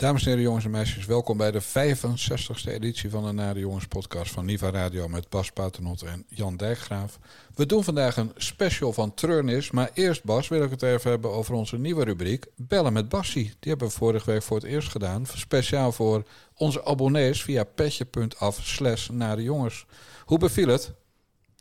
Dames 0.00 0.22
en 0.22 0.28
heren, 0.28 0.44
jongens 0.44 0.64
en 0.64 0.70
meisjes, 0.70 1.06
welkom 1.06 1.36
bij 1.36 1.50
de 1.50 1.62
65e 1.62 2.70
editie 2.70 3.10
van 3.10 3.24
de 3.24 3.32
Nare 3.32 3.58
Jongens 3.58 3.86
podcast 3.86 4.32
van 4.32 4.44
Niva 4.44 4.70
Radio 4.70 5.08
met 5.08 5.28
Bas 5.28 5.50
Paternotte 5.50 6.06
en 6.06 6.24
Jan 6.28 6.56
Dijkgraaf. 6.56 7.18
We 7.54 7.66
doen 7.66 7.84
vandaag 7.84 8.16
een 8.16 8.32
special 8.36 8.92
van 8.92 9.14
Treurnis, 9.14 9.70
maar 9.70 9.90
eerst 9.94 10.24
Bas 10.24 10.48
wil 10.48 10.62
ik 10.62 10.70
het 10.70 10.82
even 10.82 11.10
hebben 11.10 11.30
over 11.30 11.54
onze 11.54 11.78
nieuwe 11.78 12.04
rubriek 12.04 12.46
Bellen 12.56 12.92
met 12.92 13.08
Bassie. 13.08 13.44
Die 13.44 13.70
hebben 13.70 13.88
we 13.88 13.94
vorige 13.94 14.30
week 14.30 14.42
voor 14.42 14.56
het 14.56 14.66
eerst 14.66 14.88
gedaan, 14.88 15.26
speciaal 15.26 15.92
voor 15.92 16.24
onze 16.54 16.84
abonnees 16.84 17.42
via 17.42 17.64
petje.af 17.64 18.58
slash 18.62 19.08
Nare 19.08 19.42
Jongens. 19.42 19.86
Hoe 20.24 20.38
beviel 20.38 20.68
het? 20.68 20.92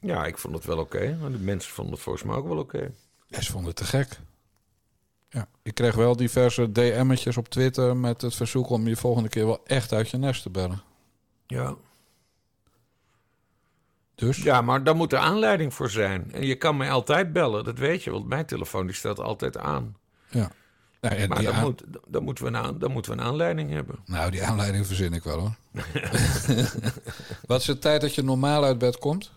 Ja, 0.02 0.25
ik 0.25 0.38
vond 0.38 0.55
het 0.55 0.66
wel 0.66 0.77
oké. 0.77 1.17
de 1.31 1.38
mensen 1.38 1.71
vonden 1.71 1.94
het 1.94 2.03
volgens 2.03 2.23
mij 2.23 2.35
ook 2.35 2.47
wel 2.47 2.58
oké. 2.58 2.91
Ja, 3.27 3.41
ze 3.41 3.52
vonden 3.52 3.69
het 3.69 3.77
te 3.77 3.85
gek. 3.85 4.19
Ja, 5.29 5.47
ik 5.63 5.73
kreeg 5.73 5.95
wel 5.95 6.15
diverse 6.15 6.71
DM'tjes 6.71 7.38
op 7.38 7.49
Twitter 7.49 7.97
met 7.97 8.21
het 8.21 8.35
verzoek 8.35 8.69
om 8.69 8.88
je 8.88 8.95
volgende 8.95 9.29
keer 9.29 9.45
wel 9.45 9.61
echt 9.65 9.93
uit 9.93 10.09
je 10.09 10.17
nest 10.17 10.41
te 10.41 10.49
bellen. 10.49 10.81
Ja. 11.47 11.75
Dus? 14.15 14.38
Ja, 14.38 14.61
maar 14.61 14.83
daar 14.83 14.95
moet 14.95 15.13
er 15.13 15.19
aanleiding 15.19 15.73
voor 15.73 15.89
zijn. 15.89 16.31
En 16.33 16.45
je 16.45 16.55
kan 16.55 16.77
mij 16.77 16.91
altijd 16.91 17.33
bellen, 17.33 17.63
dat 17.63 17.77
weet 17.77 18.03
je, 18.03 18.11
want 18.11 18.27
mijn 18.27 18.45
telefoon 18.45 18.85
die 18.85 18.95
staat 18.95 19.19
altijd 19.19 19.57
aan. 19.57 19.95
Ja. 20.29 20.52
Nou, 21.02 21.15
ja, 21.15 21.27
Maar 21.27 21.43
dan, 21.43 21.53
aan- 21.53 21.63
moet, 21.63 21.83
dan, 22.07 22.23
moeten 22.23 22.43
we 22.43 22.49
een 22.49 22.57
aan, 22.57 22.80
dan 22.80 22.91
moeten 22.91 23.11
we 23.11 23.17
een 23.17 23.23
aanleiding 23.25 23.71
hebben. 23.71 23.99
nou, 24.05 24.31
die 24.31 24.43
aanleiding 24.43 24.85
verzin 24.88 25.13
ik 25.13 25.23
wel 25.23 25.39
hoor. 25.39 25.55
Wat 27.47 27.59
is 27.59 27.66
de 27.66 27.80
tijd 27.80 28.02
dat 28.02 28.16
je 28.16 28.23
normaal 28.23 28.63
uit 28.63 28.77
bed 28.77 28.97
komt? 28.97 29.31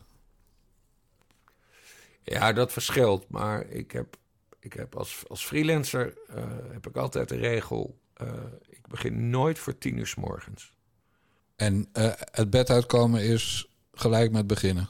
Ja, 2.23 2.53
dat 2.53 2.73
verschilt. 2.73 3.29
Maar 3.29 3.67
ik 3.67 3.93
heb, 3.93 4.17
ik 4.63 4.73
heb 4.73 4.97
als, 4.97 5.23
als 5.29 5.45
freelancer 5.47 6.15
eh, 6.29 6.45
heb 6.73 6.87
ik 6.87 6.97
altijd 6.97 7.29
de 7.29 7.37
regel... 7.37 7.99
eh, 8.15 8.33
ik 8.69 8.87
begin 8.89 9.31
nooit 9.31 9.59
voor 9.59 9.79
tien 9.79 9.99
uur 9.99 10.07
s 10.07 10.15
morgens. 10.15 10.73
En 11.57 11.89
eh, 11.93 12.13
het 12.17 12.51
bed 12.51 12.71
uitkomen 12.71 13.23
is 13.23 13.69
gelijk 13.93 14.33
met 14.33 14.47
beginnen. 14.47 14.89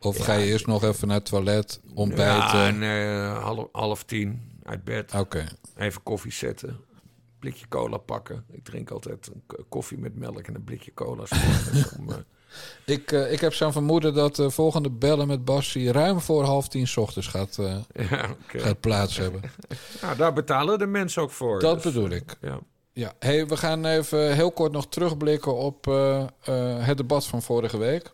Of 0.00 0.18
Ja, 0.18 0.24
ga 0.24 0.34
je 0.34 0.46
eerst 0.46 0.66
nog 0.66 0.84
even 0.84 1.08
naar 1.08 1.16
het 1.16 1.26
toilet, 1.26 1.80
ontbijten? 1.94 2.58
Ja, 2.58 2.66
en, 2.66 2.82
eh, 2.82 3.42
half, 3.42 3.68
half 3.72 4.04
tien 4.04 4.58
uit 4.62 4.84
bed. 4.84 5.14
Oké. 5.14 5.46
Even 5.76 6.02
koffie 6.02 6.32
zetten. 6.32 6.80
Blikje 7.38 7.68
cola 7.68 7.96
pakken. 7.96 8.44
Ik 8.50 8.64
drink 8.64 8.90
altijd 8.90 9.30
een 9.32 9.66
koffie 9.68 9.98
met 9.98 10.14
melk 10.14 10.46
en 10.46 10.54
een 10.54 10.64
blikje 10.64 10.94
cola. 10.94 11.24
om, 11.98 12.08
Ik, 12.84 13.12
eh, 13.12 13.32
ik 13.32 13.40
heb 13.40 13.54
zo'n 13.54 13.72
vermoeden 13.72 14.14
dat 14.14 14.36
de 14.36 14.50
volgende 14.50 14.90
bellen 14.90 15.26
met 15.26 15.44
Bassie 15.44 15.92
ruim 15.92 16.20
voor 16.20 16.44
half 16.44 16.68
tien 16.68 16.86
's 16.86 16.96
ochtends 16.96 17.28
gaat, 17.28 17.58
eh, 17.58 17.76
ja, 18.10 18.36
gaat 18.46 18.80
plaats 18.80 19.16
hebben. 19.16 19.40
Nou, 20.02 20.16
daar 20.16 20.32
betalen 20.32 20.78
de 20.78 20.86
mensen 20.86 21.22
ook 21.22 21.30
voor. 21.30 21.60
Dat 21.60 21.82
dus, 21.82 21.92
bedoel 21.92 22.10
ik. 22.10 22.36
Ja. 22.40 22.58
Ja, 22.92 23.12
hey, 23.18 23.46
we 23.46 23.56
gaan 23.56 23.84
even 23.84 24.34
heel 24.34 24.52
kort 24.52 24.72
nog 24.72 24.88
terugblikken 24.88 25.56
op 25.56 25.86
eh, 25.86 26.24
het 26.78 26.96
debat 26.96 27.26
van 27.26 27.42
vorige 27.42 27.78
week. 27.78 28.12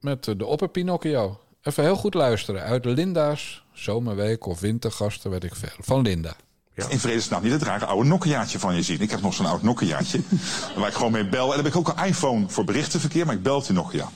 Met 0.00 0.24
de 0.24 0.46
opper 0.46 0.68
Pinocchio. 0.68 1.40
Even 1.62 1.84
heel 1.84 1.96
goed 1.96 2.14
luisteren. 2.14 2.62
Uit 2.62 2.84
Linda's 2.84 3.64
zomerweek 3.72 4.46
of 4.46 4.60
wintergasten, 4.60 5.30
weet 5.30 5.44
ik 5.44 5.54
veel. 5.54 5.76
Van 5.78 6.02
Linda. 6.02 6.36
In 6.88 6.98
vredesnaam 6.98 7.42
niet 7.42 7.52
het 7.52 7.62
rare 7.62 7.84
oude 7.84 8.08
Nokiaatje 8.08 8.58
van 8.58 8.74
je 8.74 8.82
zien. 8.82 9.00
Ik 9.00 9.10
heb 9.10 9.20
nog 9.20 9.34
zo'n 9.34 9.46
oud 9.46 9.62
Nokiaatje. 9.62 10.20
waar 10.76 10.88
ik 10.88 10.94
gewoon 10.94 11.12
mee 11.12 11.28
bel. 11.28 11.42
En 11.42 11.54
dan 11.54 11.56
heb 11.64 11.66
ik 11.66 11.76
ook 11.76 11.88
een 11.88 12.04
iPhone 12.04 12.48
voor 12.48 12.64
berichtenverkeer, 12.64 13.26
maar 13.26 13.34
ik 13.34 13.42
bel 13.42 13.62
die 13.62 13.72
Nokia. 13.72 14.08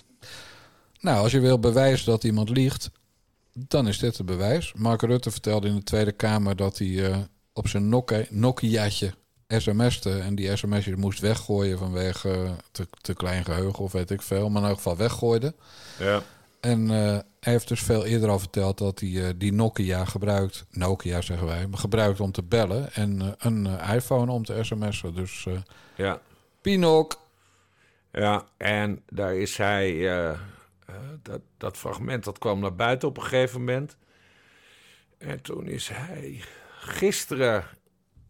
Nou, 1.01 1.23
als 1.23 1.33
je 1.33 1.41
wil 1.41 1.59
bewijzen 1.59 2.07
dat 2.07 2.25
iemand 2.25 2.49
liegt, 2.49 2.91
dan 3.53 3.89
is 3.89 3.99
dit 3.99 4.17
het 4.17 4.27
bewijs. 4.27 4.73
Mark 4.77 5.03
Rutte 5.03 5.31
vertelde 5.31 5.69
in 5.69 5.75
de 5.75 5.83
Tweede 5.83 6.13
Kamer 6.13 6.57
dat 6.57 6.79
hij 6.79 7.11
eh, 7.11 7.19
op 7.53 7.69
zijn 7.69 7.89
Nokia- 7.89 8.27
Nokiaatje 8.31 9.15
sms'te. 9.49 10.19
En 10.19 10.35
die 10.35 10.57
sms'jes 10.57 10.97
moest 10.97 11.21
weggooien 11.21 11.79
vanwege 11.79 12.31
eh, 12.31 12.51
te, 12.73 12.89
te 13.01 13.15
klein 13.15 13.45
geheugen 13.45 13.85
of 13.85 13.93
weet 13.93 14.11
ik 14.11 14.23
veel. 14.23 14.51
Maar 14.51 14.63
in 14.63 14.69
elk 14.69 14.77
geval 14.77 14.97
weggooide. 14.97 15.55
Ja. 15.99 16.23
En 16.61 16.91
eh, 16.91 17.19
hij 17.45 17.53
heeft 17.53 17.69
dus 17.69 17.83
veel 17.83 18.05
eerder 18.05 18.31
al 18.31 18.39
verteld 18.39 18.79
dat 18.79 19.01
hij 19.01 19.27
eh, 19.27 19.35
die 19.37 19.53
Nokia 19.53 20.05
gebruikt, 20.05 20.67
Nokia 20.71 21.21
zeggen 21.21 21.47
wij, 21.47 21.67
maar 21.67 21.79
gebruikt 21.79 22.21
om 22.21 22.33
te 22.33 22.43
bellen 22.43 22.93
en 22.93 23.21
eh, 23.21 23.29
een 23.39 23.67
eh, 23.67 23.95
iPhone 23.95 24.33
om 24.33 24.45
te 24.45 24.63
sms'en. 24.63 25.15
Dus 25.15 25.47
ja. 25.97 26.21
Pinok, 26.61 27.21
Ja, 28.13 28.47
en 28.57 29.03
daar 29.09 29.35
is 29.35 29.57
hij. 29.57 30.07
dat, 31.23 31.41
dat 31.57 31.77
fragment 31.77 32.25
dat 32.25 32.39
kwam 32.39 32.61
naar 32.61 32.75
buiten 32.75 33.09
op 33.09 33.17
een 33.17 33.23
gegeven 33.23 33.59
moment. 33.59 33.97
En 35.19 35.43
toen 35.43 35.67
is 35.67 35.89
hij 35.89 36.43
gisteren, 36.79 37.65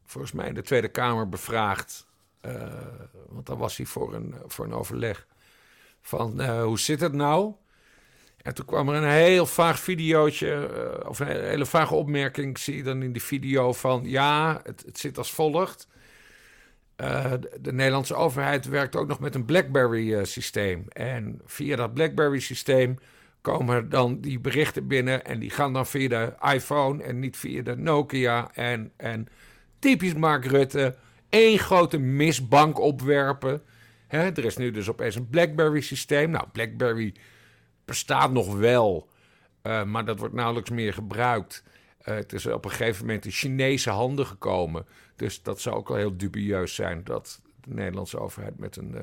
volgens 0.04 0.32
mij 0.32 0.48
in 0.48 0.54
de 0.54 0.62
Tweede 0.62 0.88
Kamer, 0.88 1.28
bevraagd. 1.28 2.06
want 3.28 3.46
dan 3.46 3.58
was 3.58 3.76
hij 3.76 3.86
voor 3.86 4.14
een, 4.14 4.34
voor 4.46 4.64
een 4.64 4.74
overleg. 4.74 5.26
Van 6.00 6.44
hoe 6.60 6.78
zit 6.78 7.00
het 7.00 7.12
nou? 7.12 7.54
En 8.44 8.54
toen 8.54 8.64
kwam 8.64 8.88
er 8.88 8.94
een 8.94 9.10
heel 9.10 9.46
vaag 9.46 9.80
videootje, 9.80 10.66
eh, 10.66 11.08
of 11.08 11.18
een 11.18 11.26
hele 11.26 11.66
vage 11.66 11.94
opmerking, 11.94 12.58
zie 12.58 12.76
je 12.76 12.82
dan 12.82 13.02
in 13.02 13.12
die 13.12 13.22
video 13.22 13.72
van... 13.72 14.02
ja, 14.04 14.60
het, 14.64 14.82
het 14.86 14.98
zit 14.98 15.18
als 15.18 15.32
volgt. 15.32 15.88
Eh, 16.96 17.30
de, 17.30 17.58
de 17.60 17.72
Nederlandse 17.72 18.14
overheid 18.14 18.68
werkt 18.68 18.96
ook 18.96 19.08
nog 19.08 19.20
met 19.20 19.34
een 19.34 19.44
BlackBerry-systeem. 19.44 20.84
en 20.88 21.40
via 21.44 21.76
dat 21.76 21.94
BlackBerry-systeem 21.94 22.98
komen 23.40 23.88
dan 23.88 24.20
die 24.20 24.40
berichten 24.40 24.86
binnen... 24.86 25.24
en 25.24 25.38
die 25.38 25.50
gaan 25.50 25.72
dan 25.72 25.86
via 25.86 26.08
de 26.08 26.52
iPhone 26.54 27.02
en 27.02 27.18
niet 27.18 27.36
via 27.36 27.62
de 27.62 27.76
Nokia. 27.76 28.50
En, 28.54 28.92
en 28.96 29.28
typisch 29.78 30.14
Mark 30.14 30.44
Rutte, 30.44 30.94
één 31.28 31.58
grote 31.58 31.98
misbank 31.98 32.80
opwerpen. 32.80 33.62
Er 34.08 34.44
is 34.44 34.56
nu 34.56 34.70
dus 34.70 34.88
opeens 34.88 35.14
een 35.14 35.28
BlackBerry-systeem. 35.28 36.30
Nou, 36.30 36.46
BlackBerry 36.52 37.14
bestaat 37.84 38.32
nog 38.32 38.56
wel, 38.56 39.08
eh, 39.62 39.84
maar 39.84 40.04
dat 40.04 40.18
wordt 40.18 40.34
nauwelijks 40.34 40.70
meer 40.70 40.92
gebruikt. 40.92 41.62
Eh, 41.98 42.14
het 42.14 42.32
is 42.32 42.46
op 42.46 42.64
een 42.64 42.70
gegeven 42.70 43.06
moment 43.06 43.24
in 43.24 43.30
Chinese 43.30 43.90
handen 43.90 44.26
gekomen. 44.26 44.86
Dus 45.16 45.42
dat 45.42 45.60
zou 45.60 45.76
ook 45.76 45.88
wel 45.88 45.96
heel 45.96 46.16
dubieus 46.16 46.74
zijn 46.74 47.04
dat 47.04 47.40
de 47.60 47.74
Nederlandse 47.74 48.18
overheid 48.18 48.58
met 48.58 48.76
een 48.76 48.94
eh, 48.94 49.02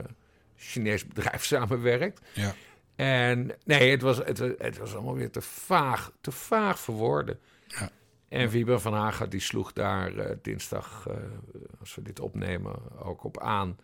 Chinees 0.56 1.08
bedrijf 1.08 1.44
samenwerkt. 1.53 2.22
ja. 2.34 2.53
En 2.96 3.52
nee, 3.66 3.92
het 3.92 4.02
was, 4.02 4.18
het, 4.18 4.38
het 4.38 4.78
was 4.78 4.94
allemaal 4.94 5.16
weer 5.16 5.31
te 5.31 5.42
vaag, 5.42 6.12
te 6.22 6.31
vaag 6.31 6.80
voor 6.80 6.96
woorden. 6.96 7.40
Ja. 7.68 7.90
En 8.30 8.50
Wieber 8.50 8.80
van 8.80 8.94
Haga 8.94 9.25
die 9.25 9.40
sloeg 9.40 9.74
daar 9.74 10.38
dinsdag, 10.42 11.08
als 11.80 11.96
we 11.96 12.02
dit 12.02 12.19
opnemen, 12.19 13.00
ook 13.00 13.24
op 13.24 13.40
aan. 13.40 13.78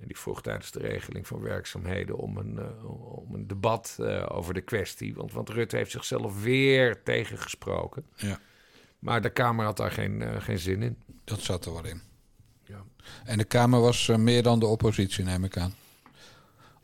En 0.00 0.06
die 0.06 0.18
vroeg 0.18 0.42
tijdens 0.42 0.70
de 0.70 0.78
regeling 0.78 1.26
van 1.26 1.40
werkzaamheden 1.40 2.16
om 2.16 2.36
een, 2.36 2.58
eh, 2.58 2.84
om 3.18 3.34
een 3.34 3.46
debat 3.46 3.96
eh, 4.00 4.26
over 4.28 4.54
de 4.54 4.60
kwestie. 4.60 5.14
Want, 5.14 5.32
want 5.32 5.48
Rutte 5.48 5.76
heeft 5.76 5.90
zichzelf 5.90 6.42
weer 6.42 7.02
tegengesproken. 7.02 8.06
ja, 8.16 8.38
Maar 8.98 9.20
de 9.22 9.30
Kamer 9.30 9.64
had 9.64 9.76
daar 9.76 9.90
geen, 9.90 10.22
eh, 10.22 10.40
geen 10.42 10.58
zin 10.58 10.82
in. 10.82 10.98
dat 11.24 11.40
zat 11.40 11.64
er 11.66 11.72
wel 11.72 11.84
in. 11.86 12.00
Ja. 12.64 12.84
En 13.24 13.38
de 13.38 13.44
Kamer 13.44 13.80
was 13.80 14.06
meer 14.16 14.42
dan 14.42 14.58
de 14.58 14.66
oppositie, 14.66 15.24
neem 15.24 15.44
ik 15.44 15.56
aan. 15.56 15.74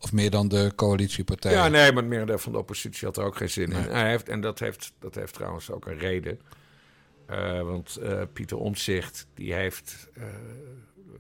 Of 0.00 0.12
meer 0.12 0.30
dan 0.30 0.48
de 0.48 0.72
coalitiepartijen. 0.76 1.56
Ja, 1.58 1.68
nee, 1.68 1.92
maar 1.92 2.02
het 2.02 2.10
merendeel 2.10 2.38
van 2.38 2.52
de 2.52 2.58
oppositie 2.58 3.06
had 3.06 3.16
er 3.16 3.24
ook 3.24 3.36
geen 3.36 3.50
zin 3.50 3.68
Nee. 3.68 3.82
in. 3.82 3.90
Hij 3.90 4.10
heeft, 4.10 4.28
en 4.28 4.40
dat 4.40 4.58
heeft, 4.58 4.92
dat 4.98 5.14
heeft 5.14 5.34
trouwens 5.34 5.70
ook 5.70 5.86
een 5.86 5.98
reden. 5.98 6.40
Want 7.62 7.98
Pieter 8.32 8.56
Omtzigt, 8.56 9.26
die 9.34 9.52
heeft 9.54 10.08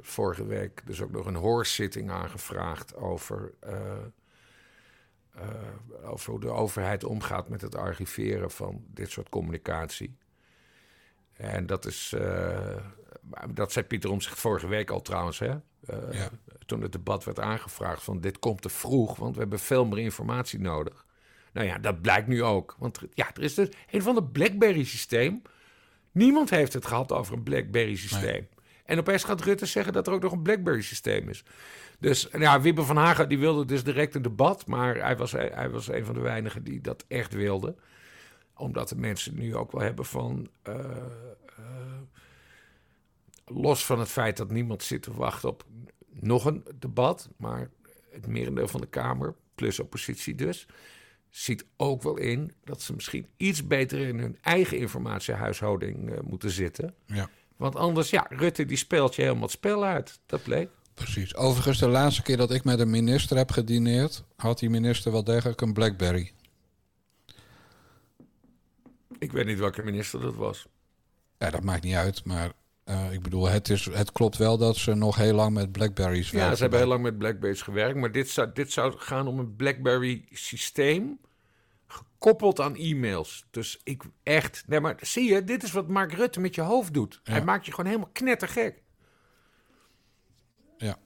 vorige 0.00 0.46
week 0.46 0.82
dus 0.84 1.02
ook 1.02 1.10
nog 1.10 1.26
een 1.26 1.34
hoorzitting 1.34 2.10
aangevraagd 2.10 2.96
over, 2.96 3.52
eh, 3.60 3.96
eh, 5.30 6.10
over 6.10 6.30
hoe 6.30 6.40
de 6.40 6.50
overheid 6.50 7.04
omgaat 7.04 7.48
met 7.48 7.60
het 7.60 7.74
archiveren 7.74 8.50
van 8.50 8.84
dit 8.86 9.10
soort 9.10 9.28
communicatie. 9.28 10.16
En 11.32 11.66
dat 11.66 11.86
is, 11.86 12.12
eh, 12.12 12.76
dat 13.50 13.72
zei 13.72 13.86
Pieter 13.86 14.10
Omtzigt 14.10 14.38
vorige 14.38 14.66
week 14.66 14.90
al 14.90 15.02
trouwens, 15.02 15.38
hè? 15.38 15.54
Ja. 16.10 16.28
Toen 16.66 16.82
het 16.82 16.92
debat 16.92 17.24
werd 17.24 17.40
aangevraagd 17.40 18.02
van 18.02 18.20
dit 18.20 18.38
komt 18.38 18.62
te 18.62 18.68
vroeg, 18.68 19.16
want 19.16 19.34
we 19.34 19.40
hebben 19.40 19.58
veel 19.58 19.84
meer 19.84 19.98
informatie 19.98 20.60
nodig. 20.60 21.06
Nou 21.52 21.66
ja, 21.66 21.78
dat 21.78 22.00
blijkt 22.00 22.26
nu 22.26 22.42
ook. 22.42 22.76
Want 22.78 23.00
ja, 23.14 23.34
er 23.34 23.42
is 23.42 23.54
dus 23.54 23.68
een 23.90 24.02
van 24.02 24.14
de 24.14 24.24
BlackBerry-systeem. 24.24 25.42
Niemand 26.12 26.50
heeft 26.50 26.72
het 26.72 26.86
gehad 26.86 27.12
over 27.12 27.34
een 27.34 27.42
BlackBerry-systeem. 27.42 28.48
En 28.86 28.98
opeens 28.98 29.24
gaat 29.24 29.40
Rutte 29.40 29.66
zeggen 29.66 29.92
dat 29.92 30.06
er 30.06 30.12
ook 30.12 30.22
nog 30.22 30.32
een 30.32 30.42
BlackBerry-systeem 30.42 31.28
is. 31.28 31.44
Dus 31.98 32.28
ja, 32.38 32.60
Wibbe 32.60 32.82
van 32.82 32.96
Hagen 32.96 33.28
die 33.28 33.38
wilde 33.38 33.64
dus 33.64 33.84
direct 33.84 34.14
een 34.14 34.22
debat. 34.22 34.66
Maar 34.66 34.96
hij 34.96 35.16
was, 35.16 35.32
hij 35.32 35.70
was 35.70 35.88
een 35.88 36.04
van 36.04 36.14
de 36.14 36.20
weinigen 36.20 36.64
die 36.64 36.80
dat 36.80 37.04
echt 37.08 37.32
wilde. 37.32 37.74
Omdat 38.56 38.88
de 38.88 38.96
mensen 38.96 39.34
nu 39.34 39.56
ook 39.56 39.72
wel 39.72 39.82
hebben 39.82 40.04
van... 40.04 40.48
eh, 40.62 40.74
eh, 41.56 42.00
los 43.44 43.86
van 43.86 43.98
het 43.98 44.08
feit 44.08 44.36
dat 44.36 44.50
niemand 44.50 44.82
zit 44.82 45.02
te 45.02 45.14
wachten 45.14 45.48
op 45.48 45.64
nog 46.10 46.44
een 46.44 46.64
debat... 46.74 47.28
maar 47.36 47.70
het 48.10 48.26
merendeel 48.26 48.68
van 48.68 48.80
de 48.80 48.88
Kamer, 48.88 49.34
plus 49.54 49.80
oppositie 49.80 50.34
dus... 50.34 50.66
ziet 51.30 51.66
ook 51.76 52.02
wel 52.02 52.16
in 52.16 52.52
dat 52.64 52.82
ze 52.82 52.94
misschien 52.94 53.26
iets 53.36 53.66
beter 53.66 53.98
in 53.98 54.18
hun 54.18 54.38
eigen 54.40 54.78
informatiehuishouding 54.78 56.10
eh, 56.10 56.20
moeten 56.20 56.50
zitten. 56.50 56.94
Ja. 57.06 57.28
Want 57.56 57.76
anders, 57.76 58.10
ja, 58.10 58.26
Rutte 58.28 58.64
die 58.64 58.76
speelt 58.76 59.14
je 59.14 59.22
helemaal 59.22 59.42
het 59.42 59.50
spel 59.50 59.84
uit. 59.84 60.18
Dat 60.26 60.42
bleek. 60.42 60.68
Precies. 60.94 61.36
Overigens, 61.36 61.78
de 61.78 61.88
laatste 61.88 62.22
keer 62.22 62.36
dat 62.36 62.50
ik 62.50 62.64
met 62.64 62.78
een 62.78 62.90
minister 62.90 63.36
heb 63.36 63.50
gedineerd, 63.50 64.24
had 64.36 64.58
die 64.58 64.70
minister 64.70 65.12
wel 65.12 65.24
degelijk 65.24 65.60
een 65.60 65.72
Blackberry. 65.72 66.32
Ik 69.18 69.32
weet 69.32 69.46
niet 69.46 69.58
welke 69.58 69.82
minister 69.82 70.20
dat 70.20 70.34
was. 70.34 70.66
Ja, 71.38 71.50
dat 71.50 71.62
maakt 71.62 71.82
niet 71.82 71.94
uit, 71.94 72.24
maar 72.24 72.52
uh, 72.84 73.12
ik 73.12 73.22
bedoel, 73.22 73.48
het, 73.48 73.68
is, 73.68 73.84
het 73.84 74.12
klopt 74.12 74.36
wel 74.36 74.58
dat 74.58 74.76
ze 74.76 74.94
nog 74.94 75.16
heel 75.16 75.34
lang 75.34 75.54
met 75.54 75.72
Blackberries 75.72 76.30
werken. 76.30 76.50
Ja, 76.50 76.56
ze 76.56 76.62
hebben 76.62 76.78
heel 76.78 76.88
lang 76.88 77.02
met 77.02 77.18
Blackberries 77.18 77.62
gewerkt, 77.62 77.96
maar 77.96 78.12
dit 78.12 78.28
zou, 78.30 78.50
dit 78.54 78.72
zou 78.72 78.94
gaan 78.98 79.26
om 79.26 79.38
een 79.38 79.56
Blackberry-systeem 79.56 81.18
gekoppeld 81.86 82.60
aan 82.60 82.76
e-mails. 82.76 83.46
Dus 83.50 83.80
ik 83.84 84.02
echt, 84.22 84.64
nee, 84.66 84.80
maar 84.80 84.96
zie 85.00 85.32
je, 85.32 85.44
dit 85.44 85.62
is 85.62 85.72
wat 85.72 85.88
Mark 85.88 86.12
Rutte 86.12 86.40
met 86.40 86.54
je 86.54 86.60
hoofd 86.60 86.94
doet. 86.94 87.20
Ja. 87.24 87.32
Hij 87.32 87.44
maakt 87.44 87.66
je 87.66 87.70
gewoon 87.70 87.90
helemaal 87.90 88.12
knettergek. 88.12 88.82
Ja. 90.76 90.96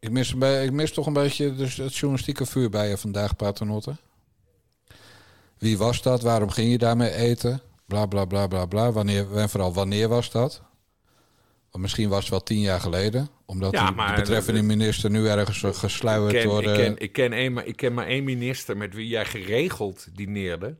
Ik 0.00 0.10
mis, 0.10 0.34
ik 0.62 0.72
mis 0.72 0.92
toch 0.92 1.06
een 1.06 1.12
beetje 1.12 1.54
dus 1.54 1.76
het 1.76 1.96
journalistieke 1.96 2.46
vuur 2.46 2.70
bij 2.70 2.88
je 2.88 2.98
vandaag, 2.98 3.36
Paternotte. 3.36 3.96
Wie 5.58 5.78
was 5.78 6.02
dat? 6.02 6.22
Waarom 6.22 6.50
ging 6.50 6.70
je 6.70 6.78
daarmee 6.78 7.12
eten? 7.12 7.60
Bla 7.86 8.06
bla 8.06 8.24
bla 8.24 8.46
bla 8.46 8.66
bla. 8.66 8.92
Wanneer, 8.92 9.36
en 9.36 9.48
vooral 9.48 9.72
wanneer 9.72 10.08
was 10.08 10.30
dat? 10.30 10.62
Misschien 11.78 12.08
was 12.08 12.20
het 12.20 12.28
wel 12.30 12.42
tien 12.42 12.60
jaar 12.60 12.80
geleden. 12.80 13.28
Omdat 13.46 13.72
Ja, 13.72 13.86
die- 13.86 13.94
maar- 13.94 14.14
de 14.14 14.20
betreffende 14.20 14.62
minister 14.62 15.10
nu 15.10 15.26
ergens 15.26 15.62
Ik 15.62 15.74
gesluierd 15.74 16.32
ken, 16.32 16.48
wordt. 16.48 16.66
ik, 16.66 16.74
ken, 16.74 16.98
ik, 16.98 17.12
ken 17.12 17.52
maar 17.52 17.66
ik 17.66 17.76
ken 17.76 17.94
maar 17.94 18.06
één 18.06 18.24
minister 18.24 18.76
met 18.76 18.94
wie 18.94 19.08
jij 19.08 19.24
geregeld 19.24 20.08
dineerde. 20.16 20.76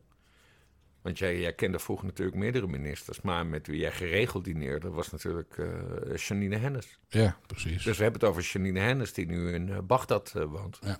Want 1.01 1.17
jij, 1.19 1.39
jij 1.39 1.53
kende 1.53 1.79
vroeger 1.79 2.05
natuurlijk 2.05 2.37
meerdere 2.37 2.67
ministers. 2.67 3.21
Maar 3.21 3.45
met 3.45 3.67
wie 3.67 3.79
jij 3.79 3.91
geregeld 3.91 4.43
dineerde 4.43 4.89
was 4.89 5.11
natuurlijk 5.11 5.57
eh 5.57 6.15
Janine 6.15 6.57
Hennis. 6.57 6.97
Ja, 7.07 7.37
precies. 7.47 7.83
Dus 7.83 7.97
we 7.97 8.03
hebben 8.03 8.21
het 8.21 8.29
over 8.29 8.43
Janine 8.53 8.79
Hennis 8.79 9.13
die 9.13 9.25
nu 9.25 9.53
in 9.53 9.69
eh, 9.69 9.77
Bagdad 9.83 10.33
eh, 10.35 10.43
woont. 10.43 10.79
Het 10.81 10.99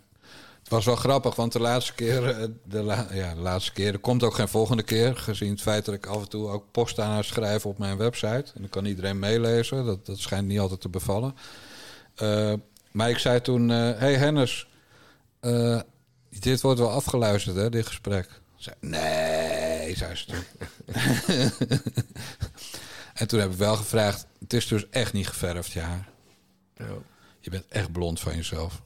was 0.73 0.85
wel 0.85 0.95
grappig, 0.95 1.35
want 1.35 1.51
de 1.51 1.59
laatste 1.59 1.93
keer, 1.93 2.29
eh, 2.29 2.47
de, 2.63 2.81
la- 2.81 3.07
ja, 3.11 3.33
de 3.33 3.39
laatste 3.41 3.71
keer, 3.73 3.93
er 3.93 3.99
komt 3.99 4.23
ook 4.23 4.33
geen 4.33 4.47
volgende 4.47 4.83
keer, 4.83 5.15
gezien 5.15 5.49
het 5.51 5.61
feit 5.61 5.85
dat 5.85 5.95
ik 5.95 6.05
af 6.05 6.21
en 6.21 6.29
toe 6.29 6.49
ook 6.49 6.71
post 6.71 6.99
aan 6.99 7.11
haar 7.11 7.23
schrijf 7.23 7.65
op 7.65 7.77
mijn 7.77 7.97
website. 7.97 8.51
En 8.55 8.61
dan 8.61 8.69
kan 8.69 8.85
iedereen 8.85 9.19
meelezen, 9.19 9.85
dat, 9.85 10.05
dat 10.05 10.17
schijnt 10.19 10.47
niet 10.47 10.59
altijd 10.59 10.81
te 10.81 10.89
bevallen. 10.89 11.35
Eh, 12.15 12.53
maar 12.91 13.09
ik 13.09 13.17
zei 13.17 13.41
toen, 13.41 13.71
eh 13.71 13.77
hey 13.99 14.15
Hennis, 14.15 14.67
dit 16.39 16.61
wordt 16.61 16.79
wel 16.79 16.91
afgeluisterd 16.91 17.55
hè, 17.55 17.69
dit 17.69 17.87
gesprek. 17.87 18.41
Zei, 18.55 18.75
nee, 18.79 19.95
zei 19.97 20.15
ze 20.15 20.25
toen. 20.25 20.43
en 23.13 23.27
toen 23.27 23.39
heb 23.39 23.51
ik 23.51 23.57
wel 23.57 23.75
gevraagd, 23.75 24.25
het 24.39 24.53
is 24.53 24.67
dus 24.67 24.89
echt 24.89 25.13
niet 25.13 25.27
geverfd 25.27 25.71
je 25.71 25.79
haar. 25.79 26.09
Ja. 26.77 26.85
Je 27.39 27.49
bent 27.49 27.65
echt 27.69 27.91
blond 27.91 28.19
van 28.19 28.35
jezelf. 28.35 28.81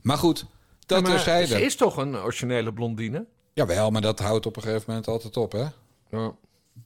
Maar 0.00 0.18
goed, 0.18 0.44
dat 0.90 1.06
Ja, 1.06 1.12
maar. 1.12 1.44
Ze 1.46 1.62
is 1.62 1.76
toch 1.76 1.96
een 1.96 2.16
originele 2.16 2.72
blondine? 2.72 3.26
Jawel, 3.52 3.90
maar 3.90 4.00
dat 4.00 4.18
houdt 4.18 4.46
op 4.46 4.56
een 4.56 4.62
gegeven 4.62 4.84
moment 4.86 5.08
altijd 5.08 5.36
op, 5.36 5.52
hè? 5.52 5.64
Ja. 6.10 6.34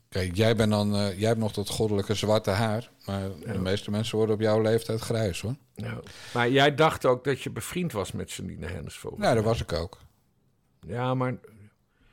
Kijk, 0.08 0.36
jij, 0.36 0.56
bent 0.56 0.70
dan, 0.70 0.94
eh, 0.94 1.18
jij 1.18 1.28
hebt 1.28 1.40
nog 1.40 1.52
dat 1.52 1.68
goddelijke 1.68 2.14
zwarte 2.14 2.50
haar. 2.50 2.90
Maar 3.06 3.28
de 3.46 3.58
meeste 3.58 3.90
mensen 3.90 4.16
worden 4.16 4.34
op 4.34 4.40
jouw 4.40 4.60
leeftijd 4.60 5.00
grijs, 5.00 5.40
hoor. 5.40 5.54
Ja. 5.74 6.00
Maar 6.34 6.50
jij 6.50 6.74
dacht 6.74 7.06
ook 7.06 7.24
dat 7.24 7.40
je 7.40 7.50
bevriend 7.50 7.92
was 7.92 8.12
met 8.12 8.32
Janine 8.32 8.66
Hennis 8.66 8.96
volgens 8.98 9.22
Nou, 9.22 9.34
dat 9.34 9.44
was 9.44 9.60
ik 9.60 9.72
ook. 9.72 9.98
Ja, 10.86 11.14
maar 11.14 11.34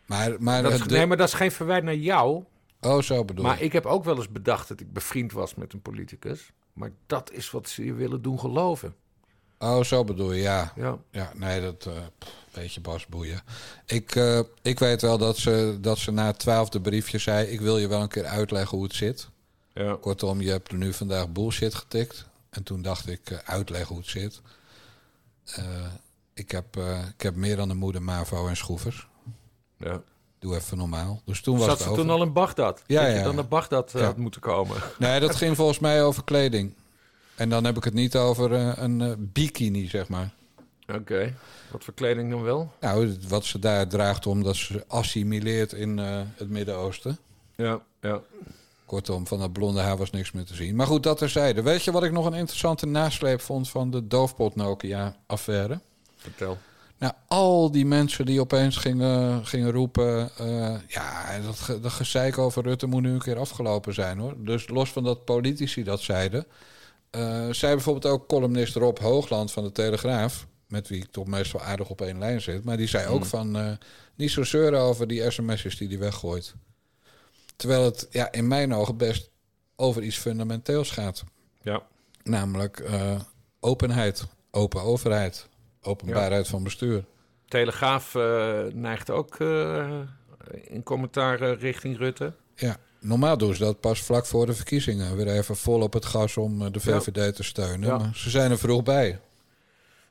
Maar, 0.06 0.36
maar, 0.40 0.64
dat 0.64 0.72
is, 0.72 0.82
de- 0.82 0.96
nee, 0.96 1.06
maar 1.06 1.18
dat 1.18 1.28
is 1.28 1.34
geen 1.34 1.52
verwijt 1.52 1.84
naar 1.84 1.96
jou. 1.96 2.44
Oh, 2.82 3.02
zo 3.02 3.26
bedoel 3.26 3.46
Maar 3.46 3.62
ik 3.62 3.74
heb 3.74 3.86
ook 3.86 4.04
wel 4.04 4.16
eens 4.18 4.30
bedacht 4.32 4.68
dat 4.68 4.80
ik 4.80 4.94
bevriend 4.94 5.32
was 5.32 5.56
met 5.56 5.74
een 5.74 5.82
politicus. 5.82 6.52
Maar 6.74 6.92
dat 7.06 7.32
is 7.32 7.52
wat 7.52 7.70
ze 7.70 7.86
je 7.86 7.94
willen 7.94 8.22
doen 8.22 8.40
geloven. 8.40 8.96
Oh, 9.63 9.84
zo 9.84 10.04
bedoel 10.04 10.31
je, 10.31 10.42
ja. 10.42 10.74
Ja. 10.75 10.98
Ja, 11.12 11.31
nee, 11.36 11.62
dat 11.62 11.86
eh 11.86 11.94
pff, 12.18 12.31
weet 12.52 12.74
je, 12.74 12.81
Bas, 12.81 13.08
boeien. 13.08 13.42
Ik, 13.86 14.16
eh, 14.16 14.40
ik 14.62 14.80
weet 14.80 15.02
wel 15.02 15.18
dat 15.18 15.38
ze, 15.38 15.78
dat 15.81 15.98
ze 15.98 16.12
na 16.12 16.25
het 16.25 16.40
twaalfde 16.40 16.81
briefje 16.81 17.18
zei... 17.18 17.48
ik 17.48 17.62
wil 17.62 17.78
je 17.78 17.88
wel 17.88 18.02
een 18.02 18.08
keer 18.08 18.25
uitleggen 18.25 18.78
hoe 18.78 18.86
het 18.86 18.96
zit. 18.96 19.28
Ja. 19.74 19.96
Kortom, 20.02 20.42
je 20.42 20.50
hebt 20.50 20.72
er 20.72 20.78
nu 20.78 20.94
vandaag 20.94 21.30
bullshit 21.30 21.75
getikt. 21.75 22.25
En 22.50 22.63
toen 22.63 22.81
dacht 22.81 23.08
ik, 23.10 23.30
eh, 23.30 23.38
uitleggen 23.46 23.88
hoe 23.88 23.98
het 23.98 24.08
zit. 24.12 24.42
Ik, 26.34 26.52
heb, 26.52 26.78
ik 27.16 27.22
heb 27.22 27.36
meer 27.36 27.56
dan 27.56 27.68
de 27.68 27.74
moeder 27.74 28.02
Mavo 28.02 28.48
en 28.48 28.58
schroevers. 28.58 29.08
ja. 29.78 30.02
Doe 30.40 30.56
even 30.56 30.78
normaal. 30.78 31.22
Dus 31.25 31.42
toen 31.42 31.58
was 31.58 31.63
Zat 31.66 31.74
het 31.74 31.84
ze 31.84 31.90
over. 31.90 32.02
toen 32.04 32.12
al 32.13 32.22
in 32.22 32.34
Bagdad? 32.34 32.84
Ja, 32.88 33.06
dat 33.08 33.16
je 33.18 33.24
dan 33.24 33.36
naar 33.36 33.48
Bagdad 33.48 33.92
Ja. 33.92 34.04
had 34.04 34.18
moeten 34.18 34.42
komen. 34.42 34.78
Nee, 35.00 35.19
dat 35.19 35.36
ging 35.42 35.56
volgens 35.56 35.80
mij 35.80 36.04
over 36.04 36.24
kleding. 36.24 36.74
En 37.42 37.50
dan 37.50 37.64
heb 37.64 37.78
ik 37.78 37.84
het 37.84 37.94
niet 37.94 38.16
over 38.16 38.54
eh, 38.54 38.72
een 38.76 39.02
eh, 39.02 39.12
bikini, 39.18 39.88
zeg 39.88 40.08
maar. 40.08 40.34
Oké. 40.94 41.34
Wat 41.72 41.84
voor 41.84 41.94
kleding 41.94 42.32
dan 42.32 42.42
wel? 42.42 42.72
Nou, 42.80 43.18
wat 43.28 43.46
ze 43.46 43.60
daar 43.60 43.88
draagt 43.88 44.26
omdat 44.26 44.56
ze 44.56 44.84
assimileert 44.88 45.74
in 45.74 46.00
eh, 46.00 46.22
het 46.36 46.50
Midden-Oosten. 46.50 47.18
Ja, 47.56 47.82
ja. 48.02 48.22
Kortom, 48.86 49.28
van 49.28 49.40
dat 49.40 49.54
blonde 49.54 49.82
haar 49.82 49.98
was 49.98 50.10
niks 50.10 50.32
meer 50.32 50.46
te 50.46 50.56
zien. 50.56 50.76
Maar 50.76 50.88
goed, 50.88 51.04
dat 51.04 51.18
terzijde. 51.18 51.62
Weet 51.62 51.84
je 51.84 51.92
wat 51.92 52.04
ik 52.04 52.12
nog 52.12 52.26
een 52.26 52.34
interessante 52.34 52.86
nasleep 52.86 53.42
vond 53.42 53.70
van 53.70 53.92
de 53.92 54.08
doofpot 54.08 54.56
Nokia-affaire? 54.56 55.80
Vertel. 56.16 56.58
Nou, 56.98 57.14
al 57.28 57.72
die 57.72 57.86
mensen 57.86 58.26
die 58.26 58.42
opeens 58.42 58.78
gingen, 58.78 59.46
gingen 59.46 59.72
roepen... 59.72 60.30
ja, 60.88 61.40
dat, 61.46 61.82
dat 61.82 61.92
gezeik 61.92 62.38
over 62.38 62.64
Rutte 62.64 62.88
moet 62.88 63.02
nu 63.02 63.12
een 63.12 63.20
keer 63.20 63.40
afgelopen 63.40 63.94
zijn, 63.94 64.18
hoor. 64.18 64.34
Dus 64.38 64.68
los 64.68 64.92
van 64.92 65.04
dat 65.04 65.26
politici 65.26 65.84
dat 65.84 66.00
zeiden... 66.00 66.46
eh, 67.12 67.50
zei 67.50 67.74
bijvoorbeeld 67.74 68.13
ook 68.13 68.28
columnist 68.28 68.75
Rob 68.75 68.98
Hoogland 68.98 69.52
van 69.52 69.63
de 69.63 69.72
Telegraaf... 69.72 70.48
met 70.68 70.88
wie 70.88 71.02
ik 71.04 71.12
toch 71.12 71.28
meestal 71.28 71.62
aardig 71.62 71.90
op 71.90 72.02
één 72.02 72.19
lijn 72.19 72.42
zit... 72.42 72.63
maar 72.63 72.78
die 72.78 72.88
zei 72.88 73.08
ook 73.08 73.25
van... 73.25 73.58
eh, 73.58 73.72
niet 74.16 74.31
zo 74.31 74.44
zeuren 74.44 74.80
over 74.80 75.08
die 75.08 75.31
sms'jes 75.31 75.78
die 75.78 75.88
hij 75.88 76.00
weggooit. 76.00 76.54
Terwijl 77.56 77.84
het 77.86 78.08
ja, 78.12 78.31
in 78.31 78.48
mijn 78.48 78.74
ogen 78.74 78.98
best 78.98 79.30
over 79.75 80.04
iets 80.04 80.18
fundamenteels 80.18 80.92
gaat. 80.92 81.24
Ja. 81.62 81.84
Namelijk 82.24 82.80
eh, 82.80 83.20
openheid, 83.60 84.27
open 84.51 84.82
overheid, 84.82 85.48
openbaarheid 85.82 86.48
van 86.48 86.63
bestuur. 86.63 87.06
Telegraaf 87.48 88.13
neigt 88.74 89.10
ook 89.10 89.39
in 90.62 90.84
commentaar 90.84 91.53
richting 91.53 91.98
Rutte. 91.98 92.34
Ja, 92.56 92.77
normaal 93.01 93.38
doen 93.38 93.55
ze 93.55 93.63
dat 93.63 93.79
pas 93.79 94.01
vlak 94.01 94.25
voor 94.25 94.46
de 94.46 94.53
verkiezingen. 94.53 95.15
Weer 95.15 95.27
even 95.27 95.55
vol 95.55 95.81
op 95.81 95.93
het 95.93 96.05
gas 96.05 96.38
om 96.38 96.62
eh, 96.62 96.72
de 96.72 96.79
VVD 96.79 97.36
te 97.36 97.43
steunen. 97.43 97.89
Ja. 97.89 97.98
Maar 97.98 98.15
ze 98.15 98.29
zijn 98.29 98.51
er 98.51 98.58
vroeg 98.58 98.84
bij. 98.84 99.20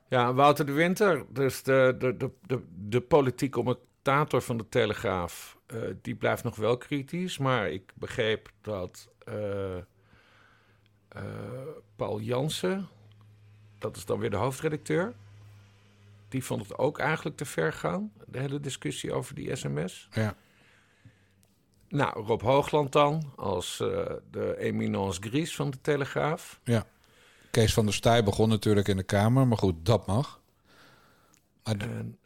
Ja, 0.07 0.33
Wouter 0.33 0.65
de 0.65 0.71
Winter, 0.71 1.25
dus 1.29 1.63
de, 1.63 1.95
de, 1.99 2.17
de, 2.17 2.29
de, 2.47 2.61
de 2.87 3.01
politiek 3.01 3.51
commentator 3.51 4.41
van 4.41 4.57
de 4.57 4.69
Telegraaf, 4.69 5.57
eh, 5.65 5.77
die 6.01 6.15
blijft 6.15 6.43
nog 6.43 6.55
wel 6.55 6.77
kritisch. 6.77 7.37
Maar 7.37 7.69
ik 7.69 7.91
begreep 7.93 8.51
dat 8.61 9.09
eh, 9.25 9.77
Paul 11.95 12.19
Jansen, 12.19 12.87
dat 13.79 13.97
is 13.97 14.05
dan 14.05 14.19
weer 14.19 14.29
de 14.29 14.35
hoofdredacteur, 14.35 15.13
die 16.29 16.43
vond 16.43 16.61
het 16.61 16.77
ook 16.77 16.99
eigenlijk 16.99 17.37
te 17.37 17.45
ver 17.45 17.73
gaan, 17.73 18.11
de 18.27 18.39
hele 18.39 18.59
discussie 18.59 19.13
over 19.13 19.35
die 19.35 19.55
sms. 19.55 20.07
Ja. 20.11 20.35
Nou, 21.91 22.23
Rob 22.25 22.41
Hoogland 22.41 22.91
dan, 22.91 23.31
als 23.35 23.79
eh, 23.79 23.87
de 24.31 24.55
eminence 24.57 25.21
grise 25.21 25.55
van 25.55 25.69
de 25.69 25.77
Telegraaf. 25.81 26.59
ja. 26.63 26.85
Kees 27.51 27.73
van 27.73 27.85
der 27.85 27.93
Staaij 27.93 28.23
begon 28.23 28.49
natuurlijk 28.49 28.87
in 28.87 28.97
de 28.97 29.03
Kamer, 29.03 29.47
maar 29.47 29.57
goed, 29.57 29.75
dat 29.83 30.05
mag. 30.07 30.39
Maar 31.63 31.75
En 31.77 32.17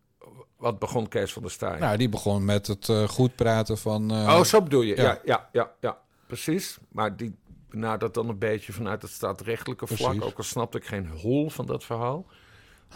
wat 0.58 0.80
begon 0.80 1.08
Kees 1.08 1.34
van 1.34 1.42
der 1.42 1.52
Staaij? 1.52 1.80
nou, 1.80 1.98
die 1.98 2.10
begon 2.10 2.46
met 2.46 2.68
het 2.68 2.90
eh, 2.90 3.08
goed 3.08 3.36
praten 3.36 3.78
van... 3.78 4.12
eh, 4.12 4.18
Oh, 4.38 4.44
zo 4.44 4.62
bedoel 4.62 4.82
je. 4.82 4.96
ja. 4.96 5.04
Ja, 5.04 5.20
ja, 5.26 5.50
ja, 5.52 5.72
ja, 5.80 5.98
precies. 6.28 6.78
Maar 6.90 7.18
die 7.18 7.36
benadert 7.70 8.14
dan 8.14 8.30
een 8.30 8.38
beetje 8.40 8.74
vanuit 8.74 9.02
het 9.02 9.12
staatrechtelijke 9.12 9.88
vlak. 9.88 10.10
Precies. 10.10 10.22
Ook 10.32 10.38
al 10.38 10.44
snapte 10.44 10.78
ik 10.78 10.86
geen 10.86 11.08
hol 11.10 11.50
van 11.50 11.66
dat 11.66 11.84
verhaal. 11.84 12.26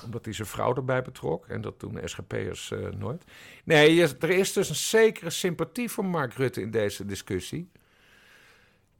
Omdat 0.06 0.26
hij 0.26 0.34
zijn 0.34 0.48
vrouw 0.48 0.76
erbij 0.76 1.02
betrok. 1.02 1.48
En 1.48 1.62
dat 1.62 1.80
doen 1.80 2.00
SGP'ers 2.04 2.72
eh 2.72 2.80
nooit. 2.98 3.24
Nee, 3.64 4.02
er 4.20 4.30
is 4.30 4.54
dus 4.54 4.70
een 4.70 4.76
zekere 4.76 5.30
sympathie 5.30 5.90
voor 5.90 6.06
Mark 6.06 6.34
Rutte 6.34 6.62
in 6.62 6.72
deze 6.72 7.06
discussie. 7.06 7.70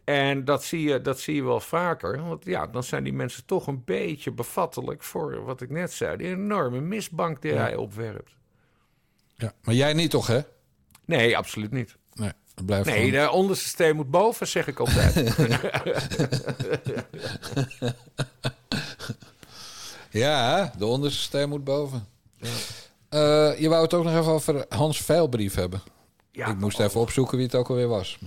En 0.04 0.46
dat 0.46 0.64
zie, 0.64 0.84
je, 0.84 1.02
dat 1.02 1.20
zie 1.20 1.36
je 1.36 1.44
wel 1.44 1.60
vaker. 1.60 2.24
Want 2.24 2.46
ja, 2.46 2.68
dan 2.68 2.84
zijn 2.84 3.04
die 3.04 3.14
mensen 3.14 3.46
toch 3.46 3.68
een 3.68 3.84
beetje 3.86 4.32
bevattelijk 4.32 5.04
voor 5.04 5.44
wat 5.44 5.62
ik 5.62 5.70
net 5.70 5.92
zei. 5.94 6.18
Die 6.18 6.28
enorme 6.28 6.80
misbank 6.82 7.42
die 7.42 7.54
Ja. 7.54 7.60
hij 7.60 7.76
opwerpt. 7.76 8.32
ja. 9.36 9.54
Maar 9.64 9.76
jij 9.76 9.94
niet 9.94 10.12
toch, 10.12 10.28
hè? 10.28 10.40
Nee, 11.06 11.38
absoluut 11.38 11.72
niet. 11.72 11.98
Nee, 12.14 12.32
het 12.56 12.66
blijft 12.66 12.86
Nee, 12.90 13.10
gewoon... 13.10 13.26
de 13.26 13.32
onderste 13.32 13.68
steen 13.68 13.96
moet 13.96 14.10
boven, 14.12 14.48
zeg 14.48 14.68
ik 14.68 14.80
altijd. 14.80 15.16
Ja, 20.10 20.74
de 20.78 20.86
onderste 20.86 21.22
steen 21.22 21.50
moet 21.50 21.64
boven. 21.64 22.08
Eh, 23.10 23.60
je 23.60 23.70
wou 23.70 23.84
het 23.84 23.94
ook 23.94 24.04
nog 24.04 24.14
even 24.14 24.32
over 24.32 24.66
Hans 24.70 25.02
Veilbrief 25.02 25.56
hebben. 25.56 25.82
ja, 26.32 26.48
ik 26.48 26.58
moest 26.58 26.80
even 26.80 27.00
opzoeken 27.00 27.38
wie 27.38 27.46
het 27.46 27.56
ook 27.56 27.70
alweer 27.70 27.88
was. 27.88 28.20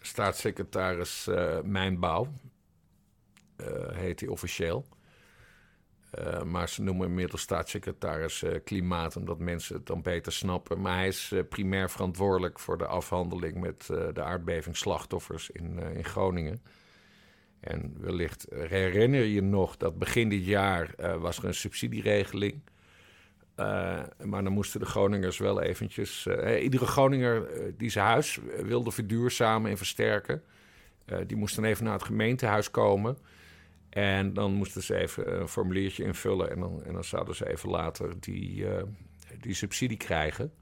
Staat 0.00 0.34
staatssecretaris 0.34 1.26
uh, 1.28 1.60
Mijnbouw. 1.62 2.28
Uh, 3.56 3.66
heet 3.92 4.20
hij 4.20 4.28
officieel. 4.28 4.86
Uh, 6.18 6.42
maar 6.42 6.68
ze 6.68 6.82
noemen 6.82 7.02
hem 7.02 7.10
inmiddels 7.10 7.40
staatssecretaris 7.40 8.44
Klimaat, 8.64 9.16
omdat 9.16 9.38
mensen 9.38 9.74
het 9.74 9.86
dan 9.86 10.02
beter 10.02 10.32
snappen. 10.32 10.80
Maar 10.80 10.96
hij 10.96 11.08
is 11.08 11.32
primair 11.48 11.90
verantwoordelijk 11.90 12.58
voor 12.58 12.78
de 12.78 12.86
afhandeling 12.86 13.60
met 13.60 13.86
de 13.86 14.22
aardbevingsslachtoffers 14.22 15.50
in, 15.50 15.78
in 15.78 16.04
Groningen. 16.04 16.62
En 17.60 17.94
wellicht 17.98 18.46
herinner 18.50 19.24
je 19.24 19.42
nog 19.42 19.76
dat 19.76 19.98
begin 19.98 20.28
dit 20.28 20.44
jaar 20.44 20.94
was 21.18 21.38
er 21.38 21.44
een 21.44 21.54
subsidieregeling 21.54 22.60
uh, 23.60 24.00
maar 24.24 24.44
dan 24.44 24.52
moesten 24.52 24.80
de 24.80 24.86
Groningers 24.86 25.38
wel 25.38 25.62
eventjes... 25.62 26.26
Uh, 26.26 26.62
iedere 26.62 26.86
Groninger 26.86 27.48
die 27.76 27.90
zijn 27.90 28.06
huis 28.06 28.38
wilde 28.62 28.90
verduurzamen 28.90 29.70
en 29.70 29.76
versterken... 29.76 30.42
die 31.26 31.36
moest 31.36 31.54
dan 31.54 31.64
even 31.64 31.84
naar 31.84 31.92
het 31.92 32.02
gemeentehuis 32.02 32.70
komen... 32.70 33.16
En 33.90 34.34
dan 34.34 34.52
moesten 34.52 34.82
ze 34.82 34.96
even 34.96 35.40
een 35.40 35.48
formuliertje 35.48 36.04
invullen... 36.04 36.50
en 36.50 36.60
dan, 36.60 36.82
en 36.84 36.92
dan 36.92 37.04
zouden 37.04 37.34
ze 37.34 37.50
even 37.50 37.70
later 37.70 38.20
die, 38.20 38.66
die 39.40 39.54
subsidie 39.54 39.96
krijgen... 39.96 40.52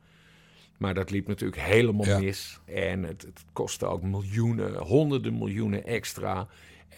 Maar 0.79 0.95
dat 0.95 1.11
liep 1.11 1.27
natuurlijk 1.27 1.63
helemaal 1.63 2.21
mis. 2.21 2.61
En 2.65 3.03
het, 3.03 3.23
het, 3.23 3.45
kostte 3.53 3.87
ook 3.87 4.03
miljoenen, 4.03 4.77
honderden 4.77 5.39
miljoenen 5.39 5.85
extra. 5.85 6.49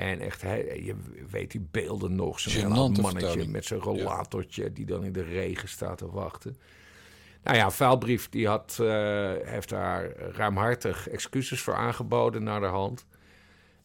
En 0.00 0.20
echt, 0.20 0.40
je 0.40 0.94
weet 1.30 1.50
die 1.50 1.66
beelden 1.70 2.14
nog. 2.14 2.40
Zo'n 2.40 2.68
mannetje 3.00 3.48
met 3.48 3.64
zijn 3.64 3.80
rollatortje 3.80 4.72
die 4.72 4.86
dan 4.86 5.04
in 5.04 5.12
de 5.12 5.22
regen 5.22 5.68
staat 5.68 5.98
te 5.98 6.10
wachten. 6.10 6.56
Nou 7.42 7.56
ja, 7.56 7.70
Vuilbrief 7.70 8.28
die 8.28 8.46
had, 8.46 8.78
uh, 8.80 9.32
heeft 9.42 9.68
daar 9.68 10.12
ruimhartig 10.16 11.08
excuses 11.08 11.60
voor 11.60 11.74
aangeboden 11.74 12.42
naar 12.42 12.60
de 12.60 12.66
hand. 12.66 13.06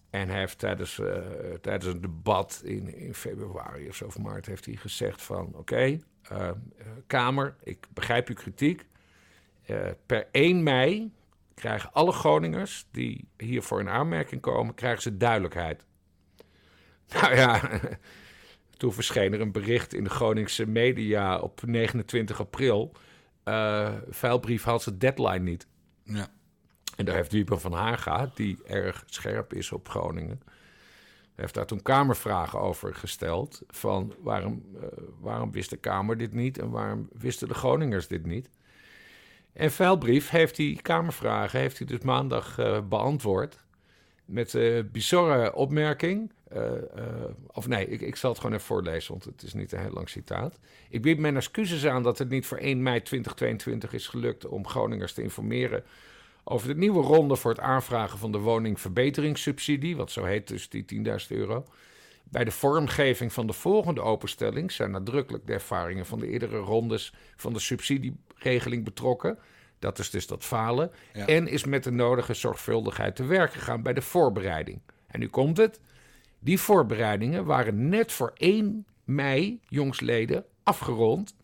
En 0.09 0.29
hij 0.29 0.39
heeft 0.39 0.59
tijdens, 0.59 0.97
uh, 0.99 1.17
tijdens 1.61 1.93
een 1.93 2.01
debat 2.01 2.61
in, 2.63 2.95
in 2.95 3.13
februari 3.13 3.87
of 3.87 3.95
zo 3.95 4.05
of 4.05 4.17
maart 4.17 4.45
heeft 4.45 4.65
hij 4.65 4.75
gezegd 4.75 5.21
van... 5.21 5.51
oké, 5.53 5.99
uh, 6.31 6.49
Kamer, 7.07 7.55
ik 7.63 7.87
begrijp 7.93 8.27
uw 8.27 8.35
kritiek. 8.35 8.85
per 10.05 10.27
1 10.31 10.63
mei 10.63 11.11
krijgen 11.53 11.93
alle 11.93 12.11
Groningers 12.11 12.87
die 12.91 13.27
hiervoor 13.37 13.79
in 13.79 13.89
aanmerking 13.89 14.41
komen... 14.41 14.73
krijgen 14.73 15.01
ze 15.01 15.17
duidelijkheid. 15.17 15.85
Nou 17.13 17.35
ja, 17.35 17.61
toen 18.77 18.93
verscheen 18.93 19.33
er 19.33 19.41
een 19.41 19.51
bericht 19.51 19.93
in 19.93 20.03
de 20.03 20.09
Groningse 20.09 20.65
media 20.65 21.39
op 21.39 21.61
29 21.65 22.39
april. 22.39 22.91
Uh, 23.45 23.93
vuilbrief 24.09 24.63
had 24.63 24.83
zijn 24.83 24.97
deadline 24.97 25.39
niet. 25.39 25.67
Ja. 26.03 26.27
En 26.95 27.05
daar 27.05 27.15
heeft 27.15 27.31
Wieper 27.31 27.59
van 27.59 27.73
Haga, 27.73 28.31
die 28.33 28.63
erg 28.63 29.03
scherp 29.05 29.53
is 29.53 29.71
op 29.71 29.89
Groningen... 29.89 30.41
heeft 31.35 31.53
daar 31.53 31.65
toen 31.65 31.81
Kamervragen 31.81 32.59
over 32.59 32.95
gesteld. 32.95 33.61
Van 33.67 34.13
waarom, 34.19 34.65
uh, 34.75 34.83
waarom 35.19 35.51
wist 35.51 35.69
de 35.69 35.77
Kamer 35.77 36.17
dit 36.17 36.33
niet 36.33 36.57
en 36.57 36.69
waarom 36.69 37.09
wisten 37.13 37.47
de 37.47 37.53
Groningers 37.53 38.07
dit 38.07 38.25
niet? 38.25 38.49
En 39.53 39.71
Vuilbrief 39.71 40.29
heeft 40.29 40.55
die 40.55 40.81
Kamervragen 40.81 41.59
heeft 41.59 41.77
hij 41.77 41.87
dus 41.87 41.99
maandag 41.99 42.59
uh, 42.59 42.81
beantwoord. 42.81 43.59
Met 44.25 44.53
een 44.53 44.89
bizarre 44.91 45.53
opmerking. 45.53 46.31
Uh, 46.55 46.71
of 47.47 47.67
nee, 47.67 47.87
ik, 47.87 48.01
ik 48.01 48.15
zal 48.15 48.29
het 48.29 48.39
gewoon 48.39 48.55
even 48.55 48.67
voorlezen, 48.67 49.11
want 49.11 49.23
het 49.23 49.43
is 49.43 49.53
niet 49.53 49.71
een 49.71 49.79
heel 49.79 49.91
lang 49.91 50.09
citaat. 50.09 50.59
Ik 50.89 51.01
bied 51.01 51.19
mijn 51.19 51.35
excuses 51.35 51.85
aan 51.85 52.03
dat 52.03 52.17
het 52.17 52.29
niet 52.29 52.45
voor 52.45 52.57
1 52.57 52.83
mei 52.83 53.01
2022 53.01 53.93
is 53.93 54.07
gelukt 54.07 54.45
om 54.45 54.67
Groningers 54.67 55.13
te 55.13 55.21
informeren 55.21 55.83
over 56.43 56.67
de 56.67 56.75
nieuwe 56.75 57.01
ronde 57.01 57.35
voor 57.35 57.51
het 57.51 57.59
aanvragen 57.59 58.19
van 58.19 58.31
de 58.31 58.37
woningverbeteringssubsidie, 58.37 59.95
wat 59.95 60.11
zo 60.11 60.23
heet 60.23 60.47
dus 60.47 60.69
die 60.69 60.85
10.000 60.93 61.27
euro. 61.27 61.65
Bij 62.23 62.43
de 62.43 62.51
vormgeving 62.51 63.33
van 63.33 63.47
de 63.47 63.53
volgende 63.53 64.01
openstelling 64.01 64.71
zijn 64.71 64.91
nadrukkelijk 64.91 65.47
de 65.47 65.53
ervaringen 65.53 66.05
van 66.05 66.19
de 66.19 66.27
eerdere 66.27 66.57
rondes 66.57 67.13
van 67.35 67.53
de 67.53 67.59
subsidieregeling 67.59 68.83
betrokken. 68.83 69.37
Dat 69.85 69.99
is 69.99 70.09
dus 70.09 70.27
dat 70.27 70.43
falen. 70.43 70.91
En 71.13 71.47
is 71.47 71.65
met 71.65 71.83
de 71.83 71.91
nodige 71.91 72.33
zorgvuldigheid 72.33 73.15
te 73.15 73.25
werk 73.25 73.53
gegaan 73.53 73.81
bij 73.81 73.93
de 73.93 74.01
voorbereiding. 74.01 74.81
En 75.07 75.19
nu 75.19 75.27
komt 75.27 75.57
het. 75.57 75.79
Die 76.39 76.59
voorbereidingen 76.59 77.45
waren 77.45 77.89
net 77.89 78.11
voor 78.11 78.31
1 78.35 78.85
mei, 79.03 79.59
jongsleden, 79.67 80.45
afgerond. 80.63 81.35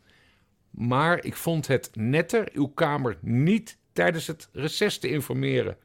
Maar 0.69 1.23
ik 1.23 1.35
vond 1.35 1.67
het 1.67 1.89
netter 1.93 2.49
uw 2.53 2.67
Kamer 2.67 3.17
niet 3.21 3.77
tijdens 3.93 4.27
het 4.27 4.49
reces 4.53 4.97
te 4.97 5.09
informeren. 5.09 5.77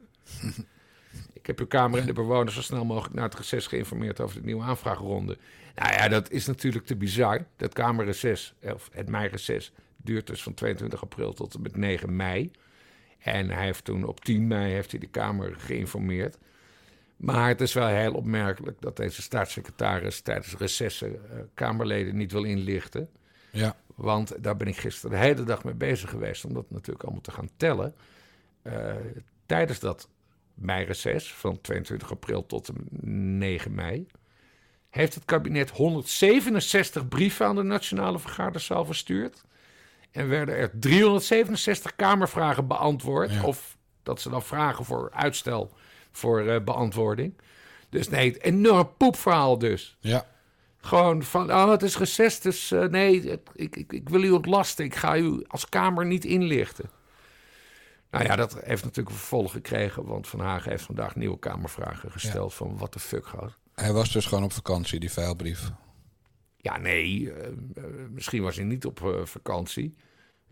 ik 1.39 1.45
heb 1.45 1.59
uw 1.59 1.67
Kamer 1.67 1.99
en 1.99 2.05
de 2.05 2.13
bewoners 2.13 2.55
zo 2.55 2.61
snel 2.61 2.85
mogelijk 2.85 3.15
na 3.15 3.23
het 3.23 3.35
reces 3.35 3.67
geïnformeerd 3.67 4.19
over 4.19 4.35
de 4.35 4.45
nieuwe 4.45 4.63
aanvraagronde. 4.63 5.37
Nou 5.75 5.93
ja, 5.93 6.07
dat 6.07 6.31
is 6.31 6.45
natuurlijk 6.45 6.85
te 6.85 6.95
bizar. 6.95 7.47
Dat 7.55 7.73
Kamerreces, 7.73 8.53
of 8.61 8.89
het 8.91 9.09
meireces, 9.09 9.73
duurt 10.07 10.27
dus 10.27 10.43
van 10.43 10.53
22 10.53 11.01
april 11.01 11.33
tot 11.33 11.53
en 11.53 11.61
met 11.61 11.75
9 11.75 12.15
mei. 12.15 12.51
En 13.19 13.49
hij 13.49 13.65
heeft 13.65 13.83
toen 13.83 14.03
op 14.03 14.25
10 14.25 14.47
mei 14.47 14.71
heeft 14.71 14.91
hij 14.91 14.99
de 14.99 15.07
Kamer 15.07 15.55
geïnformeerd. 15.55 16.37
Maar 17.17 17.47
het 17.47 17.61
is 17.61 17.73
wel 17.73 17.87
heel 17.87 18.13
opmerkelijk 18.13 18.81
dat 18.81 18.97
deze 18.97 19.21
staatssecretaris 19.21 20.21
tijdens 20.21 20.57
recessen 20.57 21.13
uh, 21.13 21.39
Kamerleden 21.53 22.17
niet 22.17 22.31
wil 22.31 22.43
inlichten. 22.43 23.09
Ja. 23.51 23.75
Want 23.95 24.43
daar 24.43 24.57
ben 24.57 24.67
ik 24.67 24.77
gisteren 24.77 25.11
de 25.11 25.25
hele 25.25 25.43
dag 25.43 25.63
mee 25.63 25.73
bezig 25.73 26.09
geweest 26.09 26.45
om 26.45 26.53
dat 26.53 26.69
natuurlijk 26.69 27.03
allemaal 27.03 27.21
te 27.21 27.31
gaan 27.31 27.49
tellen. 27.57 27.95
Uh, 28.63 28.95
tijdens 29.45 29.79
dat 29.79 30.09
meireces 30.53 31.33
van 31.33 31.61
22 31.61 32.11
april 32.11 32.45
tot 32.45 32.69
9 33.01 33.73
mei 33.73 34.07
heeft 34.89 35.15
het 35.15 35.25
kabinet 35.25 35.69
167 35.69 37.07
brieven 37.07 37.45
aan 37.45 37.55
de 37.55 37.63
Nationale 37.63 38.19
Vergaderzaal 38.19 38.85
verstuurd. 38.85 39.43
En 40.17 40.29
werden 40.29 40.55
er 40.55 40.71
367 40.79 41.95
Kamervragen 41.95 42.67
beantwoord. 42.67 43.43
Of 43.43 43.77
dat 44.03 44.21
ze 44.21 44.29
dan 44.29 44.43
vragen 44.43 44.85
voor 44.85 45.11
uitstel 45.13 45.71
voor 46.11 46.41
uh, 46.41 46.63
beantwoording. 46.63 47.33
Dus 47.89 48.09
nee, 48.09 48.31
het 48.31 48.41
enorm 48.41 48.89
poepverhaal 48.97 49.57
dus. 49.57 49.97
Ja. 49.99 50.25
Gewoon 50.77 51.23
van, 51.23 51.51
oh, 51.51 51.71
het 51.71 51.83
is 51.83 51.97
recess, 51.97 52.39
dus 52.39 52.71
uh, 52.71 52.85
nee, 52.85 53.21
ik, 53.21 53.75
ik, 53.75 53.93
ik 53.93 54.09
wil 54.09 54.23
u 54.23 54.29
ontlasten. 54.29 54.85
Ik 54.85 54.95
ga 54.95 55.17
u 55.17 55.43
als 55.47 55.69
Kamer 55.69 56.05
niet 56.05 56.25
inlichten. 56.25 56.89
Nou 58.11 58.25
ja, 58.25 58.35
dat 58.35 58.59
heeft 58.63 58.83
natuurlijk 58.83 59.15
vervolg 59.15 59.51
gekregen, 59.51 60.05
want 60.05 60.27
Van 60.27 60.39
Hagen 60.39 60.71
heeft 60.71 60.83
vandaag 60.83 61.15
nieuwe 61.15 61.39
Kamervragen 61.39 62.11
gesteld 62.11 62.51
ja. 62.51 62.57
van 62.57 62.77
wat 62.77 62.93
de 62.93 62.99
fuck 62.99 63.25
gaat. 63.25 63.57
Hij 63.73 63.93
was 63.93 64.11
dus 64.11 64.25
gewoon 64.25 64.43
op 64.43 64.53
vakantie, 64.53 64.99
die 64.99 65.11
vuilbrief. 65.11 65.71
Ja, 66.57 66.77
nee, 66.77 67.19
uh, 67.19 67.33
misschien 68.09 68.43
was 68.43 68.55
hij 68.55 68.65
niet 68.65 68.85
op 68.85 69.21
vakantie. 69.23 69.95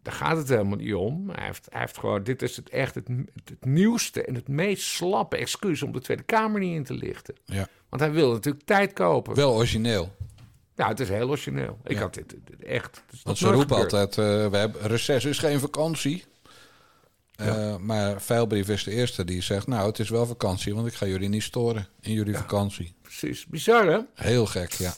Daar 0.05 0.13
gaat 0.13 0.37
het 0.37 0.49
helemaal 0.49 0.77
niet 0.77 0.93
om. 0.93 1.29
Hij 1.29 1.45
heeft, 1.45 1.67
hij 1.71 1.79
heeft 1.79 1.97
gewoon, 1.97 2.23
dit 2.23 2.41
is 2.41 2.55
het 2.55 2.69
echt 2.69 2.95
het, 2.95 3.07
het, 3.45 3.65
nieuwste 3.65 4.23
en 4.23 4.35
het 4.35 4.47
meest 4.47 4.83
slappe 4.83 5.37
excuus 5.37 5.81
om 5.81 5.91
de 5.91 6.01
Tweede 6.01 6.23
Kamer 6.23 6.59
niet 6.59 6.75
in 6.75 6.83
te 6.83 6.93
lichten. 6.93 7.35
Ja. 7.45 7.67
Want 7.89 8.01
hij 8.01 8.11
wil 8.11 8.31
natuurlijk 8.31 8.65
tijd 8.65 8.93
kopen. 8.93 9.35
Wel 9.35 9.53
origineel. 9.53 10.15
Ja, 10.75 10.87
het 10.87 10.99
is 10.99 11.09
heel 11.09 11.29
origineel. 11.29 11.79
Ik 11.83 11.97
had 11.97 12.13
dit, 12.13 12.35
echt. 12.59 13.03
Want 13.23 13.37
ze 13.37 13.51
roepen 13.51 13.75
altijd: 13.75 14.17
uh, 14.17 14.25
we 14.47 14.57
hebben 14.57 14.81
reces 14.81 15.25
is 15.25 15.39
geen 15.39 15.59
vakantie. 15.59 16.23
Uh, 17.41 17.47
ja. 17.47 17.77
Maar 17.77 18.21
Veilbrief 18.21 18.69
is 18.69 18.83
de 18.83 18.91
eerste 18.91 19.23
die 19.23 19.41
zegt: 19.41 19.67
Nou, 19.67 19.87
het 19.87 19.99
is 19.99 20.09
wel 20.09 20.25
vakantie, 20.25 20.75
want 20.75 20.87
ik 20.87 20.93
ga 20.93 21.05
jullie 21.05 21.29
niet 21.29 21.43
storen 21.43 21.87
in 22.01 22.13
jullie 22.13 22.33
ja, 22.33 22.39
vakantie. 22.39 22.95
Precies. 23.01 23.45
Bizar, 23.45 23.85
hè? 23.85 23.99
Heel 24.13 24.45
gek, 24.45 24.71
ja. 24.71 24.93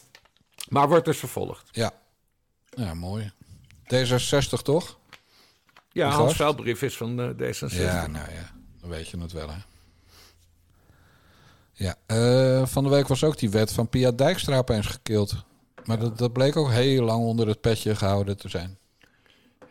Maar 0.70 0.88
wordt 0.88 1.06
dus 1.06 1.18
vervolgd. 1.18 1.70
Ja. 1.72 1.92
Ja, 2.70 2.94
mooi. 2.94 3.32
D66 3.94 4.62
toch? 4.64 4.97
Ja, 5.98 6.10
Hans 6.10 6.36
Veilbrief 6.36 6.82
is 6.82 6.98
van 6.98 7.20
uh, 7.20 7.30
D66. 7.30 7.76
Ja, 7.76 8.08
nou 8.08 8.32
ja, 8.32 8.52
dan 8.82 8.90
weet 8.90 9.08
je 9.08 9.20
het 9.20 9.32
wel, 9.32 9.50
hè. 9.50 9.58
Ja, 11.72 11.96
uh, 12.08 12.66
van 12.66 12.84
de 12.84 12.90
week 12.90 13.08
was 13.08 13.24
ook 13.24 13.38
die 13.38 13.50
wet 13.50 13.74
van 13.74 13.90
Pia 13.90 14.12
Dijkstra 14.12 14.58
opeens 14.58 14.88
gekild. 14.88 15.46
Maar 15.86 15.98
ja. 15.98 16.04
dat, 16.04 16.18
dat 16.18 16.34
bleek 16.34 16.56
ook 16.56 16.70
heel 16.70 17.04
lang 17.04 17.24
onder 17.24 17.48
het 17.48 17.62
petje 17.62 17.96
gehouden 17.96 18.38
te 18.38 18.50
zijn. 18.50 18.78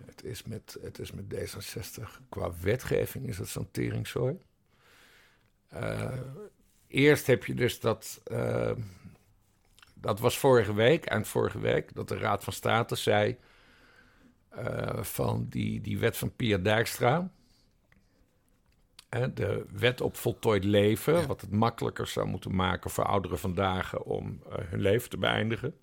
Het 0.04 0.24
is 0.24 0.42
met, 0.42 0.76
het 0.82 0.98
is 0.98 1.12
met 1.12 1.24
D66, 1.34 2.02
qua 2.28 2.50
wetgeving 2.60 3.28
is 3.28 3.38
het 3.38 3.48
zo'n 3.48 3.68
teringzooi. 3.70 4.36
Uh, 5.74 6.12
eerst 6.88 7.26
heb 7.26 7.44
je 7.44 7.54
dus 7.54 7.80
dat... 7.80 8.20
Uh, 8.32 8.70
dat 9.94 10.20
was 10.20 10.38
vorige 10.38 10.74
week, 10.74 11.04
eind 11.04 11.28
vorige 11.28 11.58
week, 11.58 11.94
dat 11.94 12.08
de 12.08 12.18
Raad 12.18 12.44
van 12.44 12.52
State 12.52 12.96
zei... 12.96 13.36
Uh, 14.58 15.02
van 15.02 15.46
die, 15.50 15.80
die 15.80 15.98
wet 15.98 16.16
van 16.16 16.36
Pia 16.36 16.58
Dijkstra 16.58 17.30
de 19.34 19.66
wet 19.72 20.00
op 20.00 20.16
voltooid 20.16 20.64
leven, 20.64 21.14
ja. 21.14 21.26
wat 21.26 21.40
het 21.40 21.50
makkelijker 21.50 22.06
zou 22.06 22.26
moeten 22.26 22.54
maken 22.54 22.90
voor 22.90 23.04
ouderen 23.04 23.38
vandaag 23.38 23.98
om 23.98 24.40
uh, 24.48 24.54
hun 24.54 24.80
leven 24.80 25.10
te 25.10 25.16
beëindigen. 25.16 25.74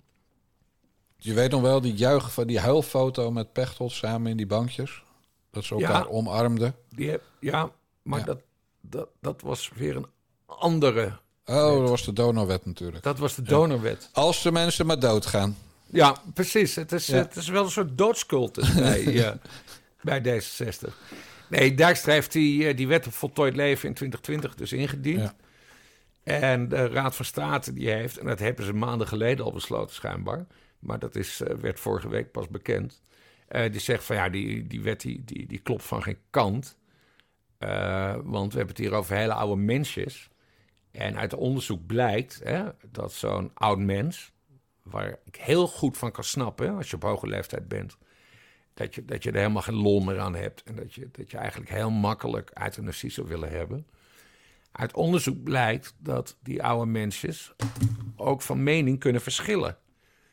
Je 1.16 1.34
weet 1.34 1.50
nog 1.50 1.60
wel 1.60 1.80
die 1.80 1.94
juich 1.94 2.32
van 2.32 2.46
die 2.46 2.58
huilfoto 2.58 3.30
met 3.30 3.52
Pechtold 3.52 3.92
samen 3.92 4.30
in 4.30 4.36
die 4.36 4.46
bankjes, 4.46 5.02
dat 5.50 5.64
ze 5.64 5.74
elkaar 5.74 6.02
ja, 6.02 6.08
omarmden. 6.08 6.74
Die 6.88 7.18
ja, 7.40 7.70
maar 8.02 8.18
ja. 8.18 8.24
Dat, 8.24 8.40
dat, 8.80 9.08
dat 9.20 9.40
was 9.40 9.70
weer 9.74 9.96
een 9.96 10.06
andere. 10.46 11.18
Oh, 11.46 11.78
dat 11.78 11.88
was 11.88 12.04
de 12.04 12.12
donorwet 12.12 12.66
natuurlijk. 12.66 13.02
Dat 13.02 13.18
was 13.18 13.34
de 13.34 13.42
donorwet. 13.42 14.08
Als 14.12 14.42
de 14.42 14.52
mensen 14.52 14.86
maar 14.86 14.98
doodgaan. 14.98 15.56
Ja, 15.94 16.16
precies. 16.34 16.74
Het 16.76 16.92
is, 16.92 17.06
Ja. 17.06 17.16
het 17.16 17.36
is 17.36 17.48
wel 17.48 17.64
een 17.64 17.70
soort 17.70 17.98
doodscultus 17.98 18.74
bij, 18.74 19.04
eh, 19.24 19.32
bij 20.02 20.20
D66. 20.22 20.94
Nee, 21.48 21.74
Dijkstra 21.74 22.12
heeft 22.12 22.32
die, 22.32 22.66
eh, 22.68 22.76
die 22.76 22.88
wet 22.88 23.06
op 23.06 23.12
voltooid 23.12 23.56
leven 23.56 23.88
in 23.88 23.94
2020 23.94 24.54
dus 24.54 24.72
ingediend. 24.72 25.20
Ja. 25.20 25.34
En 26.24 26.68
de 26.68 26.88
Raad 26.88 27.16
van 27.16 27.24
State 27.24 27.72
die 27.72 27.90
heeft, 27.90 28.18
en 28.18 28.26
dat 28.26 28.38
hebben 28.38 28.64
ze 28.64 28.72
maanden 28.72 29.08
geleden 29.08 29.44
al 29.44 29.52
besloten 29.52 29.94
schijnbaar, 29.94 30.46
maar 30.78 30.98
dat 30.98 31.14
is, 31.16 31.40
eh, 31.40 31.56
werd 31.56 31.80
vorige 31.80 32.08
week 32.08 32.30
pas 32.30 32.48
bekend, 32.48 33.02
die 33.70 33.80
zegt 33.80 34.04
van 34.04 34.16
ja, 34.16 34.28
die, 34.28 34.66
die 34.66 34.82
wet 34.82 35.00
die, 35.00 35.24
die, 35.24 35.46
die 35.46 35.58
klopt 35.58 35.84
van 35.84 36.02
geen 36.02 36.18
kant. 36.30 36.78
Want 38.22 38.52
we 38.52 38.58
hebben 38.58 38.66
het 38.68 38.78
hier 38.78 38.92
over 38.92 39.16
hele 39.16 39.32
oude 39.34 39.62
mensjes. 39.62 40.28
En 40.90 41.16
uit 41.16 41.34
onderzoek 41.34 41.86
blijkt 41.86 42.40
hè, 42.44 42.64
dat 42.90 43.12
zo'n 43.12 43.50
oud 43.54 43.78
mens, 43.78 44.32
waar 44.84 45.18
ik 45.24 45.36
heel 45.36 45.68
goed 45.68 45.98
van 45.98 46.12
kan 46.12 46.24
snappen, 46.24 46.76
als 46.76 46.90
je 46.90 46.96
op 46.96 47.02
hoge 47.02 47.26
leeftijd 47.26 47.68
bent, 47.68 47.96
dat 48.74 48.94
je, 48.94 49.04
dat 49.04 49.22
je 49.22 49.30
er 49.30 49.36
helemaal 49.36 49.62
geen 49.62 49.74
lol 49.74 50.00
meer 50.00 50.20
aan 50.20 50.34
hebt. 50.34 50.62
En 50.62 50.74
dat 50.74 50.94
je, 50.94 51.08
dat 51.12 51.30
je 51.30 51.36
eigenlijk 51.36 51.70
heel 51.70 51.90
makkelijk 51.90 52.50
euthanasie 52.62 53.10
zou 53.10 53.28
willen 53.28 53.50
hebben. 53.50 53.86
Uit 54.72 54.94
onderzoek 54.94 55.42
blijkt 55.42 55.94
dat 55.98 56.36
die 56.42 56.62
oude 56.62 56.90
mensjes 56.90 57.52
ook 58.16 58.42
van 58.42 58.62
mening 58.62 58.98
kunnen 58.98 59.20
verschillen. 59.20 59.78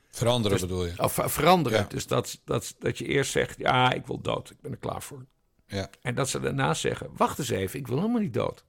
Veranderen 0.10 0.60
bedoel 0.60 0.86
je? 0.86 0.94
Of 0.98 1.14
ver- 1.14 1.30
veranderen. 1.30 1.80
Ja. 1.80 1.86
Dus 1.88 2.08
dat, 2.08 2.42
dat, 2.46 2.76
dat 2.80 2.98
je 2.98 3.06
eerst 3.06 3.32
zegt, 3.32 3.58
ja, 3.58 3.92
ik 3.92 4.06
wil 4.06 4.22
dood. 4.22 4.50
Ik 4.50 4.62
ben 4.62 4.72
er 4.72 4.78
klaar 4.78 5.02
voor. 5.02 5.26
Ja. 5.66 5.90
En 6.02 6.16
dat 6.16 6.30
ze 6.30 6.40
daarna 6.40 6.74
zeggen, 6.74 7.10
wacht 7.16 7.40
eens 7.40 7.50
even, 7.50 7.80
ik 7.80 7.88
wil 7.88 7.98
helemaal 7.98 8.22
niet 8.22 8.34
dood. 8.34 8.66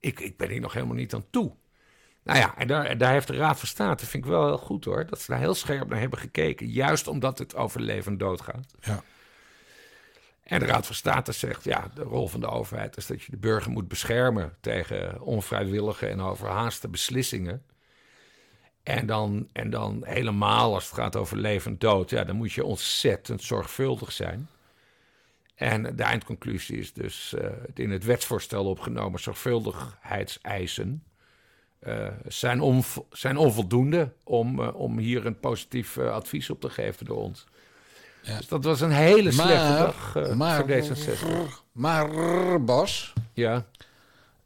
Ik, 0.00 0.20
ik 0.20 0.36
ben 0.36 0.50
hier 0.50 0.60
nog 0.60 0.72
helemaal 0.72 0.96
niet 0.96 1.14
aan 1.14 1.30
toe. 1.30 1.52
Nou 2.24 2.38
ja, 2.38 2.56
en 2.56 2.98
daar, 2.98 3.12
heeft 3.12 3.26
de 3.26 3.36
Raad 3.36 3.58
van 3.58 3.68
State, 3.68 4.06
vind 4.06 4.24
ik 4.24 4.30
wel 4.30 4.46
heel 4.46 4.58
goed 4.58 4.84
hoor, 4.84 5.06
dat 5.06 5.20
ze 5.20 5.30
daar 5.30 5.40
heel 5.40 5.54
scherp 5.54 5.88
naar 5.88 6.00
hebben 6.00 6.18
gekeken. 6.18 6.66
Juist 6.66 7.06
omdat 7.06 7.38
het 7.38 7.54
over 7.54 7.80
leven 7.80 8.12
en 8.12 8.18
dood 8.18 8.40
gaat. 8.40 8.74
Ja. 8.80 9.02
En 10.42 10.58
de 10.58 10.66
Raad 10.66 10.86
van 10.86 10.94
State 10.94 11.32
zegt, 11.32 11.64
ja, 11.64 11.90
de 11.94 12.02
rol 12.02 12.28
van 12.28 12.40
de 12.40 12.48
overheid 12.48 12.96
is 12.96 13.06
dat 13.06 13.22
je 13.22 13.30
de 13.30 13.36
burger 13.36 13.70
moet 13.70 13.88
beschermen 13.88 14.56
tegen 14.60 15.20
onvrijwillige 15.20 16.06
en 16.06 16.20
overhaaste 16.20 16.88
beslissingen. 16.88 17.62
En 18.82 19.06
dan, 19.06 19.48
en 19.52 19.70
dan 19.70 20.02
helemaal 20.06 20.74
als 20.74 20.84
het 20.84 20.94
gaat 20.94 21.16
over 21.16 21.36
leven 21.36 21.70
en 21.70 21.78
dood, 21.78 22.10
ja, 22.10 22.24
dan 22.24 22.36
moet 22.36 22.52
je 22.52 22.64
ontzettend 22.64 23.42
zorgvuldig 23.42 24.12
zijn. 24.12 24.48
En 25.54 25.96
de 25.96 26.02
eindconclusie 26.02 26.78
is 26.78 26.92
dus 26.92 27.34
eh, 27.34 27.50
het 27.66 27.78
in 27.78 27.90
het 27.90 28.04
wetsvoorstel 28.04 28.64
opgenomen 28.64 29.20
zorgvuldigheidseisen 29.20 31.02
eh, 31.84 32.06
zijn, 32.26 32.60
onv- 32.60 32.98
zijn 33.12 33.36
onvoldoende 33.36 34.12
om, 34.24 34.60
eh, 34.60 34.74
om 34.74 34.98
hier 34.98 35.26
een 35.26 35.38
positief 35.40 35.96
eh, 35.96 36.12
advies 36.12 36.50
op 36.50 36.60
te 36.60 36.70
geven 36.70 37.06
door 37.06 37.16
ons. 37.16 37.44
Ja. 38.22 38.36
Dus 38.36 38.48
dat 38.48 38.64
was 38.64 38.80
een 38.80 38.90
hele 38.90 39.32
slechte 39.32 39.54
Maar- 39.54 39.78
dag 39.78 40.34
maar- 40.36 40.56
voor 40.56 40.66
D66. 40.68 41.62
Maar 41.72 42.64
Bas, 42.64 43.12
Ja, 43.32 43.64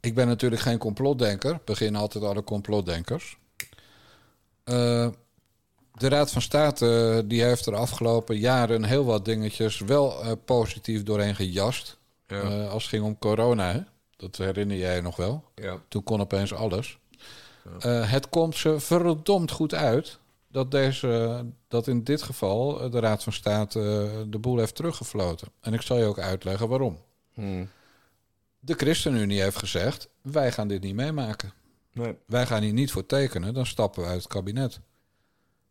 ik 0.00 0.14
ben 0.14 0.26
natuurlijk 0.26 0.62
geen 0.62 0.78
complotdenker. 0.78 1.61
Begin 1.64 1.97
altijd 1.97 2.25
alle 2.25 2.45
complotdenkers. 2.45 3.38
De 4.64 6.09
Raad 6.09 6.31
van 6.33 6.42
State 6.42 7.24
die 7.27 7.42
heeft 7.42 7.66
er 7.66 7.74
afgelopen 7.74 8.38
jaren 8.38 8.85
heel 8.85 9.05
wat 9.05 9.24
dingetjes 9.24 9.79
wel 9.81 10.37
positief 10.44 11.03
doorheen 11.03 11.35
gejast. 11.35 11.98
ja, 12.27 12.64
als 12.66 12.83
het 12.83 12.92
ging 12.92 13.05
om 13.05 13.18
corona, 13.18 13.72
hè? 13.72 13.81
dat 14.16 14.37
herinner 14.37 14.77
jij 14.77 15.01
nog 15.01 15.16
wel. 15.16 15.44
ja. 15.55 15.77
Toen 15.88 16.03
kon 16.03 16.20
opeens 16.20 16.55
alles. 16.55 16.98
Eh, 17.81 18.11
het 18.11 18.29
komt 18.29 18.57
ze 18.57 18.81
verdomd 18.81 19.51
goed 19.51 19.75
uit 19.75 20.18
dat, 20.49 20.71
deze, 20.71 21.44
dat 21.68 21.87
in 21.87 22.05
dit 22.05 22.23
geval 22.23 22.81
eh, 22.81 22.90
de 22.90 23.01
Raad 23.01 23.23
van 23.23 23.33
State 23.33 23.81
eh, 23.81 24.23
de 24.31 24.38
boel 24.38 24.59
heeft 24.59 24.75
teruggefloten. 24.75 25.49
En 25.61 25.75
ik 25.75 25.81
zal 25.83 25.99
je 25.99 26.05
ook 26.05 26.18
uitleggen 26.18 26.68
waarom. 26.68 26.99
Hm. 27.35 27.64
De 28.61 28.75
ChristenUnie 28.75 29.42
heeft 29.42 29.59
gezegd: 29.59 30.09
wij 30.23 30.53
gaan 30.53 30.68
dit 30.68 30.83
niet 30.83 30.94
meemaken. 30.94 31.53
Nee. 31.92 32.16
Wij 32.27 32.47
gaan 32.47 32.62
hier 32.62 32.73
niet 32.73 32.92
voor 32.92 33.07
tekenen, 33.07 33.55
dan 33.55 33.66
stappen 33.66 34.03
we 34.03 34.09
uit 34.09 34.23
het 34.23 34.33
kabinet. 34.33 34.81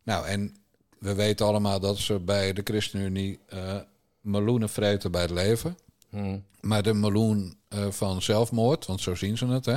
Nou, 0.02 0.26
en 0.26 0.56
we 0.98 1.14
weten 1.14 1.46
allemaal 1.46 1.80
dat 1.80 1.98
ze 1.98 2.18
bij 2.18 2.52
de 2.52 2.62
ChristenUnie 2.64 3.38
eh 3.46 3.76
meloenen 4.20 4.68
vreten 4.68 5.10
bij 5.10 5.20
het 5.20 5.30
leven. 5.30 5.78
Hm. 6.08 6.38
Maar 6.60 6.82
de 6.82 6.94
meloen 6.94 7.56
van 7.88 8.22
zelfmoord, 8.22 8.86
want 8.86 9.00
zo 9.00 9.14
zien 9.14 9.38
ze 9.38 9.46
het, 9.46 9.64
hè? 9.64 9.76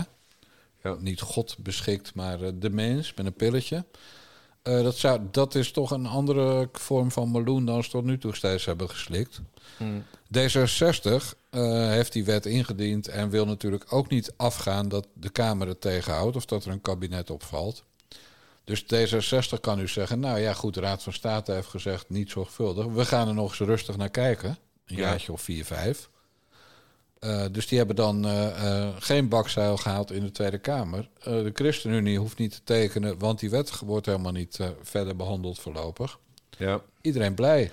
Ja. 0.84 0.96
Niet 1.00 1.22
God 1.22 1.56
beschikt, 1.60 2.13
maar 2.15 2.41
eh, 2.41 2.52
de 2.56 2.70
mens 2.70 3.13
met 3.13 3.26
een 3.26 3.34
pilletje. 3.34 3.86
Eh, 4.62 4.84
dat, 4.84 4.96
zou, 4.98 5.22
dat 5.32 5.56
is 5.56 5.72
toch 5.72 5.91
een 5.91 6.06
andere 6.06 6.70
vorm 6.72 7.12
van 7.12 7.32
meloen 7.32 7.65
dan 7.65 7.84
ze 7.84 7.89
tot 7.89 8.04
nu 8.04 8.17
toe 8.17 8.36
steeds 8.36 8.65
hebben 8.65 8.89
geslikt. 8.89 9.41
Hm. 9.78 10.00
D66 10.38 11.12
eh, 11.50 11.62
heeft 11.89 12.13
die 12.13 12.26
wet 12.26 12.46
ingediend 12.46 13.08
en 13.08 13.30
wil 13.30 13.46
natuurlijk 13.46 13.94
ook 13.94 14.10
niet 14.10 14.34
afgaan 14.38 14.89
dat 14.89 15.08
de 15.13 15.30
Kamer 15.30 15.67
het 15.67 15.82
tegenhoudt 15.82 16.36
of 16.36 16.46
dat 16.46 16.65
er 16.65 16.72
een 16.72 16.82
kabinet 16.82 17.30
opvalt. 17.30 17.84
Dus 18.63 18.84
D66 18.84 19.60
kan 19.62 19.78
nu 19.78 19.88
zeggen, 19.88 20.20
nou 20.20 20.39
ja 20.39 20.54
goed, 20.54 20.74
de 20.74 20.80
Raad 20.80 21.04
van 21.04 21.13
State 21.13 21.52
heeft 21.52 21.67
gezegd 21.67 22.10
niet 22.10 22.30
zorgvuldig. 22.30 22.86
We 22.86 23.06
gaan 23.06 23.28
er 23.28 23.34
nog 23.34 23.50
eens 23.50 23.60
rustig 23.60 23.98
naar 23.98 24.10
kijken, 24.10 24.50
een 24.86 24.96
Ja. 24.96 25.02
jaartje 25.02 25.32
of 25.32 25.41
vier, 25.41 25.65
vijf. 25.65 26.10
Eh, 27.21 27.45
dus 27.51 27.67
die 27.67 27.77
hebben 27.77 27.95
dan 27.95 28.25
eh, 28.25 28.86
eh, 28.88 28.95
geen 28.99 29.29
bakzeil 29.29 29.77
gehaald 29.77 30.12
in 30.12 30.23
de 30.23 30.31
Tweede 30.31 30.57
Kamer. 30.57 31.10
De 31.23 31.51
ChristenUnie 31.53 32.19
hoeft 32.19 32.38
niet 32.38 32.51
te 32.51 32.63
tekenen, 32.63 33.17
want 33.17 33.39
die 33.39 33.49
wet 33.49 33.79
wordt 33.79 34.05
helemaal 34.05 34.31
niet 34.31 34.60
verder 34.81 35.15
behandeld 35.15 35.60
voorlopig. 35.60 36.19
ja. 36.57 36.81
Iedereen 37.01 37.36
blij. 37.36 37.71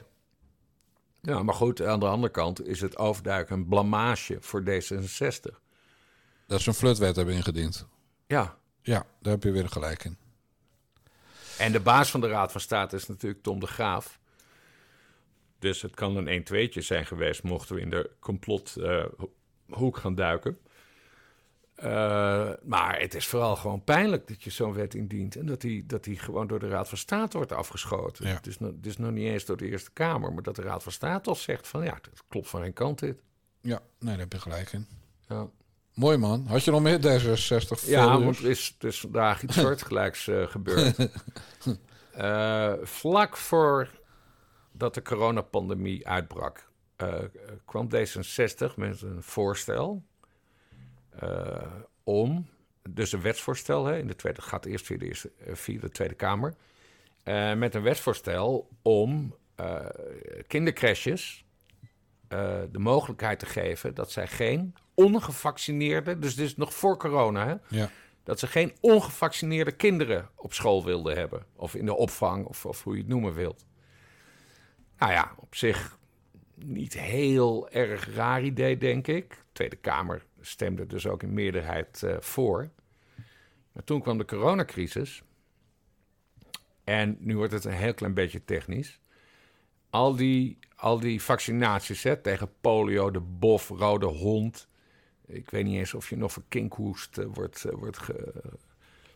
Ja, 1.22 1.42
maar 1.42 1.54
goed, 1.54 1.82
aan 1.82 2.00
de 2.00 2.06
andere 2.06 2.32
kant 2.32 2.66
is 2.66 2.80
het 2.80 2.96
overduidelijk 2.96 3.54
een 3.54 3.68
blamage 3.68 4.36
voor 4.40 4.62
D66. 4.62 5.54
Dat 6.46 6.60
ze 6.60 6.68
een 6.68 6.74
flutwet 6.74 7.16
hebben 7.16 7.34
ingediend. 7.34 7.86
Ja, 8.26 8.56
Ja, 8.82 9.06
daar 9.20 9.32
heb 9.32 9.42
je 9.42 9.50
weer 9.50 9.68
gelijk 9.68 10.04
in. 10.04 10.16
en 11.58 11.72
de 11.72 11.80
baas 11.80 12.10
van 12.10 12.20
de 12.20 12.28
Raad 12.28 12.52
van 12.52 12.60
State 12.60 12.96
is 12.96 13.06
natuurlijk 13.06 13.42
Tom 13.42 13.60
de 13.60 13.66
Graaf. 13.66 14.18
Dus 15.58 15.82
het 15.82 15.94
kan 15.94 16.16
een 16.16 16.44
1-2'tje 16.44 16.78
zijn 16.78 17.06
geweest, 17.06 17.42
mochten 17.42 17.74
we 17.74 17.80
in 17.80 17.90
de 17.90 18.10
complothoek 19.68 19.96
gaan 19.96 20.14
duiken. 20.14 20.58
Eh, 21.74 22.50
maar 22.62 23.00
het 23.00 23.14
is 23.14 23.26
vooral 23.26 23.56
gewoon 23.56 23.84
pijnlijk 23.84 24.28
dat 24.28 24.42
je 24.42 24.50
zo'n 24.50 24.72
wet 24.72 24.94
indient 24.94 25.36
en 25.36 25.46
dat 25.46 25.60
die, 25.60 25.86
dat 25.86 26.04
die 26.04 26.18
gewoon 26.18 26.46
door 26.46 26.58
de 26.58 26.68
Raad 26.68 26.88
van 26.88 26.98
State 26.98 27.36
wordt 27.36 27.52
afgeschoten. 27.52 28.26
Ja. 28.26 28.34
Het, 28.34 28.46
is 28.46 28.58
nog, 28.58 28.70
het 28.70 28.86
is 28.86 28.96
nog 28.96 29.10
niet 29.10 29.26
eens 29.26 29.44
door 29.44 29.56
de 29.56 29.68
Eerste 29.68 29.90
Kamer, 29.92 30.32
maar 30.32 30.42
dat 30.42 30.56
de 30.56 30.62
Raad 30.62 30.82
van 30.82 30.92
State 30.92 31.28
al 31.28 31.34
zegt 31.34 31.68
van 31.68 31.84
ja, 31.84 31.94
het 31.94 32.22
klopt 32.28 32.48
van 32.48 32.60
geen 32.62 32.72
kant 32.72 32.98
dit. 32.98 33.22
Ja, 33.60 33.80
nee, 33.98 34.10
daar 34.10 34.18
heb 34.18 34.32
je 34.32 34.38
gelijk 34.38 34.72
in. 34.72 34.86
Ja. 35.28 35.48
Mooi 35.94 36.16
man. 36.16 36.46
Had 36.46 36.64
je 36.64 36.70
nog 36.70 36.82
meer 36.82 36.98
D66? 36.98 37.86
Ja, 37.86 38.20
want 38.20 38.38
er 38.38 38.50
is, 38.50 38.76
er 38.78 38.88
is 38.88 39.00
vandaag 39.00 39.42
iets 39.42 39.60
soortgelijks 39.60 40.28
eh 40.28 40.46
gebeurd. 40.46 40.96
Eh, 42.18 42.72
vlak 42.82 43.36
voor 43.36 43.90
dat 44.72 44.94
de 44.94 45.02
coronapandemie 45.02 46.08
uitbrak, 46.08 46.67
eh, 46.98 47.18
kwam 47.64 47.88
D66 47.94 48.74
met 48.76 49.02
een 49.02 49.22
voorstel 49.22 50.02
eh, 51.10 51.74
om, 52.02 52.48
dus 52.90 53.12
een 53.12 53.22
wetsvoorstel, 53.22 53.84
hè, 53.84 53.98
in 53.98 54.06
de 54.06 54.16
tweede, 54.16 54.42
gaat 54.42 54.64
eerst 54.64 54.86
via 54.86 54.98
de, 54.98 55.06
eerste, 55.06 55.30
eh, 55.46 55.54
via 55.54 55.80
de 55.80 55.90
Tweede 55.90 56.14
Kamer, 56.14 56.54
met 57.56 57.74
een 57.74 57.82
wetsvoorstel 57.82 58.68
om 58.82 59.36
kindercrashes 60.46 61.44
de 62.28 62.78
mogelijkheid 62.78 63.38
te 63.38 63.46
geven 63.46 63.94
dat 63.94 64.10
zij 64.10 64.26
geen 64.26 64.74
ongevaccineerde, 64.94 66.18
dus 66.18 66.34
dit 66.34 66.46
is 66.46 66.56
nog 66.56 66.74
voor 66.74 66.96
corona, 66.96 67.46
hè, 67.46 67.54
Ja, 67.76 67.90
dat 68.28 68.38
ze 68.38 68.46
geen 68.46 68.72
ongevaccineerde 68.80 69.72
kinderen 69.72 70.30
op 70.34 70.52
school 70.52 70.84
wilden 70.84 71.16
hebben. 71.16 71.46
Of 71.56 71.74
in 71.74 71.84
de 71.84 71.96
opvang, 71.96 72.46
of, 72.46 72.66
of 72.66 72.82
hoe 72.82 72.94
je 72.94 73.00
het 73.00 73.08
noemen 73.08 73.34
wilt. 73.34 73.66
Nou 74.98 75.12
ja, 75.12 75.32
op 75.36 75.54
zich 75.54 75.97
niet 76.64 76.98
heel 77.00 77.70
erg 77.70 78.14
raar 78.14 78.42
idee, 78.42 78.76
denk 78.76 79.06
ik. 79.06 79.28
De 79.30 79.36
Tweede 79.52 79.76
Kamer 79.76 80.24
stemde 80.40 80.86
dus 80.86 81.06
ook 81.06 81.22
in 81.22 81.32
meerderheid 81.34 82.02
eh, 82.02 82.16
voor. 82.20 82.70
Maar 83.72 83.84
toen 83.84 84.00
kwam 84.02 84.18
de 84.18 84.24
coronacrisis. 84.24 85.22
En 86.84 87.16
nu 87.20 87.36
wordt 87.36 87.52
het 87.52 87.64
een 87.64 87.72
heel 87.72 87.94
klein 87.94 88.14
beetje 88.14 88.44
technisch. 88.44 89.00
Al 89.90 90.16
die, 90.16 90.58
al 90.76 91.00
die 91.00 91.22
vaccinaties 91.22 92.02
hè, 92.02 92.16
tegen 92.16 92.50
polio, 92.60 93.10
de 93.10 93.20
bof, 93.20 93.68
rode 93.68 94.06
hond. 94.06 94.68
Ik 95.26 95.50
weet 95.50 95.64
niet 95.64 95.78
eens 95.78 95.94
of 95.94 96.10
je 96.10 96.16
nog 96.16 96.32
voor 96.32 96.42
kinkhoest 96.48 97.18
eh, 97.18 97.24
wordt, 97.32 97.64
eh, 97.64 97.72
wordt 97.74 97.98
ge- 97.98 98.42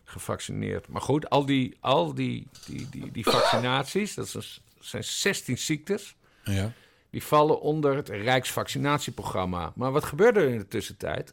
gevaccineerd. 0.04 0.88
Maar 0.88 1.00
goed, 1.00 1.30
al 1.30 1.46
die, 1.46 1.76
al 1.80 2.14
die, 2.14 2.48
die, 2.66 2.88
die, 2.88 3.10
die 3.10 3.24
vaccinaties, 3.24 4.14
dat 4.14 4.36
zijn 4.78 5.04
16 5.04 5.58
ziektes, 5.58 6.16
ja. 6.44 6.72
Die 7.12 7.24
vallen 7.24 7.60
onder 7.60 7.96
het 7.96 8.08
Rijksvaccinatieprogramma. 8.08 9.72
Maar 9.74 9.92
wat 9.92 10.04
gebeurde 10.04 10.40
er 10.40 10.48
in 10.48 10.58
de 10.58 10.68
tussentijd? 10.68 11.32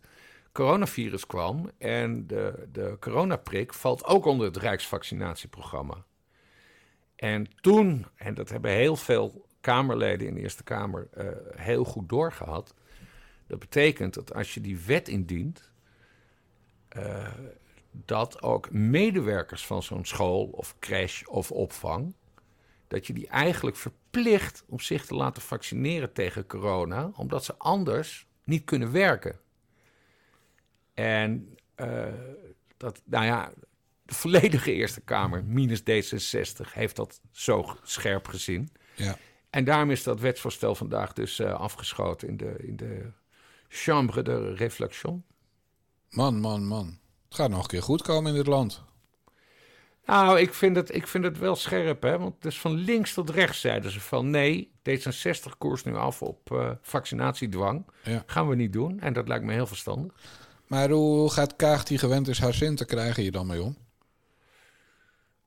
coronavirus 0.51 1.25
kwam 1.25 1.71
en 1.77 2.27
de, 2.27 2.67
de 2.71 2.97
coronaprik 2.99 3.73
valt 3.73 4.05
ook 4.05 4.25
onder 4.25 4.47
het 4.47 4.57
Rijksvaccinatieprogramma. 4.57 6.05
En 7.15 7.47
toen, 7.61 8.05
en 8.15 8.33
dat 8.33 8.49
hebben 8.49 8.71
heel 8.71 8.95
veel 8.95 9.47
Kamerleden 9.61 10.27
in 10.27 10.33
de 10.33 10.41
Eerste 10.41 10.63
Kamer 10.63 11.07
uh, 11.17 11.25
heel 11.55 11.83
goed 11.83 12.09
doorgehad. 12.09 12.73
Dat 13.47 13.59
betekent 13.59 14.13
dat 14.13 14.33
als 14.33 14.53
je 14.53 14.61
die 14.61 14.79
wet 14.79 15.07
indient, 15.07 15.71
uh, 16.97 17.27
dat 17.91 18.41
ook 18.41 18.71
medewerkers 18.71 19.65
van 19.65 19.83
zo'n 19.83 20.05
school 20.05 20.45
of 20.45 20.75
crash 20.79 21.23
of 21.23 21.51
opvang, 21.51 22.13
dat 22.89 23.07
je 23.07 23.13
die 23.13 23.27
eigenlijk 23.27 23.77
verplicht 23.77 24.63
om 24.67 24.79
zich 24.79 25.05
te 25.05 25.15
laten 25.15 25.41
vaccineren 25.41 26.13
tegen 26.13 26.47
corona, 26.47 27.11
omdat 27.15 27.45
ze 27.45 27.55
anders 27.57 28.27
niet 28.43 28.63
kunnen 28.63 28.91
werken. 28.91 29.39
En 30.93 31.57
uh, 31.75 32.05
dat, 32.77 33.01
nou 33.05 33.25
ja, 33.25 33.51
de 34.05 34.13
volledige 34.13 34.73
Eerste 34.73 35.01
Kamer, 35.01 35.43
minus 35.43 35.81
D66, 35.81 36.73
heeft 36.73 36.95
dat 36.95 37.21
zo 37.31 37.77
scherp 37.83 38.27
gezien. 38.27 38.69
Ja. 38.95 39.17
En 39.49 39.63
daarom 39.63 39.91
is 39.91 40.03
dat 40.03 40.19
wetsvoorstel 40.19 40.75
vandaag 40.75 41.13
dus 41.13 41.39
uh, 41.39 41.53
afgeschoten 41.53 42.27
in 42.27 42.37
de, 42.37 42.55
in 42.57 42.75
de 42.75 43.11
Chambre 43.67 44.21
de 44.21 44.53
Réflexion. 44.53 45.23
Man, 46.09 46.39
man, 46.39 46.65
man. 46.65 46.99
Het 47.25 47.37
gaat 47.37 47.49
nog 47.49 47.61
een 47.61 47.67
keer 47.67 47.83
goed 47.83 48.01
komen 48.01 48.31
in 48.31 48.37
dit 48.37 48.47
land. 48.47 48.83
Nou, 50.09 50.39
ik 50.39 50.53
vind 50.53 50.75
het, 50.75 50.95
ik 50.95 51.07
vind 51.07 51.23
het 51.23 51.37
wel 51.37 51.55
scherp, 51.55 52.01
hè? 52.01 52.17
Want 52.17 52.41
dus 52.41 52.59
van 52.59 52.73
links 52.73 53.13
tot 53.13 53.29
rechts 53.29 53.59
zeiden 53.59 53.91
ze 53.91 53.99
van 53.99 54.29
nee, 54.29 54.71
D66 54.89 55.57
koers 55.57 55.83
nu 55.83 55.95
af 55.95 56.21
op 56.21 56.51
uh, 56.51 56.71
vaccinatiedwang. 56.81 57.85
Ja. 58.03 58.23
Gaan 58.25 58.49
we 58.49 58.55
niet 58.55 58.73
doen. 58.73 58.99
En 58.99 59.13
dat 59.13 59.27
lijkt 59.27 59.45
me 59.45 59.53
heel 59.53 59.67
verstandig. 59.67 60.13
Maar 60.67 60.89
hoe 60.89 61.31
gaat 61.31 61.55
Kaag, 61.55 61.83
die 61.83 61.97
gewend 61.97 62.27
is 62.27 62.39
haar 62.39 62.53
zin 62.53 62.75
te 62.75 62.85
krijgen, 62.85 63.21
hier 63.21 63.31
dan 63.31 63.47
mee 63.47 63.61
om? 63.61 63.77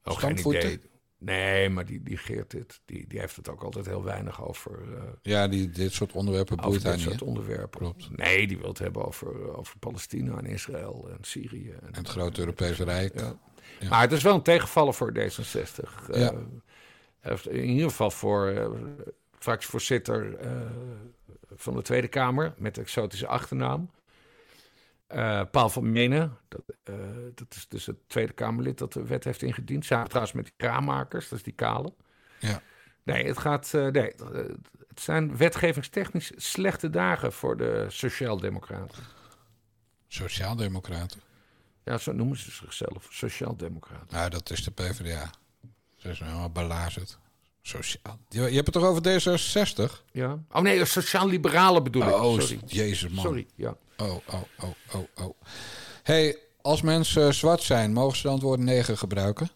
Oh, 0.05 0.19
geen 0.19 0.39
idee. 0.39 0.81
Nee, 1.19 1.69
maar 1.69 1.85
die, 1.85 2.03
die 2.03 2.17
Geert 2.17 2.51
dit, 2.51 2.81
die, 2.85 3.07
die 3.09 3.21
heeft 3.21 3.37
het 3.37 3.49
ook 3.49 3.63
altijd 3.63 3.87
heel 3.87 4.05
weinig 4.05 4.45
over... 4.45 4.79
Uh, 4.89 5.03
ja, 5.23 5.49
die, 5.49 5.71
dit 5.71 5.93
soort 5.93 6.13
onderwerpen 6.13 6.57
boeit 6.57 6.83
hij 6.83 6.93
niet. 6.93 7.01
dit 7.05 7.11
soort 7.11 7.23
onderwerpen. 7.23 7.81
Klopt. 7.81 8.17
Nee, 8.17 8.47
die 8.47 8.59
wil 8.59 8.69
het 8.69 8.79
hebben 8.79 9.07
over, 9.07 9.57
over 9.57 9.79
Palestina 9.79 10.39
en 10.39 10.47
Israël 10.47 11.09
en 11.11 11.19
Syrië. 11.21 11.71
En, 11.71 11.87
en 11.87 11.95
het 11.95 12.09
grote 12.09 12.41
Europese 12.41 12.85
Rijk. 12.85 13.21
Ja. 13.21 13.39
Ja. 13.79 13.89
Maar 13.89 14.01
het 14.01 14.13
is 14.13 14.23
wel 14.23 14.35
een 14.35 14.43
tegenvaller 14.43 14.95
voor 14.95 15.13
D66. 15.19 16.11
Ja. 16.13 16.33
Uh, 17.23 17.39
in 17.45 17.65
ieder 17.65 17.91
geval 17.91 18.11
voor 18.11 18.51
uh, 18.51 18.67
fractievoorzitter 19.39 20.37
van 21.55 21.75
de 21.75 21.83
Tweede 21.83 22.09
Kamer... 22.09 22.55
met 22.57 22.79
exotische 22.79 23.27
achternaam. 23.27 23.91
Paul 25.51 25.69
van 25.69 25.93
Menen, 25.93 26.39
dat, 26.49 26.61
dat, 27.35 27.47
is 27.51 27.69
dus 27.69 27.87
het 27.87 27.97
Tweede 28.07 28.33
Kamerlid 28.33 28.79
dat 28.79 28.93
de 28.93 29.07
wet 29.07 29.25
heeft 29.25 29.43
ingediend. 29.43 29.85
Samen 29.85 30.07
trouwens 30.09 30.35
met 30.35 30.45
die 30.45 30.55
kraammakers, 30.57 31.29
dat 31.29 31.39
is 31.39 31.45
die 31.45 31.53
kale. 31.53 31.95
Ja. 32.39 32.63
Nee, 33.03 33.27
het, 33.27 33.39
gaat, 33.39 33.73
nee, 33.73 34.13
het 34.89 35.01
zijn 35.01 35.37
wetgevingstechnisch 35.37 36.33
slechte 36.37 36.91
dagen 36.91 37.33
voor 37.33 37.57
de 37.57 37.87
Sociaaldemocraten. 37.89 39.03
Sociaaldemocraten? 40.09 41.21
Ja, 41.85 41.99
zo 41.99 42.13
noemen 42.13 42.37
ze 42.37 42.51
zichzelf, 42.51 43.07
Sociaaldemocraten. 43.11 44.07
Nou, 44.11 44.31
dat 44.31 44.51
is 44.51 44.65
de 44.65 44.71
PvdA. 44.71 45.31
Ze 45.97 46.09
is 46.09 46.19
helemaal 46.19 46.51
belazerd. 46.51 47.19
Sociaal. 47.63 48.19
Je, 48.29 48.41
je 48.41 48.55
hebt 48.55 48.67
het 48.67 48.75
toch 48.75 48.85
over 48.85 49.03
D66? 49.03 50.11
Ja. 50.13 50.39
Oh 50.53 50.63
nee, 50.63 50.85
sociaal-liberalen 50.85 51.83
bedoel 51.83 52.03
ik. 52.03 52.15
Oh, 52.15 52.41
Sorry. 52.41 52.61
jezus 52.67 53.11
man. 53.11 53.25
Sorry, 53.25 53.47
ja. 53.55 53.77
Oh, 53.97 54.11
oh, 54.11 54.43
oh, 54.59 54.71
oh, 54.95 55.25
oh. 55.27 55.41
hey, 56.03 56.39
als 56.63 56.83
mensen 56.83 57.35
zwart 57.35 57.63
zijn, 57.63 57.93
mogen 57.93 58.17
ze 58.17 58.23
dan 58.23 58.33
het 58.33 58.43
woord 58.43 58.61
neger 58.61 58.99
gebruiken? 58.99 59.51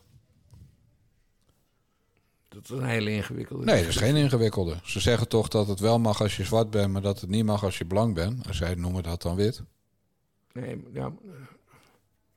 Dat 2.49 2.65
is 2.65 2.71
een 2.71 2.85
hele 2.85 3.11
ingewikkelde. 3.11 3.65
Nee, 3.65 3.81
dat 3.81 3.89
is 3.89 3.97
geen 3.97 4.17
ingewikkelde. 4.17 4.77
Ze 4.85 5.01
zeggen 5.01 5.29
toch 5.29 5.49
dat 5.49 5.69
het 5.69 5.81
wel 5.81 5.99
mag 5.99 6.21
als 6.21 6.37
je 6.37 6.45
zwart 6.45 6.71
bent, 6.71 6.93
maar 6.93 7.03
dat 7.03 7.21
het 7.21 7.31
niet 7.31 7.45
mag 7.45 7.65
als 7.65 7.79
je 7.79 7.85
blank 7.85 8.15
bent. 8.15 8.47
En 8.47 8.55
zij 8.55 8.75
noemen 8.75 9.03
dat 9.03 9.23
dan 9.23 9.37
wit. 9.37 9.63
Nee, 10.53 10.85
ja. 10.93 11.13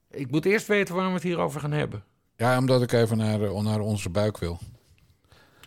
Ik 0.09 0.31
moet 0.31 0.45
eerst 0.45 0.67
weten 0.67 0.93
waarom 0.93 1.13
we 1.13 1.19
het 1.19 1.27
hierover 1.27 1.61
gaan 1.61 1.71
hebben. 1.71 2.03
Ja, 2.35 2.57
omdat 2.57 2.81
ik 2.81 2.91
even 2.91 3.17
naar, 3.17 3.63
naar 3.63 3.79
onze 3.79 4.09
buik 4.09 4.37
wil. 4.37 4.59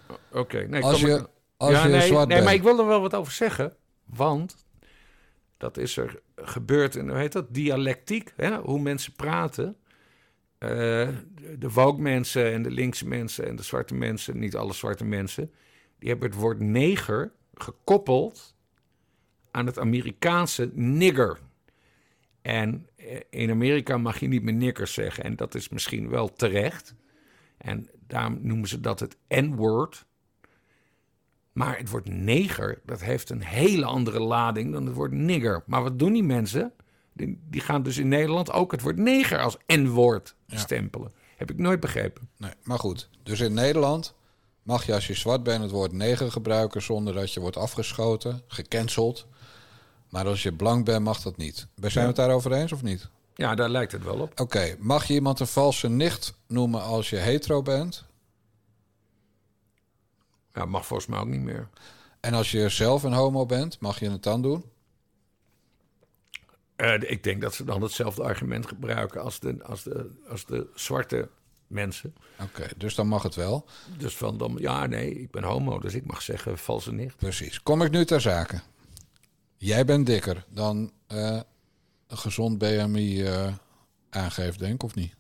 Oké, 0.09 0.39
okay. 0.39 0.65
nee, 0.65 0.83
als 0.83 1.01
je, 1.01 1.29
als 1.57 1.73
ja, 1.73 1.83
je 1.83 1.89
nee, 1.89 2.01
zwart 2.01 2.29
nee, 2.29 2.37
bent. 2.37 2.45
maar 2.45 2.55
ik 2.55 2.63
wil 2.63 2.79
er 2.79 2.87
wel 2.87 3.01
wat 3.01 3.15
over 3.15 3.33
zeggen. 3.33 3.77
Want 4.05 4.57
dat 5.57 5.77
is 5.77 5.97
er 5.97 6.21
gebeurd 6.37 6.97
in, 6.97 7.09
hoe 7.09 7.19
heet 7.19 7.33
dat, 7.33 7.55
dialectiek, 7.55 8.33
hè? 8.37 8.57
hoe 8.57 8.81
mensen 8.81 9.13
praten. 9.13 9.77
Uh, 10.59 10.69
de 11.59 11.71
woke 11.73 12.01
mensen 12.01 12.53
en 12.53 12.63
de 12.63 12.71
linkse 12.71 13.09
mensen 13.09 13.47
en 13.47 13.57
de 13.57 13.63
zwarte 13.63 13.95
mensen, 13.95 14.39
niet 14.39 14.57
alle 14.57 14.73
zwarte 14.73 15.05
mensen, 15.05 15.53
die 15.99 16.09
hebben 16.09 16.31
het 16.31 16.39
woord 16.39 16.61
neger 16.61 17.33
gekoppeld 17.55 18.55
aan 19.51 19.67
het 19.67 19.79
Amerikaanse 19.79 20.71
nigger. 20.75 21.39
En 22.43 22.89
in 23.31 23.51
Amerika 23.51 23.97
mag 23.97 24.21
je 24.21 24.29
niet 24.29 24.43
meer 24.43 24.55
niggers 24.55 24.93
zeggen. 24.93 25.25
En 25.25 25.37
dat 25.37 25.55
is 25.55 25.69
misschien 25.69 26.09
wel 26.09 26.33
terecht. 26.33 26.95
En 27.59 27.89
daarom 28.07 28.39
noemen 28.41 28.69
ze 28.69 28.81
dat 28.81 29.01
het 29.01 29.17
N-word. 29.29 30.07
Maar 31.53 31.79
het 31.79 31.91
woord 31.91 32.09
neger, 32.09 32.81
dat 32.85 33.01
heeft 33.03 33.31
een 33.31 33.43
hele 33.45 33.85
andere 33.85 34.21
lading 34.21 34.73
dan 34.73 34.87
het 34.87 34.95
woord 34.95 35.13
nigger. 35.13 35.63
Maar 35.67 35.83
wat 35.83 35.99
doen 35.99 36.13
die 36.13 36.23
mensen? 36.23 36.73
Die, 37.13 37.41
die 37.51 37.61
gaan 37.61 37.83
dus 37.83 37.99
in 37.99 38.09
Nederland 38.09 38.53
ook 38.53 38.73
het 38.73 38.81
woord 38.83 38.97
neger 38.97 39.39
als 39.41 39.57
N-woord 39.67 40.35
Ja. 40.47 40.59
stempelen. 40.59 41.13
Heb 41.37 41.51
ik 41.51 41.59
nooit 41.59 41.81
begrepen. 41.81 42.29
Nee, 42.39 42.53
maar 42.63 42.79
goed. 42.79 43.09
Dus 43.23 43.41
in 43.41 43.55
Nederland 43.55 44.15
mag 44.63 44.87
je 44.87 44.95
als 44.95 45.07
je 45.07 45.15
zwart 45.15 45.43
bent 45.43 45.63
het 45.63 45.71
woord 45.71 45.93
neger 45.93 46.31
gebruiken 46.33 46.83
zonder 46.83 47.15
dat 47.15 47.33
je 47.33 47.41
wordt 47.41 47.57
afgeschoten, 47.57 48.43
gecanceld. 48.47 49.29
Maar 50.13 50.27
als 50.27 50.43
je 50.43 50.53
blank 50.53 50.85
bent 50.85 51.05
mag 51.05 51.23
dat 51.23 51.37
niet. 51.37 51.67
Zijn 51.77 51.93
we 51.93 52.01
het 52.01 52.17
daarover 52.17 52.53
eens 52.53 52.73
of 52.73 52.83
niet? 52.83 53.09
Ja, 53.35 53.55
daar 53.55 53.69
lijkt 53.69 53.93
het 53.93 54.05
wel 54.05 54.19
op. 54.19 54.41
Oké, 54.41 54.77
mag 54.79 55.05
je 55.05 55.15
iemand 55.15 55.41
een 55.41 55.47
valse 55.47 55.89
nicht 55.89 56.35
noemen 56.47 56.83
als 56.83 57.11
je 57.11 57.17
hetero 57.17 57.63
bent? 57.63 58.05
Ja, 60.55 60.65
mag 60.65 60.87
volgens 60.87 61.09
mij 61.09 61.19
ook 61.19 61.27
niet 61.27 61.41
meer. 61.41 61.69
En 62.21 62.35
als 62.35 62.51
je 62.51 62.69
zelf 62.69 63.03
een 63.03 63.13
homo 63.13 63.47
bent, 63.47 63.81
mag 63.81 64.01
je 64.01 64.11
het 64.11 64.23
dan 64.23 64.43
doen? 64.43 64.65
Uh, 66.77 66.95
ik 67.01 67.23
denk 67.23 67.43
dat 67.43 67.55
ze 67.55 67.65
dan 67.65 67.83
hetzelfde 67.83 68.23
argument 68.23 68.67
gebruiken 68.67 69.23
als 69.23 69.41
de, 69.41 69.63
als 69.63 69.83
de, 69.83 70.11
als 70.29 70.45
de 70.45 70.67
zwarte 70.75 71.29
mensen. 71.67 72.15
Oké, 72.41 72.67
dus 72.77 72.95
dan 72.95 73.09
mag 73.09 73.23
het 73.23 73.35
wel. 73.35 73.67
Dus 73.99 74.17
van 74.17 74.39
dan, 74.39 74.57
ja, 74.59 74.87
nee, 74.87 75.21
ik 75.21 75.31
ben 75.31 75.43
homo, 75.43 75.79
dus 75.79 75.95
ik 75.95 76.07
mag 76.07 76.23
zeggen 76.23 76.59
valse 76.59 76.93
nicht. 76.93 77.17
Precies. 77.17 77.63
Kom 77.63 77.83
ik 77.83 77.91
nu 77.91 78.05
ter 78.05 78.21
zake. 78.21 78.61
Jij 79.63 79.85
bent 79.85 80.07
dikker 80.07 80.45
dan 80.49 80.93
uh, 81.13 81.41
een 82.07 82.19
gezond 82.19 82.59
BMI 82.59 83.23
uh, 83.23 83.53
aangeeft, 84.11 84.59
denk 84.59 84.75
ik, 84.75 84.83
of 84.83 84.95
niet? 84.95 85.15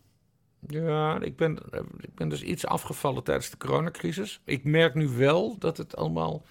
Ja, 0.68 1.20
ik 1.20 1.36
ben, 1.36 1.58
ik 2.00 2.14
ben 2.14 2.28
dus 2.28 2.42
iets 2.42 2.66
afgevallen 2.66 3.22
tijdens 3.22 3.50
de 3.50 3.56
coronacrisis. 3.56 4.40
Ik 4.44 4.64
merk 4.64 4.94
nu 4.94 5.08
wel 5.08 5.58
dat 5.58 5.76
het 5.76 5.96
allemaal... 5.96 6.42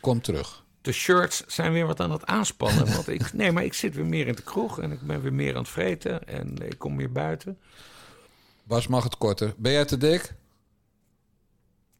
Komt 0.00 0.24
terug. 0.24 0.64
De 0.80 0.92
shirts 0.92 1.46
zijn 1.46 1.72
weer 1.72 1.86
wat 1.86 2.00
aan 2.00 2.10
het 2.10 2.26
aanspannen. 2.26 2.86
want 2.92 3.08
ik, 3.08 3.32
nee, 3.40 3.52
maar 3.52 3.64
ik 3.64 3.74
zit 3.74 3.94
weer 3.94 4.06
meer 4.06 4.26
in 4.26 4.34
de 4.34 4.42
kroeg 4.42 4.80
en 4.80 4.92
ik 4.92 5.00
ben 5.00 5.22
weer 5.22 5.32
meer 5.32 5.54
aan 5.54 5.62
het 5.62 5.70
vreten 5.70 6.24
en 6.24 6.56
ik 6.56 6.78
kom 6.78 6.96
weer 6.96 7.12
buiten. 7.12 7.58
Bas 8.62 8.86
mag 8.86 9.04
het 9.04 9.18
korter. 9.18 9.54
Ben 9.56 9.72
jij 9.72 9.84
te 9.84 9.96
dik? 9.96 10.34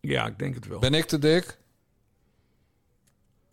Ja, 0.01 0.27
ik 0.27 0.39
denk 0.39 0.55
het 0.55 0.67
wel. 0.67 0.79
Ben 0.79 0.95
ik 0.95 1.05
te 1.05 1.19
dik? 1.19 1.59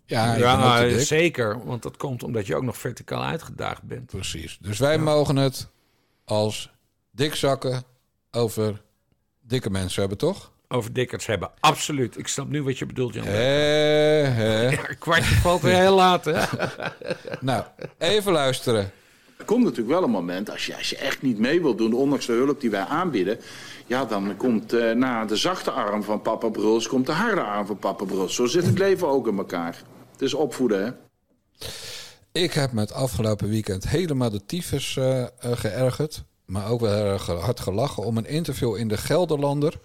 Ja, 0.06 0.82
dik. 0.82 1.00
zeker. 1.00 1.66
Want 1.66 1.84
dat 1.84 1.98
komt 1.98 2.24
omdat 2.24 2.48
je 2.48 2.56
ook 2.56 2.64
nog 2.64 2.78
verticaal 2.78 3.24
uitgedaagd 3.24 3.84
bent. 3.84 4.06
Precies. 4.06 4.58
Dus 4.62 4.80
wij 4.80 4.98
mogen 4.98 5.36
het 5.36 5.70
als 6.26 6.72
dikzakken 7.12 7.84
over 8.32 8.82
dikke 9.42 9.70
mensen 9.70 10.00
hebben, 10.00 10.18
toch? 10.18 10.54
Over 10.68 10.94
dikkerts 10.94 11.26
hebben, 11.26 11.52
absoluut. 11.60 12.18
Ik 12.18 12.28
snap 12.28 12.50
nu 12.50 12.64
wat 12.64 12.78
je 12.78 12.86
bedoelt, 12.86 13.14
Jan. 13.14 13.26
Hé, 13.26 13.32
hé. 13.32 14.70
Ja, 14.70 14.82
kwartje 15.00 15.36
valt 15.36 15.62
weer 15.62 15.76
heel 15.76 15.96
laat, 15.96 16.26
hè? 16.26 16.44
Nou, 17.40 17.64
even 17.98 18.32
luisteren. 18.32 18.92
Er 19.38 19.46
komt 19.46 19.64
natuurlijk 19.64 19.90
wel 19.90 20.04
een 20.04 20.10
moment, 20.10 20.50
als 20.50 20.66
je, 20.66 20.78
als 20.78 20.90
je 20.90 20.98
echt 20.98 21.22
niet 21.22 21.40
mee 21.40 21.62
wilt 21.62 21.78
doen, 21.78 21.94
ondanks 21.94 22.26
de 22.26 22.34
hulp 22.34 22.62
die 22.62 22.70
wij 22.70 22.84
aanbieden. 22.86 23.40
Ja, 23.86 24.06
dan 24.06 24.38
komt 24.38 24.74
uh, 24.74 24.92
na 24.92 25.26
de 25.26 25.36
zachte 25.36 25.72
arm 25.72 26.04
van 26.04 26.22
papa 26.22 26.50
Bruls, 26.50 26.88
komt 26.88 27.06
de 27.06 27.12
harde 27.12 27.42
arm 27.42 27.66
van 27.66 27.78
papa 27.78 28.06
Bruls. 28.06 28.36
Zo 28.36 28.46
zit 28.46 28.66
het 28.66 28.78
leven 28.78 29.08
ook 29.08 29.28
in 29.28 29.38
elkaar. 29.38 29.84
Het 30.16 30.24
is 30.24 30.34
opvoeden, 30.34 30.86
hè? 30.86 30.92
Ik 32.32 32.54
heb 32.54 32.72
me 32.72 32.80
het 32.80 32.94
afgelopen 32.94 33.50
weekend 33.50 33.88
helemaal 33.88 34.30
de 34.30 34.46
tyfus 34.46 34.96
uh, 34.96 35.18
uh, 35.20 35.28
geërgerd. 35.42 36.24
Maar 36.46 36.68
ook 36.70 36.80
wel 36.80 36.94
heel 36.94 37.06
erg 37.06 37.26
hard 37.26 37.60
gelachen 37.60 38.04
om 38.04 38.18
een 38.18 38.26
interview 38.26 38.76
in 38.76 38.88
de 38.88 38.98
Gelderlander. 38.98 39.80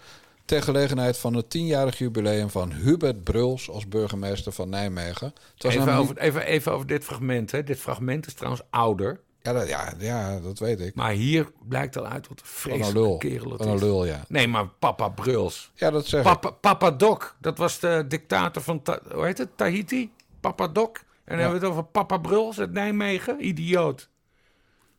Ter 0.45 0.63
gelegenheid 0.63 1.17
van 1.17 1.33
het 1.33 1.49
tienjarig 1.49 1.97
jubileum 1.97 2.49
van 2.49 2.71
Hubert 2.71 3.23
Bruls 3.23 3.69
als 3.69 3.87
burgemeester 3.87 4.51
van 4.51 4.69
Nijmegen. 4.69 5.33
Het 5.53 5.63
was 5.63 5.73
Even 5.73 5.85
namelijk- 5.85 6.11
over, 6.11 6.21
even, 6.23 6.45
even 6.45 6.71
over 6.71 6.87
dit 6.87 7.03
fragment. 7.03 7.51
Hè. 7.51 7.63
Dit 7.63 7.77
fragment 7.79 8.27
is 8.27 8.33
trouwens 8.33 8.63
ouder. 8.69 9.19
Ja, 9.41 9.53
dat, 9.53 9.67
ja, 9.67 9.93
ja, 9.99 10.39
dat 10.39 10.59
weet 10.59 10.79
ik. 10.79 10.95
Maar 10.95 11.11
hier 11.11 11.51
blijkt 11.67 11.97
al 11.97 12.05
uit 12.07 12.27
wat 12.27 12.39
een 12.39 12.45
Van 12.45 12.71
een 12.71 12.77
vreselijke 12.77 13.07
lul. 13.07 13.17
kerel 13.17 13.49
het 13.49 13.57
Van 13.57 13.67
een 13.67 13.75
is. 13.75 13.81
lul, 13.81 14.05
ja. 14.05 14.23
Nee, 14.27 14.47
maar 14.47 14.67
papa 14.79 15.09
Bruls. 15.09 15.71
Ja, 15.75 15.89
dat 15.91 16.05
zeg 16.05 16.19
ik. 16.19 16.25
Papa, 16.25 16.49
papa 16.49 16.91
Doc, 16.91 17.33
dat 17.39 17.57
was 17.57 17.79
de 17.79 18.05
dictator 18.07 18.61
van, 18.61 18.81
hoe 19.13 19.25
heet 19.25 19.37
het, 19.37 19.57
Tahiti? 19.57 20.11
Papa 20.41 20.67
Doc. 20.67 20.89
En 20.89 21.37
dan 21.37 21.39
hebben 21.39 21.59
we 21.59 21.65
het 21.65 21.75
over 21.75 21.83
papa 21.83 22.17
Bruls 22.17 22.59
uit 22.59 22.71
Nijmegen. 22.71 23.47
Idioot. 23.47 24.09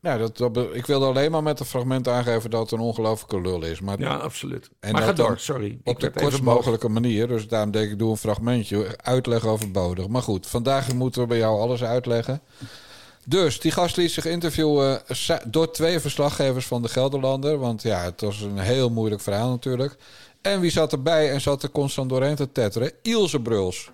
Ja, 0.01 0.17
dat, 0.17 0.37
dat 0.37 0.57
ik 0.73 0.85
wilde 0.85 1.05
alleen 1.05 1.31
maar 1.31 1.43
met 1.43 1.59
een 1.59 1.65
fragment 1.65 2.07
aangeven 2.07 2.49
dat 2.49 2.61
het 2.61 2.71
een 2.71 2.79
ongelofelijke 2.85 3.41
lul 3.41 3.63
is. 3.63 3.79
Maar 3.81 3.99
Ja, 3.99 4.15
absoluut. 4.15 4.69
En 4.79 4.91
maar 4.91 5.01
ga 5.01 5.13
door, 5.13 5.39
sorry. 5.39 5.79
op 5.83 5.99
de 5.99 6.09
kortst 6.11 6.41
mogelijke 6.41 6.89
manier. 6.89 7.27
Dus 7.27 7.47
daarom 7.47 7.71
denk 7.71 7.91
ik, 7.91 7.99
doe 7.99 8.09
een 8.11 8.17
fragmentje. 8.17 8.97
Uitleg 9.01 9.45
overbodig. 9.45 10.07
Maar 10.07 10.21
goed, 10.21 10.47
vandaag 10.47 10.93
moeten 10.93 11.21
we 11.21 11.27
bij 11.27 11.37
jou 11.37 11.59
alles 11.59 11.83
uitleggen. 11.83 12.41
Dus, 13.25 13.59
die 13.59 13.71
gast 13.71 13.97
liet 13.97 14.11
zich 14.11 14.25
interviewen 14.25 15.01
sa- 15.07 15.41
door 15.47 15.71
twee 15.71 15.99
verslaggevers 15.99 16.65
van 16.67 16.81
de 16.81 16.89
Gelderlander. 16.89 17.57
Want 17.57 17.81
ja, 17.81 18.03
het 18.03 18.21
was 18.21 18.41
een 18.41 18.57
heel 18.57 18.89
moeilijk 18.89 19.21
verhaal 19.21 19.49
natuurlijk. 19.49 19.95
En 20.41 20.59
wie 20.59 20.71
zat 20.71 20.91
erbij 20.91 21.31
en 21.31 21.41
zat 21.41 21.63
er 21.63 21.71
constant 21.71 22.09
doorheen 22.09 22.35
te 22.35 22.51
tetteren? 22.51 22.91
Ilse 23.01 23.39
Bruls, 23.41 23.91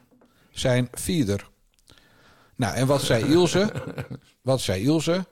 zijn 0.52 0.88
vieder. 0.92 1.50
Nou, 2.56 2.76
en 2.76 2.88
wat 2.88 3.02
zei 3.02 3.24
Ilse? 3.32 3.72
wat 4.42 4.62
zei 4.62 4.84
Ilse? 4.84 5.26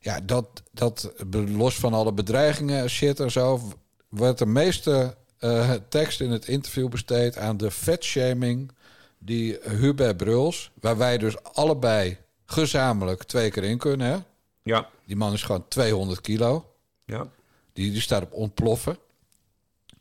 Ja, 0.00 0.20
dat, 0.20 0.62
dat 0.72 1.12
los 1.30 1.74
van 1.74 1.94
alle 1.94 2.12
bedreigingen, 2.12 2.90
shit 2.90 3.20
en 3.20 3.30
zo, 3.30 3.60
werd 4.08 4.38
de 4.38 4.46
meeste 4.46 5.16
eh, 5.38 5.72
tekst 5.88 6.20
in 6.20 6.30
het 6.30 6.48
interview 6.48 6.88
besteed 6.88 7.38
aan 7.38 7.56
de 7.56 7.70
vetshaming 7.70 8.72
die 9.18 9.58
Hubert 9.62 10.16
Bruls, 10.16 10.70
waar 10.80 10.96
wij 10.96 11.18
dus 11.18 11.42
allebei 11.42 12.16
gezamenlijk 12.44 13.22
twee 13.22 13.50
keer 13.50 13.64
in 13.64 13.78
kunnen. 13.78 14.06
Hè? 14.06 14.16
Ja, 14.62 14.88
Die 15.04 15.16
man 15.16 15.32
is 15.32 15.42
gewoon 15.42 15.68
200 15.68 16.20
kilo. 16.20 16.72
ja. 17.04 17.28
Die, 17.72 17.90
die 17.92 18.00
staat 18.00 18.22
op 18.22 18.32
ontploffen. 18.32 18.98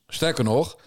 Sterker 0.07 0.43
nog, 0.43 0.77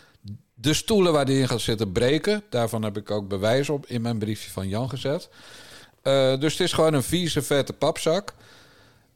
de 0.60 0.74
stoelen 0.74 1.12
waar 1.12 1.24
die 1.24 1.40
in 1.40 1.48
gaat 1.48 1.60
zitten 1.60 1.92
breken. 1.92 2.42
Daarvan 2.50 2.82
heb 2.82 2.96
ik 2.96 3.10
ook 3.10 3.28
bewijs 3.28 3.68
op 3.68 3.86
in 3.86 4.02
mijn 4.02 4.18
briefje 4.18 4.50
van 4.50 4.68
Jan 4.68 4.88
gezet. 4.88 5.28
Eh, 6.02 6.38
dus 6.38 6.52
het 6.52 6.60
is 6.60 6.72
gewoon 6.72 6.94
een 6.94 7.02
vieze, 7.02 7.42
vette 7.42 7.72
papzak. 7.72 8.34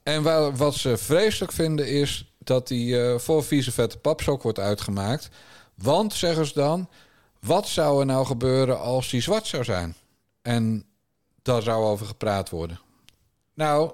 En 0.03 0.23
wa- 0.23 0.51
wat 0.51 0.75
ze 0.75 0.97
vreselijk 0.97 1.51
vinden 1.51 1.87
is 1.87 2.33
dat 2.37 2.67
die 2.67 3.01
eh, 3.01 3.17
voor 3.19 3.43
vieze, 3.43 3.71
vette 3.71 3.97
papzak 3.97 4.41
wordt 4.43 4.59
uitgemaakt. 4.59 5.29
Want, 5.75 6.13
zeggen 6.13 6.45
ze 6.45 6.53
dan, 6.53 6.89
wat 7.39 7.67
zou 7.67 7.99
er 7.99 8.05
nou 8.05 8.25
gebeuren 8.25 8.79
als 8.79 9.09
die 9.09 9.21
zwart 9.21 9.47
zou 9.47 9.63
zijn? 9.63 9.95
En 10.41 10.85
daar 11.41 11.61
zou 11.61 11.83
over 11.83 12.05
gepraat 12.05 12.49
worden. 12.49 12.79
Nou, 13.53 13.91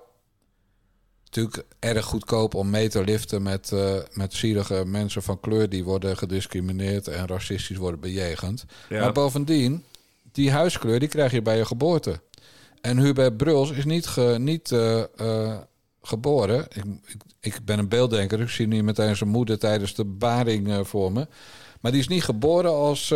natuurlijk 1.29 1.65
erg 1.79 2.05
goedkoop 2.05 2.53
om 2.53 2.69
mee 2.69 2.89
te 2.89 3.03
liften 3.03 3.41
met, 3.41 3.71
eh, 3.71 3.95
met 4.13 4.33
zielige 4.33 4.83
mensen 4.85 5.23
van 5.23 5.39
kleur 5.39 5.69
die 5.69 5.83
worden 5.83 6.17
gediscrimineerd 6.17 7.07
en 7.07 7.27
racistisch 7.27 7.77
worden 7.77 7.99
bejegend. 7.99 8.65
Ja. 8.89 8.99
Maar 8.99 9.11
bovendien, 9.11 9.83
die 10.31 10.51
huiskleur 10.51 10.99
die 10.99 11.09
krijg 11.09 11.31
je 11.31 11.41
bij 11.41 11.57
je 11.57 11.65
geboorte. 11.65 12.19
En 12.81 12.97
Hubert 12.97 13.37
Bruls 13.37 13.71
is 13.71 13.85
niet, 13.85 14.07
ge, 14.07 14.35
niet 14.39 14.71
eh, 14.71 15.03
eh, 15.15 15.57
geboren. 16.01 16.67
Ik, 16.69 16.83
ik, 17.05 17.21
ik 17.39 17.65
ben 17.65 17.79
een 17.79 17.89
beelddenker, 17.89 18.41
ik 18.41 18.49
zie 18.49 18.67
nu 18.67 18.83
meteen 18.83 19.15
zijn 19.15 19.29
moeder 19.29 19.59
tijdens 19.59 19.95
de 19.95 20.05
baring 20.05 20.87
voor 20.87 21.11
me. 21.11 21.27
Maar 21.81 21.91
die 21.91 22.01
is 22.01 22.07
niet 22.07 22.23
geboren 22.23 22.71
als 22.71 23.13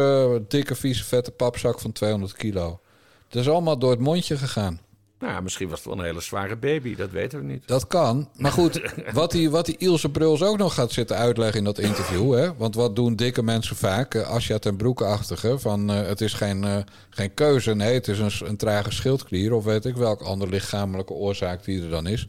dikke, 0.48 0.76
vieze, 0.76 1.04
vette 1.04 1.32
papzak 1.32 1.80
van 1.80 1.92
200 1.92 2.34
kilo. 2.34 2.80
Het 3.28 3.36
is 3.36 3.50
allemaal 3.50 3.78
door 3.78 3.92
het 3.92 4.00
mondje 4.00 4.38
gegaan. 4.38 4.80
Nou 5.24 5.36
ja, 5.36 5.42
misschien 5.42 5.70
was 5.70 5.78
het 5.78 5.88
wel 5.88 5.98
een 5.98 6.06
hele 6.06 6.22
zware 6.22 6.56
baby, 6.56 6.96
dat 6.96 7.12
weten 7.12 7.40
we 7.40 7.46
niet. 7.46 7.68
Dat 7.68 7.88
kan. 7.88 8.30
Maar 8.38 8.52
goed, 8.52 8.82
wat 9.14 9.32
die, 9.32 9.50
wat 9.50 9.66
die 9.66 9.78
Ilse 9.78 10.10
Bruls 10.10 10.44
ook 10.44 10.58
nog 10.58 10.74
gaat 10.74 10.92
zitten 10.92 11.18
uitleggen 11.18 11.58
in 11.58 11.64
dat 11.64 11.78
interview. 11.78 12.34
Hè? 12.34 12.56
Want 12.56 12.76
wat 12.76 12.96
doen 12.96 13.16
dikke 13.16 13.44
mensen 13.44 13.76
vaak? 13.76 14.14
Uh, 14.14 14.30
Asja 14.30 14.58
ten 14.58 14.76
Broeke-achtige. 14.76 15.60
Van 15.60 15.92
uh, 15.92 16.08
het 16.08 16.22
is 16.22 16.34
geen, 16.34 16.64
uh, 16.64 16.78
geen 17.10 17.34
keuze. 17.34 17.76
Nee, 17.76 17.94
het 17.94 18.08
is 18.08 18.20
een, 18.20 18.48
een 18.48 18.58
trage 18.58 18.92
schildklier. 18.92 19.54
Of 19.54 19.64
weet 19.64 19.86
ik 19.86 19.96
welke 19.96 20.24
andere 20.24 20.52
lichamelijke 20.52 21.14
oorzaak 21.14 21.64
die 21.64 21.84
er 21.84 21.90
dan 21.90 22.08
is. 22.08 22.28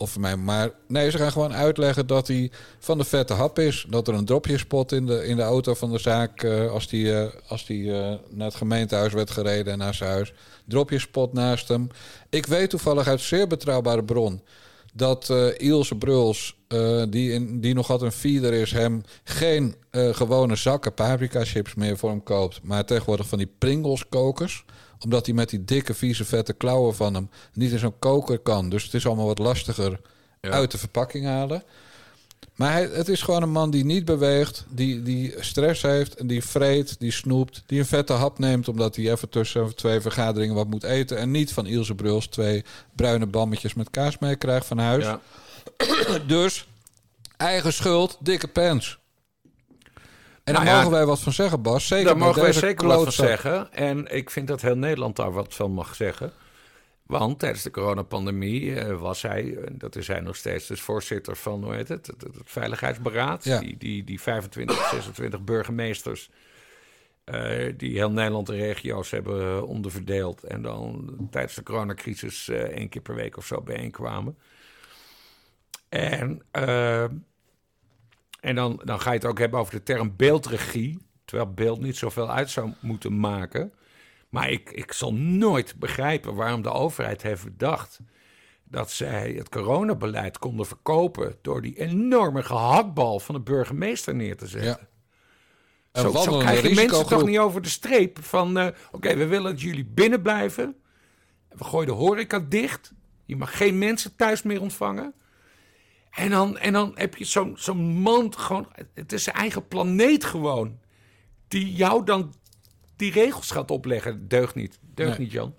Of 0.00 0.10
voor 0.10 0.20
mij. 0.20 0.36
Maar 0.36 0.70
nee, 0.86 1.10
ze 1.10 1.18
gaan 1.18 1.32
gewoon 1.32 1.54
uitleggen 1.54 2.06
dat 2.06 2.26
hij 2.26 2.50
van 2.78 2.98
de 2.98 3.04
vette 3.04 3.32
hap 3.32 3.58
is. 3.58 3.86
Dat 3.88 4.08
er 4.08 4.14
een 4.14 4.24
dropje 4.24 4.58
spot 4.58 4.92
in 4.92 5.06
de, 5.06 5.26
in 5.26 5.36
de 5.36 5.42
auto 5.42 5.74
van 5.74 5.90
de 5.90 5.98
zaak. 5.98 6.42
Uh, 6.42 6.70
als 6.70 6.88
die, 6.88 7.04
uh, 7.04 7.26
als 7.48 7.66
die 7.66 7.82
uh, 7.82 8.14
naar 8.30 8.46
het 8.46 8.54
gemeentehuis 8.54 9.12
werd 9.12 9.30
gereden 9.30 9.72
en 9.72 9.78
naar 9.78 9.94
zijn 9.94 10.10
huis. 10.10 10.32
Dropje 10.64 10.98
spot 10.98 11.32
naast 11.32 11.68
hem. 11.68 11.88
Ik 12.30 12.46
weet 12.46 12.70
toevallig 12.70 13.06
uit 13.06 13.20
zeer 13.20 13.46
betrouwbare 13.46 14.04
bron. 14.04 14.42
Dat 14.92 15.32
Ilse 15.56 15.94
Bruls, 15.94 16.56
die, 17.08 17.32
in, 17.32 17.60
die 17.60 17.74
nog 17.74 17.90
altijd 17.90 18.12
een 18.12 18.18
feeder 18.18 18.52
is, 18.52 18.72
hem 18.72 19.02
geen 19.24 19.74
gewone 19.90 20.56
zakken 20.56 20.94
paprika 20.94 21.44
chips 21.44 21.74
meer 21.74 21.96
voor 21.96 22.10
hem 22.10 22.22
koopt. 22.22 22.60
Maar 22.62 22.84
tegenwoordig 22.84 23.28
van 23.28 23.38
die 23.38 23.50
Pringles 23.58 24.08
kokers 24.08 24.64
omdat 25.00 25.26
hij 25.26 25.34
met 25.34 25.50
die 25.50 25.64
dikke, 25.64 25.94
vieze, 25.94 26.24
vette 26.24 26.52
klauwen 26.52 26.94
van 26.94 27.14
hem 27.14 27.30
niet 27.52 27.72
in 27.72 27.78
zo'n 27.78 27.98
koker 27.98 28.38
kan. 28.38 28.68
Dus 28.68 28.84
het 28.84 28.94
is 28.94 29.06
allemaal 29.06 29.26
wat 29.26 29.38
lastiger 29.38 30.00
ja. 30.40 30.50
uit 30.50 30.70
de 30.70 30.78
verpakking 30.78 31.24
halen. 31.24 31.62
Maar 32.54 32.72
hij, 32.72 32.88
het 32.92 33.08
is 33.08 33.22
gewoon 33.22 33.42
een 33.42 33.50
man 33.50 33.70
die 33.70 33.84
niet 33.84 34.04
beweegt, 34.04 34.64
die, 34.68 35.02
die 35.02 35.34
stress 35.38 35.82
heeft 35.82 36.14
en 36.14 36.26
die 36.26 36.44
vreet, 36.44 36.98
die 36.98 37.12
snoept, 37.12 37.62
die 37.66 37.78
een 37.78 37.86
vette 37.86 38.12
hap 38.12 38.38
neemt 38.38 38.68
omdat 38.68 38.96
hij 38.96 39.10
even 39.10 39.28
tussen 39.28 39.76
twee 39.76 40.00
vergaderingen 40.00 40.54
wat 40.54 40.68
moet 40.68 40.82
eten. 40.82 41.18
En 41.18 41.30
niet 41.30 41.52
van 41.52 41.66
Ilse 41.66 41.94
Bruls 41.94 42.26
twee 42.26 42.64
bruine 42.96 43.26
bammetjes 43.26 43.74
met 43.74 43.90
kaas 43.90 44.18
mee 44.18 44.36
krijgt 44.36 44.66
van 44.66 44.78
huis. 44.78 45.04
Ja. 45.04 45.20
dus 46.26 46.66
eigen 47.36 47.72
schuld, 47.72 48.16
dikke 48.20 48.48
pens. 48.48 48.98
En 50.48 50.54
daar 50.54 50.64
nou 50.64 50.76
ja, 50.76 50.82
mogen 50.82 50.96
wij 50.98 51.06
wat 51.06 51.20
van 51.20 51.32
zeggen, 51.32 51.62
Bas. 51.62 51.86
Zeker 51.86 52.04
daar 52.04 52.16
mogen 52.16 52.42
wij 52.42 52.52
zeker 52.52 52.86
wat 52.86 53.02
van 53.02 53.12
zeggen. 53.12 53.72
En 53.72 54.14
ik 54.14 54.30
vind 54.30 54.48
dat 54.48 54.60
heel 54.60 54.76
Nederland 54.76 55.16
daar 55.16 55.32
wat 55.32 55.54
van 55.54 55.72
mag 55.72 55.94
zeggen. 55.94 56.32
Want 57.06 57.38
tijdens 57.38 57.62
de 57.62 57.70
coronapandemie 57.70 58.62
uh, 58.62 59.00
was 59.00 59.22
hij, 59.22 59.58
dat 59.72 59.96
is 59.96 60.08
hij 60.08 60.20
nog 60.20 60.36
steeds, 60.36 60.66
dus 60.66 60.80
voorzitter 60.80 61.36
van 61.36 61.64
hoe 61.64 61.74
heet 61.74 61.88
het, 61.88 62.06
het, 62.06 62.22
het 62.22 62.36
Veiligheidsberaad. 62.44 63.44
Ja. 63.44 63.58
Die, 63.58 63.76
die, 63.76 64.04
die 64.04 64.20
25, 64.20 64.88
26 64.90 65.44
burgemeesters 65.44 66.30
uh, 67.24 67.72
die 67.76 67.96
heel 67.96 68.10
Nederland 68.10 68.48
en 68.48 68.56
regio's 68.56 69.10
hebben 69.10 69.66
onderverdeeld. 69.66 70.44
En 70.44 70.62
dan 70.62 71.16
tijdens 71.30 71.54
de 71.54 71.62
coronacrisis 71.62 72.48
uh, 72.48 72.56
één 72.58 72.88
keer 72.88 73.02
per 73.02 73.14
week 73.14 73.36
of 73.36 73.46
zo 73.46 73.60
bijeenkwamen. 73.60 74.38
En, 75.88 76.42
en 78.40 78.54
dan, 78.54 78.80
dan 78.84 79.00
ga 79.00 79.10
je 79.10 79.16
het 79.16 79.26
ook 79.26 79.38
hebben 79.38 79.60
over 79.60 79.74
de 79.74 79.82
term 79.82 80.14
beeldregie. 80.16 81.06
Terwijl 81.24 81.52
beeld 81.52 81.80
niet 81.80 81.96
zoveel 81.96 82.30
uit 82.30 82.50
zou 82.50 82.72
moeten 82.80 83.20
maken. 83.20 83.72
Maar 84.28 84.50
ik, 84.50 84.70
ik 84.70 84.92
zal 84.92 85.14
nooit 85.14 85.74
begrijpen 85.78 86.34
waarom 86.34 86.62
de 86.62 86.72
overheid 86.72 87.22
heeft 87.22 87.44
bedacht 87.44 88.00
dat 88.64 88.90
zij 88.90 89.32
het 89.36 89.48
coronabeleid 89.48 90.38
konden 90.38 90.66
verkopen 90.66 91.36
door 91.42 91.62
die 91.62 91.80
enorme 91.80 92.42
gehaktbal 92.42 93.20
van 93.20 93.34
de 93.34 93.40
burgemeester 93.40 94.14
neer 94.14 94.36
te 94.36 94.46
zetten. 94.46 94.88
Ja. 95.92 96.02
Zo, 96.02 96.10
zo 96.10 96.38
krijgen 96.38 96.74
mensen 96.74 97.06
toch 97.06 97.26
niet 97.26 97.38
over 97.38 97.62
de 97.62 97.68
streep 97.68 98.24
van 98.24 98.58
uh, 98.58 98.66
oké, 98.66 98.76
okay, 98.92 99.16
we 99.16 99.26
willen 99.26 99.50
dat 99.52 99.60
jullie 99.60 99.84
binnen 99.84 100.22
blijven. 100.22 100.76
We 101.48 101.64
gooien 101.64 101.86
de 101.86 101.92
horeca 101.92 102.38
dicht. 102.48 102.92
Je 103.24 103.36
mag 103.36 103.56
geen 103.56 103.78
mensen 103.78 104.16
thuis 104.16 104.42
meer 104.42 104.60
ontvangen. 104.60 105.14
En 106.10 106.30
dan, 106.30 106.58
en 106.58 106.72
dan 106.72 106.92
heb 106.94 107.16
je 107.16 107.24
zo'n 107.24 107.54
zo'n 107.58 107.84
man 107.84 108.34
gewoon, 108.36 108.68
het 108.94 109.12
is 109.12 109.22
zijn 109.22 109.36
eigen 109.36 109.68
planeet 109.68 110.24
gewoon. 110.24 110.78
Die 111.48 111.72
jou 111.72 112.04
dan 112.04 112.34
die 112.96 113.12
regels 113.12 113.50
gaat 113.50 113.70
opleggen. 113.70 114.28
Deugt 114.28 114.54
niet. 114.54 114.78
Deugt 114.94 115.10
nee. 115.10 115.26
niet, 115.26 115.32
Jan. 115.32 115.54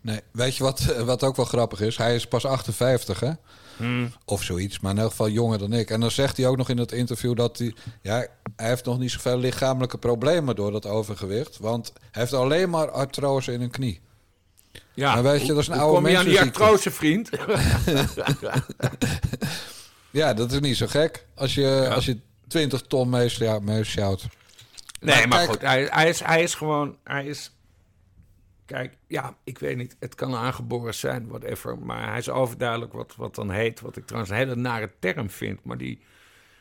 Nee, 0.00 0.20
weet 0.32 0.56
je 0.56 0.62
wat, 0.62 0.84
wat 1.04 1.22
ook 1.22 1.36
wel 1.36 1.44
grappig 1.44 1.80
is? 1.80 1.96
Hij 1.96 2.14
is 2.14 2.26
pas 2.26 2.44
58, 2.44 3.20
hè? 3.20 3.30
Hmm. 3.76 4.12
Of 4.24 4.42
zoiets, 4.42 4.80
maar 4.80 4.92
in 4.92 4.98
elk 4.98 5.10
geval 5.10 5.28
jonger 5.28 5.58
dan 5.58 5.72
ik. 5.72 5.90
En 5.90 6.00
dan 6.00 6.10
zegt 6.10 6.36
hij 6.36 6.46
ook 6.46 6.56
nog 6.56 6.68
in 6.68 6.78
het 6.78 6.92
interview 6.92 7.36
dat 7.36 7.58
hij... 7.58 7.74
Ja, 8.02 8.26
hij 8.56 8.68
heeft 8.68 8.84
nog 8.84 8.98
niet 8.98 9.10
zoveel 9.10 9.38
lichamelijke 9.38 9.98
problemen 9.98 10.56
door 10.56 10.72
dat 10.72 10.86
overgewicht. 10.86 11.58
Want 11.58 11.92
hij 12.10 12.22
heeft 12.22 12.32
alleen 12.32 12.70
maar 12.70 12.90
artrose 12.90 13.52
in 13.52 13.60
een 13.60 13.70
knie. 13.70 14.00
Ja, 14.94 15.14
maar 15.14 15.22
weet 15.22 15.40
je, 15.40 15.46
dat 15.46 15.58
is 15.58 15.68
een 15.68 15.78
oude 15.78 15.94
kom 15.94 16.08
je 16.08 16.18
aan 16.18 16.24
die 16.24 16.40
artrose, 16.40 16.90
vriend? 16.90 17.30
ja, 20.16 20.34
dat 20.34 20.52
is 20.52 20.60
niet 20.60 20.76
zo 20.76 20.86
gek. 20.86 21.26
Als 21.34 21.54
je, 21.54 21.60
ja. 21.60 21.88
als 21.88 22.04
je 22.04 22.18
20 22.46 22.82
ton 22.82 23.08
meesjouwt. 23.08 24.26
Nee, 25.00 25.16
maar, 25.16 25.28
maar 25.28 25.38
kijk, 25.38 25.50
goed, 25.50 25.60
hij, 25.60 25.88
hij, 25.90 26.08
is, 26.08 26.20
hij 26.20 26.42
is 26.42 26.54
gewoon, 26.54 26.96
hij 27.04 27.26
is, 27.26 27.56
kijk, 28.64 28.96
ja, 29.06 29.36
ik 29.44 29.58
weet 29.58 29.76
niet, 29.76 29.96
het 30.00 30.14
kan 30.14 30.34
aangeboren 30.34 30.94
zijn, 30.94 31.28
whatever, 31.28 31.78
maar 31.78 32.08
hij 32.08 32.18
is 32.18 32.28
overduidelijk 32.28 32.92
wat, 32.92 33.14
wat 33.16 33.34
dan 33.34 33.50
heet, 33.50 33.80
wat 33.80 33.96
ik 33.96 34.06
trouwens 34.06 34.32
een 34.32 34.38
hele 34.38 34.56
nare 34.56 34.90
term 34.98 35.30
vind, 35.30 35.64
maar 35.64 35.78
die 35.78 36.00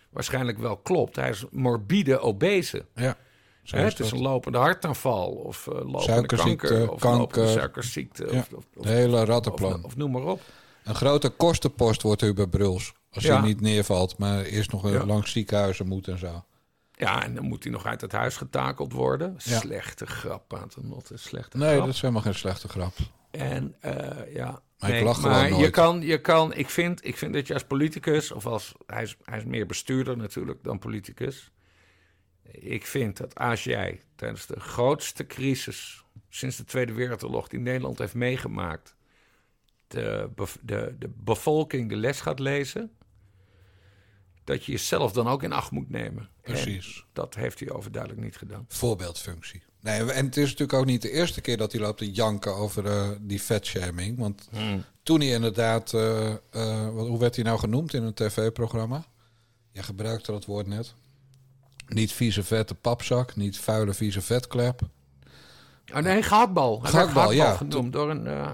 waarschijnlijk 0.10 0.58
wel 0.58 0.78
klopt. 0.78 1.16
Hij 1.16 1.30
is 1.30 1.46
morbide 1.52 2.20
obese. 2.20 2.86
Ja. 2.96 3.18
Hè, 3.64 3.80
het 3.80 4.00
is 4.00 4.12
een 4.12 4.22
lopende 4.22 4.58
hartaanval 4.58 5.28
of 5.32 5.68
uh, 5.68 5.74
lopende 5.74 6.26
kanker 6.26 6.92
of 6.92 7.00
kanker, 7.00 7.20
lopende 7.20 7.52
suikerziekte. 7.52 8.28
Ja, 8.32 8.38
of, 8.38 8.50
of, 8.76 8.84
de 8.84 8.90
hele 8.90 9.26
rattenplan. 9.26 9.74
Of, 9.74 9.84
of, 9.84 9.96
noem 9.96 10.12
maar 10.12 10.24
op. 10.24 10.42
Een 10.84 10.96
grote 10.96 11.30
kostenpost 11.30 12.02
wordt 12.02 12.22
Hubert 12.22 12.50
Bruls. 12.50 12.94
Als 13.16 13.24
Ja. 13.24 13.38
hij 13.38 13.48
niet 13.48 13.62
neervalt, 13.62 14.18
maar 14.18 14.44
eerst 14.44 14.72
nog 14.72 14.92
Ja. 14.92 15.06
langs 15.06 15.32
ziekenhuizen 15.32 15.88
moet 15.88 16.08
en 16.08 16.18
zo. 16.18 16.46
Ja, 16.92 17.24
en 17.24 17.36
dan 17.36 17.44
moet 17.46 17.64
hij 17.64 17.72
nog 17.72 17.86
uit 17.86 18.02
het 18.02 18.12
huis 18.12 18.38
getakeld 18.38 18.94
worden. 18.94 19.34
Slechte 19.38 20.06
grap, 20.06 20.48
Paternotte. 20.48 21.18
Slechte 21.18 21.58
Nee, 21.58 21.70
grap. 21.74 21.86
dat 21.86 21.94
is 21.94 22.02
helemaal 22.02 22.22
geen 22.22 22.36
slechte 22.36 22.68
grap. 22.68 22.94
En 23.32 23.76
eh, 23.80 24.34
ja. 24.34 24.62
Maar 24.80 24.90
ik 24.90 24.96
nee, 24.96 25.04
lach 25.04 25.16
gewoon 25.16 25.32
maar 25.32 25.54
je 25.54 25.70
kan, 25.70 26.02
je 26.02 26.22
kan, 26.22 26.54
ik 26.54 26.70
vind, 26.70 27.06
ik 27.06 27.18
vind 27.18 27.34
dat 27.34 27.48
je 27.48 27.54
als 27.54 27.64
politicus, 27.64 28.32
of 28.32 28.46
als 28.46 28.74
hij 28.86 29.04
is, 29.04 29.18
hij 29.24 29.38
is 29.38 29.44
meer 29.46 29.66
bestuurder 29.66 30.18
natuurlijk 30.18 30.64
dan 30.64 30.80
politicus. 30.80 31.52
Ik 32.52 32.86
vind 32.86 33.18
dat 33.18 33.36
als 33.36 33.64
jij 33.64 34.02
tijdens 34.16 34.46
de 34.46 34.60
grootste 34.60 35.26
crisis 35.28 36.04
sinds 36.30 36.58
de 36.58 36.64
Tweede 36.64 36.94
Wereldoorlog 36.94 37.48
die 37.48 37.60
Nederland 37.60 37.98
heeft 37.98 38.14
meegemaakt, 38.14 38.96
de, 39.88 40.30
de, 40.62 40.96
de 41.00 41.10
bevolking 41.16 41.90
de 41.90 41.96
les 41.96 42.22
gaat 42.22 42.40
lezen, 42.40 42.92
dat 44.46 44.66
je 44.66 44.72
jezelf 44.72 45.12
dan 45.12 45.28
ook 45.28 45.44
in 45.44 45.54
acht 45.54 45.72
moet 45.72 45.90
nemen. 45.90 46.30
Precies. 46.42 46.98
En 46.98 47.10
dat 47.14 47.36
heeft 47.36 47.60
hij 47.60 47.72
overduidelijk 47.72 48.22
niet 48.24 48.38
gedaan. 48.38 48.66
Voorbeeldfunctie. 48.68 49.64
Nee, 49.82 50.12
en 50.12 50.26
het 50.26 50.38
is 50.38 50.44
natuurlijk 50.44 50.80
ook 50.80 50.86
niet 50.86 51.02
de 51.02 51.12
eerste 51.12 51.42
keer 51.42 51.58
dat 51.58 51.72
hij 51.72 51.82
loopt 51.82 51.98
te 51.98 52.12
janken 52.12 52.56
over 52.56 52.86
eh, 52.86 53.10
die 53.22 53.42
vetshaming. 53.42 54.18
Want 54.18 54.50
toen 55.04 55.20
hij 55.20 55.30
inderdaad, 55.30 55.92
wat, 55.92 57.08
hoe 57.08 57.20
werd 57.20 57.36
hij 57.36 57.46
nou 57.46 57.60
genoemd 57.60 57.94
in 57.94 58.04
een 58.04 58.14
tv-programma? 58.14 59.06
Je 59.72 59.84
gebruikte 59.84 60.32
dat 60.32 60.46
woord 60.46 60.68
net. 60.68 60.94
Niet 61.88 62.12
vieze 62.12 62.44
vette 62.44 62.76
papzak, 62.76 63.36
niet 63.36 63.60
vuile 63.60 63.94
vieze 63.94 64.22
vetklep. 64.22 64.82
Oh 65.94 66.00
nee, 66.02 66.22
gehaktbal. 66.22 66.80
Gehaktbal, 66.80 67.32
ja. 67.32 67.56
genoemd 67.56 67.94
door 67.94 68.10
een... 68.10 68.28
eh, 68.28 68.54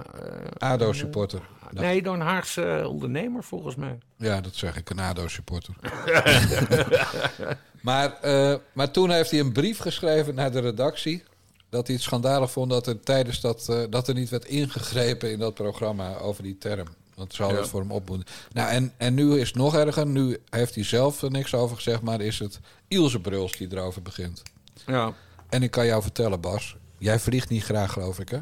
eh. 1.73 1.79
Nee, 1.81 2.01
door 2.01 2.13
een 2.13 2.21
Haagse 2.21 2.85
ondernemer 2.87 3.43
volgens 3.43 3.75
mij. 3.75 3.97
Ja, 4.17 4.41
dat 4.41 4.55
zeg 4.55 4.77
ik, 4.77 4.89
een 4.89 4.99
ADO-supporter. 4.99 5.73
maar, 7.81 8.13
eh, 8.21 8.55
maar 8.73 8.91
toen 8.91 9.09
heeft 9.11 9.31
hij 9.31 9.39
een 9.39 9.51
brief 9.51 9.77
geschreven 9.77 10.35
naar 10.35 10.51
de 10.51 10.59
redactie... 10.59 11.23
dat 11.69 11.85
hij 11.87 11.95
het 11.95 12.03
schandalig 12.05 12.51
vond 12.51 12.69
dat 12.69 12.87
er 12.87 12.99
tijdens 12.99 13.41
dat... 13.41 13.69
eh, 13.69 13.83
dat 13.89 14.07
er 14.07 14.13
niet 14.13 14.29
werd 14.29 14.45
ingegrepen 14.45 15.31
in 15.31 15.39
dat 15.39 15.53
programma 15.53 16.17
over 16.17 16.43
die 16.43 16.57
term. 16.57 16.87
Want 17.15 17.33
ze 17.33 17.41
hadden 17.41 17.57
Ja. 17.57 17.63
het 17.63 17.71
voor 17.71 17.81
hem 17.81 17.91
op 17.91 18.09
moeten... 18.09 18.27
Nou, 18.51 18.69
en, 18.69 18.93
en 18.97 19.13
nu 19.13 19.39
is 19.39 19.47
het 19.47 19.57
nog 19.57 19.75
erger. 19.75 20.07
Nu 20.07 20.37
heeft 20.49 20.75
hij 20.75 20.83
zelf 20.83 21.21
er 21.21 21.31
niks 21.31 21.53
over 21.53 21.75
gezegd... 21.75 22.01
maar 22.01 22.21
is 22.21 22.39
het 22.39 22.59
Ilse 22.87 23.19
Bruls 23.19 23.51
die 23.57 23.67
erover 23.71 24.01
begint. 24.01 24.41
Ja. 24.85 25.13
En 25.49 25.63
ik 25.63 25.71
kan 25.71 25.85
jou 25.85 26.01
vertellen, 26.01 26.41
Bas... 26.41 26.75
jij 26.97 27.19
vliegt 27.19 27.49
niet 27.49 27.63
graag, 27.63 27.91
geloof 27.91 28.19
ik, 28.19 28.29
hè? 28.29 28.39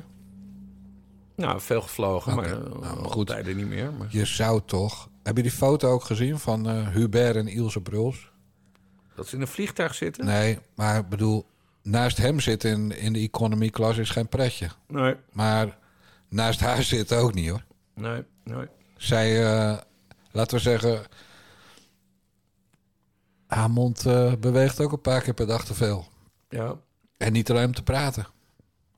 Nou, 1.40 1.62
veel 1.62 1.82
gevlogen, 1.82 2.36
maar 2.36 2.50
nou, 2.50 2.70
uh, 2.70 2.80
maar 2.80 2.90
goed. 2.90 3.12
goed. 3.12 3.28
tijden 3.28 3.58
niet 3.58 3.68
meer. 3.68 3.94
Maar 3.94 4.08
Je 4.10 4.26
zou 4.26 4.62
toch... 4.66 5.10
Heb 5.24 5.36
je 5.38 5.42
die 5.44 5.52
foto 5.52 5.92
ook 5.92 6.04
gezien 6.04 6.40
van 6.40 6.70
eh, 6.70 6.88
Hubert 6.88 7.36
en 7.36 7.48
Ilse 7.48 7.82
Bruls? 7.82 8.32
dat 9.16 9.28
ze 9.28 9.36
in 9.36 9.42
een 9.42 9.48
vliegtuig 9.48 9.96
zitten? 9.96 10.26
Nee, 10.26 10.60
maar 10.76 10.98
ik 11.00 11.10
bedoel, 11.10 11.46
naast 11.82 12.18
hem 12.18 12.40
zitten 12.40 12.72
in, 12.72 12.98
in 12.98 13.14
de 13.14 13.20
economy 13.20 13.70
class 13.70 13.98
is 13.98 14.10
geen 14.10 14.28
pretje. 14.28 14.70
Nee, 14.88 15.16
Maar 15.32 15.78
naast 16.30 16.60
haar 16.60 16.84
zitten 16.84 17.18
ook 17.18 17.34
niet 17.34 17.50
hoor. 17.50 17.64
nee, 17.94 18.24
nee. 18.44 18.68
Zij, 18.98 19.46
eh, 19.46 19.78
laten 20.32 20.58
we 20.58 20.64
zeggen, 20.64 21.02
haar 23.48 23.70
mond 23.72 24.06
eh, 24.06 24.34
beweegt 24.34 24.82
ook 24.82 24.92
een 24.92 25.02
paar 25.02 25.22
keer 25.22 25.34
per 25.34 25.48
dag 25.48 25.66
te 25.66 25.74
veel. 25.74 26.08
Ja. 26.50 26.76
En 27.18 27.32
niet 27.34 27.50
alleen 27.50 27.66
om 27.66 27.74
te 27.74 27.84
praten. 27.84 28.28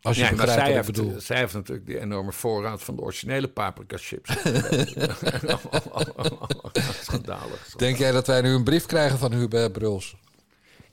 Als 0.02 0.18
je 0.18 0.30
begrijpt 0.30 0.52
zij 0.52 0.64
wat 0.64 0.74
heeft, 0.74 0.86
bedoel. 0.86 1.20
zij 1.20 1.38
heeft 1.38 1.54
natuurlijk 1.54 1.88
die 1.88 2.00
enorme 2.00 2.32
voorraad 2.32 2.84
van 2.84 2.96
de 2.96 3.02
originele 3.02 3.48
paprika 3.48 3.98
chips. 3.98 4.30
Schandalig. 7.04 7.74
Denk 7.78 7.98
jij 7.98 8.12
dat 8.12 8.28
wij 8.28 8.42
nu 8.42 8.50
een 8.50 8.64
brief 8.64 8.86
krijgen 8.86 9.18
van 9.18 9.34
Hubert 9.34 9.72
Bruls? 9.72 10.16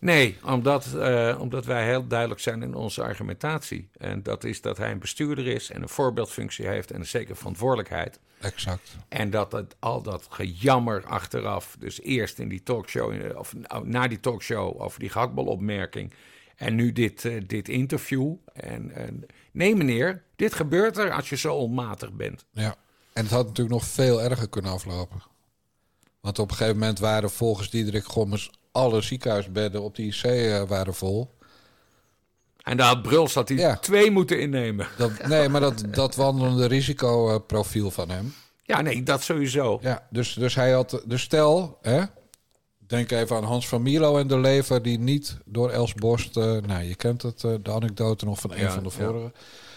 Nee, 0.00 0.36
omdat, 0.44 0.94
eh, 0.94 1.36
omdat 1.40 1.64
wij 1.64 1.84
heel 1.84 2.06
duidelijk 2.06 2.40
zijn 2.40 2.62
in 2.62 2.74
onze 2.74 3.02
argumentatie. 3.02 3.88
En 3.96 4.22
dat 4.22 4.44
is 4.44 4.60
dat 4.60 4.76
hij 4.76 4.90
een 4.90 4.98
bestuurder 4.98 5.46
is 5.46 5.70
en 5.70 5.82
een 5.82 5.88
voorbeeldfunctie 5.88 6.66
heeft 6.66 6.90
en 6.90 7.00
een 7.00 7.06
zekere 7.06 7.34
verantwoordelijkheid. 7.34 8.20
Exact. 8.40 8.96
En 9.08 9.30
dat 9.30 9.52
het, 9.52 9.76
al 9.78 10.02
dat 10.02 10.26
gejammer 10.30 11.04
achteraf, 11.06 11.76
dus 11.78 12.00
eerst 12.00 12.38
in 12.38 12.48
die 12.48 12.62
talkshow, 12.62 13.12
eh, 13.12 13.36
of 13.36 13.54
nou, 13.54 13.88
na 13.88 14.08
die 14.08 14.20
talkshow 14.20 14.80
over 14.82 15.00
die 15.00 15.08
gehaktbalopmerking. 15.08 16.12
En 16.58 16.74
nu 16.74 16.92
dit, 16.92 17.24
eh, 17.24 17.42
dit 17.46 17.68
interview. 17.68 18.34
En, 18.52 18.90
en, 18.94 19.26
nee 19.52 19.76
meneer, 19.76 20.22
dit 20.36 20.54
gebeurt 20.54 20.96
er 20.96 21.12
als 21.12 21.28
je 21.28 21.36
zo 21.36 21.54
onmatig 21.54 22.12
bent. 22.12 22.44
Ja. 22.52 22.74
En 23.12 23.22
het 23.22 23.32
had 23.32 23.46
natuurlijk 23.46 23.74
nog 23.74 23.84
veel 23.86 24.22
erger 24.22 24.48
kunnen 24.48 24.70
aflopen. 24.70 25.22
Want 26.20 26.38
op 26.38 26.50
een 26.50 26.56
gegeven 26.56 26.78
moment 26.78 26.98
waren 26.98 27.30
volgens 27.30 27.70
Diederik 27.70 28.04
Gommers 28.04 28.50
alle 28.72 29.00
ziekenhuisbedden 29.00 29.82
op 29.82 29.94
de 29.96 30.02
IC 30.02 30.22
eh, 30.22 30.62
waren 30.62 30.94
vol. 30.94 31.36
En 32.62 32.76
daar 32.76 32.86
had 32.88 33.02
Bruls 33.02 33.34
had 33.34 33.48
hij 33.48 33.58
Ja. 33.58 33.76
twee 33.76 34.10
moeten 34.10 34.40
innemen. 34.40 34.86
Dat, 34.96 35.26
nee, 35.26 35.48
maar 35.48 35.60
dat, 35.60 35.84
dat 35.90 36.14
wandelende 36.16 36.66
risicoprofiel 36.66 37.90
van 37.90 38.10
hem. 38.10 38.34
Ja, 38.62 38.80
nee, 38.80 39.02
dat 39.02 39.22
sowieso. 39.22 39.78
Ja, 39.82 40.06
dus, 40.10 40.32
dus 40.32 40.54
hij 40.54 40.70
had. 40.72 41.02
Dus 41.06 41.22
stel, 41.22 41.78
hè, 41.82 42.02
denk 42.88 43.10
even 43.10 43.36
aan 43.36 43.44
Hans 43.44 43.68
van 43.68 43.82
Milo 43.82 44.16
en 44.18 44.26
de 44.26 44.38
lever, 44.38 44.82
die 44.82 44.98
niet 44.98 45.38
door 45.44 45.70
Els 45.70 45.94
Borst. 45.94 46.36
eh, 46.36 46.56
nou, 46.66 46.82
je 46.82 46.94
kent 46.94 47.22
het, 47.22 47.44
eh, 47.44 47.54
de 47.62 47.72
anekdote 47.72 48.24
nog 48.24 48.40
van 48.40 48.50
een 48.52 48.58
Ja, 48.58 48.70
van 48.72 48.82
de 48.82 48.90
ja. 48.98 49.04
vorige. 49.04 49.32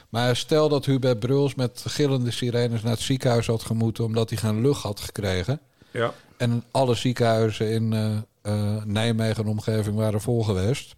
Maar 0.10 0.36
stel 0.36 0.70
dat 0.70 0.86
Hubert 0.86 1.20
Bruls 1.20 1.56
met 1.56 1.84
gillende 1.88 2.32
sirenes 2.32 2.82
naar 2.82 2.92
het 2.92 3.02
ziekenhuis 3.02 3.48
had 3.48 3.64
gemoeten. 3.64 4.04
omdat 4.04 4.30
hij 4.30 4.38
geen 4.40 4.62
lucht 4.62 4.84
had 4.84 5.00
gekregen. 5.00 5.60
Ja. 5.92 6.14
En 6.38 6.64
alle 6.72 6.96
ziekenhuizen 6.96 7.72
in 7.72 7.94
eh, 8.42 8.84
Nijmegen 8.84 9.44
en 9.44 9.50
omgeving 9.50 9.96
waren 9.96 10.22
vol 10.22 10.44
geweest. 10.44 10.96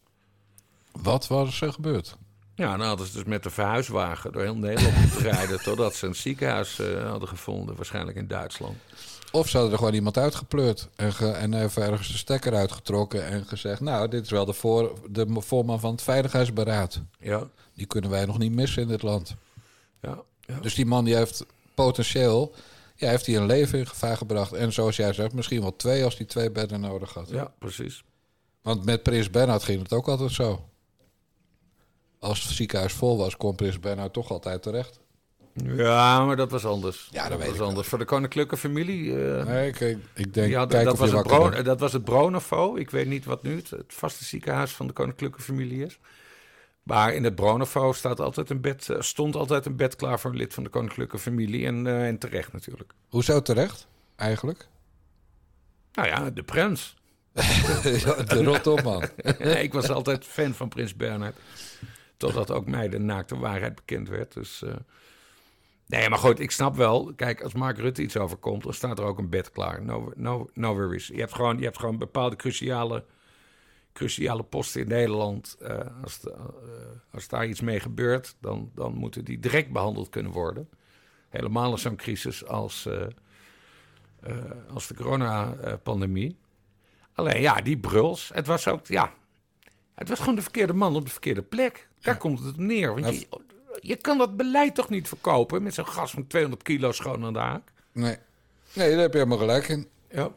Wat 0.91 1.28
was 1.28 1.62
er 1.62 1.73
gebeurd? 1.73 2.15
Ja, 2.56 2.78
dan 2.78 2.88
hadden 2.88 3.08
ze 3.08 3.13
dus 3.13 3.23
met 3.23 3.43
de 3.43 3.49
verhuiswagen 3.49 4.32
door 4.32 4.41
heel 4.41 4.56
Nederland 4.56 4.97
moeten 5.02 5.21
rijden... 5.21 5.63
totdat 5.63 5.95
ze 5.95 6.08
een 6.08 6.15
ziekenhuis 6.15 6.82
hadden 7.08 7.28
gevonden, 7.28 7.76
waarschijnlijk 7.76 8.17
in 8.17 8.28
Duitsland. 8.28 8.76
Of 9.36 9.48
ze 9.50 9.54
hadden 9.54 9.72
er 9.74 9.80
gewoon 9.80 9.93
iemand 9.93 10.17
uitgepleurd 10.17 10.89
en, 10.96 11.13
ge- 11.13 11.32
en 11.32 11.54
even 11.54 11.84
ergens 11.84 12.08
de 12.12 12.17
stekker 12.17 12.54
uitgetrokken 12.56 13.26
en 13.26 13.46
gezegd: 13.46 13.80
Nou, 13.82 14.08
dit 14.08 14.24
is 14.24 14.30
wel 14.32 14.46
de, 14.46 14.54
voor, 14.54 15.00
de 15.10 15.26
voorman 15.38 15.80
van 15.80 15.91
het 15.91 16.02
Veiligheidsberaad. 16.02 17.02
Ja, 17.19 17.48
Die 17.74 17.86
kunnen 17.86 18.10
wij 18.10 18.26
nog 18.26 18.38
niet 18.38 18.52
missen 18.52 18.82
in 18.82 18.88
dit 18.88 19.02
land. 19.02 19.36
ja, 20.02 20.22
ja. 20.41 20.60
Dus 20.60 20.76
die 20.76 20.86
man 20.86 21.06
die 21.06 21.15
heeft 21.15 21.46
potentieel, 21.74 22.54
ja, 22.96 23.10
heeft 23.10 23.26
hij 23.26 23.36
een 23.36 23.46
leven 23.46 23.80
in 23.80 23.88
gevaar 23.88 24.17
gebracht. 24.17 24.54
En 24.54 24.74
zoals 24.74 24.96
jij 24.96 25.13
zegt, 25.13 25.34
misschien 25.34 25.62
wel 25.62 25.76
twee 25.76 26.04
als 26.04 26.17
hij 26.17 26.26
twee 26.26 26.52
bedden 26.52 26.80
nodig 26.82 27.13
had. 27.13 27.30
ja 27.30 27.54
precies. 27.60 28.04
Want 28.62 28.86
met 28.86 29.04
Prins 29.04 29.30
Bernhard 29.30 29.63
ging 29.63 29.82
het 29.82 29.93
ook 29.93 30.08
altijd 30.08 30.32
zo. 30.32 30.63
Als 32.19 32.43
het 32.43 32.52
ziekenhuis 32.52 32.93
vol 32.93 33.17
was, 33.17 33.38
kon 33.38 33.56
Prins 33.56 33.80
Bernhard 33.80 34.13
toch 34.13 34.32
altijd 34.32 34.62
terecht. 34.63 35.00
Ja, 35.54 36.26
maar 36.26 36.36
dat 36.36 36.52
was 36.52 36.66
anders. 36.66 37.08
Ja, 37.12 37.22
dat 37.22 37.30
dat 37.30 37.38
weet 37.38 37.46
was 37.48 37.54
ik 37.56 37.60
wel. 37.60 37.68
anders. 37.68 37.88
Voor 37.88 37.98
de 37.98 38.06
koninklijke 38.06 38.58
familie... 38.58 39.28
eh, 39.28 39.46
Nee, 39.46 39.68
ik, 39.68 39.80
ik, 40.13 40.34
denk, 40.34 40.70
kijk 40.70 40.84
dat, 40.84 40.98
was 40.98 41.12
het 41.12 41.66
dat 41.66 41.80
was 41.80 41.94
het 41.94 42.04
Bronovo. 42.04 42.76
Ik 42.76 42.89
weet 42.89 43.08
niet 43.08 43.26
wat 43.26 43.44
nu 43.44 43.56
het, 43.56 43.70
het 43.70 43.94
vaste 43.94 44.24
ziekenhuis 44.24 44.72
van 44.72 44.88
de 44.88 44.94
koninklijke 44.94 45.42
familie 45.42 45.86
is. 45.86 46.00
Maar 46.84 47.13
in 47.13 47.24
het 47.24 47.36
Bronovo 47.36 47.94
staat 47.94 48.20
altijd 48.20 48.50
een 48.50 48.62
bed, 48.62 48.89
eh, 48.89 49.02
stond 49.02 49.36
altijd 49.36 49.66
een 49.66 49.76
bed 49.76 49.95
klaar 49.95 50.20
voor 50.20 50.32
een 50.32 50.38
lid 50.38 50.54
van 50.54 50.64
de 50.64 50.70
koninklijke 50.70 51.20
familie. 51.20 51.66
En, 51.66 51.88
eh, 51.88 52.08
en 52.08 52.18
terecht 52.18 52.54
natuurlijk. 52.54 52.93
Hoezo 53.10 53.41
terecht, 53.41 53.88
eigenlijk? 54.16 54.68
Nou 55.93 56.08
ja, 56.08 56.30
de 56.30 56.43
prins. 56.43 56.95
de 57.34 58.41
rot 58.43 58.84
man. 58.84 59.04
Nee, 59.39 59.64
ik 59.64 59.74
was 59.74 59.89
altijd 59.89 60.26
fan 60.26 60.54
van 60.54 60.70
Prins 60.70 60.95
Bernhard. 60.95 61.36
Totdat 62.18 62.51
ook 62.51 62.68
mij 62.68 62.89
de 62.89 62.99
naakte 62.99 63.38
waarheid 63.38 63.76
bekend 63.76 64.10
werd. 64.10 64.34
Dus, 64.34 64.64
nee, 65.98 66.10
maar 66.10 66.20
goed, 66.20 66.39
ik 66.39 66.52
snap 66.52 66.76
wel. 66.76 67.14
Kijk, 67.16 67.41
als 67.41 67.54
Mark 67.54 67.78
Rutte 67.78 68.02
iets 68.02 68.18
overkomt, 68.18 68.64
dan 68.64 68.74
staat 68.74 69.00
er 69.00 69.06
ook 69.06 69.18
een 69.18 69.30
bed 69.30 69.52
klaar. 69.52 69.84
No, 69.84 70.12
no, 70.16 70.50
no 70.54 70.74
worries. 70.76 71.08
Je 71.08 71.20
hebt 71.20 71.34
gewoon, 71.34 71.58
je 71.58 71.64
hebt 71.64 71.80
gewoon 71.80 71.98
bepaalde 71.98 72.36
cruciale, 72.36 73.06
cruciale 73.94 74.44
posten 74.44 74.82
in 74.82 74.88
Nederland. 74.88 75.56
Eh, 75.60 75.80
als, 76.04 76.20
de- 76.20 76.32
eh, 76.32 77.14
als 77.14 77.28
daar 77.28 77.48
iets 77.48 77.62
mee 77.62 77.80
gebeurt, 77.80 78.36
dan, 78.39 78.72
dan 78.76 78.94
moeten 78.94 79.26
die 79.26 79.39
direct 79.39 79.72
behandeld 79.72 80.10
kunnen 80.10 80.32
worden. 80.32 80.70
Helemaal 81.30 81.72
in 81.72 81.78
zo'n 81.78 81.96
crisis 81.96 82.46
als, 82.46 82.86
eh, 82.86 84.34
als 84.74 84.88
de 84.88 84.94
coronapandemie. 84.96 86.38
Alleen 87.14 87.41
ja, 87.41 87.62
die 87.62 87.78
bruls. 87.78 88.32
Het 88.34 88.48
was 88.48 88.68
ook, 88.68 88.88
ja, 88.88 89.14
het 89.96 90.10
was 90.10 90.20
gewoon 90.20 90.36
de 90.36 90.41
verkeerde 90.41 90.74
man 90.74 90.96
op 90.96 91.06
de 91.06 91.12
verkeerde 91.12 91.41
plek. 91.41 91.88
Daar 92.00 92.18
komt 92.18 92.39
het 92.44 92.58
neer. 92.58 92.94
Want 92.94 93.20
je, 93.20 93.28
je 93.80 93.95
kan 93.95 94.17
dat 94.17 94.38
beleid 94.38 94.76
toch 94.76 94.89
niet 94.89 95.07
verkopen 95.07 95.63
met 95.63 95.74
zo'n 95.74 95.88
gas 95.88 96.11
van 96.11 96.28
200 96.28 96.63
kilo 96.63 96.91
schoon 96.91 97.26
aan 97.26 97.34
de 97.34 97.39
haak? 97.39 97.71
Nee. 97.91 98.17
nee, 98.74 98.89
daar 98.89 98.99
heb 98.99 99.11
je 99.11 99.17
helemaal 99.17 99.38
gelijk 99.38 99.67
in. 99.67 99.88
Ja. 100.09 100.32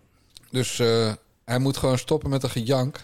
Dus 0.51 0.79
eh, 0.79 1.13
hij 1.45 1.59
moet 1.59 1.77
gewoon 1.77 1.99
stoppen 1.99 2.31
met 2.31 2.43
een 2.43 2.51
gejank. 2.51 3.01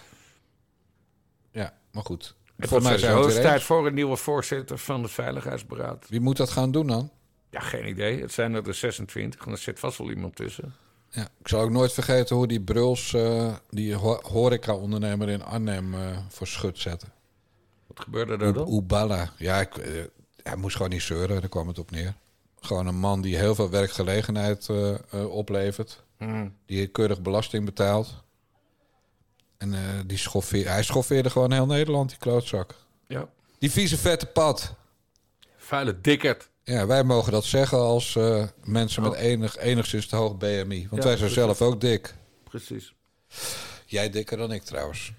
Ja, 1.51 1.75
maar 1.91 2.05
goed. 2.05 2.35
Het 2.57 2.69
Voor 2.69 2.81
was 2.81 2.89
mij 2.89 2.99
zijn 2.99 3.17
het 3.17 3.35
tijd 3.35 3.63
voor 3.63 3.87
een 3.87 3.95
nieuwe 3.95 4.17
voorzitter 4.17 4.79
van 4.79 5.03
het 5.03 5.11
Veiligheidsberaad. 5.11 6.07
Wie 6.09 6.21
moet 6.21 6.37
dat 6.37 6.51
gaan 6.51 6.71
doen 6.71 6.87
dan? 6.87 7.11
Ja, 7.51 7.61
geen 7.61 7.89
idee. 7.89 8.21
Het 8.21 8.33
zijn 8.33 8.55
er 8.55 8.63
de 8.63 8.73
26 8.73 9.47
en 9.47 9.53
er 9.53 9.59
zit 9.59 9.79
vast 9.79 9.99
wel 9.99 10.11
iemand 10.11 10.37
tussen. 10.37 10.75
Ja, 11.09 11.29
ik 11.39 11.49
zal 11.49 11.61
ook 11.61 11.71
nooit 11.71 11.93
vergeten 11.93 12.37
hoe 12.37 12.47
die 12.47 12.61
Bruls, 12.61 13.15
eh, 13.15 13.55
die 13.71 13.95
ho 13.95 14.21
horeca-ondernemer 14.23 15.29
in 15.29 15.43
Arnhem, 15.43 15.95
eh, 15.95 16.19
voor 16.29 16.47
schut 16.47 16.79
zette. 16.79 17.07
Wat 17.87 18.01
gebeurde 18.01 18.45
er 18.45 18.53
dan? 18.53 18.69
Oeballa. 18.69 19.33
Ja, 19.37 19.61
ik, 19.61 19.77
hij 20.43 20.57
moest 20.57 20.77
gewoon 20.77 20.91
niet 20.91 21.03
zeuren, 21.03 21.41
daar 21.41 21.49
kwam 21.49 21.69
het 21.69 21.79
op 21.79 21.91
neer. 21.91 22.15
Gewoon 22.61 22.87
een 22.87 22.99
man 22.99 23.21
die 23.21 23.37
heel 23.37 23.55
veel 23.55 23.71
werkgelegenheid 23.71 24.69
eh, 24.69 24.95
eh, 25.11 25.31
oplevert. 25.31 26.03
Hmm. 26.19 26.57
Die 26.67 26.87
keurig 26.87 27.21
belasting 27.23 27.65
betaalt. 27.65 28.15
En 29.59 29.75
eh, 29.75 29.81
die 30.07 30.19
schoffeer, 30.19 30.69
hij 30.69 30.83
schoffeerde 30.83 31.31
gewoon 31.31 31.53
heel 31.53 31.67
Nederland, 31.67 32.09
die 32.09 32.19
klootzak. 32.19 32.75
Ja. 33.09 33.29
Die 33.59 33.71
vieze 33.71 33.99
vette 33.99 34.27
pad. 34.27 34.75
Vuile 35.57 36.01
dikkerd. 36.01 36.49
Ja, 36.65 36.87
wij 36.87 37.05
mogen 37.05 37.33
dat 37.33 37.45
zeggen 37.45 37.79
als 37.79 38.19
mensen 38.65 39.03
met 39.03 39.13
Oh. 39.13 39.19
enig, 39.21 39.57
enigszins 39.57 40.07
te 40.07 40.17
hoog 40.17 40.37
BMI. 40.37 40.87
Want 40.91 41.03
Ja, 41.03 41.09
wij 41.09 41.17
zijn 41.17 41.17
precies. 41.19 41.35
zelf 41.35 41.63
ook 41.63 41.81
dik. 41.81 42.15
Precies. 42.45 42.95
Jij 43.87 44.11
dikker 44.11 44.37
dan 44.37 44.53
ik 44.53 44.63
trouwens. 44.63 45.13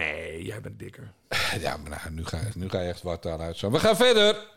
Nee, 0.00 0.44
jij 0.44 0.60
bent 0.60 0.78
dikker. 0.78 1.12
Ja, 1.60 1.76
maar 1.76 1.90
nou, 1.90 2.14
nu, 2.14 2.24
ga, 2.24 2.38
nu 2.54 2.68
ga 2.68 2.80
je 2.80 2.88
echt 2.88 3.02
wat 3.02 3.26
aan 3.26 3.40
uitstaan. 3.40 3.70
We 3.70 3.78
gaan 3.78 3.96
verder. 3.96 4.36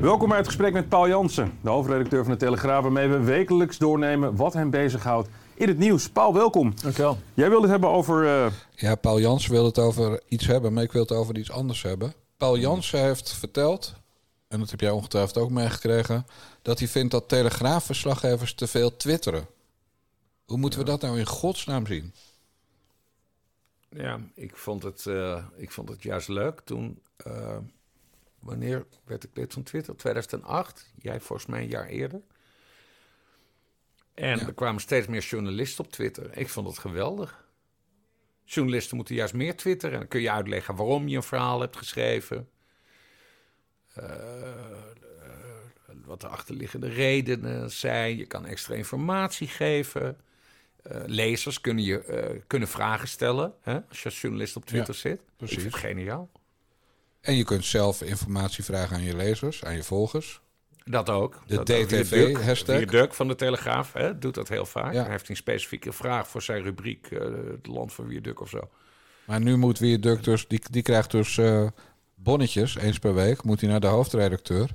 Welkom 0.00 0.28
bij 0.28 0.36
het 0.38 0.46
gesprek 0.46 0.72
met 0.72 0.88
Paul 0.88 1.08
Jansen, 1.08 1.52
de 1.60 1.70
hoofdredacteur 1.70 2.22
van 2.24 2.32
de 2.32 2.38
Telegraaf, 2.38 2.82
waarmee 2.82 3.08
we 3.08 3.18
wekelijks 3.18 3.78
doornemen 3.78 4.36
wat 4.36 4.52
hem 4.52 4.70
bezighoudt 4.70 5.28
in 5.54 5.68
het 5.68 5.78
nieuws. 5.78 6.08
Paul, 6.08 6.34
welkom. 6.34 6.72
Dankjewel. 6.82 7.18
Jij 7.34 7.48
wilde 7.48 7.62
het 7.62 7.70
hebben 7.70 7.90
over. 7.90 8.26
eh, 8.26 8.46
Ja, 8.74 8.94
Paul 8.94 9.20
Jansen 9.20 9.50
wil 9.50 9.64
het 9.64 9.78
over 9.78 10.20
iets 10.28 10.46
hebben, 10.46 10.72
maar 10.72 10.82
ik 10.82 10.92
wil 10.92 11.02
het 11.02 11.12
over 11.12 11.36
iets 11.38 11.50
anders 11.50 11.82
hebben. 11.82 12.12
Paul 12.36 12.58
Jansen 12.58 13.00
heeft 13.02 13.32
verteld, 13.32 13.94
en 14.48 14.58
dat 14.58 14.70
heb 14.70 14.80
jij 14.80 14.90
ongetwijfeld 14.90 15.36
ook 15.36 15.50
meegekregen, 15.50 16.26
dat 16.62 16.78
hij 16.78 16.88
vindt 16.88 17.10
dat 17.10 17.28
telegraafverslaggevers 17.28 18.54
te 18.54 18.66
veel 18.66 18.96
twitteren. 18.96 19.46
Hoe 20.44 20.58
moeten 20.58 20.78
we 20.78 20.84
dat 20.84 21.00
nou 21.00 21.18
in 21.18 21.26
godsnaam 21.26 21.86
zien? 21.86 22.14
Ja, 23.90 24.20
ik 24.34 24.56
vond 24.56 24.82
het, 24.82 25.06
eh, 25.06 25.44
ik 25.56 25.70
vond 25.70 25.88
het 25.88 26.02
juist 26.02 26.28
leuk 26.28 26.60
toen. 26.60 27.02
eh, 27.16 27.56
wanneer 28.38 28.86
werd 29.04 29.24
ik 29.24 29.30
lid 29.34 29.52
van 29.52 29.62
Twitter? 29.62 29.96
2008. 29.96 30.92
Jij 30.98 31.20
volgens 31.20 31.48
mij 31.48 31.60
een 31.62 31.68
jaar 31.68 31.86
eerder. 31.86 32.20
En 34.14 34.38
Ja. 34.38 34.46
er 34.46 34.54
kwamen 34.54 34.80
steeds 34.80 35.06
meer 35.06 35.20
journalisten 35.22 35.84
op 35.84 35.92
Twitter. 35.92 36.36
Ik 36.36 36.48
vond 36.48 36.66
het 36.66 36.78
geweldig. 36.78 37.46
Journalisten 38.44 38.96
moeten 38.96 39.14
juist 39.14 39.34
meer 39.34 39.56
twitteren. 39.56 39.92
En 39.94 40.00
dan 40.00 40.08
kun 40.08 40.20
je 40.20 40.30
uitleggen 40.30 40.76
waarom 40.76 41.08
je 41.08 41.16
een 41.16 41.22
verhaal 41.22 41.60
hebt 41.60 41.76
geschreven. 41.76 42.48
Eh, 43.98 44.10
eh, 44.10 45.94
wat 46.04 46.20
de 46.20 46.26
achterliggende 46.26 46.88
redenen 46.88 47.70
zijn. 47.70 48.16
Je 48.16 48.26
kan 48.26 48.46
extra 48.46 48.74
informatie 48.74 49.48
geven. 49.48 50.16
Eh, 50.82 51.00
lezers 51.06 51.60
kunnen, 51.60 51.84
je, 51.84 52.40
kunnen 52.46 52.68
vragen 52.68 53.08
stellen 53.08 53.54
hè, 53.60 53.78
als 53.88 53.98
je 53.98 54.04
als 54.04 54.20
journalist 54.20 54.56
op 54.56 54.66
Twitter 54.66 54.94
zit. 54.94 55.20
precies. 55.36 55.56
Ik 55.56 55.62
vind 55.62 55.74
het 55.74 55.82
geniaal. 55.82 56.30
En 57.20 57.34
je 57.34 57.44
kunt 57.44 57.64
zelf 57.64 58.02
informatie 58.02 58.64
vragen 58.64 58.96
aan 58.96 59.02
je 59.02 59.16
lezers, 59.16 59.64
aan 59.64 59.74
je 59.74 59.82
volgers. 59.82 60.40
Dat 60.84 61.10
ook. 61.10 61.42
De 61.46 61.54
dat, 61.54 61.66
DTV 61.66 62.10
Wier 62.66 62.86
Duk- 62.86 63.14
van 63.14 63.28
de 63.28 63.34
Telegraaf 63.34 63.92
hè, 63.92 64.18
doet 64.18 64.34
dat 64.34 64.48
heel 64.48 64.66
vaak. 64.66 64.92
Ja. 64.92 65.02
Hij 65.02 65.10
heeft 65.10 65.28
een 65.28 65.36
specifieke 65.36 65.92
vraag 65.92 66.28
voor 66.28 66.42
zijn 66.42 66.62
rubriek... 66.62 67.08
het 67.10 67.66
land 67.66 67.92
van 67.92 68.06
Wierduk 68.06 68.40
of 68.40 68.48
zo. 68.48 68.70
Maar 69.24 69.40
nu 69.40 69.56
moet 69.56 69.78
Wierduk 69.78 70.24
dus, 70.24 70.46
die, 70.46 70.60
die 70.70 70.82
krijgt 70.82 71.10
dus 71.10 71.38
bonnetjes, 72.22 72.76
eens 72.76 72.98
per 72.98 73.14
week, 73.14 73.42
moet 73.42 73.60
hij 73.60 73.70
naar 73.70 73.80
de 73.80 73.86
hoofdredacteur. 73.86 74.68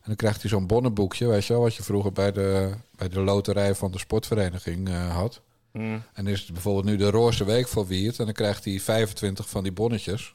En 0.00 0.08
dan 0.08 0.16
krijgt 0.16 0.40
hij 0.40 0.50
zo'n 0.50 0.66
bonnenboekje, 0.66 1.26
weet 1.26 1.44
je 1.46 1.52
wel, 1.52 1.62
wat 1.62 1.74
je 1.74 1.82
vroeger 1.82 2.12
bij 2.12 2.32
de, 2.32 2.70
bij 2.96 3.08
de 3.08 3.20
loterij 3.20 3.74
van 3.74 3.90
de 3.90 3.98
sportvereniging 3.98 4.88
eh, 4.88 5.14
had. 5.16 5.40
En 6.12 6.26
is 6.26 6.40
het 6.40 6.52
bijvoorbeeld 6.52 6.84
nu 6.84 6.96
de 6.96 7.10
roze 7.10 7.44
week 7.44 7.68
voor 7.68 7.86
Wiert. 7.86 8.18
En 8.18 8.24
dan 8.24 8.34
krijgt 8.34 8.64
hij 8.64 8.80
25 8.80 9.48
van 9.48 9.62
die 9.62 9.72
bonnetjes. 9.72 10.34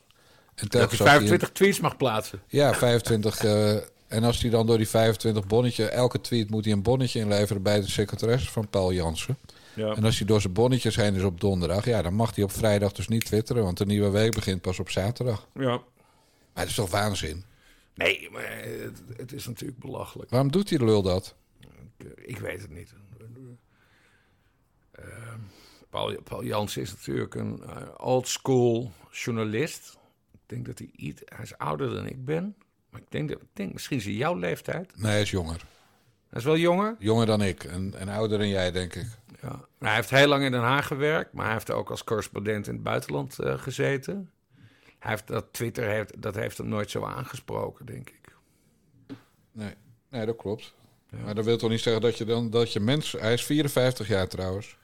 En 0.56 0.68
Dat 0.68 0.74
hij 0.74 0.82
als 0.82 0.96
25 0.98 1.52
tweets 1.52 1.80
mag 1.80 1.98
plaatsen. 1.98 2.42
ja, 2.48 2.74
25. 2.74 3.44
eh, 3.44 3.76
en 4.08 4.24
als 4.24 4.42
hij 4.42 4.50
dan 4.50 4.66
door 4.68 4.78
die 4.78 4.88
25 4.88 5.48
bonnetje... 5.48 5.86
Elke 5.86 6.22
tweet 6.22 6.50
moet 6.50 6.64
hij 6.66 6.74
een 6.74 6.82
bonnetje 6.82 7.20
inleveren 7.20 7.62
bij 7.62 7.82
de 7.82 7.90
secretaresse 7.90 8.52
van 8.52 8.68
Paul 8.68 8.94
Jansen. 8.94 9.38
Ja. 9.74 9.96
En 9.96 10.04
als 10.04 10.18
hij 10.18 10.28
door 10.28 10.42
zijn 10.42 10.54
bonnetjes 10.54 10.96
heen 10.96 11.16
is 11.16 11.24
op 11.24 11.42
donderdag... 11.42 11.86
Ja, 11.86 12.02
dan 12.02 12.14
mag 12.14 12.36
hij 12.36 12.44
op 12.44 12.52
vrijdag 12.52 12.92
dus 12.92 13.08
niet 13.08 13.26
twitteren. 13.26 13.64
Want 13.64 13.78
de 13.78 13.86
nieuwe 13.86 14.10
week 14.10 14.32
begint 14.36 14.62
pas 14.62 14.80
op 14.80 14.90
zaterdag. 14.90 15.48
ja. 15.54 15.82
Maar 16.58 16.66
het 16.66 16.76
is 16.76 16.82
toch 16.84 16.92
waanzin? 16.92 17.44
Nee, 17.94 18.30
maar 18.32 18.58
het, 18.62 19.02
het 19.18 19.32
is 19.34 19.48
natuurlijk 19.48 19.80
belachelijk. 19.80 20.30
Waarom 20.30 20.52
doet 20.52 20.68
die 20.68 20.84
lul 20.86 21.02
dat? 21.02 21.36
Ik, 21.98 22.08
ik 22.16 22.38
weet 22.38 22.62
het 22.62 22.70
niet. 22.70 22.94
Eh, 24.92 25.06
Paul, 25.90 26.22
Paul 26.22 26.44
Jansen 26.44 26.82
is 26.82 26.92
natuurlijk 26.92 27.36
een 27.36 27.64
eh, 27.64 27.88
old 27.98 28.28
school 28.28 28.92
journalist. 29.12 29.98
Ik 30.32 30.40
denk 30.46 30.66
dat 30.66 30.78
hij 30.78 30.90
iets... 30.96 31.22
Hij 31.26 31.44
is 31.44 31.58
ouder 31.58 31.90
dan 31.94 32.08
ik 32.08 32.26
ben. 32.26 32.56
Maar 32.90 33.02
ik 33.02 33.12
denk, 33.12 33.30
dat, 33.30 33.42
ik 33.42 33.48
denk 33.54 33.74
misschien 33.74 33.98
is 33.98 34.06
hij 34.06 34.14
jouw 34.14 34.36
leeftijd. 34.36 34.98
Nee, 34.98 35.12
hij 35.12 35.22
is 35.22 35.32
jonger. 35.32 35.62
Hij 36.30 36.40
is 36.40 36.44
wel 36.44 36.58
jonger. 36.58 36.96
Jonger 37.00 37.26
dan 37.26 37.42
ik. 37.42 37.64
En, 37.64 37.94
en 37.98 38.10
ouder 38.10 38.38
dan 38.38 38.50
jij, 38.50 38.72
denk 38.72 38.96
ik. 38.96 39.08
Ja. 39.42 39.50
Maar 39.50 39.90
hij 39.90 39.96
heeft 39.96 40.10
heel 40.10 40.28
lang 40.28 40.44
in 40.44 40.52
Den 40.52 40.62
Haag 40.62 40.88
gewerkt. 40.88 41.34
Maar 41.34 41.46
hij 41.46 41.54
heeft 41.54 41.72
ook 41.72 41.90
als 41.90 42.04
correspondent 42.04 42.68
in 42.68 42.74
het 42.74 42.84
buitenland 42.84 43.40
eh, 43.40 43.58
gezeten. 43.58 44.32
Hij 45.00 45.12
heeft 45.12 45.28
dat 45.28 45.46
Twitter 45.52 45.84
heeft, 45.90 46.22
dat 46.22 46.36
heeft 46.36 46.58
hem 46.58 46.68
nooit 46.68 46.92
zo 46.92 47.04
aangesproken, 47.06 47.86
denk 47.86 48.10
ik. 48.10 48.36
Nee, 49.52 49.74
nee 50.10 50.26
dat 50.26 50.36
klopt. 50.36 50.74
Maar 51.24 51.36
dat 51.36 51.46
wil 51.46 51.58
toch 51.58 51.70
niet 51.70 51.82
zeggen 51.82 52.02
dat 52.02 52.18
je 52.18 52.26
dan... 52.26 52.50
Dat 52.50 52.74
je 52.74 52.80
mens, 52.80 53.12
hij 53.12 53.34
is 53.34 53.44
54 53.46 54.08
jaar 54.08 54.28
trouwens. 54.28 54.78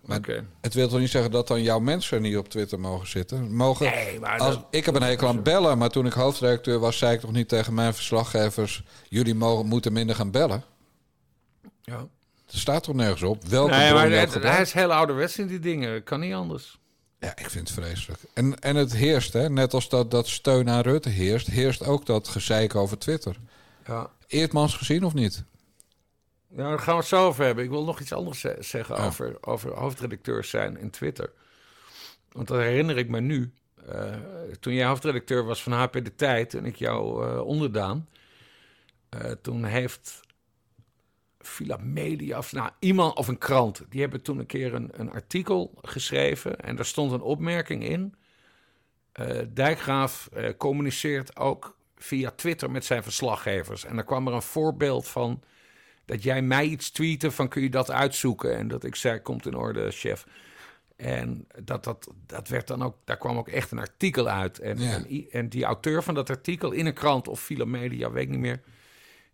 Maar 0.00 0.18
Oké. 0.18 0.46
het 0.60 0.74
wil 0.74 0.88
toch 0.88 0.98
niet 0.98 1.10
zeggen 1.10 1.30
dat 1.30 1.48
dan 1.48 1.62
jouw 1.62 1.78
mensen 1.78 2.22
niet 2.22 2.36
op 2.36 2.48
Twitter 2.48 2.80
mogen 2.80 3.08
zitten? 3.08 3.54
Mogen, 3.54 3.86
Nee, 3.90 4.20
maar 4.20 4.38
als, 4.38 4.54
dat- 4.54 4.66
ik 4.70 4.84
heb 4.84 4.94
een 4.94 5.02
hekel 5.02 5.28
aan 5.28 5.42
bellen, 5.42 5.78
maar 5.78 5.90
toen 5.90 6.06
ik 6.06 6.12
hoofdredacteur 6.12 6.78
was, 6.78 6.98
zei 6.98 7.14
ik 7.14 7.20
toch 7.20 7.32
niet 7.32 7.48
tegen 7.48 7.74
mijn 7.74 7.94
verslaggevers: 7.94 8.82
jullie 9.08 9.34
mogen, 9.34 9.66
moeten 9.66 9.92
minder 9.92 10.16
gaan 10.16 10.30
bellen. 10.30 10.64
Ja. 11.82 11.98
Er 12.50 12.58
staat 12.58 12.82
toch 12.82 12.94
nergens 12.94 13.22
op. 13.22 13.44
Welke 13.44 13.70
Nee, 13.70 13.92
maar 13.92 14.10
het- 14.10 14.34
hij 14.42 14.60
is 14.60 14.72
heel 14.72 14.92
ouderwets 14.92 15.38
in 15.38 15.46
die 15.46 15.58
dingen. 15.58 16.02
Kan 16.04 16.20
niet 16.20 16.34
anders. 16.34 16.78
Ja, 17.26 17.36
ik 17.36 17.50
vind 17.50 17.68
het 17.68 17.78
vreselijk. 17.84 18.20
En, 18.32 18.58
en 18.58 18.76
het 18.76 18.92
heerst, 18.92 19.32
hè? 19.32 19.50
net 19.50 19.74
als 19.74 19.88
dat, 19.88 20.10
dat 20.10 20.28
steun 20.28 20.70
aan 20.70 20.80
Rutte 20.80 21.08
heerst, 21.08 21.46
heerst 21.46 21.84
ook 21.84 22.06
dat 22.06 22.28
gezeik 22.28 22.74
over 22.74 22.98
Twitter. 22.98 23.36
Ja. 23.86 24.10
Eerdmans 24.26 24.74
gezien 24.76 25.04
of 25.04 25.14
niet? 25.14 25.44
Ja, 26.48 26.56
daar 26.68 26.78
gaan 26.78 26.94
we 26.94 27.00
het 27.00 27.08
zo 27.08 27.26
over 27.26 27.44
hebben. 27.44 27.64
Ik 27.64 27.70
wil 27.70 27.84
nog 27.84 28.00
iets 28.00 28.12
anders 28.12 28.40
ze- 28.40 28.56
zeggen 28.60 28.96
Ja. 28.96 29.06
over, 29.06 29.36
over 29.40 29.72
hoofdredacteurs 29.74 30.50
zijn 30.50 30.78
in 30.78 30.90
Twitter. 30.90 31.32
Want 32.32 32.48
dat 32.48 32.58
herinner 32.58 32.96
ik 32.98 33.08
me 33.08 33.20
nu. 33.20 33.52
Eh, 33.88 34.14
toen 34.60 34.72
jij 34.74 34.86
hoofdredacteur 34.86 35.44
was 35.44 35.62
van 35.62 35.72
HP 35.72 35.92
De 35.92 36.14
Tijd 36.14 36.54
en 36.54 36.64
ik 36.64 36.76
jou 36.76 37.26
eh, 37.26 37.40
onderdaan. 37.40 38.08
eh, 39.08 39.30
toen 39.42 39.64
heeft 39.64 40.20
Villa 41.46 41.76
Media 41.82 42.38
of 42.38 42.52
nou, 42.52 42.70
iemand 42.78 43.16
of 43.16 43.28
een 43.28 43.38
krant... 43.38 43.82
die 43.88 44.00
hebben 44.00 44.22
toen 44.22 44.38
een 44.38 44.46
keer 44.46 44.74
een, 44.74 44.90
een 44.92 45.10
artikel 45.12 45.72
geschreven... 45.82 46.60
en 46.60 46.76
daar 46.76 46.84
stond 46.84 47.12
een 47.12 47.20
opmerking 47.20 47.84
in... 47.88 48.14
eh, 49.12 49.38
Dijkgraaf 49.48 50.28
eh, 50.32 50.50
communiceert 50.56 51.36
ook 51.36 51.76
via 51.96 52.30
Twitter 52.30 52.70
met 52.70 52.84
zijn 52.84 53.02
verslaggevers. 53.02 53.84
En 53.84 53.94
dan 53.96 54.04
kwam 54.04 54.26
er 54.26 54.32
een 54.32 54.42
voorbeeld 54.42 55.08
van 55.08 55.42
dat 56.04 56.22
jij 56.22 56.42
mij 56.42 56.64
iets 56.66 56.90
tweette 56.90 57.30
van 57.30 57.48
kun 57.48 57.62
je 57.62 57.70
dat 57.70 57.90
uitzoeken? 57.90 58.56
En 58.56 58.68
dat 58.68 58.84
ik 58.84 58.94
zei, 58.94 59.20
komt 59.20 59.46
in 59.46 59.54
orde, 59.56 59.90
chef. 59.90 60.26
En 60.96 61.46
dat, 61.62 61.84
dat, 61.84 62.08
dat 62.26 62.48
werd 62.48 62.66
dan 62.66 62.82
ook, 62.82 62.96
daar 63.04 63.16
kwam 63.16 63.36
ook 63.38 63.48
echt 63.48 63.70
een 63.70 63.78
artikel 63.78 64.28
uit. 64.28 64.58
En, 64.58 64.78
Ja. 64.78 65.02
en, 65.30 65.48
die 65.48 65.64
auteur 65.64 66.02
van 66.02 66.14
dat 66.14 66.30
artikel 66.30 66.72
in 66.72 66.86
een 66.86 66.94
krant 66.94 67.28
of 67.28 67.40
Villa 67.40 67.64
Media, 67.64 68.10
weet 68.10 68.22
ik 68.22 68.28
niet 68.30 68.38
meer. 68.40 68.62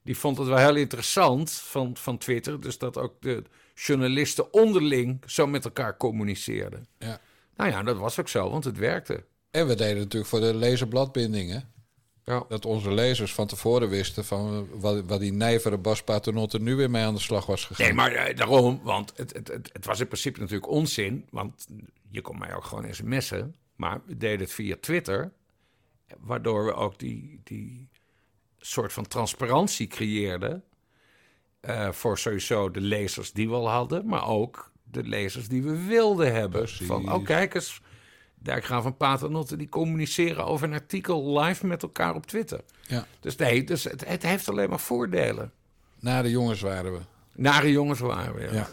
Die 0.02 0.18
vond 0.18 0.38
het 0.38 0.46
wel 0.46 0.56
heel 0.56 0.76
interessant 0.76 1.50
van, 1.50 1.96
van 1.96 2.18
Twitter. 2.18 2.60
Dus 2.60 2.78
dat 2.78 2.98
ook 2.98 3.14
de 3.20 3.42
journalisten 3.74 4.52
onderling 4.52 5.22
zo 5.26 5.46
met 5.46 5.64
elkaar 5.64 5.96
communiceerden. 5.96 6.86
Ja. 6.98 7.20
Nou 7.56 7.70
ja, 7.70 7.82
dat 7.82 7.98
was 7.98 8.20
ook 8.20 8.28
zo, 8.28 8.50
want 8.50 8.64
het 8.64 8.78
werkte. 8.78 9.24
En 9.50 9.66
we 9.66 9.74
deden 9.74 9.96
natuurlijk 9.96 10.30
voor 10.30 10.40
de 10.40 10.54
lezerbladbindingen. 10.54 11.70
Ja. 12.24 12.44
Dat 12.48 12.64
onze 12.64 12.92
lezers 12.92 13.34
van 13.34 13.46
tevoren 13.46 13.88
wisten 13.88 14.24
van 14.24 14.68
wat, 14.80 15.02
wat 15.06 15.20
die 15.20 15.32
nijvere 15.32 15.78
Bas 15.78 16.02
Paternotte 16.02 16.60
nu 16.60 16.74
weer 16.74 16.90
mee 16.90 17.04
aan 17.04 17.14
de 17.14 17.20
slag 17.20 17.46
was 17.46 17.64
gegaan. 17.64 17.86
Nee, 17.86 17.94
maar 17.94 18.12
eh, 18.12 18.36
daarom, 18.36 18.80
want 18.82 19.12
het, 19.16 19.32
het, 19.32 19.48
het, 19.48 19.70
het 19.72 19.84
was 19.84 20.00
in 20.00 20.06
principe 20.06 20.40
natuurlijk 20.40 20.70
onzin. 20.70 21.26
Want 21.30 21.66
je 22.08 22.20
kon 22.20 22.38
mij 22.38 22.54
ook 22.54 22.64
gewoon 22.64 22.94
sms'en. 22.94 23.54
Maar 23.76 24.00
we 24.06 24.16
deden 24.16 24.40
het 24.40 24.52
via 24.52 24.76
Twitter. 24.80 25.32
Waardoor 26.18 26.64
we 26.64 26.74
ook 26.74 26.98
die, 26.98 27.40
die 27.44 27.88
soort 28.66 28.92
van 28.92 29.06
transparantie 29.08 29.86
creëerden. 29.86 30.62
eh, 31.60 31.92
voor 31.92 32.18
sowieso 32.18 32.70
de 32.70 32.80
lezers 32.80 33.32
die 33.32 33.48
we 33.48 33.54
al 33.54 33.70
hadden. 33.70 34.06
Maar 34.06 34.28
ook 34.28 34.70
de 34.84 35.02
lezers 35.02 35.48
die 35.48 35.62
we 35.62 35.84
wilden 35.86 36.32
hebben. 36.34 36.60
Precies. 36.60 36.86
Van, 36.86 37.12
oh 37.12 37.24
kijk 37.24 37.54
eens, 37.54 37.80
Dijkgraaf 38.34 38.84
en 38.84 38.96
Paternotte... 38.96 39.56
die 39.56 39.68
communiceren 39.68 40.44
over 40.46 40.66
een 40.66 40.74
artikel 40.74 41.40
live 41.40 41.66
met 41.66 41.82
elkaar 41.82 42.14
op 42.14 42.26
Twitter. 42.26 42.60
Ja. 42.82 43.06
Dus 43.20 43.36
nee, 43.36 43.64
dus 43.64 43.84
het, 43.84 44.08
het 44.08 44.22
heeft 44.22 44.48
alleen 44.48 44.68
maar 44.68 44.80
voordelen. 44.80 45.52
Na 46.00 46.22
de 46.22 46.30
jongens 46.30 46.60
waren 46.60 46.92
we. 46.92 46.98
Nare 47.34 47.70
jongens 47.70 48.00
waren 48.00 48.34
we, 48.34 48.40
ja. 48.42 48.52
Ja. 48.52 48.68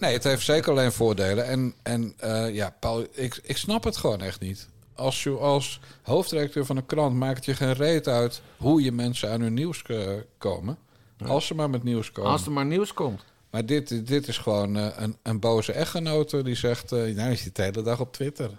Nee, 0.00 0.12
het 0.12 0.24
heeft 0.24 0.44
zeker 0.44 0.70
alleen 0.70 0.92
voordelen. 0.92 1.46
En, 1.46 1.74
en 1.82 2.14
eh, 2.18 2.54
ja, 2.54 2.76
Paul, 2.80 3.06
ik, 3.12 3.40
ik 3.42 3.56
snap 3.56 3.84
het 3.84 3.96
gewoon 3.96 4.20
echt 4.20 4.40
niet. 4.40 4.68
Als 4.94 5.22
je 5.22 5.30
als 5.30 5.80
hoofdredacteur 6.02 6.66
van 6.66 6.76
een 6.76 6.86
krant 6.86 7.16
maakt 7.16 7.36
het 7.36 7.44
je 7.44 7.54
geen 7.54 7.72
reet 7.72 8.08
uit 8.08 8.42
hoe 8.56 8.82
je 8.82 8.92
mensen 8.92 9.30
aan 9.30 9.40
hun 9.40 9.54
nieuws 9.54 9.82
eh, 9.82 10.10
komen. 10.38 10.78
Als 11.26 11.46
ze 11.46 11.54
maar 11.54 11.70
met 11.70 11.82
nieuws 11.82 12.12
komen. 12.12 12.30
Als 12.30 12.46
er 12.46 12.52
maar 12.52 12.66
nieuws 12.66 12.94
komt. 12.94 13.24
Maar 13.50 13.66
dit, 13.66 14.06
dit 14.06 14.28
is 14.28 14.38
gewoon 14.38 14.76
eh, 14.76 14.86
een, 14.96 15.16
een 15.22 15.40
boze 15.40 15.72
echtgenote 15.72 16.42
die 16.42 16.54
zegt... 16.54 16.92
eh 16.92 17.14
nou, 17.14 17.30
je 17.30 17.36
zit 17.36 17.56
de 17.56 17.62
hele 17.62 17.82
dag 17.82 18.00
op 18.00 18.12
Twitter. 18.12 18.50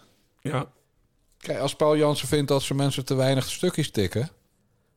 Ja. 0.42 0.68
Kijk, 1.38 1.60
als 1.60 1.76
Paul 1.76 1.98
Jansen 1.98 2.28
vindt 2.28 2.48
dat 2.48 2.62
ze 2.62 2.74
mensen 2.74 3.06
te 3.06 3.16
weinig 3.16 3.50
stukjes 3.50 3.92
tikken... 3.92 4.30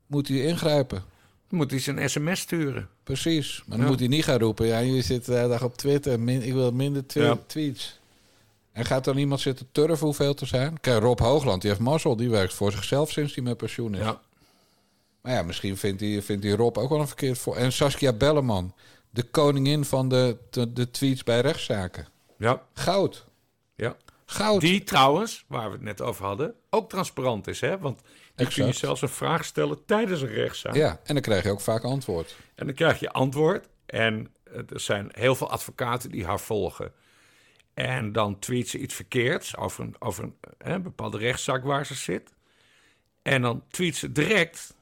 moet 0.07 0.28
hij 0.28 0.39
ingrijpen. 0.39 1.03
Dan 1.49 1.59
moet 1.59 1.70
hij 1.70 1.80
zijn 1.80 2.11
sms 2.11 2.41
sturen. 2.41 2.89
Precies. 3.03 3.62
Maar 3.66 3.76
dan 3.76 3.84
Ja. 3.87 3.91
moet 3.93 4.01
hij 4.01 4.09
niet 4.09 4.24
gaan 4.24 4.39
roepen... 4.39 4.66
ja, 4.66 4.78
je 4.78 5.03
zit 5.03 5.24
de 5.24 5.34
hele 5.34 5.49
dag 5.49 5.62
op 5.64 5.76
Twitter, 5.76 6.20
min, 6.20 6.43
ik 6.43 6.53
wil 6.53 6.72
minder 6.72 7.03
Ja. 7.09 7.39
tweets. 7.47 8.01
En 8.77 8.85
gaat 8.85 9.05
dan 9.05 9.16
iemand 9.16 9.41
zitten 9.41 9.68
turven 9.72 10.07
hoeveel 10.07 10.35
te 10.35 10.47
zijn? 10.47 10.81
Kijk, 10.81 11.03
Rob 11.03 11.18
Hoogland, 11.18 11.61
die 11.61 11.70
heeft 11.70 11.83
mazzel. 11.83 12.16
Die 12.16 12.31
werkt 12.31 12.55
voor 12.55 12.72
zichzelf 12.72 13.11
sinds 13.11 13.35
hij 13.35 13.45
met 13.45 13.57
pensioen 13.57 13.95
is. 13.95 14.01
Ja. 14.01 14.20
Maar 15.20 15.33
ja, 15.33 15.43
misschien 15.43 15.77
vindt 15.77 16.01
hij, 16.01 16.22
vindt 16.22 16.45
hij 16.45 16.53
Rob 16.53 16.79
ook 16.79 16.89
wel 16.89 17.01
een 17.01 17.07
verkeerd 17.07 17.39
voor. 17.39 17.57
En 17.57 17.72
Saskia 17.72 18.12
Belleman, 18.12 18.74
de 19.11 19.22
koningin 19.22 19.85
van 19.85 20.09
de, 20.09 20.37
de, 20.51 20.72
de 20.72 20.91
tweets 20.91 21.22
bij 21.22 21.41
rechtszaken. 21.41 22.09
Ja. 22.39 22.62
Goud. 22.72 23.24
ja. 23.74 23.97
Goud. 24.27 24.61
Die 24.61 24.85
trouwens, 24.85 25.45
waar 25.49 25.66
we 25.66 25.72
het 25.72 25.83
net 25.83 26.01
over 26.01 26.24
hadden, 26.24 26.55
ook 26.70 26.89
transparant 26.89 27.47
is. 27.47 27.61
Hè? 27.61 27.79
Want 27.79 28.01
die 28.35 28.49
kun 28.49 28.66
je 28.66 28.72
zelfs 28.72 29.03
een 29.03 29.09
vraag 29.09 29.45
stellen 29.45 29.85
tijdens 29.85 30.20
een 30.20 30.29
rechtszaak. 30.29 30.74
Ja, 30.74 31.01
en 31.05 31.14
dan 31.14 31.22
krijg 31.22 31.45
je 31.45 31.51
ook 31.51 31.61
vaak 31.61 31.85
antwoord. 31.85 32.37
En 32.55 32.66
dan 32.66 32.74
krijg 32.74 33.01
je 33.01 33.11
antwoord. 33.11 33.68
En 33.87 34.35
er 34.45 34.81
zijn 34.81 35.09
heel 35.12 35.35
veel 35.35 35.51
advocaten 35.51 36.11
die 36.11 36.24
haar 36.24 36.41
volgen. 36.41 36.93
En 37.77 38.12
dan 38.12 38.39
tweet 38.39 38.68
ze 38.68 38.79
iets 38.79 38.95
verkeerds 38.95 39.57
over 39.57 39.85
een, 39.85 39.95
over 39.99 40.24
een, 40.24 40.35
een 40.59 40.83
bepaalde 40.83 41.18
rechtszaak 41.18 41.64
waar 41.64 41.87
ze 41.87 41.95
zit. 41.95 42.35
En 43.22 43.43
dan 43.43 43.62
tweet 43.70 43.97
ze 43.97 44.12
direct 44.12 44.74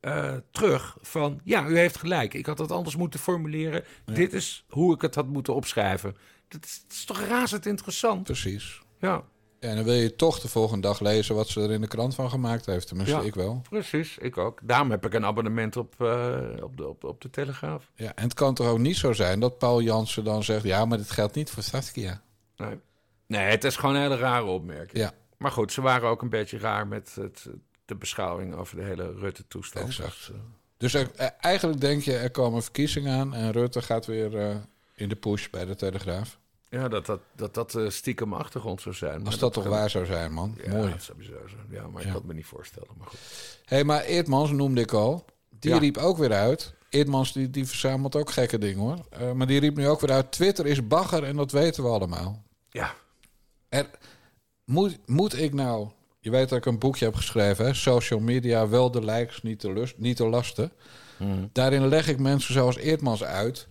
eh, 0.00 0.34
terug 0.50 0.96
van... 1.00 1.40
ja, 1.44 1.66
u 1.66 1.78
heeft 1.78 1.96
gelijk, 1.96 2.34
ik 2.34 2.46
had 2.46 2.58
het 2.58 2.72
anders 2.72 2.96
moeten 2.96 3.20
formuleren. 3.20 3.84
Dit 4.04 4.32
is 4.32 4.64
hoe 4.68 4.94
ik 4.94 5.00
het 5.00 5.14
had 5.14 5.26
moeten 5.26 5.54
opschrijven. 5.54 6.16
Dat 6.48 6.64
is, 6.64 6.82
dat 6.82 6.92
is 6.92 7.04
toch 7.04 7.20
razend 7.20 7.66
interessant? 7.66 8.22
Precies. 8.22 8.80
Ja, 9.00 9.24
en 9.60 9.74
dan 9.76 9.84
wil 9.84 9.94
je 9.94 10.16
toch 10.16 10.40
de 10.40 10.48
volgende 10.48 10.86
dag 10.86 11.00
lezen 11.00 11.34
wat 11.34 11.48
ze 11.48 11.60
er 11.60 11.70
in 11.70 11.80
de 11.80 11.86
krant 11.86 12.14
van 12.14 12.30
gemaakt 12.30 12.66
heeft. 12.66 12.86
Tenminste, 12.86 13.16
Ja. 13.16 13.22
ik 13.22 13.34
wel. 13.34 13.62
precies, 13.68 14.18
ik 14.18 14.38
ook. 14.38 14.60
Daarom 14.62 14.90
heb 14.90 15.06
ik 15.06 15.14
een 15.14 15.24
abonnement 15.24 15.76
op, 15.76 15.94
eh, 15.98 16.38
op, 16.62 16.76
de, 16.76 16.88
op, 16.88 17.04
op 17.04 17.20
de 17.20 17.30
Telegraaf. 17.30 17.90
Ja, 17.94 18.12
en 18.14 18.22
het 18.24 18.34
kan 18.34 18.54
toch 18.54 18.66
ook 18.66 18.78
niet 18.78 18.96
zo 18.96 19.12
zijn 19.12 19.40
dat 19.40 19.58
Paul 19.58 19.82
Jansen 19.82 20.24
dan 20.24 20.42
zegt... 20.42 20.64
ja, 20.64 20.84
maar 20.84 20.98
dit 20.98 21.10
geldt 21.10 21.34
niet 21.34 21.50
voor 21.50 21.62
Saskia. 21.62 22.22
Nee. 22.58 22.78
nee, 23.26 23.40
het 23.50 23.64
is 23.64 23.76
gewoon 23.76 23.94
een 23.94 24.00
hele 24.00 24.16
rare 24.16 24.44
opmerking. 24.44 24.98
Ja, 24.98 25.12
Maar 25.36 25.50
goed, 25.52 25.72
ze 25.72 25.80
waren 25.80 26.08
ook 26.08 26.22
een 26.22 26.28
beetje 26.28 26.58
raar 26.58 26.86
met 26.86 27.14
het, 27.14 27.46
de 27.84 27.94
beschouwing 27.94 28.54
over 28.54 28.76
de 28.76 28.82
hele 28.82 29.12
Rutte-toestand. 29.14 29.86
Exact. 29.86 30.08
Dus, 30.10 30.30
eh, 30.30 30.34
dus 30.76 30.94
er- 30.94 31.10
eh, 31.16 31.28
eigenlijk 31.40 31.80
denk 31.80 32.02
je, 32.02 32.16
er 32.16 32.30
komen 32.30 32.62
verkiezingen 32.62 33.18
aan... 33.18 33.34
en 33.34 33.52
Rutte 33.52 33.82
gaat 33.82 34.06
weer 34.06 34.38
eh, 34.38 34.56
in 34.94 35.08
de 35.08 35.16
push 35.16 35.48
bij 35.48 35.64
de 35.64 35.74
Telegraaf. 35.74 36.38
ja, 36.68 36.88
dat 36.88 37.06
dat, 37.06 37.20
dat, 37.36 37.54
dat 37.54 37.74
eh, 37.74 37.88
stiekem 37.88 38.32
achtergrond 38.34 38.80
zou 38.80 38.94
zijn. 38.94 39.26
Als 39.26 39.38
dat 39.38 39.52
toch 39.52 39.62
kan- 39.62 39.72
waar 39.72 39.90
zou 39.90 40.06
zijn, 40.06 40.32
man. 40.32 40.58
Ja, 40.64 40.72
Mooi. 40.72 40.90
dat 40.90 41.02
zou 41.02 41.18
bizar 41.18 41.48
zijn. 41.48 41.66
Ja, 41.70 41.86
maar 41.88 42.00
ik 42.02 42.06
kan 42.06 42.16
het 42.16 42.26
me 42.26 42.34
niet 42.34 42.46
voorstellen. 42.46 42.88
Maar 42.98 43.06
goed. 43.06 43.18
Hé, 43.64 43.76
hey, 43.76 43.84
maar 43.84 44.02
Eerdmans 44.02 44.50
noemde 44.50 44.80
ik 44.80 44.92
al. 44.92 45.24
Die 45.58 45.70
Ja. 45.72 45.78
riep 45.78 45.96
ook 45.96 46.16
weer 46.18 46.32
uit. 46.32 46.74
Eerdmans 46.90 47.32
die, 47.32 47.50
die 47.50 47.66
verzamelt 47.66 48.16
ook 48.16 48.30
gekke 48.30 48.58
dingen, 48.58 48.78
hoor. 48.78 49.34
Maar 49.36 49.46
die 49.46 49.60
riep 49.60 49.76
nu 49.76 49.88
ook 49.88 50.00
weer 50.00 50.10
uit... 50.12 50.32
Twitter 50.32 50.66
is 50.66 50.86
bagger 50.86 51.24
en 51.24 51.36
dat 51.36 51.50
weten 51.52 51.82
we 51.82 51.88
allemaal. 51.88 52.42
Ja, 52.78 52.94
Er, 53.68 53.90
moet, 54.64 54.98
moet 55.06 55.38
ik 55.38 55.54
nou... 55.54 55.88
Je 56.20 56.30
weet 56.30 56.48
dat 56.48 56.58
ik 56.58 56.66
een 56.66 56.78
boekje 56.78 57.04
heb 57.04 57.14
geschreven, 57.14 57.64
hè? 57.64 57.74
Social 57.74 58.20
media, 58.20 58.68
wel 58.68 58.90
de 58.90 59.04
likes, 59.04 59.42
niet 59.42 59.60
de, 59.60 59.72
lust, 59.72 59.98
niet 59.98 60.16
de 60.16 60.26
lasten. 60.26 60.72
Daarin 61.52 61.88
leg 61.88 62.08
ik 62.08 62.18
mensen 62.18 62.52
zoals 62.54 62.76
Eerdmans 62.76 63.24
uit... 63.24 63.68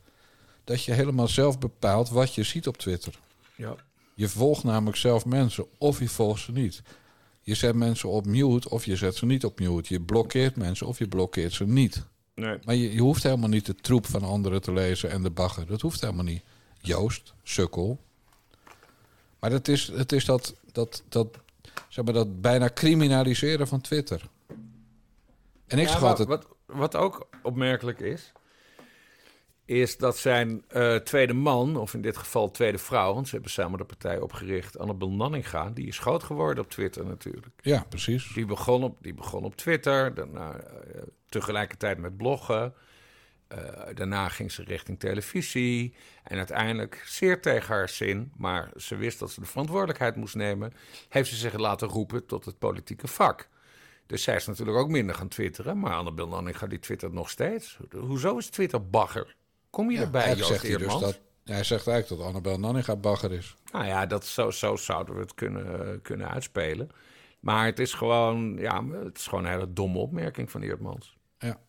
dat 0.64 0.84
je 0.84 0.92
helemaal 0.92 1.28
zelf 1.28 1.60
bepaalt 1.60 2.10
wat 2.10 2.36
je 2.36 2.44
ziet 2.44 2.68
op 2.68 2.78
Twitter. 2.78 3.20
ja. 3.56 3.76
Je 4.14 4.30
volgt 4.30 4.64
namelijk 4.64 4.98
zelf 4.98 5.26
mensen 5.26 5.66
of 5.78 6.00
je 6.00 6.10
volgt 6.10 6.42
ze 6.42 6.52
niet. 6.52 6.82
Je 7.42 7.56
zet 7.56 7.76
mensen 7.76 8.10
op 8.10 8.26
mute 8.26 8.70
of 8.70 8.86
je 8.86 8.96
zet 8.96 9.16
ze 9.16 9.26
niet 9.26 9.46
op 9.46 9.60
mute. 9.60 9.94
Je 9.94 10.02
blokkeert 10.02 10.56
mensen 10.56 10.88
of 10.88 10.98
je 10.98 11.08
blokkeert 11.08 11.54
ze 11.54 11.66
niet. 11.68 12.06
Nee. 12.36 12.58
Maar 12.66 12.76
je, 12.76 12.94
je 12.94 13.02
hoeft 13.02 13.24
helemaal 13.24 13.50
niet 13.50 13.66
de 13.66 13.76
troep 13.76 14.06
van 14.06 14.24
anderen 14.24 14.62
te 14.62 14.74
lezen 14.74 15.10
en 15.10 15.24
de 15.24 15.30
bagger. 15.30 15.66
Dat 15.66 15.82
hoeft 15.82 16.02
helemaal 16.02 16.24
niet. 16.24 16.44
Joost, 16.82 17.34
sukkel. 17.44 18.00
Maar 19.40 19.52
het 19.52 19.68
is, 19.68 19.88
het 19.88 20.12
is 20.12 20.26
dat, 20.26 20.56
dat, 20.72 21.04
dat, 21.10 21.40
zeg 21.88 22.06
maar, 22.06 22.14
dat 22.14 22.42
bijna 22.42 22.70
criminaliseren 22.74 23.68
van 23.68 23.82
Twitter. 23.82 24.22
En 25.68 25.80
ik 25.80 25.88
Ja, 25.88 25.96
schat 25.96 26.18
het... 26.18 26.28
wat, 26.28 26.48
wat 26.66 26.96
ook 26.96 27.28
opmerkelijk 27.44 28.00
is, 28.00 28.32
is 29.66 29.98
dat 29.98 30.18
zijn 30.18 30.64
eh, 30.68 30.96
tweede 30.96 31.34
man, 31.34 31.76
of 31.76 31.94
in 31.94 32.02
dit 32.02 32.18
geval 32.18 32.52
tweede 32.52 32.78
vrouw, 32.78 33.14
want 33.14 33.28
ze 33.28 33.34
hebben 33.34 33.52
samen 33.52 33.78
de 33.78 33.86
partij 33.86 34.20
opgericht, 34.20 34.80
Annabel 34.80 35.12
Nanninga, 35.12 35.70
die 35.70 35.88
is 35.88 36.00
groot 36.00 36.24
geworden 36.24 36.64
op 36.64 36.70
Twitter 36.70 37.06
natuurlijk. 37.06 37.56
Ja, 37.62 37.86
precies. 37.90 38.32
Die 38.34 38.46
begon 38.46 38.84
op, 38.84 38.98
die 39.02 39.14
begon 39.14 39.44
op 39.44 39.56
Twitter, 39.56 40.14
daarna 40.14 40.56
eh, 40.60 41.02
tegelijkertijd 41.30 41.98
met 41.98 42.18
bloggen. 42.18 42.74
Eh, 43.48 43.58
daarna 43.94 44.30
ging 44.30 44.52
ze 44.52 44.64
richting 44.64 45.00
televisie. 45.00 45.96
En 46.24 46.38
uiteindelijk, 46.38 47.04
zeer 47.06 47.42
tegen 47.42 47.76
haar 47.76 47.90
zin, 47.90 48.32
maar 48.38 48.72
ze 48.76 48.96
wist 48.96 49.20
dat 49.20 49.32
ze 49.32 49.40
de 49.40 49.46
verantwoordelijkheid 49.46 50.16
moest 50.16 50.36
nemen, 50.36 50.74
heeft 51.10 51.30
ze 51.30 51.36
zich 51.36 51.54
laten 51.54 51.88
roepen 51.88 52.26
tot 52.26 52.46
het 52.46 52.60
politieke 52.60 53.08
vak. 53.08 53.50
Dus 54.06 54.24
zij 54.24 54.36
is 54.36 54.46
natuurlijk 54.46 54.78
ook 54.78 54.90
minder 54.90 55.16
gaan 55.16 55.28
twitteren. 55.28 55.80
Maar 55.80 55.94
Annabel 55.94 56.28
Nanninga 56.28 56.68
die 56.68 56.80
twittert 56.80 57.14
nog 57.14 57.30
steeds. 57.30 57.78
Hoezo 57.96 58.38
is 58.38 58.50
Twitter 58.50 58.90
bagger? 58.90 59.36
Kom 59.70 59.92
je 59.92 59.98
Ja, 59.98 60.04
erbij, 60.04 60.36
Joost 60.36 60.48
zegt 60.48 60.68
hij 60.68 60.78
dus 60.78 60.98
dat... 60.98 61.20
Hij 61.44 61.64
zegt 61.64 61.88
eigenlijk 61.88 62.22
dat 62.22 62.30
Annabel 62.30 62.60
Nanninga 62.60 62.96
bagger 62.96 63.32
is. 63.32 63.56
Nou 63.72 63.86
ja, 63.86 64.06
dat, 64.06 64.26
zo, 64.26 64.52
zo 64.52 64.76
zouden 64.76 65.16
we 65.16 65.22
het 65.22 65.34
kunnen, 65.34 66.02
kunnen 66.02 66.30
uitspelen. 66.30 66.90
Maar 67.40 67.66
het 67.66 67.80
is 67.80 67.94
gewoon, 67.94 68.58
ja, 68.58 68.86
het 68.86 69.18
is 69.18 69.28
gewoon 69.28 69.46
een 69.46 69.52
hele 69.52 69.74
domme 69.74 69.98
opmerking 69.98 70.52
van 70.52 70.62
Eerdmans. 70.62 71.18
Ja. 71.38 71.60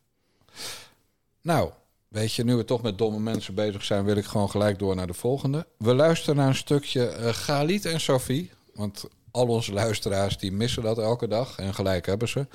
Nou, 1.48 1.70
weet 2.08 2.34
je, 2.34 2.44
nu 2.44 2.54
we 2.54 2.64
toch 2.64 2.82
met 2.82 2.98
domme 2.98 3.18
mensen 3.18 3.54
bezig 3.54 3.84
zijn, 3.84 4.04
wil 4.04 4.16
ik 4.16 4.24
gewoon 4.24 4.50
gelijk 4.50 4.78
door 4.78 4.96
naar 4.96 5.06
de 5.06 5.14
volgende. 5.14 5.66
We 5.78 5.94
luisteren 5.94 6.36
naar 6.36 6.48
een 6.48 6.54
stukje 6.54 7.06
eh 7.06 7.32
Galit 7.32 7.84
en 7.84 8.00
Sophie. 8.00 8.50
Want 8.74 9.04
al 9.30 9.46
onze 9.46 9.72
luisteraars 9.72 10.38
die 10.38 10.52
missen 10.52 10.82
dat 10.82 10.98
elke 10.98 11.28
dag. 11.28 11.58
En 11.58 11.74
gelijk 11.74 12.06
hebben 12.06 12.28
ze. 12.28 12.46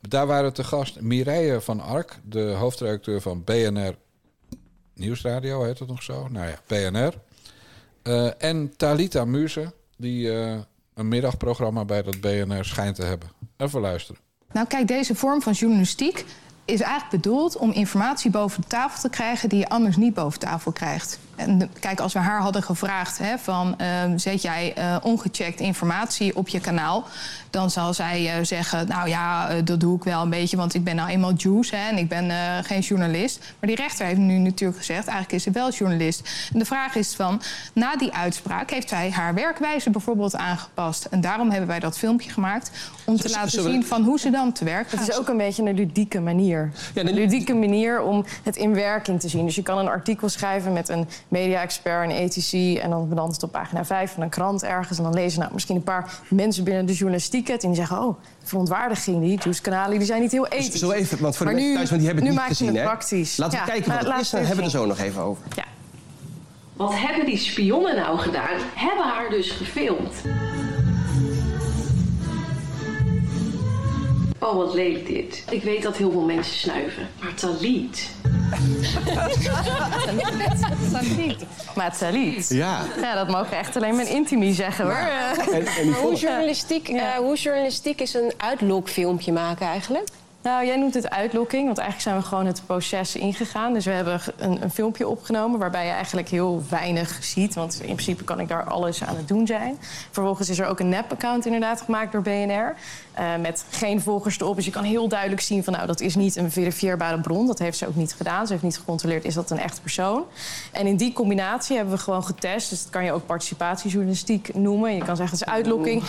Daar 0.00 0.26
waren 0.26 0.52
te 0.52 0.64
gast 0.64 1.00
Mireille 1.00 1.60
van 1.60 1.80
Ark, 1.80 2.20
de 2.24 2.40
hoofdredacteur 2.40 3.20
van 3.20 3.44
BNR 3.44 3.96
Nieuwsradio, 4.94 5.64
heet 5.64 5.78
het 5.78 5.88
nog 5.88 6.02
zo? 6.02 6.28
Nou 6.28 6.48
ja, 6.48 6.60
BNR. 6.66 7.14
Eh, 8.02 8.42
en 8.42 8.76
Talita 8.76 9.24
Muze, 9.24 9.72
die 9.96 10.32
eh, 10.32 10.58
een 10.94 11.08
middagprogramma 11.08 11.84
bij 11.84 12.02
dat 12.02 12.20
BNR 12.20 12.64
schijnt 12.64 12.96
te 12.96 13.02
hebben. 13.02 13.28
Even 13.56 13.80
luisteren. 13.80 14.20
Nou, 14.52 14.66
kijk, 14.66 14.88
deze 14.88 15.14
vorm 15.14 15.42
van 15.42 15.52
journalistiek 15.52 16.24
is 16.68 16.80
eigenlijk 16.80 17.22
bedoeld 17.22 17.56
om 17.56 17.72
informatie 17.72 18.30
boven 18.30 18.60
de 18.60 18.66
tafel 18.66 19.00
te 19.00 19.08
krijgen 19.08 19.48
die 19.48 19.58
je 19.58 19.68
anders 19.68 19.96
niet 19.96 20.14
boven 20.14 20.40
tafel 20.40 20.72
krijgt. 20.72 21.18
En 21.38 21.70
kijk, 21.80 22.00
als 22.00 22.12
we 22.12 22.18
haar 22.18 22.40
hadden 22.40 22.62
gevraagd 22.62 23.18
hè, 23.18 23.38
van 23.38 23.78
ehm, 23.78 24.18
zet 24.18 24.42
jij 24.42 24.74
eh, 24.74 24.96
ongecheckt 25.02 25.60
informatie 25.60 26.36
op 26.36 26.48
je 26.48 26.60
kanaal, 26.60 27.06
dan 27.50 27.70
zal 27.70 27.94
zij 27.94 28.36
eh, 28.36 28.44
zeggen, 28.44 28.88
nou 28.88 29.08
ja, 29.08 29.48
eh, 29.48 29.56
dat 29.64 29.80
doe 29.80 29.96
ik 29.96 30.04
wel 30.04 30.22
een 30.22 30.30
beetje, 30.30 30.56
want 30.56 30.74
ik 30.74 30.84
ben 30.84 30.96
nou 30.96 31.08
eenmaal 31.08 31.32
Jews 31.32 31.70
hè, 31.70 31.88
en 31.88 31.98
ik 31.98 32.08
ben 32.08 32.30
eh, 32.30 32.36
geen 32.62 32.80
journalist. 32.80 33.38
Maar 33.38 33.68
die 33.68 33.78
rechter 33.78 34.06
heeft 34.06 34.18
nu 34.18 34.38
natuurlijk 34.38 34.78
gezegd, 34.78 35.06
eigenlijk 35.06 35.32
is 35.32 35.42
ze 35.42 35.50
wel 35.50 35.70
journalist. 35.70 36.48
En 36.52 36.58
de 36.58 36.64
vraag 36.64 36.94
is 36.94 37.14
van, 37.14 37.42
na 37.72 37.96
die 37.96 38.12
uitspraak 38.12 38.70
heeft 38.70 38.88
zij 38.88 39.10
haar 39.10 39.34
werkwijze 39.34 39.90
bijvoorbeeld 39.90 40.36
aangepast. 40.36 41.04
En 41.04 41.20
daarom 41.20 41.50
hebben 41.50 41.68
wij 41.68 41.78
dat 41.78 41.98
filmpje 41.98 42.30
gemaakt 42.30 42.70
om 43.04 43.16
te 43.16 43.30
laten 43.30 43.62
zien 43.62 43.86
van 43.86 44.02
hoe 44.02 44.18
ze 44.18 44.30
dan 44.30 44.52
te 44.52 44.64
werk 44.64 44.88
gaat. 44.88 45.00
Het 45.00 45.08
is 45.08 45.18
ook 45.18 45.28
een 45.28 45.36
beetje 45.36 45.62
een 45.62 45.74
ludieke 45.74 46.20
manier. 46.20 46.72
Ja, 46.94 47.02
Een 47.02 47.14
ludieke 47.14 47.54
manier 47.54 48.02
om 48.02 48.24
het 48.42 48.56
in 48.56 48.74
werking 48.74 49.20
te 49.20 49.28
zien. 49.28 49.44
Dus 49.44 49.54
je 49.54 49.62
kan 49.62 49.78
een 49.78 49.88
artikel 49.88 50.28
schrijven 50.28 50.72
met 50.72 50.88
een 50.88 51.08
media-expert, 51.28 52.04
een 52.10 52.16
ethici... 52.16 52.78
en 52.78 52.90
dan 52.90 53.08
belandt 53.08 53.34
het 53.34 53.42
op 53.42 53.52
pagina 53.52 53.84
5 53.84 54.12
van 54.12 54.22
een 54.22 54.28
krant 54.28 54.62
ergens. 54.62 54.98
En 54.98 55.04
dan 55.04 55.14
lezen 55.14 55.40
nou, 55.40 55.52
misschien 55.52 55.76
een 55.76 55.82
paar 55.82 56.20
mensen 56.30 56.64
binnen 56.64 56.86
de 56.86 56.92
journalistiek 56.94 57.48
het... 57.48 57.62
en 57.62 57.68
die 57.68 57.78
zeggen, 57.78 57.98
oh, 58.02 58.18
verontwaardiging, 58.42 59.20
die 59.20 59.38
Juice-kanalen... 59.42 59.98
die 59.98 60.06
zijn 60.06 60.20
niet 60.20 60.32
heel 60.32 60.46
ethisch. 60.46 60.80
Zo 60.80 60.90
even, 60.90 61.22
want 61.22 61.36
voor 61.36 61.46
de 61.46 61.52
Maar 61.52 61.60
mensen 61.62 61.68
nu- 61.70 61.74
thuis, 61.76 61.88
want 61.90 62.00
die 62.02 62.10
hebben 62.10 62.24
het 62.26 62.34
nu 62.34 62.38
niet 62.38 62.38
maak 62.38 62.48
je 62.48 62.54
gezien, 62.54 62.66
het 62.68 62.76
hè? 62.76 62.82
praktisch. 62.82 63.36
Laten 63.36 63.58
we 63.58 63.64
Ja, 63.64 63.70
kijken 63.72 63.84
wat 63.84 63.92
maar 63.94 63.98
het 64.04 64.08
laat 64.14 64.20
is, 64.20 64.30
dan 64.30 64.38
het 64.40 64.48
hebben 64.48 64.66
we 64.66 64.72
er 64.72 64.78
zo 64.80 64.86
nog 64.86 64.98
even 64.98 65.22
over. 65.22 65.42
Ja. 65.56 65.64
Wat 66.76 66.92
hebben 66.94 67.26
die 67.26 67.36
spionnen 67.38 67.96
nou 67.96 68.18
gedaan? 68.18 68.58
Hebben 68.74 69.04
haar 69.04 69.30
dus 69.30 69.50
gefilmd. 69.50 70.12
Oh, 74.38 74.56
wat 74.56 74.74
lelijk 74.74 75.06
dit. 75.06 75.44
Ik 75.50 75.62
weet 75.62 75.82
dat 75.82 75.96
heel 75.96 76.10
veel 76.10 76.20
mensen 76.20 76.54
snuiven. 76.56 77.08
Maar 77.20 77.34
Taliet... 77.34 78.10
Maar 81.74 81.96
Taliet. 81.98 82.48
Ja. 82.48 82.80
Ja, 83.00 83.14
dat 83.14 83.28
mogen 83.28 83.56
echt 83.56 83.76
alleen 83.76 83.96
mijn 83.96 84.08
intimi 84.08 84.52
zeggen 84.52 84.84
hoor. 84.84 84.94
En, 85.54 85.66
en 85.66 85.82
die 85.82 85.92
Hoe 85.92 86.14
journalistiek, 86.14 86.88
eh, 86.88 87.02
hoe 87.16 87.36
journalistiek 87.36 88.00
is 88.00 88.14
een 88.14 88.32
uitlokfilmpje 88.36 89.32
maken 89.32 89.66
eigenlijk? 89.66 90.08
Nou, 90.42 90.66
jij 90.66 90.76
noemt 90.76 90.94
het 90.94 91.10
uitlokking, 91.10 91.64
want 91.66 91.78
eigenlijk 91.78 92.08
zijn 92.08 92.22
we 92.22 92.28
gewoon 92.28 92.46
het 92.46 92.62
proces 92.66 93.16
ingegaan. 93.16 93.72
Dus 93.72 93.84
we 93.84 93.90
hebben 93.90 94.20
een, 94.36 94.62
een 94.62 94.70
filmpje 94.70 95.08
opgenomen 95.08 95.58
waarbij 95.58 95.84
je 95.86 95.92
eigenlijk 95.92 96.28
heel 96.28 96.62
weinig 96.70 97.18
ziet. 97.24 97.54
Want 97.54 97.74
in 97.80 97.92
principe 97.94 98.24
kan 98.24 98.40
ik 98.40 98.48
daar 98.48 98.64
alles 98.64 99.04
aan 99.04 99.16
het 99.16 99.28
doen 99.28 99.46
zijn. 99.46 99.78
Vervolgens 100.10 100.48
is 100.48 100.58
er 100.58 100.66
ook 100.66 100.80
een 100.80 100.88
nep-account 100.88 101.44
inderdaad 101.46 101.80
gemaakt 101.80 102.12
door 102.12 102.22
BNR. 102.22 102.74
eh, 103.12 103.36
met 103.36 103.64
geen 103.70 104.00
volgers 104.00 104.40
erop. 104.40 104.56
Dus 104.56 104.64
je 104.64 104.70
kan 104.70 104.84
heel 104.84 105.08
duidelijk 105.08 105.40
zien 105.40 105.64
van 105.64 105.72
nou, 105.72 105.86
dat 105.86 106.00
is 106.00 106.14
niet 106.14 106.36
een 106.36 106.50
verifieerbare 106.50 107.20
bron. 107.20 107.46
Dat 107.46 107.58
heeft 107.58 107.78
ze 107.78 107.86
ook 107.86 107.94
niet 107.96 108.14
gedaan. 108.14 108.46
Ze 108.46 108.52
heeft 108.52 108.64
niet 108.64 108.78
gecontroleerd, 108.78 109.24
is 109.24 109.34
dat 109.34 109.50
een 109.50 109.58
echte 109.58 109.80
persoon? 109.80 110.24
En 110.72 110.86
in 110.86 110.96
die 110.96 111.12
combinatie 111.12 111.76
hebben 111.76 111.94
we 111.94 112.00
gewoon 112.00 112.24
getest. 112.24 112.70
Dus 112.70 112.82
dat 112.82 112.92
kan 112.92 113.04
je 113.04 113.12
ook 113.12 113.26
participatiejournalistiek 113.26 114.54
noemen. 114.54 114.94
Je 114.94 115.04
kan 115.04 115.16
zeggen 115.16 115.38
het 115.38 115.46
is 115.48 115.52
uitlokking. 115.54 116.02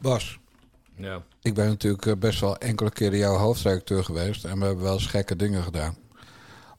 Bas, 0.00 0.38
Ja. 0.98 1.22
ik 1.42 1.54
ben 1.54 1.66
natuurlijk 1.66 2.06
eh, 2.06 2.12
best 2.16 2.40
wel 2.40 2.56
enkele 2.58 2.90
keren 2.90 3.18
jouw 3.18 3.36
hoofdredacteur 3.36 4.04
geweest. 4.04 4.44
En 4.44 4.58
we 4.58 4.64
hebben 4.64 4.84
wel 4.84 4.92
eens 4.94 5.06
gekke 5.06 5.36
dingen 5.36 5.62
gedaan. 5.62 5.96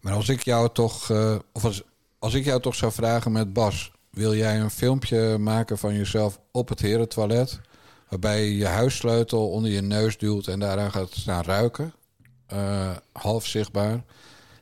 Maar 0.02 0.14
als 0.14 0.30
ik 0.30 0.42
jou 0.44 0.70
toch, 0.74 1.10
eh, 1.10 1.36
of 1.54 1.66
als, 1.66 1.84
als 2.20 2.34
ik 2.34 2.46
jou 2.46 2.62
toch 2.62 2.76
zou 2.76 2.92
vragen 2.92 3.32
met 3.32 3.54
Bas, 3.54 3.92
wil 4.12 4.36
jij 4.36 4.60
een 4.60 4.70
filmpje 4.72 5.38
maken 5.38 5.78
van 5.78 5.94
jezelf 5.96 6.40
op 6.52 6.70
het 6.70 6.80
herentoilet? 6.80 7.60
Waarbij 8.10 8.44
je 8.46 8.58
je 8.58 8.66
huissleutel 8.66 9.50
onder 9.50 9.72
je 9.72 9.82
neus 9.82 10.18
duwt 10.18 10.48
en 10.48 10.60
daaraan 10.60 10.92
gaat 10.92 11.12
staan 11.12 11.44
ruiken. 11.44 11.94
eh, 12.48 12.92
half 13.12 13.46
zichtbaar. 13.46 14.04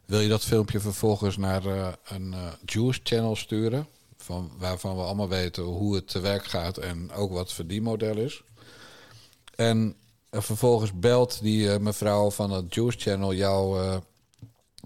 Wil 0.05 0.20
je 0.20 0.28
dat 0.30 0.43
filmpje 0.43 0.80
vervolgens 0.80 1.38
naar 1.38 1.66
een 2.08 2.34
eh, 2.34 2.39
Juice 2.66 2.99
channel 3.03 3.36
sturen? 3.36 3.88
Van, 4.18 4.51
waarvan 4.58 4.95
we 4.95 5.01
allemaal 5.01 5.30
weten 5.30 5.64
hoe 5.64 5.95
het 5.95 6.08
te 6.08 6.20
werk 6.20 6.45
gaat 6.45 6.78
en 6.78 7.12
ook 7.12 7.32
wat 7.32 7.39
het 7.39 7.53
verdienmodel 7.53 8.18
is. 8.18 8.43
En 9.58 9.95
eh, 10.30 10.41
vervolgens 10.41 10.99
belt 10.99 11.41
die 11.41 11.72
eh, 11.72 11.80
mevrouw 11.80 12.32
van 12.32 12.51
het 12.51 12.76
Juice 12.76 12.99
Channel 12.99 13.34
jou 13.34 13.82
eh, 13.82 13.97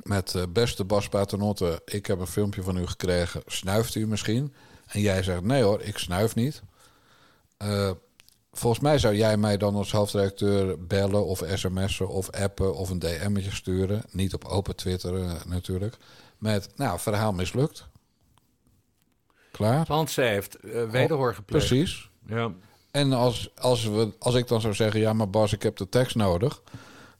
met 0.04 0.46
beste 0.50 0.86
Bas 0.86 1.10
Paternotte. 1.10 1.82
Ik 1.86 2.06
heb 2.06 2.20
een 2.20 2.28
filmpje 2.28 2.64
van 2.64 2.78
u 2.78 2.88
gekregen. 2.88 3.42
Snuift 3.46 3.96
u 3.96 4.08
misschien? 4.08 4.54
En 4.88 5.02
jij 5.02 5.24
zegt 5.24 5.42
nee 5.42 5.64
hoor, 5.64 5.82
ik 5.82 5.98
snuif 5.98 6.36
niet. 6.36 6.62
Volgens 8.52 8.84
mij 8.84 9.00
zou 9.00 9.16
jij 9.16 9.38
mij 9.38 9.58
dan 9.58 9.76
als 9.76 9.92
hoofdredacteur 9.92 10.86
bellen 10.88 11.26
of 11.26 11.44
sms'en 11.54 12.08
of 12.08 12.30
appen 12.30 12.76
of 12.76 12.90
een 12.90 13.00
DM'tje 13.00 13.52
sturen. 13.52 14.04
Niet 14.12 14.34
op 14.34 14.46
open 14.46 14.76
Twitter 14.76 15.42
natuurlijk. 15.48 15.98
Met, 16.38 16.70
nou, 16.76 17.00
verhaal 17.00 17.34
mislukt. 17.34 17.90
Klaar? 19.52 19.86
Want 19.88 20.12
ze 20.12 20.22
heeft 20.22 20.56
eh, 20.56 20.90
wederhoor 20.90 21.36
gepleegd. 21.36 21.68
Precies. 21.68 22.10
Ja. 22.28 22.52
En 22.92 23.14
als, 23.14 23.52
als, 23.56 23.86
we, 23.86 24.14
als 24.20 24.36
ik 24.36 24.48
dan 24.48 24.62
zou 24.62 24.74
zeggen, 24.74 25.00
ja, 25.00 25.14
maar 25.14 25.30
Bas, 25.30 25.54
ik 25.54 25.64
heb 25.64 25.78
de 25.78 25.90
tekst 25.90 26.16
nodig, 26.16 26.62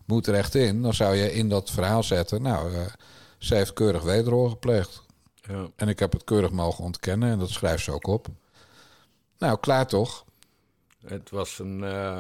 moet 0.06 0.28
er 0.28 0.34
echt 0.34 0.56
in, 0.56 0.82
dan 0.82 0.94
zou 0.94 1.16
je 1.16 1.34
in 1.34 1.50
dat 1.50 1.72
verhaal 1.72 2.04
zetten, 2.04 2.42
nou, 2.42 2.74
eh 2.76 2.86
ze 3.42 3.56
heeft 3.56 3.74
keurig 3.74 4.04
wederhoor 4.04 4.50
gepleegd. 4.50 5.06
Ja. 5.42 5.68
En 5.76 5.88
ik 5.88 6.00
heb 6.00 6.12
het 6.12 6.24
keurig 6.24 6.52
mogen 6.52 6.84
ontkennen 6.84 7.32
en 7.32 7.40
dat 7.40 7.50
schrijft 7.50 7.84
ze 7.84 7.92
ook 7.92 8.08
op. 8.08 8.28
Nou, 9.38 9.60
klaar 9.60 9.88
toch? 9.88 10.26
Het 11.06 11.30
was 11.30 11.60
een. 11.60 11.84
eh, 11.84 12.20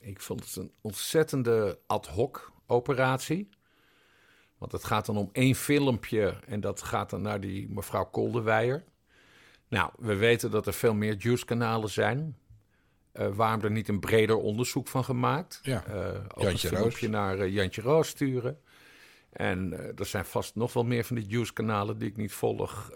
ik 0.00 0.20
vond 0.20 0.44
het 0.44 0.56
een 0.56 0.72
ontzettende 0.80 1.78
ad 1.86 2.06
hoc 2.06 2.52
operatie. 2.66 3.48
Want 4.58 4.72
het 4.72 4.84
gaat 4.84 5.06
dan 5.06 5.16
om 5.16 5.28
één 5.32 5.54
filmpje 5.54 6.38
en 6.46 6.60
dat 6.60 6.82
gaat 6.82 7.10
dan 7.10 7.22
naar 7.22 7.40
die 7.40 7.68
mevrouw 7.68 8.04
Koldewijer. 8.04 8.84
Nou, 9.68 9.90
we 9.98 10.14
weten 10.14 10.50
dat 10.50 10.66
er 10.66 10.72
veel 10.72 10.94
meer 10.94 11.16
Juice-kanalen 11.16 11.90
zijn. 11.90 12.36
Eh, 13.12 13.28
waarom 13.34 13.62
er 13.62 13.70
niet 13.70 13.88
een 13.88 14.00
breder 14.00 14.36
onderzoek 14.36 14.88
van 14.88 15.04
gemaakt? 15.04 15.60
Ja. 15.62 15.84
Ook 16.34 16.42
Jantje 16.42 16.68
een 16.68 16.76
filmpje 16.76 17.06
Roos. 17.06 17.16
naar 17.16 17.38
eh, 17.38 17.52
Jantje 17.52 17.82
Roos 17.82 18.08
sturen. 18.08 18.60
En 19.30 19.72
eh, 19.72 19.98
er 19.98 20.06
zijn 20.06 20.24
vast 20.24 20.54
nog 20.54 20.72
wel 20.72 20.84
meer 20.84 21.04
van 21.04 21.16
die 21.16 21.26
Juice-kanalen 21.26 21.98
die 21.98 22.08
ik 22.08 22.16
niet 22.16 22.32
volg. 22.32 22.90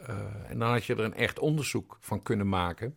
En 0.49 0.59
dan 0.59 0.71
had 0.71 0.85
je 0.85 0.95
er 0.95 1.01
een 1.01 1.15
echt 1.15 1.39
onderzoek 1.39 1.97
van 2.01 2.23
kunnen 2.23 2.49
maken. 2.49 2.97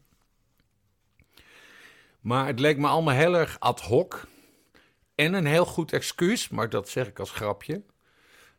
Maar 2.20 2.48
het 2.48 2.60
leek 2.60 2.78
me 2.78 2.88
allemaal 2.88 3.16
heel 3.16 3.36
erg 3.36 3.60
ad 3.60 3.82
hoc. 3.82 4.28
En 5.16 5.34
een 5.34 5.46
heel 5.46 5.66
goed 5.66 5.94
excuus, 5.94 6.50
maar 6.50 6.70
dat 6.70 6.90
zeg 6.90 7.08
ik 7.08 7.20
als 7.20 7.32
grapje. 7.32 7.84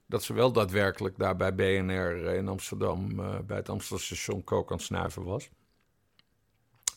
Dat 0.06 0.22
ze 0.22 0.32
wel 0.32 0.52
daadwerkelijk 0.52 1.18
daar 1.18 1.36
bij 1.36 1.54
BNR 1.54 2.34
in 2.34 2.48
Amsterdam, 2.48 3.16
bij 3.46 3.56
het 3.56 3.68
Amsterdamstation 3.68 4.44
kook 4.44 4.70
aan 4.70 4.76
het 4.76 4.86
snuiven 4.86 5.24
was. 5.24 5.50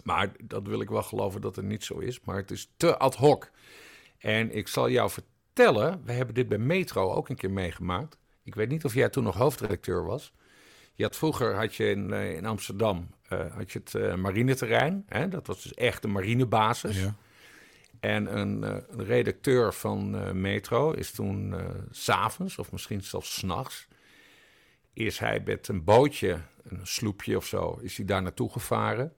Maar 0.04 0.32
dat 0.43 0.68
wil 0.68 0.82
ik 0.82 0.89
wel 0.89 1.04
geloven 1.04 1.41
dat 1.41 1.56
het 1.56 1.66
niet 1.66 1.84
zo 1.84 1.97
is. 1.97 2.22
Maar 2.22 2.36
het 2.36 2.52
is 2.52 2.72
te 2.78 2.97
ad 2.97 3.16
hoc. 3.16 3.52
En 4.18 4.56
ik 4.56 4.68
zal 4.68 4.89
jou 4.89 5.10
vertellen, 5.10 6.02
we 6.06 6.12
hebben 6.12 6.36
dit 6.36 6.47
bij 6.47 6.58
Metro 6.58 7.12
ook 7.12 7.30
een 7.30 7.36
keer 7.36 7.52
meegemaakt. 7.52 8.18
Ik 8.43 8.56
weet 8.56 8.70
niet 8.70 8.86
of 8.86 8.93
jij 8.93 9.10
toen 9.10 9.24
nog 9.24 9.36
hoofdredacteur 9.36 10.06
was. 10.06 10.34
Je 10.93 11.04
had 11.04 11.16
vroeger 11.16 11.56
had 11.56 11.76
je 11.76 11.89
in, 11.89 12.14
eh, 12.14 12.36
in 12.36 12.45
Amsterdam 12.45 13.10
eh, 13.28 13.56
had 13.56 13.72
je 13.72 13.80
het 13.80 13.95
eh, 13.95 14.16
marineterrein. 14.16 15.04
Hè? 15.08 15.28
Dat 15.28 15.47
was 15.47 15.64
dus 15.64 15.74
echt 15.74 16.02
de 16.02 16.08
marinebasis. 16.08 17.02
Ja. 17.02 17.16
En 17.99 18.38
een, 18.38 18.62
een 18.62 19.06
redacteur 19.06 19.74
van 19.74 20.41
Metro 20.41 20.91
is 20.91 21.12
toen 21.12 21.56
s 21.91 22.04
s'avonds, 22.04 22.58
of 22.58 22.72
misschien 22.72 23.04
zelfs 23.04 23.36
s'nachts, 23.36 23.88
is 24.93 25.20
hij 25.20 25.41
met 25.45 25.68
een 25.68 25.84
bootje, 25.84 26.41
een 26.64 26.88
sloepje 26.88 27.38
of 27.38 27.45
zo, 27.45 27.80
is 27.82 27.97
hij 27.97 28.06
daar 28.06 28.22
naartoe 28.22 28.52
gevaren. 28.52 29.14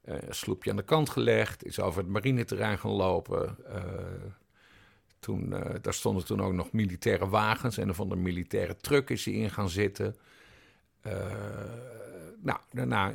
Eh, 0.00 0.14
een 0.20 0.34
sloepje 0.34 0.70
aan 0.70 0.76
de 0.76 0.82
kant 0.82 1.10
gelegd, 1.10 1.64
is 1.64 1.80
over 1.80 2.02
het 2.02 2.10
marineterrein 2.10 2.78
gaan 2.78 2.90
lopen. 2.90 3.56
Eh, 3.66 3.82
toen, 5.18 5.52
eh, 5.52 5.74
daar 5.82 5.94
stonden 5.94 6.24
toen 6.24 6.40
ook 6.40 6.52
nog 6.52 6.72
militaire 6.72 7.28
wagens 7.28 7.78
en 7.78 7.94
van 7.94 8.08
de 8.08 8.16
militaire 8.16 8.76
truck 8.76 9.10
is 9.10 9.24
hij 9.24 9.34
in 9.34 9.50
gaan 9.50 9.68
zitten. 9.68 10.16
Nou, 12.40 12.58
daarna 12.70 13.12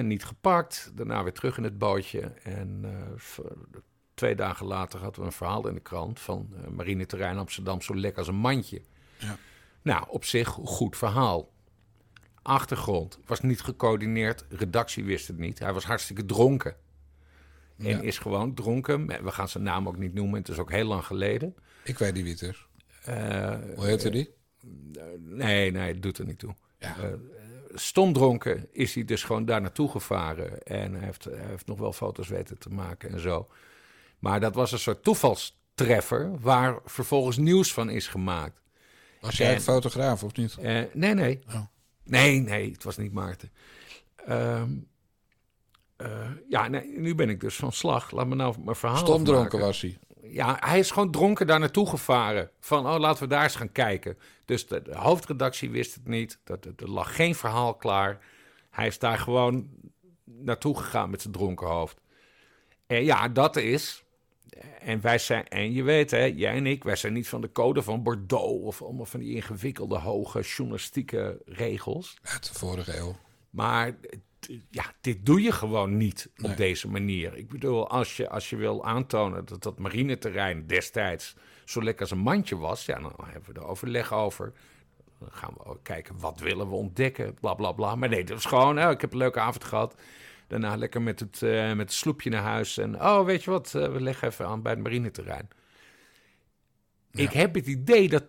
niet 0.00 0.24
gepakt, 0.24 0.92
daarna 0.94 1.22
weer 1.22 1.32
terug 1.32 1.56
in 1.56 1.64
het 1.64 1.78
bootje. 1.78 2.20
En 2.42 2.84
twee 4.14 4.34
dagen 4.34 4.66
later 4.66 5.00
hadden 5.00 5.20
we 5.20 5.26
een 5.26 5.32
verhaal 5.32 5.68
in 5.68 5.74
de 5.74 5.80
krant 5.80 6.20
van 6.20 6.54
marineterrein 6.70 7.38
Amsterdam 7.38 7.80
zo 7.80 7.96
lekker 7.96 8.18
als 8.18 8.28
een 8.28 8.34
mandje. 8.34 8.82
Ja. 9.18 9.36
Nou, 9.82 10.04
op 10.08 10.24
zich 10.24 10.48
goed 10.48 10.96
verhaal. 10.96 11.50
Achtergrond 12.48 13.18
was 13.26 13.40
niet 13.40 13.60
gecoördineerd, 13.60 14.44
redactie 14.48 15.04
wist 15.04 15.28
het 15.28 15.38
niet. 15.38 15.58
Hij 15.58 15.72
was 15.72 15.84
hartstikke 15.84 16.24
dronken. 16.24 16.76
En 17.78 17.86
Ja. 17.88 18.00
is 18.00 18.18
gewoon 18.18 18.54
dronken. 18.54 19.06
We 19.06 19.30
gaan 19.30 19.48
zijn 19.48 19.62
naam 19.64 19.88
ook 19.88 19.96
niet 19.98 20.14
noemen, 20.14 20.38
het 20.38 20.48
is 20.48 20.58
ook 20.58 20.70
heel 20.70 20.86
lang 20.86 21.04
geleden. 21.04 21.54
Ik 21.84 21.98
weet 21.98 22.14
niet 22.14 22.22
wie 22.22 22.32
het 22.32 22.42
is. 22.42 22.66
Eh, 23.04 23.56
Hoe 23.76 23.86
heette 23.86 24.10
die? 24.10 24.30
Nee, 25.18 25.70
nee, 25.70 25.92
het 25.92 26.02
doet 26.02 26.18
er 26.18 26.24
niet 26.26 26.38
toe. 26.38 26.54
Ja. 26.78 26.96
Eh, 26.98 27.08
stom 27.74 28.12
dronken 28.12 28.66
is 28.72 28.94
hij 28.94 29.04
dus 29.04 29.22
gewoon 29.22 29.44
daar 29.44 29.60
naartoe 29.60 29.90
gevaren. 29.90 30.62
En 30.62 30.94
hij 30.94 31.04
heeft, 31.04 31.24
hij 31.24 31.46
heeft 31.46 31.66
nog 31.66 31.78
wel 31.78 31.92
foto's 31.92 32.28
weten 32.28 32.58
te 32.58 32.68
maken 32.70 33.10
en 33.10 33.20
zo. 33.20 33.48
Maar 34.18 34.40
dat 34.40 34.54
was 34.54 34.72
een 34.72 34.78
soort 34.78 35.02
toevalstreffer 35.02 36.40
waar 36.40 36.78
vervolgens 36.84 37.36
nieuws 37.36 37.72
van 37.72 37.90
is 37.90 38.06
gemaakt. 38.08 38.60
Was 39.20 39.36
jij 39.36 39.48
En- 39.48 39.54
een 39.54 39.60
fotograaf 39.60 40.22
of 40.24 40.36
niet? 40.36 40.56
Eh, 40.56 40.82
nee, 40.92 41.14
nee. 41.14 41.38
Oh. 41.48 41.60
Nee, 42.08 42.40
nee, 42.40 42.70
het 42.72 42.84
was 42.84 42.96
niet 42.96 43.12
Maarten. 43.12 43.50
Ehm, 44.26 44.70
eh, 45.96 46.30
ja, 46.48 46.68
nee, 46.68 46.98
nu 46.98 47.14
ben 47.14 47.28
ik 47.28 47.40
dus 47.40 47.56
van 47.56 47.72
slag. 47.72 48.10
Laat 48.10 48.26
me 48.26 48.34
nou 48.34 48.54
mijn 48.64 48.76
verhaal 48.76 48.96
Stomdronken 48.98 49.58
was 49.58 49.80
hij. 49.80 49.98
Ja, 50.22 50.56
hij 50.60 50.78
is 50.78 50.90
gewoon 50.90 51.10
dronken 51.10 51.46
daar 51.46 51.58
naartoe 51.58 51.88
gevaren. 51.88 52.50
Van, 52.60 52.86
oh, 52.86 52.98
laten 52.98 53.22
we 53.22 53.28
daar 53.28 53.42
eens 53.42 53.56
gaan 53.56 53.72
kijken. 53.72 54.18
Dus 54.44 54.66
de, 54.66 54.82
de 54.82 54.94
hoofdredactie 54.96 55.70
wist 55.70 55.94
het 55.94 56.08
niet. 56.08 56.38
Dat, 56.44 56.64
er- 56.64 56.72
er 56.76 56.90
lag 56.90 57.14
geen 57.16 57.34
verhaal 57.34 57.74
klaar. 57.74 58.24
Hij 58.70 58.86
is 58.86 58.98
daar 58.98 59.18
gewoon 59.18 59.68
naartoe 60.24 60.76
gegaan 60.78 61.10
met 61.10 61.20
zijn 61.22 61.32
dronken 61.34 61.66
hoofd. 61.66 62.00
En 62.86 63.04
ja, 63.04 63.28
dat 63.28 63.56
is... 63.56 64.02
En 64.80 65.00
wij 65.00 65.18
zijn, 65.18 65.48
en 65.48 65.72
je 65.72 65.82
weet 65.82 66.10
hè, 66.10 66.24
jij 66.24 66.54
en 66.54 66.66
ik, 66.66 66.84
wij 66.84 66.96
zijn 66.96 67.12
niet 67.12 67.28
van 67.28 67.40
de 67.40 67.52
code 67.52 67.82
van 67.82 68.02
Bordeaux 68.02 68.64
of 68.64 68.82
allemaal 68.82 69.04
van 69.04 69.20
die 69.20 69.34
ingewikkelde, 69.34 69.98
hoge 69.98 70.40
journalistieke 70.40 71.42
regels. 71.46 72.16
Uit 72.22 72.48
de 72.52 72.58
vorige 72.58 72.96
eeuw. 72.96 73.16
Maar 73.50 73.94
ja, 74.70 74.84
dit 75.00 75.26
doe 75.26 75.42
je 75.42 75.52
gewoon 75.52 75.96
niet 75.96 76.30
Nee. 76.36 76.50
op 76.50 76.56
deze 76.56 76.88
manier. 76.88 77.36
Ik 77.36 77.48
bedoel, 77.48 77.88
als 77.88 78.16
je, 78.16 78.28
als 78.30 78.50
je 78.50 78.56
wil 78.56 78.84
aantonen 78.84 79.44
dat 79.44 79.62
dat 79.62 79.78
marineterrein 79.78 80.66
destijds 80.66 81.34
zo 81.64 81.82
lekker 81.82 82.00
als 82.02 82.10
een 82.10 82.18
mandje 82.18 82.56
was, 82.56 82.84
ja, 82.86 83.00
dan 83.00 83.14
hebben 83.24 83.54
we 83.54 83.60
er 83.60 83.66
overleg 83.66 84.12
over. 84.12 84.52
Dan 85.18 85.32
gaan 85.32 85.54
we 85.56 85.64
ook 85.64 85.82
kijken, 85.82 86.18
wat 86.18 86.40
willen 86.40 86.68
we 86.68 86.74
ontdekken, 86.74 87.34
bla 87.34 87.54
bla 87.54 87.72
bla. 87.72 87.94
Maar 87.94 88.08
nee, 88.08 88.24
dat 88.24 88.34
was 88.34 88.44
gewoon, 88.44 88.78
oh, 88.84 88.90
ik 88.90 89.00
heb 89.00 89.12
een 89.12 89.18
leuke 89.18 89.40
avond 89.40 89.64
gehad. 89.64 89.94
Daarna 90.48 90.76
lekker 90.76 91.02
met 91.02 91.20
het, 91.20 91.42
eh, 91.42 91.68
met 91.68 91.78
het 91.78 91.92
sloepje 91.92 92.30
naar 92.30 92.42
huis. 92.42 92.78
En 92.78 93.02
oh, 93.02 93.24
weet 93.24 93.44
je 93.44 93.50
wat, 93.50 93.74
eh, 93.74 93.92
we 93.92 94.00
leggen 94.00 94.28
even 94.28 94.46
aan 94.46 94.62
bij 94.62 94.72
het 94.72 94.82
marineterrein. 94.82 95.48
Ik 97.10 97.32
heb 97.32 97.54
het 97.54 97.66
idee 97.66 98.08
dat 98.08 98.24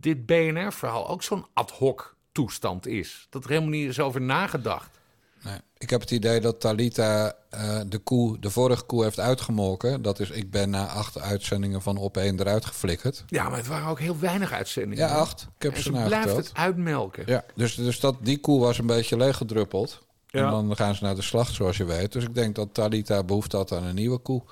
dit 0.00 0.26
BNR-verhaal 0.26 1.08
ook 1.08 1.22
zo'n 1.22 1.46
ad 1.52 1.70
hoc 1.70 2.16
toestand 2.32 2.86
is. 2.86 3.26
Dat 3.30 3.44
er 3.44 3.50
helemaal 3.50 3.70
niet 3.70 3.88
is 3.88 4.00
over 4.00 4.20
nagedacht. 4.20 5.00
Nee. 5.44 5.58
Ik 5.78 5.90
heb 5.90 6.00
het 6.00 6.10
idee 6.10 6.40
dat 6.40 6.60
Talita 6.60 7.32
eh, 7.50 7.80
de 7.86 7.98
koe, 7.98 8.38
de 8.38 8.50
vorige 8.50 8.84
koe 8.84 9.02
heeft 9.02 9.18
uitgemolken. 9.18 10.02
Dat 10.02 10.20
is, 10.20 10.30
ik 10.30 10.50
ben 10.50 10.70
na 10.70 10.86
acht 10.86 11.20
uitzendingen 11.20 11.82
van 11.82 11.96
op 11.96 12.16
één 12.16 12.40
eruit 12.40 12.64
geflikkerd. 12.64 13.24
Ja, 13.26 13.48
maar 13.48 13.58
het 13.58 13.66
waren 13.66 13.88
ook 13.88 13.98
heel 13.98 14.18
weinig 14.18 14.52
uitzendingen. 14.52 15.06
Ja, 15.06 15.14
acht. 15.14 15.42
Ik 15.56 15.62
heb 15.62 15.72
en 15.72 15.82
ze 15.82 15.96
ze 15.96 16.04
blijft 16.04 16.36
het 16.36 16.50
uitmelken. 16.54 17.22
Ja, 17.26 17.44
dus, 17.54 17.74
dus 17.74 18.00
dat, 18.00 18.16
die 18.20 18.38
koe 18.38 18.60
was 18.60 18.78
een 18.78 18.86
beetje 18.86 19.16
leeggedruppeld. 19.16 20.06
Ja. 20.32 20.44
En 20.44 20.50
dan 20.50 20.76
gaan 20.76 20.94
ze 20.94 21.04
naar 21.04 21.14
de 21.14 21.22
slacht, 21.22 21.54
zoals 21.54 21.76
je 21.76 21.84
weet. 21.84 22.12
Dus 22.12 22.24
ik 22.24 22.34
denk 22.34 22.54
dat 22.54 22.74
Talita 22.74 23.22
behoefte 23.24 23.56
had 23.56 23.72
aan 23.72 23.84
een 23.84 23.94
nieuwe 23.94 24.18
koe. 24.18 24.42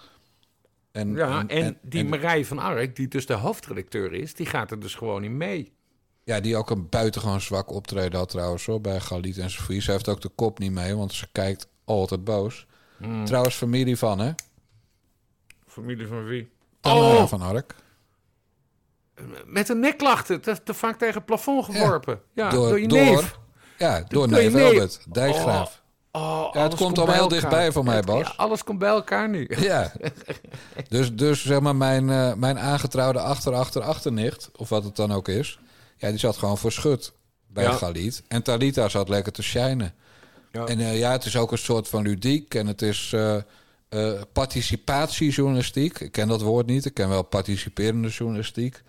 En, 0.93 1.15
Ja, 1.15 1.47
en, 1.47 1.79
die 1.83 2.01
en- 2.03 2.09
Marije 2.09 2.47
van 2.47 2.59
Ark, 2.59 2.97
die 2.97 3.09
dus 3.09 3.27
de 3.27 3.35
hoofdredacteur 3.35 4.13
is, 4.13 4.35
die 4.35 4.47
gaat 4.47 4.71
er 4.71 4.81
dus 4.81 4.95
gewoon 4.95 5.25
in 5.25 5.37
mee. 5.37 5.73
ja, 6.25 6.41
die 6.41 6.57
ook 6.57 6.71
een 6.71 6.89
buitengewoon 6.89 7.41
zwak 7.41 7.73
optreden 7.73 8.19
had 8.19 8.29
trouwens 8.29 8.67
hoor, 8.67 8.81
bij 8.81 9.01
Galit 9.01 9.39
en 9.39 9.51
Sofie. 9.51 9.81
Ze 9.81 9.91
heeft 9.91 10.09
ook 10.09 10.21
de 10.21 10.29
kop 10.29 10.59
niet 10.59 10.73
mee, 10.73 10.97
want 10.97 11.13
ze 11.13 11.27
kijkt 11.33 11.69
altijd 11.85 12.25
boos. 12.25 12.67
Hmm. 12.97 13.25
Trouwens, 13.25 13.55
familie 13.55 13.97
van, 13.97 14.19
hè? 14.19 14.31
Familie 15.67 16.07
van 16.07 16.25
wie? 16.25 16.51
Tamara 16.81 17.17
Oh, 17.23 17.27
van 17.27 17.41
Ark. 17.43 17.75
met 19.47 19.69
een 19.69 19.81
nekklachten, 19.81 20.41
te, 20.41 20.63
te 20.63 20.75
vaak 20.75 20.99
tegen 20.99 21.15
het 21.15 21.25
plafond 21.25 21.65
geworpen. 21.65 22.21
Ja, 22.33 22.51
door, 22.51 22.81
je 22.81 22.89
door, 22.89 22.99
neef. 22.99 23.39
Ja, 23.81 24.05
door 24.09 24.29
neef. 24.29 24.55
Albert, 24.55 25.01
Dijkgraaf. 25.13 25.83
Oh, 26.13 26.47
het 26.47 26.57
alles 26.57 26.75
komt 26.75 26.95
bij 26.95 27.03
allemaal 27.03 27.15
heel 27.21 27.29
dichtbij 27.29 27.73
voor 27.73 27.85
mij, 27.85 27.97
Het- 27.97 28.07
Bas. 28.07 28.21
ja, 28.27 28.33
alles 28.37 28.65
komt 28.65 28.79
bij 28.79 28.89
elkaar 28.89 29.29
nu. 29.29 29.51
Ja. 29.61 29.93
Dus, 30.89 31.15
dus 31.15 31.45
zeg 31.45 31.61
maar, 31.61 31.77
mijn, 31.77 32.11
eh, 32.11 32.35
mijn 32.35 32.59
aangetrouwde 32.59 33.21
achter, 33.21 33.53
achter, 33.55 33.83
achternicht, 33.83 34.51
of 34.57 34.69
wat 34.69 34.85
het 34.85 34.97
dan 34.97 35.13
ook 35.13 35.29
is, 35.29 35.59
ja, 35.97 36.09
die 36.09 36.19
zat 36.19 36.37
gewoon 36.37 36.59
voor 36.59 36.73
schut 36.73 37.13
bij 37.47 37.65
Ja. 37.65 37.73
Galit. 37.73 38.23
En 38.29 38.43
Talita 38.43 38.89
zat 38.89 39.09
lekker 39.09 39.33
te 39.33 39.43
shinen. 39.43 39.95
Ja. 40.53 40.65
En 40.67 40.81
eh, 40.81 40.99
ja, 40.99 41.13
het 41.13 41.25
is 41.25 41.37
ook 41.37 41.53
een 41.53 41.59
soort 41.59 41.89
van 41.89 42.03
ludiek 42.03 42.55
en 42.55 42.67
het 42.67 42.83
is 42.83 43.13
eh, 43.15 43.37
participatiejournalistiek. 44.33 46.01
Ik 46.01 46.13
ken 46.13 46.29
dat 46.29 46.41
woord 46.43 46.67
niet, 46.67 46.85
ik 46.85 46.95
ken 46.95 47.09
wel 47.09 47.23
participerende 47.23 48.09
journalistiek. 48.09 48.83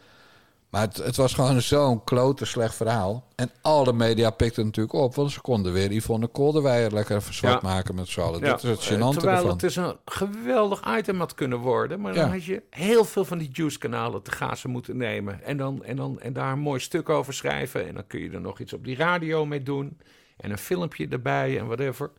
Maar 0.72 0.82
het, 0.82 0.98
het 0.98 1.16
was 1.16 1.34
gewoon 1.34 1.62
zo'n 1.62 2.04
klote 2.04 2.46
slecht 2.46 2.76
verhaal. 2.76 3.28
En 3.36 3.52
alle 3.62 3.94
media 3.94 4.30
pikten 4.30 4.66
natuurlijk 4.66 4.96
op, 4.96 5.16
want 5.16 5.32
ze 5.32 5.42
konden 5.42 5.74
weer 5.74 5.92
Yvonne 5.92 6.28
Kolderweijer 6.28 6.94
lekker 6.94 7.16
even 7.16 7.34
zwart 7.34 7.62
Ja. 7.62 7.68
maken 7.70 7.96
met 7.96 8.08
z'n 8.08 8.20
allen. 8.20 8.40
Ja, 8.40 8.46
Dat 8.50 8.64
is 8.64 8.70
het 8.70 8.80
eh, 8.80 8.86
gênante 8.88 9.14
Terwijl 9.18 9.38
ervan. 9.38 9.50
het 9.52 9.64
is 9.64 9.76
een 9.76 9.96
geweldig 10.06 10.98
item 10.98 11.20
had 11.20 11.34
kunnen 11.34 11.58
worden. 11.58 12.02
Maar 12.02 12.14
dan 12.14 12.26
Ja. 12.26 12.32
had 12.32 12.44
je 12.44 12.64
heel 12.70 13.06
veel 13.06 13.26
van 13.26 13.38
die 13.38 13.50
juice-kanalen 13.54 14.22
te 14.22 14.32
gazen 14.32 14.70
moeten 14.70 14.98
nemen. 14.98 15.44
En, 15.44 15.58
dan, 15.58 15.84
en, 15.84 15.96
dan, 15.96 16.20
en 16.20 16.34
daar 16.34 16.52
een 16.52 16.60
mooi 16.60 16.80
stuk 16.80 17.10
over 17.10 17.34
schrijven. 17.34 17.88
En 17.88 17.94
dan 17.94 18.08
kun 18.08 18.20
je 18.20 18.30
er 18.32 18.42
nog 18.42 18.60
iets 18.60 18.74
op 18.74 18.84
die 18.84 18.96
radio 18.96 19.46
mee 19.46 19.64
doen. 19.64 20.00
En 20.38 20.52
een 20.52 20.58
filmpje 20.58 21.08
erbij 21.08 21.60
en 21.60 21.66
whatever. 21.66 22.12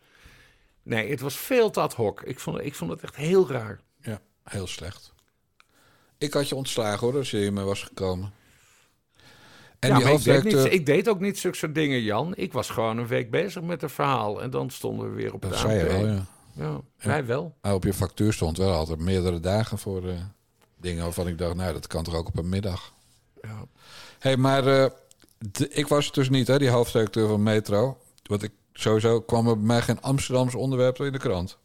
Nee, 0.83 1.11
het 1.11 1.21
was 1.21 1.37
veel 1.37 1.71
te 1.71 1.81
ad 1.81 1.95
hoc. 1.95 2.23
Ik 2.23 2.41
vond, 2.41 2.61
ik 2.61 2.75
vond 2.75 2.91
het 2.91 3.03
echt 3.03 3.17
heel 3.17 3.49
raar. 3.51 3.81
Ja, 4.01 4.21
heel 4.45 4.67
slecht. 4.67 5.13
Ik 6.19 6.33
had 6.33 6.49
je 6.49 6.55
ontslagen 6.55 7.07
hoor, 7.07 7.17
als 7.17 7.31
je 7.31 7.37
hiermee 7.37 7.65
was 7.65 7.83
gekomen. 7.83 8.33
En 9.83 9.89
ja, 9.89 9.97
die 9.97 10.05
maar 10.05 10.15
ik 10.15 10.23
deed, 10.23 10.45
niet, 10.45 10.73
ik 10.73 10.87
deed 10.87 11.09
ook 11.09 11.21
niet 11.21 11.39
zulke 11.39 11.57
soort 11.57 11.75
dingen, 11.75 12.03
Jan. 12.03 12.33
Ik 12.37 12.53
was 12.53 12.71
gewoon 12.71 12.99
een 12.99 13.07
week 13.07 13.31
bezig 13.31 13.63
met 13.63 13.83
een 13.83 13.91
verhaal. 13.91 14.43
En 14.43 14.51
dan 14.51 14.71
stonden 14.71 15.09
we 15.11 15.15
weer 15.15 15.33
op 15.33 15.43
het 15.43 15.51
Dat 15.51 15.61
zei 15.61 15.79
je 15.79 15.85
wel, 15.85 16.07
ja. 16.07 16.27
Ja, 16.55 16.81
wij 16.97 17.27
wel. 17.27 17.55
Maar 17.63 17.75
op 17.75 17.85
je 17.85 17.95
factuur 17.95 18.33
stond 18.33 18.57
wel 18.57 18.73
altijd 18.73 18.99
meerdere 18.99 19.41
dagen 19.41 19.79
voor 19.79 20.09
eh, 20.09 20.15
dingen 20.77 21.03
waarvan 21.05 21.29
ik 21.29 21.39
dacht, 21.39 21.55
nou, 21.55 21.73
dat 21.73 21.87
kan 21.87 22.05
toch 22.05 22.15
ook 22.15 22.29
op 22.29 22.39
een 22.39 22.49
middag. 22.49 22.93
Ja. 23.43 23.65
hey, 24.19 24.37
maar 24.37 24.67
eh, 24.67 24.91
ik 25.69 25.89
was 25.89 26.05
het 26.05 26.15
dus 26.15 26.29
niet, 26.31 26.47
hè, 26.47 26.59
die 26.59 26.69
hoofdredacteur 26.69 27.29
van 27.29 27.43
Metro. 27.43 27.99
Want 28.23 28.43
ik 28.43 28.53
sowieso 28.73 29.21
kwam 29.21 29.49
er 29.49 29.57
bij 29.57 29.67
mij 29.67 29.83
geen 29.83 30.01
Amsterdamse 30.01 30.59
onderwerp 30.59 31.01
in 31.01 31.13
de 31.13 31.19
krant. 31.19 31.59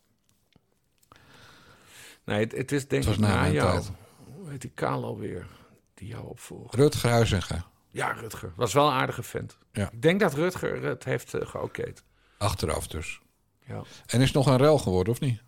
Nee, 2.24 2.40
het, 2.40 2.52
het 2.52 2.72
is 2.72 2.88
denk 2.88 3.04
Het 3.04 3.14
ik 3.14 3.20
na 3.20 3.28
na 3.28 3.50
jou. 3.50 3.72
tijd. 3.72 3.92
Hoe 4.36 4.50
heet 4.50 4.62
die 4.62 4.72
Kaal 4.74 5.04
alweer? 5.04 5.48
Die 5.94 6.08
jou 6.08 6.26
opvolgt. 6.28 6.76
Rutger 6.76 7.10
Huizinga, 7.10 7.66
Ja, 7.98 8.12
Rutger. 8.12 8.54
Was 8.56 8.74
wel 8.74 8.88
een 8.88 8.94
aardige 8.94 9.24
vent. 9.24 9.58
Ja. 9.72 9.92
Ik 9.92 10.02
denk 10.02 10.20
dat 10.20 10.34
Rutger 10.34 10.84
het 10.84 11.04
heeft 11.04 11.36
uh, 11.36 11.42
geokeerd. 11.48 12.04
achteraf 12.38 12.88
dus. 12.88 13.20
Ja. 13.66 13.82
En 14.06 14.20
is 14.22 14.26
het 14.28 14.34
nog 14.34 14.46
een 14.48 14.58
rel 14.58 14.78
geworden, 14.78 15.14
of 15.14 15.20
niet? 15.20 15.42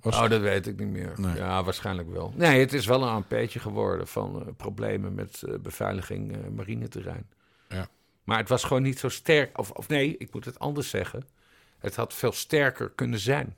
Was- 0.00 0.16
Oh, 0.20 0.28
dat 0.30 0.40
weet 0.40 0.66
ik 0.66 0.78
niet 0.78 0.88
meer. 0.88 1.12
Nee. 1.16 1.36
Ja, 1.36 1.64
waarschijnlijk 1.64 2.10
wel. 2.10 2.32
Nee, 2.36 2.60
het 2.60 2.72
is 2.72 2.86
wel 2.86 3.02
een 3.02 3.08
ANP'tje 3.08 3.58
geworden 3.60 4.06
van 4.08 4.46
eh, 4.46 4.52
problemen 4.56 5.14
met 5.14 5.42
eh, 5.42 5.58
beveiliging 5.58 6.32
eh, 6.36 6.48
marineterrein. 6.50 7.30
Ja. 7.68 7.88
Maar 8.24 8.38
het 8.38 8.48
was 8.48 8.64
gewoon 8.64 8.82
niet 8.82 8.98
zo 8.98 9.08
sterk. 9.08 9.58
Of, 9.58 9.70
of 9.70 9.88
nee, 9.88 10.16
ik 10.16 10.32
moet 10.32 10.44
het 10.44 10.58
anders 10.58 10.90
zeggen. 10.90 11.24
Het 11.78 11.96
had 11.96 12.14
veel 12.14 12.32
sterker 12.32 12.90
kunnen 12.90 13.18
zijn. 13.18 13.56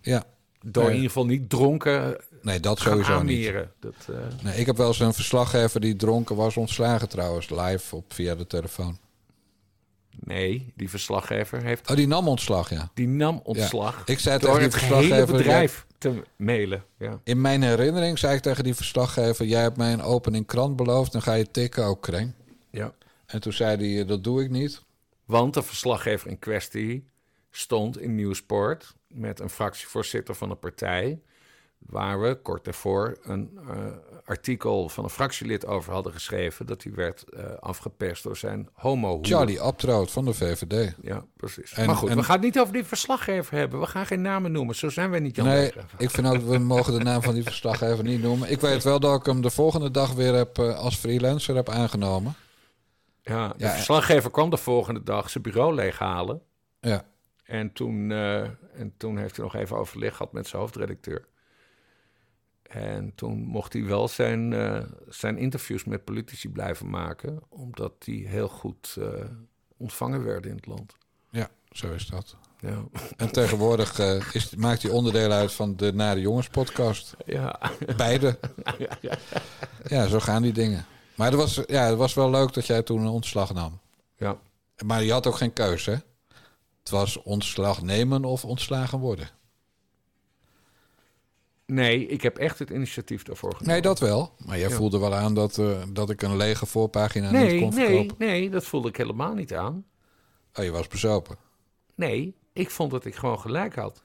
Ja. 0.00 0.24
Door 0.60 0.82
Nee. 0.82 0.90
in 0.92 0.96
ieder 0.96 1.10
geval 1.12 1.26
niet 1.26 1.50
dronken 1.50 2.20
Nee, 2.44 2.60
dat 2.60 2.78
sowieso 2.78 3.22
niet. 3.22 3.52
Dat, 3.80 3.94
eh, 4.10 4.16
Nee, 4.42 4.56
ik 4.56 4.66
heb 4.66 4.76
wel 4.76 4.86
eens 4.86 5.00
een 5.00 5.14
verslaggever 5.14 5.80
die 5.80 5.96
dronken 5.96 6.36
was 6.36 6.56
ontslagen 6.56 7.08
trouwens, 7.08 7.50
live 7.50 7.96
op, 7.96 8.12
via 8.12 8.34
de 8.34 8.46
telefoon. 8.46 8.98
nee, 10.10 10.72
die 10.76 10.90
verslaggever 10.90 11.62
heeft... 11.62 11.90
Oh, 11.90 11.96
die 11.96 12.06
nam 12.06 12.28
ontslag, 12.28 12.70
ja. 12.70 12.90
Die 12.94 13.08
nam 13.08 13.40
ontslag 13.42 14.02
Ik 14.04 14.18
zei 14.18 14.38
tegen 14.38 14.54
die 14.54 14.64
het 14.64 14.74
hele 14.74 14.96
verslaggever... 14.96 15.36
bedrijf 15.36 15.86
te 15.98 16.22
mailen. 16.36 16.84
Ja. 16.98 17.20
In 17.24 17.40
mijn 17.40 17.62
herinnering 17.62 18.18
zei 18.18 18.36
ik 18.36 18.42
tegen 18.42 18.64
die 18.64 18.74
verslaggever... 18.74 19.46
jij 19.46 19.62
hebt 19.62 19.76
mij 19.76 19.92
een 19.92 20.02
opening 20.02 20.46
krant 20.46 20.76
beloofd, 20.76 21.12
dan 21.12 21.22
ga 21.22 21.32
je 21.34 21.50
tikken 21.50 21.84
ook, 21.84 22.02
Kreng. 22.02 22.32
Ja. 22.70 22.94
En 23.26 23.40
toen 23.40 23.52
zei 23.52 23.94
hij, 23.94 24.04
dat 24.04 24.24
doe 24.24 24.42
ik 24.42 24.50
niet. 24.50 24.82
Want 25.24 25.54
de 25.54 25.62
verslaggever 25.62 26.30
in 26.30 26.38
kwestie 26.38 27.08
stond 27.50 28.00
in 28.00 28.14
Nieuwsport 28.14 28.94
met 29.08 29.40
een 29.40 29.50
fractievoorzitter 29.50 30.34
van 30.34 30.50
een 30.50 30.58
partij. 30.58 31.20
Waar 31.84 32.20
we 32.20 32.34
kort 32.42 32.64
daarvoor 32.64 33.16
een 33.22 33.58
eh, 33.68 33.76
artikel 34.24 34.88
van 34.88 35.04
een 35.04 35.10
fractielid 35.10 35.66
over 35.66 35.92
hadden 35.92 36.12
geschreven. 36.12 36.66
dat 36.66 36.82
hij 36.82 36.92
werd 36.94 37.22
eh, 37.30 37.44
afgeperst 37.60 38.22
door 38.22 38.36
zijn 38.36 38.68
homo 38.72 39.18
Charlie 39.22 39.60
Abtroot 39.60 40.10
van 40.10 40.24
de 40.24 40.34
VVD. 40.34 40.94
Ja, 41.02 41.24
precies. 41.36 41.72
En- 41.72 41.86
maar 41.86 41.96
goed, 41.96 42.08
en- 42.10 42.16
we 42.16 42.22
gaan 42.22 42.34
het 42.36 42.44
niet 42.44 42.58
over 42.60 42.72
die 42.72 42.84
verslaggever 42.84 43.56
hebben. 43.56 43.80
We 43.80 43.86
gaan 43.86 44.06
geen 44.06 44.22
namen 44.22 44.52
noemen. 44.52 44.74
Zo 44.74 44.88
zijn 44.88 45.10
wij 45.10 45.20
niet, 45.20 45.36
Jan 45.36 45.46
Nee, 45.46 45.72
ik 45.98 46.10
vind 46.10 46.26
ook, 46.26 46.36
we 46.42 46.58
mogen 46.58 46.92
de 46.98 47.04
naam 47.04 47.22
van 47.22 47.34
die 47.34 47.42
verslaggever 47.42 48.04
niet 48.04 48.22
noemen. 48.22 48.50
Ik 48.50 48.60
weet 48.60 48.84
wel 48.84 49.00
dat 49.00 49.20
ik 49.20 49.26
hem 49.26 49.40
de 49.42 49.50
volgende 49.50 49.90
dag 49.90 50.12
weer 50.12 50.34
heb, 50.34 50.58
eh, 50.58 50.78
als 50.78 50.96
freelancer 50.96 51.54
heb 51.56 51.68
aangenomen. 51.68 52.34
Ja, 53.22 53.48
de 53.48 53.54
Ja, 53.56 53.70
verslaggever 53.70 54.30
kwam 54.30 54.50
de 54.50 54.56
volgende 54.56 55.02
dag 55.02 55.30
zijn 55.30 55.42
bureau 55.42 55.74
leeghalen. 55.74 56.40
Ja. 56.80 57.04
En 57.44 57.72
toen, 57.72 58.10
en 58.10 58.94
toen 58.96 59.18
heeft 59.18 59.36
hij 59.36 59.44
nog 59.44 59.54
even 59.54 59.76
overleg 59.76 60.16
gehad 60.16 60.32
met 60.32 60.46
zijn 60.46 60.62
hoofdredacteur. 60.62 61.26
En 62.70 63.12
toen 63.14 63.38
mocht 63.38 63.72
hij 63.72 63.84
wel 63.84 64.08
zijn, 64.08 64.52
eh, 64.52 64.82
zijn 65.08 65.38
interviews 65.38 65.84
met 65.84 66.04
politici 66.04 66.48
blijven 66.48 66.90
maken, 66.90 67.42
omdat 67.48 67.92
die 67.98 68.28
heel 68.28 68.48
goed 68.48 68.96
eh, 68.98 69.06
ontvangen 69.76 70.24
werden 70.24 70.50
in 70.50 70.56
het 70.56 70.66
land. 70.66 70.96
Ja, 71.30 71.50
zo 71.70 71.92
is 71.92 72.06
dat. 72.06 72.36
Ja, 72.60 72.84
En 73.16 73.32
tegenwoordig 73.32 73.98
eh, 73.98 74.34
is, 74.34 74.54
maakt 74.54 74.82
hij 74.82 74.90
onderdeel 74.90 75.30
uit 75.30 75.52
van 75.52 75.76
de 75.76 75.92
Nare 75.92 76.20
Jongens 76.20 76.48
podcast. 76.48 77.16
ja. 77.26 77.60
Beide. 77.96 78.38
Ja, 79.88 80.06
zo 80.06 80.20
gaan 80.20 80.42
die 80.42 80.52
dingen. 80.52 80.86
Maar 81.14 81.26
het 81.30 81.36
was, 81.36 81.60
ja, 81.66 81.82
het 81.86 81.96
was 81.96 82.14
wel 82.14 82.30
leuk 82.30 82.52
dat 82.52 82.66
jij 82.66 82.82
toen 82.82 83.00
een 83.00 83.06
ontslag 83.08 83.54
nam. 83.54 83.80
ja. 84.16 84.38
Maar 84.84 85.02
je 85.02 85.12
had 85.12 85.26
ook 85.26 85.36
geen 85.36 85.52
keuze, 85.52 85.90
hè? 85.90 85.96
Het 86.78 86.90
was 86.90 87.22
ontslag 87.22 87.82
nemen 87.82 88.24
of 88.24 88.44
ontslagen 88.44 88.98
worden. 88.98 89.28
Nee, 91.66 92.06
ik 92.06 92.22
heb 92.22 92.38
echt 92.38 92.58
het 92.58 92.70
initiatief 92.70 93.22
daarvoor 93.22 93.50
genomen. 93.50 93.72
Nee, 93.72 93.82
dat 93.82 93.98
wel. 94.00 94.34
Maar 94.46 94.58
jij 94.58 94.68
Ja. 94.68 94.74
voelde 94.74 94.98
wel 94.98 95.14
aan 95.14 95.34
dat, 95.34 95.58
eh, 95.58 95.82
dat 95.92 96.10
ik 96.10 96.22
een 96.22 96.36
lege 96.36 96.66
voorpagina 96.66 97.30
niet 97.30 97.40
nee, 97.40 97.60
kon 97.60 97.74
nee, 97.74 97.86
verkopen. 97.86 98.26
nee, 98.26 98.50
dat 98.50 98.64
voelde 98.64 98.88
ik 98.88 98.96
helemaal 98.96 99.34
niet 99.34 99.54
aan. 99.54 99.84
Oh, 100.54 100.64
je 100.64 100.70
was 100.70 100.88
bezopen. 100.88 101.36
Nee, 101.94 102.36
ik 102.52 102.70
vond 102.70 102.90
dat 102.90 103.04
ik 103.04 103.14
gewoon 103.14 103.40
gelijk 103.40 103.74
had. 103.74 104.02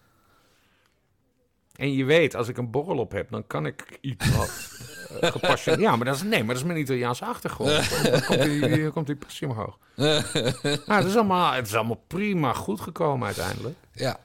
En 1.75 1.93
je 1.93 2.03
weet, 2.05 2.35
als 2.35 2.47
ik 2.47 2.57
een 2.57 2.71
borrel 2.71 2.97
op 2.97 3.11
heb, 3.11 3.29
dan 3.31 3.47
kan 3.47 3.65
ik 3.65 3.97
iets 4.01 4.35
wat 4.35 4.69
eh, 5.21 5.31
gepassioneerd... 5.31 5.83
Ja, 5.83 5.95
maar 5.95 6.05
dat 6.05 6.15
is, 6.15 6.23
nee, 6.23 6.39
maar 6.39 6.47
dat 6.53 6.63
is 6.63 6.63
mijn 6.63 6.79
Italiaanse 6.79 7.25
achtergrond. 7.25 8.03
Dan 8.11 8.23
komt 8.25 8.41
die, 8.43 8.89
komt 8.89 9.07
die 9.07 9.15
passie 9.15 9.47
omhoog. 9.47 9.77
Nou, 9.95 11.01
het, 11.01 11.05
is 11.05 11.15
allemaal, 11.15 11.53
het 11.53 11.67
is 11.67 11.75
allemaal 11.75 12.03
prima 12.07 12.53
goed 12.53 12.81
gekomen 12.81 13.25
uiteindelijk. 13.25 13.75
Ja, 13.93 14.19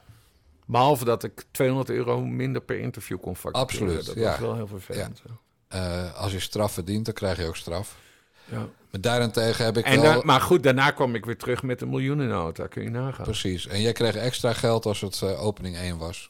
Behalve 0.65 1.05
dat 1.05 1.23
ik 1.23 1.43
200 1.51 1.89
euro 1.89 2.21
minder 2.25 2.61
per 2.61 2.79
interview 2.79 3.19
kon 3.21 3.35
factureren. 3.35 3.69
Absoluut, 3.69 4.05
Dat 4.05 4.15
ja. 4.15 4.29
was 4.29 4.39
wel 4.39 4.55
heel 4.55 4.67
vervelend. 4.67 5.21
eh, 5.67 6.13
als 6.21 6.31
je 6.31 6.39
straf 6.39 6.71
verdient, 6.71 7.05
dan 7.05 7.13
krijg 7.13 7.37
je 7.37 7.45
ook 7.47 7.55
straf. 7.55 7.97
Ja. 8.45 8.67
Maar 8.91 9.01
daarentegen 9.01 9.65
heb 9.65 9.77
ik 9.77 9.85
En 9.85 10.01
wel... 10.01 10.13
da- 10.13 10.25
maar 10.25 10.41
goed, 10.41 10.63
daarna 10.63 10.91
kwam 10.91 11.15
ik 11.15 11.25
weer 11.25 11.37
terug 11.37 11.63
met 11.63 11.81
een 11.81 11.89
miljoenennota. 11.89 12.67
Kun 12.67 12.83
je 12.83 12.89
nagaan. 12.89 13.23
Precies. 13.25 13.67
En 13.67 13.81
jij 13.81 13.91
kreeg 13.91 14.15
extra 14.15 14.53
geld 14.53 14.85
als 14.85 15.01
het 15.01 15.21
eh, 15.21 15.45
opening 15.45 15.75
1 15.75 15.97
was. 15.97 16.29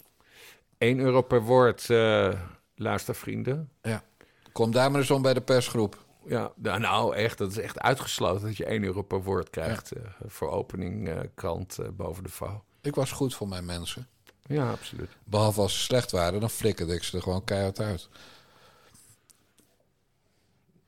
1 0.77 0.99
euro 0.99 1.21
per 1.21 1.41
woord, 1.41 1.89
eh 1.89 2.33
luistervrienden. 2.75 3.69
Ja. 3.81 4.03
Kom 4.51 4.71
daar 4.71 4.91
maar 4.91 4.99
eens 4.99 5.11
om 5.11 5.21
bij 5.21 5.33
de 5.33 5.41
persgroep. 5.41 6.03
Ja, 6.27 6.51
nou, 6.55 6.79
nou 6.79 7.15
echt, 7.15 7.37
dat 7.37 7.51
is 7.51 7.57
echt 7.57 7.79
uitgesloten 7.79 8.45
dat 8.47 8.57
je 8.57 8.65
1 8.65 8.83
euro 8.83 9.01
per 9.01 9.23
woord 9.23 9.49
krijgt 9.49 9.91
voor 10.27 10.49
opening 10.51 11.09
krant 11.35 11.77
boven 11.93 12.23
de 12.23 12.29
vouw. 12.29 12.63
Ik 12.81 12.95
was 12.95 13.11
goed 13.11 13.35
voor 13.35 13.47
mijn 13.47 13.65
mensen. 13.65 14.07
Ja, 14.47 14.71
absoluut. 14.71 15.09
Behalve 15.23 15.61
als 15.61 15.73
ze 15.73 15.79
slecht 15.79 16.11
waren, 16.11 16.39
dan 16.39 16.49
flikkerde 16.49 16.93
ik 16.93 17.03
ze 17.03 17.17
er 17.17 17.23
gewoon 17.23 17.43
keihard 17.43 17.79
uit. 17.79 18.09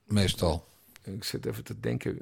Meestal. 0.06 0.66
Ik 1.04 1.24
zit 1.24 1.46
even 1.46 1.64
te 1.64 1.80
denken, 1.80 2.20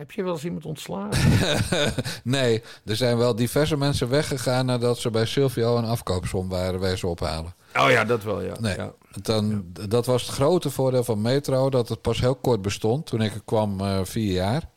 heb 0.00 0.10
je 0.10 0.22
wel 0.22 0.32
eens 0.32 0.44
iemand 0.44 0.64
ontslagen? 0.64 1.38
nee, 2.24 2.62
er 2.84 2.96
zijn 2.96 3.16
wel 3.16 3.34
diverse 3.34 3.76
mensen 3.76 4.08
weggegaan 4.08 4.66
nadat 4.66 4.98
ze 4.98 5.10
bij 5.10 5.26
Silvio 5.26 5.76
een 5.76 5.84
afkoopsom 5.84 6.48
waren 6.48 6.80
wezen 6.80 7.08
ophalen. 7.08 7.54
Oh 7.74 7.90
ja, 7.90 8.04
dat 8.04 8.22
wel, 8.22 8.42
ja. 8.42 8.60
Nee, 8.60 8.76
ja. 8.76 8.92
dan, 9.22 9.64
dat 9.88 10.06
was 10.06 10.22
het 10.22 10.30
grote 10.30 10.70
voordeel 10.70 11.04
van 11.04 11.20
Metro, 11.20 11.70
dat 11.70 11.88
het 11.88 12.00
pas 12.00 12.20
heel 12.20 12.34
kort 12.34 12.62
bestond. 12.62 13.06
Toen 13.06 13.20
ik 13.20 13.34
er 13.34 13.42
kwam, 13.44 13.80
eh, 13.80 14.00
vier 14.02 14.32
jaar. 14.32 14.68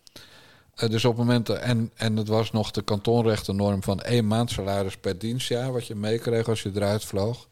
Eh, 0.75 0.89
dus 0.89 1.05
op 1.05 1.17
het 1.17 1.25
moment, 1.25 1.49
en, 1.49 1.91
en 1.95 2.15
het 2.15 2.27
was 2.27 2.51
nog 2.51 2.71
de 2.71 2.81
kantonrechtennorm 2.81 3.83
van 3.83 4.01
één 4.01 4.27
maand 4.27 4.51
salaris 4.51 4.97
per 4.97 5.17
dienstjaar, 5.19 5.71
wat 5.71 5.87
je 5.87 5.95
meekreeg 5.95 6.47
als 6.49 6.63
je 6.63 6.71
eruit 6.75 7.05
vloog. 7.05 7.47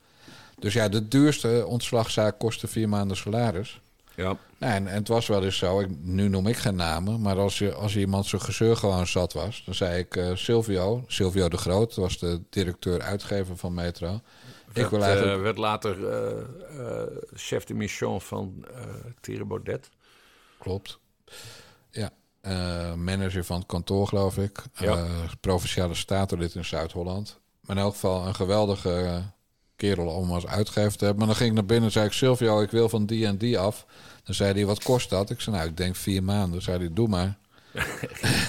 Dus 0.59 0.73
ja, 0.73 0.89
de 0.89 1.07
duurste 1.07 1.63
ontslagzaak 1.67 2.39
kostte 2.39 2.67
vier 2.67 2.89
maanden 2.89 3.17
salaris. 3.17 3.81
Ja. 4.15 4.37
Nou, 4.57 4.73
en, 4.73 4.87
en 4.87 4.95
het 4.95 5.07
was 5.07 5.27
wel 5.27 5.43
eens 5.43 5.57
zo, 5.57 5.79
ik, 5.79 5.87
nu 6.01 6.27
noem 6.27 6.47
ik 6.47 6.57
geen 6.57 6.75
namen, 6.75 7.21
maar 7.21 7.37
als, 7.39 7.57
je, 7.57 7.73
als 7.73 7.95
iemand 7.95 8.25
zijn 8.25 8.41
gezeur 8.41 8.77
gewoon 8.77 9.07
zat 9.07 9.33
was, 9.33 9.61
dan 9.65 9.73
zei 9.75 9.99
ik 9.99 10.15
eh, 10.15 10.35
Silvio, 10.35 11.03
Silvio 11.07 11.49
de 11.49 11.57
Groot, 11.57 11.95
was 11.95 12.19
de 12.19 12.41
directeur-uitgever 12.49 13.57
van 13.57 13.73
Metro. 13.73 14.21
ik 14.73 14.85
wil 14.87 15.03
eigenlijk. 15.03 15.37
eh, 15.37 15.41
werd 15.41 15.57
later 15.57 15.97
chef 17.33 17.63
de 17.63 17.73
mission 17.73 18.21
van 18.21 18.65
Thierry 19.21 19.45
Baudet. 19.45 19.89
Klopt. 20.59 20.99
Ja. 21.91 22.09
Eh, 22.41 22.93
manager 22.93 23.43
van 23.45 23.57
het 23.57 23.65
kantoor, 23.65 24.07
geloof 24.07 24.37
ik. 24.37 24.63
Ja. 24.75 24.95
Eh, 24.95 25.09
provinciale 25.41 25.95
statenlid 25.95 26.55
in 26.55 26.65
Zuid-Holland. 26.65 27.39
Maar 27.61 27.75
in 27.75 27.81
elk 27.81 27.93
geval 27.93 28.27
een 28.27 28.35
geweldige 28.35 29.21
kerel 29.75 30.07
om 30.07 30.31
als 30.31 30.47
uitgever 30.47 30.97
te 30.97 31.05
hebben. 31.05 31.17
Maar 31.17 31.27
dan 31.27 31.35
ging 31.35 31.49
ik 31.49 31.55
naar 31.55 31.65
binnen 31.65 31.85
en 31.85 31.91
zei 31.91 32.05
ik... 32.05 32.11
Silvio, 32.11 32.61
ik 32.61 32.71
wil 32.71 32.89
van 32.89 33.05
die 33.05 33.25
en 33.25 33.37
die 33.37 33.59
af. 33.59 33.85
Dan 34.23 34.35
zei 34.35 34.53
hij, 34.53 34.65
wat 34.65 34.83
kost 34.83 35.09
dat? 35.09 35.29
Ik 35.29 35.41
zei, 35.41 35.55
nou, 35.55 35.69
ik 35.69 35.77
denk 35.77 35.95
vier 35.95 36.23
maanden. 36.23 36.51
Dan 36.51 36.61
zei 36.61 36.77
hij, 36.77 36.89
doe 36.93 37.07
maar. 37.07 37.37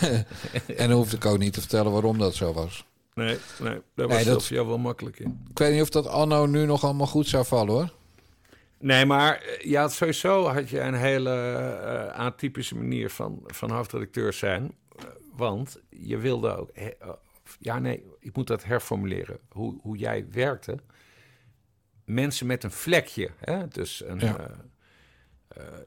en 0.76 0.88
dan 0.88 0.90
hoefde 0.90 1.16
ik 1.16 1.24
ook 1.26 1.38
niet 1.38 1.52
te 1.52 1.60
vertellen 1.60 1.92
waarom 1.92 2.18
dat 2.18 2.34
zo 2.34 2.52
was. 2.52 2.84
Nee, 3.14 3.38
nee 3.60 3.80
daar 3.94 4.08
was 4.08 4.16
Nee, 4.16 4.24
dat- 4.24 4.48
wel 4.48 4.78
makkelijk 4.78 5.18
in. 5.18 5.40
Ik 5.50 5.58
weet 5.58 5.72
niet 5.72 5.82
of 5.82 5.88
dat 5.90 6.06
anno 6.06 6.46
nu 6.46 6.66
nog 6.66 6.84
allemaal 6.84 7.06
goed 7.06 7.26
zou 7.28 7.44
vallen, 7.44 7.74
hoor. 7.74 7.92
Nee, 8.82 9.06
maar 9.06 9.40
eh, 9.40 9.60
ja, 9.70 9.88
sowieso 9.88 10.46
had 10.46 10.68
je 10.68 10.80
een 10.80 10.94
hele 10.94 11.30
eh, 11.30 12.18
atypische 12.18 12.76
manier 12.76 13.10
van, 13.10 13.42
van 13.46 13.70
hoofdredacteur 13.70 14.32
zijn. 14.32 14.74
Eh, 14.98 15.04
Want 15.32 15.80
je 15.88 16.18
wilde 16.18 16.56
ook... 16.56 16.70
he- 16.72 16.94
ja, 17.58 17.78
nee, 17.78 18.04
ik 18.18 18.36
moet 18.36 18.46
dat 18.46 18.64
herformuleren. 18.64 19.38
Hoe, 19.48 19.78
hoe 19.82 19.96
jij 19.96 20.26
werkte. 20.30 20.78
Mensen 22.04 22.46
met 22.46 22.64
een 22.64 22.70
vlekje. 22.70 23.30
Hè? 23.38 23.68
Dus 23.68 24.02
een, 24.04 24.18
Ja. 24.18 24.50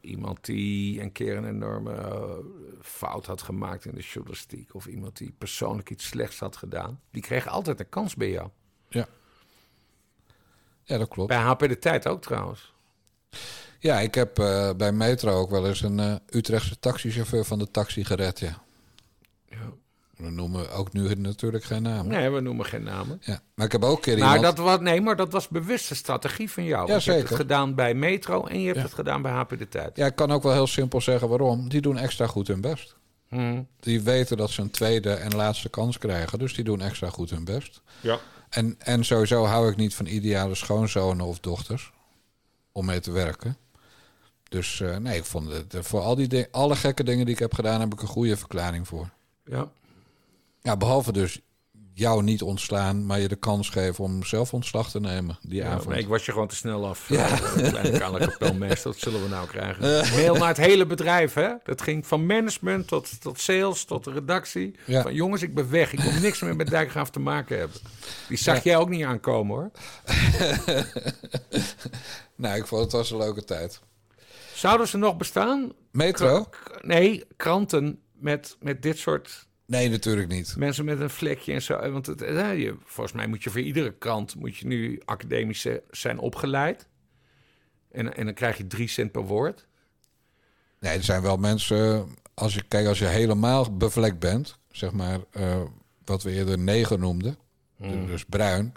iemand 0.02 0.46
die 0.46 1.02
een 1.02 1.12
keer 1.12 1.38
een 1.38 1.48
enorme 1.48 2.44
fout 2.82 3.26
had 3.26 3.42
gemaakt 3.42 3.86
in 3.86 3.96
de 3.96 4.02
journalistiek. 4.02 4.74
Of 4.76 4.86
iemand 4.86 5.18
die 5.18 5.32
persoonlijk 5.38 5.90
iets 5.90 6.06
slechts 6.08 6.40
had 6.40 6.56
gedaan. 6.58 7.02
Die 7.12 7.22
kreeg 7.22 7.48
altijd 7.48 7.80
een 7.80 7.90
kans 7.90 8.16
bij 8.16 8.30
jou. 8.30 8.50
Ja. 8.90 9.08
Ja, 10.84 10.98
dat 10.98 11.08
klopt. 11.08 11.30
Bij 11.30 11.38
HP 11.38 11.60
de 11.60 11.80
Tijd 11.80 12.08
ook 12.08 12.22
trouwens. 12.22 12.74
Ja, 13.86 14.00
ik 14.00 14.16
heb 14.16 14.40
eh, 14.40 14.70
bij 14.78 14.92
Metro 14.92 15.32
ook 15.32 15.50
wel 15.50 15.68
eens 15.68 15.82
een 15.82 16.00
eh, 16.00 16.16
Utrechtse 16.30 16.80
taxichauffeur 16.80 17.46
van 17.46 17.60
de 17.60 17.72
taxi 17.72 18.04
gered, 18.06 18.40
ja. 18.40 18.62
Ja. 19.50 19.58
We 20.16 20.30
noemen 20.30 20.72
ook 20.72 20.94
nu 20.94 21.14
natuurlijk 21.16 21.64
geen 21.64 21.82
naam. 21.82 22.08
Nee, 22.08 22.30
we 22.30 22.40
noemen 22.40 22.66
geen 22.66 22.84
namen. 22.84 23.22
Ja, 23.22 23.40
maar 23.56 23.66
ik 23.66 23.72
heb 23.72 23.84
ook 23.84 23.96
een 23.96 24.02
keer 24.02 24.18
Maar 24.18 24.36
iemand... 24.36 24.56
dat 24.56 24.66
was, 24.66 24.80
nee, 24.80 25.02
maar 25.02 25.16
dat 25.16 25.32
was 25.32 25.48
bewuste 25.48 25.96
strategie 25.96 26.52
van 26.52 26.64
jou. 26.64 26.86
Ja, 26.86 26.92
Want 26.92 27.04
je 27.04 27.10
hebt 27.12 27.22
zeker. 27.22 27.38
het 27.38 27.48
gedaan 27.48 27.76
bij 27.76 27.94
Metro 27.94 28.46
en 28.46 28.60
je 28.60 28.66
hebt 28.66 28.78
Ja. 28.78 28.84
het 28.84 28.94
gedaan 28.94 29.22
bij 29.22 29.32
HP 29.32 29.58
de 29.58 29.68
Tijd. 29.68 29.98
Ja, 29.98 30.06
ik 30.06 30.16
kan 30.16 30.32
ook 30.32 30.44
wel 30.44 30.54
heel 30.54 30.68
simpel 30.68 31.02
zeggen 31.02 31.30
waarom. 31.30 31.70
Die 31.70 31.82
doen 31.82 31.98
extra 31.98 32.28
goed 32.28 32.48
hun 32.48 32.62
best. 32.62 32.96
Hmm. 33.28 33.68
Die 33.80 34.02
weten 34.02 34.38
dat 34.38 34.50
ze 34.50 34.62
een 34.62 34.72
tweede 34.72 35.14
en 35.14 35.36
laatste 35.36 35.70
kans 35.70 35.98
krijgen. 35.98 36.40
Dus 36.40 36.54
die 36.54 36.64
doen 36.64 36.82
extra 36.82 37.10
goed 37.10 37.30
hun 37.30 37.46
best. 37.46 37.82
Ja. 38.02 38.20
En, 38.50 38.76
en 38.80 39.06
sowieso 39.06 39.46
hou 39.46 39.70
ik 39.70 39.76
niet 39.76 39.96
van 39.96 40.06
ideale 40.06 40.56
schoonzonen 40.56 41.26
of 41.26 41.40
dochters. 41.40 41.92
Om 42.72 42.86
mee 42.86 43.00
te 43.00 43.12
werken. 43.12 43.58
Dus 44.50 44.82
eh, 44.82 44.98
nee, 44.98 45.18
ik 45.18 45.26
vond 45.26 45.52
het... 45.52 45.74
eh, 45.74 45.82
voor 45.82 46.00
al 46.02 46.16
die 46.16 46.28
ding- 46.28 46.48
alle 46.52 46.76
gekke 46.76 47.04
dingen 47.04 47.26
die 47.26 47.34
ik 47.34 47.40
heb 47.40 47.54
gedaan... 47.54 47.80
heb 47.80 47.94
ik 47.94 48.02
een 48.02 48.08
goede 48.08 48.38
verklaring 48.38 48.88
voor. 48.88 49.10
Ja. 49.46 49.70
Ja, 50.62 50.78
behalve 50.78 51.12
dus 51.12 51.40
jou 51.94 52.24
niet 52.24 52.42
ontslaan... 52.42 53.06
maar 53.06 53.20
je 53.20 53.28
de 53.28 53.36
kans 53.36 53.70
geven 53.70 54.04
om 54.04 54.24
zelf 54.24 54.54
ontslag 54.54 54.92
te 54.92 55.00
nemen 55.00 55.38
die 55.42 55.56
Ja, 55.62 55.70
avond. 55.72 55.88
nee, 55.90 56.00
ik 56.00 56.08
was 56.08 56.26
je 56.26 56.32
gewoon 56.32 56.48
te 56.48 56.56
snel 56.56 56.88
af. 56.88 57.10
Ja. 57.10 57.28
Ja. 57.28 57.38
Kleine 57.72 58.20
kapelmeester, 58.28 58.92
dat 58.92 59.00
zullen 59.02 59.24
we 59.24 59.30
nou 59.30 59.48
krijgen. 59.48 59.82
Mail 60.16 60.36
naar 60.36 60.48
het 60.48 60.58
hele 60.58 60.86
bedrijf, 60.86 61.34
hè? 61.34 61.50
Dat 61.64 61.82
ging 61.82 62.08
van 62.08 62.26
management 62.26 62.88
tot, 62.88 63.22
tot 63.22 63.40
sales, 63.40 63.86
tot 63.86 64.04
de 64.04 64.12
redactie. 64.12 64.76
Ja. 64.86 65.02
Van 65.02 65.14
jongens, 65.14 65.42
ik 65.42 65.54
ben 65.54 65.70
weg. 65.70 65.94
Ik 65.94 66.00
wil 66.00 66.12
niks 66.22 66.42
meer 66.42 66.56
met 66.56 66.68
Dijkgraaf 66.70 67.10
te 67.10 67.20
maken 67.20 67.58
hebben. 67.58 67.78
Die 68.28 68.38
zag 68.38 68.56
Ja. 68.56 68.62
jij 68.64 68.78
ook 68.78 68.90
niet 68.90 69.04
aankomen, 69.06 69.56
hoor. 69.56 69.72
nou, 72.36 72.58
ik 72.58 72.68
vond 72.68 72.82
het 72.82 72.92
was 72.92 73.12
een 73.12 73.18
leuke 73.18 73.44
tijd. 73.44 73.82
Zouden 74.66 74.88
ze 74.88 74.98
nog 74.98 75.18
bestaan? 75.18 75.72
Metro? 75.92 76.44
K- 76.44 76.80
Nee, 76.84 77.24
kranten 77.36 78.00
met, 78.14 78.58
met 78.60 78.82
dit 78.82 78.98
soort 78.98 79.48
Nee, 79.66 79.90
natuurlijk 79.90 80.28
niet. 80.28 80.56
mensen 80.58 80.86
met 80.86 81.00
een 81.00 81.10
vlekje 81.10 81.54
en 81.54 81.62
zo. 81.62 81.92
Want 81.92 82.06
het, 82.06 82.22
eh, 82.22 82.60
je, 82.60 82.76
volgens 82.84 83.16
mij 83.16 83.28
moet 83.28 83.44
je 83.44 83.50
voor 83.50 83.60
iedere 83.62 83.94
krant 83.94 84.36
moet 84.36 84.58
je 84.58 84.68
nu 84.68 85.02
academisch 85.06 85.66
eh, 85.66 85.76
zijn 85.92 86.20
opgeleid. 86.20 86.88
En, 87.92 88.16
en 88.16 88.26
dan 88.26 88.34
krijg 88.34 88.58
je 88.58 88.68
drie 88.68 88.88
cent 88.88 89.12
per 89.12 89.22
woord. 89.24 89.68
Nee, 90.80 90.98
er 90.98 91.04
zijn 91.04 91.22
wel 91.22 91.38
mensen... 91.38 92.08
Als 92.34 92.54
je, 92.54 92.64
kijk, 92.68 92.88
als 92.88 93.00
je 93.00 93.06
helemaal 93.06 93.78
bevlekt 93.78 94.20
bent... 94.20 94.58
zeg 94.72 94.92
maar 94.92 95.20
eh, 95.32 95.62
wat 96.06 96.24
we 96.24 96.32
eerder 96.32 96.60
neger 96.60 97.00
noemden... 97.00 97.38
Hmm. 97.78 98.06
dus 98.06 98.26
bruin, 98.26 98.74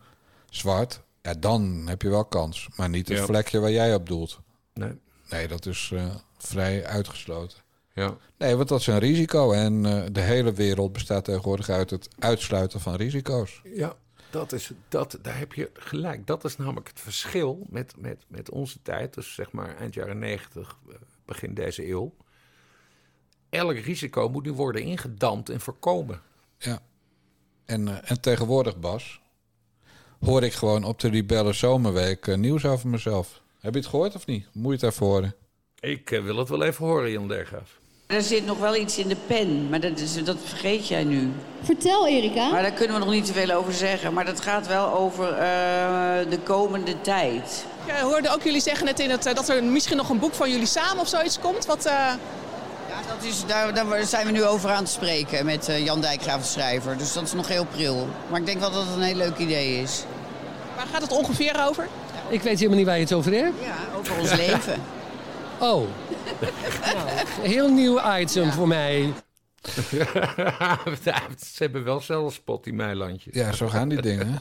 zwart... 0.51 1.03
Ja, 1.23 1.35
dan 1.35 1.83
heb 1.87 2.03
je 2.03 2.09
wel 2.09 2.25
kans. 2.25 2.69
Maar 2.77 2.89
niet 2.89 3.09
het 3.09 3.19
Ja. 3.19 3.25
vlekje 3.25 3.59
waar 3.59 3.71
jij 3.71 3.95
op 3.95 4.09
doelt. 4.09 4.41
Nee. 4.75 4.93
Nee, 5.29 5.49
dat 5.49 5.67
is 5.67 5.91
eh, 5.95 6.15
vrij 6.39 6.87
uitgesloten. 6.87 7.59
Ja. 7.99 8.17
Nee, 8.37 8.57
want 8.57 8.69
dat 8.69 8.81
is 8.81 8.87
een 8.87 8.99
risico. 8.99 9.53
En 9.53 9.87
eh, 9.87 10.03
de 10.13 10.21
hele 10.21 10.53
wereld 10.53 10.93
bestaat 10.93 11.25
tegenwoordig 11.25 11.69
uit 11.69 11.91
het 11.91 12.09
uitsluiten 12.19 12.81
van 12.81 12.95
risico's. 12.95 13.61
Ja, 13.65 13.97
dat 14.31 14.53
is, 14.53 14.71
dat, 14.89 15.19
daar 15.23 15.39
heb 15.39 15.53
je 15.53 15.71
gelijk. 15.75 16.27
Dat 16.27 16.45
is 16.45 16.57
namelijk 16.57 16.89
het 16.89 17.01
verschil 17.01 17.67
met, 17.69 17.95
met, 17.97 18.25
met 18.29 18.51
onze 18.51 18.83
tijd. 18.83 19.15
Dus 19.15 19.35
zeg 19.35 19.53
maar 19.53 19.77
eind 19.77 19.95
jaren 19.95 20.19
negentig, 20.19 20.79
eh, 20.89 20.95
begin 21.25 21.55
deze 21.55 21.89
eeuw. 21.89 22.15
Elk 23.49 23.77
risico 23.77 24.29
moet 24.29 24.45
nu 24.45 24.53
worden 24.53 24.83
ingedampt 24.83 25.49
en 25.49 25.61
voorkomen. 25.61 26.21
Ja. 26.59 26.83
En, 27.65 27.89
eh, 27.89 28.11
en 28.11 28.21
tegenwoordig, 28.21 28.79
Bas, 28.79 29.21
hoor 30.21 30.43
ik 30.43 30.53
gewoon 30.53 30.85
op 30.85 31.01
de 31.01 31.09
Rebelle 31.09 31.53
Zomerweek 31.53 32.37
nieuws 32.37 32.65
over 32.65 32.89
mezelf. 32.89 33.43
Heb 33.61 33.73
je 33.73 33.79
het 33.81 33.89
gehoord 33.89 34.15
of 34.15 34.27
niet? 34.27 34.47
Moet 34.53 34.81
je 34.81 34.87
het 34.87 34.95
even 34.95 35.07
horen? 35.07 35.35
Ik 35.81 36.11
eh, 36.11 36.23
wil 36.23 36.37
het 36.37 36.49
wel 36.49 36.63
even 36.63 36.87
horen, 36.87 37.11
Jan 37.11 37.29
Dergraaf. 37.29 37.71
Er 38.07 38.23
zit 38.23 38.47
nog 38.47 38.59
wel 38.59 38.77
iets 38.77 38.99
in 38.99 39.09
de 39.09 39.17
pen, 39.27 39.69
maar 39.69 39.81
dat, 39.81 39.99
is, 39.99 40.25
dat 40.25 40.37
vergeet 40.45 40.89
jij 40.89 41.05
nu. 41.05 41.33
Vertel, 41.63 42.07
Erika. 42.09 42.51
Maar 42.51 42.63
daar 42.63 42.73
kunnen 42.73 42.99
we 42.99 43.05
nog 43.05 43.15
niet 43.15 43.25
te 43.27 43.33
veel 43.33 43.51
over 43.51 43.73
zeggen. 43.73 44.13
Maar 44.15 44.25
dat 44.25 44.41
gaat 44.41 44.67
wel 44.67 44.93
over 44.95 45.29
eh, 45.33 45.39
de 46.31 46.39
komende 46.45 47.01
tijd. 47.01 47.67
Ik 47.87 47.93
hoorde 47.95 48.29
ook 48.33 48.43
jullie 48.43 48.61
zeggen 48.61 48.85
net 48.85 49.01
in 49.01 49.11
het, 49.11 49.27
eh, 49.27 49.35
dat 49.35 49.49
er 49.49 49.65
misschien 49.65 49.97
nog 49.97 50.09
een 50.09 50.19
boek 50.19 50.35
van 50.35 50.51
jullie 50.51 50.67
samen 50.67 50.99
of 51.01 51.09
zoiets 51.09 51.39
komt. 51.39 51.67
Wat, 51.67 51.85
eh, 51.85 51.93
Ja, 52.89 53.15
dat 53.15 53.25
is, 53.25 53.45
daar, 53.47 53.75
daar 53.75 54.05
zijn 54.05 54.27
we 54.27 54.33
nu 54.33 54.45
over 54.45 54.71
aan 54.71 54.83
het 54.83 54.89
spreken 54.93 55.45
met 55.45 55.69
eh, 55.69 55.85
Jan 55.85 56.01
Dijkgraaf, 56.01 56.41
de 56.41 56.47
schrijver. 56.47 56.99
Dus 56.99 57.13
dat 57.13 57.23
is 57.23 57.33
nog 57.33 57.49
heel 57.49 57.65
pril. 57.65 58.09
Maar 58.31 58.41
ik 58.41 58.47
denk 58.47 58.61
wel 58.61 58.71
dat 58.71 58.85
het 58.87 58.95
een 58.97 59.03
heel 59.03 59.15
leuk 59.17 59.39
idee 59.39 59.83
is. 59.83 60.05
waar 60.77 60.87
gaat 60.93 61.03
het 61.03 61.13
ongeveer 61.13 61.67
over? 61.69 61.89
Ik 62.31 62.43
weet 62.43 62.57
helemaal 62.57 62.77
niet 62.77 62.87
waar 62.87 62.97
je 62.97 63.03
het 63.03 63.13
over 63.13 63.33
hebt. 63.33 63.55
Ja, 63.63 63.77
over 63.97 64.19
ons 64.19 64.35
leven. 64.35 64.75
Oh. 65.61 65.87
nou, 66.95 67.09
heel 67.43 67.73
nieuw 67.73 68.01
item 68.19 68.53
voor 68.53 68.69
mij. 68.69 69.13
Ze 71.39 71.57
hebben 71.59 71.85
wel 71.85 72.01
zelf 72.01 72.35
spot, 72.35 72.65
die 72.65 72.73
meilandjes. 72.73 73.35
Ja, 73.35 73.53
zo 73.53 73.69
gaan 73.69 73.89
die 73.89 74.03
dingen. 74.03 74.41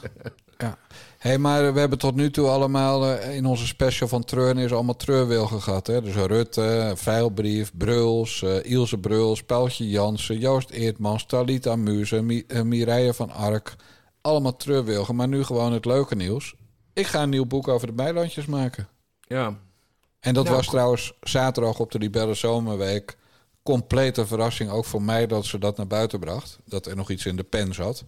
Ja. 0.60 0.78
hey, 1.18 1.38
maar 1.38 1.72
we 1.72 1.80
hebben 1.80 1.98
tot 1.98 2.14
nu 2.14 2.30
toe 2.30 2.48
allemaal 2.48 3.06
eh, 3.06 3.36
in 3.36 3.46
onze 3.46 3.66
special 3.66 4.08
van 4.08 4.24
Treurnis 4.24 4.72
allemaal 4.72 4.96
treurwilgen 4.96 5.62
gehad. 5.62 5.86
Hè? 5.86 6.02
Dus 6.02 6.14
Rutte, 6.14 6.92
Veilbrief, 6.96 7.70
Bruls, 7.74 8.42
eh 8.42 8.70
Ilse 8.70 8.98
Bruls, 8.98 9.42
Pijltje 9.42 9.88
Jansen, 9.88 10.38
Joost 10.38 10.70
Eertmans, 10.70 11.26
Talita 11.26 11.76
Muze, 11.76 12.22
Mi 12.22 12.44
eh, 12.48 12.62
Mireille 12.62 13.14
van 13.14 13.30
Ark. 13.30 13.76
Allemaal 14.20 14.56
treurwilgen, 14.56 15.16
maar 15.16 15.28
nu 15.28 15.44
gewoon 15.44 15.72
het 15.72 15.84
leuke 15.84 16.14
nieuws. 16.14 16.54
Ik 16.98 17.06
ga 17.06 17.22
een 17.22 17.28
nieuw 17.28 17.46
boek 17.46 17.68
over 17.68 17.86
de 17.86 17.92
Meilandjes 17.92 18.46
maken. 18.46 18.88
Ja. 19.20 19.58
En 20.20 20.34
dat 20.34 20.46
Ja, 20.46 20.52
was 20.52 20.66
trouwens 20.66 21.12
zaterdag 21.20 21.78
op 21.78 21.90
de 21.90 21.98
Libelle 21.98 22.34
Zomerweek. 22.34 23.16
Complete 23.62 24.26
verrassing, 24.26 24.70
ook 24.70 24.84
voor 24.84 25.02
mij, 25.02 25.26
dat 25.26 25.44
ze 25.46 25.58
dat 25.58 25.76
naar 25.76 25.86
buiten 25.86 26.20
bracht. 26.20 26.58
Dat 26.64 26.86
er 26.86 26.96
nog 26.96 27.10
iets 27.10 27.26
in 27.26 27.36
de 27.36 27.42
pen 27.42 27.74
zat. 27.74 28.04